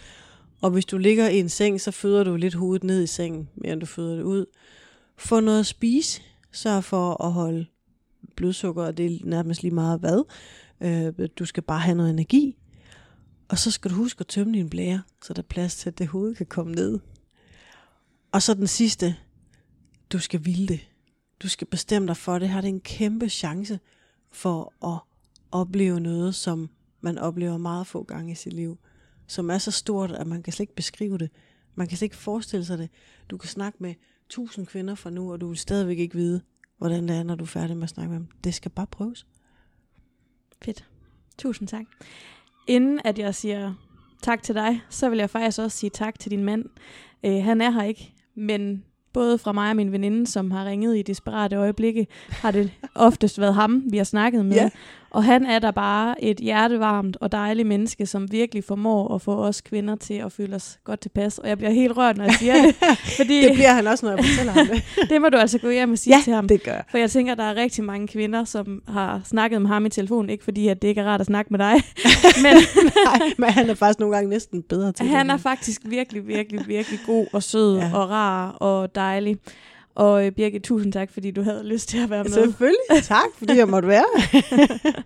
Og 0.62 0.72
hvis 0.72 0.86
du 0.86 0.98
ligger 0.98 1.30
i 1.30 1.40
en 1.40 1.50
seng, 1.50 1.82
så 1.82 1.92
føder 1.92 2.24
du 2.24 2.36
lidt 2.36 2.54
hovedet 2.54 2.84
ned 2.84 3.04
i 3.04 3.08
sengen, 3.08 3.50
mere 3.56 3.74
end 3.74 3.80
du 3.80 3.86
føder 3.86 4.16
det 4.16 4.24
ud. 4.24 4.46
Få 5.18 5.40
noget 5.40 5.60
at 5.60 5.66
spise. 5.66 6.22
Sørg 6.52 6.84
for 6.84 7.24
at 7.24 7.32
holde 7.32 7.66
blodsukker, 8.36 8.84
og 8.84 8.98
det 8.98 9.06
er 9.06 9.20
nærmest 9.24 9.64
lige 9.64 9.74
meget 9.74 10.00
hvad. 10.00 10.24
Øh, 10.82 11.28
du 11.40 11.46
skal 11.46 11.64
bare 11.64 11.80
have 11.80 11.96
noget 11.96 12.10
energi. 12.10 12.58
Og 13.50 13.58
så 13.58 13.72
skal 13.72 13.92
du 13.92 13.96
huske 13.96 14.20
at 14.20 14.28
tømme 14.28 14.54
din 14.54 14.70
blære, 14.70 15.02
så 15.24 15.34
der 15.34 15.42
er 15.42 15.48
plads 15.50 15.76
til, 15.76 15.90
at 15.90 15.98
det 15.98 16.08
hoved 16.08 16.36
kan 16.36 16.46
komme 16.46 16.74
ned. 16.74 17.00
Og 18.32 18.42
så 18.42 18.54
den 18.54 18.68
sidste, 18.68 19.16
du 20.16 20.20
skal 20.20 20.46
ville 20.46 20.68
det. 20.68 20.88
Du 21.44 21.50
skal 21.50 21.68
bestemme 21.68 22.08
dig 22.08 22.18
for 22.18 22.40
det. 22.40 22.50
Her 22.50 22.58
er 22.58 22.62
det 22.62 22.68
en 22.68 22.80
kæmpe 22.80 23.30
chance 23.30 23.80
for 24.32 24.86
at 24.94 25.00
opleve 25.52 26.00
noget, 26.00 26.36
som 26.36 26.70
man 27.02 27.18
oplever 27.18 27.58
meget 27.58 27.88
få 27.88 28.04
gange 28.04 28.32
i 28.32 28.36
sit 28.36 28.54
liv. 28.54 28.78
Som 29.28 29.50
er 29.50 29.58
så 29.58 29.72
stort, 29.72 30.12
at 30.12 30.28
man 30.28 30.44
kan 30.44 30.54
slet 30.54 30.64
ikke 30.64 30.76
beskrive 30.76 31.18
det. 31.18 31.30
Man 31.76 31.88
kan 31.88 31.98
slet 31.98 32.06
ikke 32.06 32.16
forestille 32.16 32.66
sig 32.66 32.78
det. 32.78 32.90
Du 33.30 33.38
kan 33.38 33.50
snakke 33.50 33.78
med 33.82 33.96
tusind 34.30 34.68
kvinder 34.68 34.96
fra 34.96 35.10
nu, 35.10 35.32
og 35.32 35.42
du 35.42 35.48
vil 35.48 35.58
stadigvæk 35.58 36.00
ikke 36.00 36.16
vide, 36.16 36.42
hvordan 36.78 37.08
det 37.08 37.16
er, 37.16 37.24
når 37.24 37.36
du 37.36 37.44
er 37.44 37.48
færdig 37.48 37.78
med 37.78 37.84
at 37.84 37.90
snakke 37.90 38.12
med 38.12 38.20
dem. 38.20 38.28
Det 38.44 38.54
skal 38.54 38.72
bare 38.72 38.88
prøves. 38.88 39.28
Fedt. 40.62 40.90
Tusind 41.38 41.68
tak. 41.68 41.86
Inden 42.68 43.00
at 43.06 43.20
jeg 43.20 43.36
siger 43.36 43.74
tak 44.22 44.44
til 44.44 44.56
dig, 44.56 44.82
så 44.90 45.10
vil 45.10 45.20
jeg 45.20 45.30
faktisk 45.30 45.60
også 45.60 45.78
sige 45.78 45.90
tak 45.90 46.20
til 46.20 46.32
din 46.32 46.44
mand. 46.44 46.66
Øh, 47.24 47.44
han 47.44 47.62
er 47.62 47.72
her 47.72 47.84
ikke, 47.84 48.14
men 48.36 48.84
både 49.16 49.38
fra 49.38 49.52
mig 49.52 49.70
og 49.70 49.76
min 49.76 49.92
veninde, 49.92 50.28
som 50.28 50.52
har 50.52 50.66
ringet 50.66 50.98
i 50.98 51.02
desperate 51.02 51.56
øjeblikke, 51.56 52.08
har 52.30 52.52
det 52.52 52.72
oftest 52.96 53.40
været 53.40 53.54
ham, 53.54 53.84
vi 53.92 53.98
har 53.98 54.04
snakket 54.04 54.46
med. 54.46 54.56
Ja. 54.56 54.70
Og 55.16 55.24
han 55.24 55.46
er 55.46 55.60
der 55.60 55.72
bare 55.72 56.24
et 56.24 56.38
hjertevarmt 56.38 57.18
og 57.22 57.32
dejligt 57.32 57.68
menneske, 57.68 58.06
som 58.06 58.32
virkelig 58.32 58.64
formår 58.64 59.16
at 59.16 59.22
få 59.22 59.36
os 59.36 59.62
kvinder 59.62 59.96
til 59.96 60.14
at 60.14 60.32
føle 60.32 60.56
os 60.56 60.80
godt 60.84 61.00
tilpas. 61.00 61.38
Og 61.38 61.50
jeg 61.50 61.58
bliver 61.58 61.72
helt 61.72 61.98
rørt, 61.98 62.18
når 62.18 62.24
jeg 62.26 62.34
siger 62.34 62.54
det. 62.54 62.76
Fordi 63.18 63.42
det 63.42 63.54
bliver 63.54 63.74
han 63.74 63.88
også, 63.88 64.06
når 64.06 64.16
jeg 64.16 64.26
fortæller 64.26 64.52
ham 64.52 64.68
det. 64.68 64.84
det 65.10 65.22
må 65.22 65.30
du 65.30 65.38
altså 65.38 65.60
gå 65.60 65.70
hjem 65.70 65.92
og 65.92 65.98
sige 65.98 66.16
ja, 66.16 66.22
til 66.24 66.34
ham. 66.34 66.48
det 66.48 66.64
gør 66.64 66.88
For 66.92 66.98
jeg 66.98 67.12
tænker, 67.12 67.32
at 67.32 67.38
der 67.38 67.44
er 67.44 67.56
rigtig 67.56 67.84
mange 67.84 68.08
kvinder, 68.08 68.44
som 68.44 68.82
har 68.88 69.22
snakket 69.26 69.62
med 69.62 69.70
ham 69.70 69.86
i 69.86 69.90
telefon. 69.90 70.30
Ikke 70.30 70.44
fordi, 70.44 70.68
at 70.68 70.82
det 70.82 70.88
ikke 70.88 71.02
er 71.02 71.06
rart 71.06 71.20
at 71.20 71.26
snakke 71.26 71.50
med 71.52 71.60
dig. 71.60 71.74
men, 72.44 72.54
Nej, 73.06 73.34
men 73.38 73.50
han 73.50 73.70
er 73.70 73.74
faktisk 73.74 74.00
nogle 74.00 74.16
gange 74.16 74.30
næsten 74.30 74.64
bedre 74.64 74.92
til 74.92 75.06
Han 75.06 75.26
det. 75.26 75.34
er 75.34 75.38
faktisk 75.38 75.82
virkelig, 75.86 76.28
virkelig, 76.28 76.68
virkelig 76.68 77.00
god 77.06 77.28
og 77.34 77.44
sød 77.44 77.78
ja. 77.78 77.92
og 77.94 78.10
rar 78.10 78.50
og 78.52 78.96
dejlig. 78.96 79.38
Og 79.96 80.26
øh, 80.26 80.32
Birgit, 80.32 80.64
tusind 80.64 80.94
tak, 80.94 81.12
fordi 81.12 81.32
du 81.32 81.42
havde 81.42 81.68
lyst 81.68 81.90
til 81.90 81.98
at 82.04 82.10
være 82.10 82.24
med. 82.24 82.32
Selvfølgelig. 82.32 83.04
Tak, 83.04 83.28
fordi 83.38 83.58
jeg 83.58 83.68
måtte 83.68 83.88
være. 83.88 84.06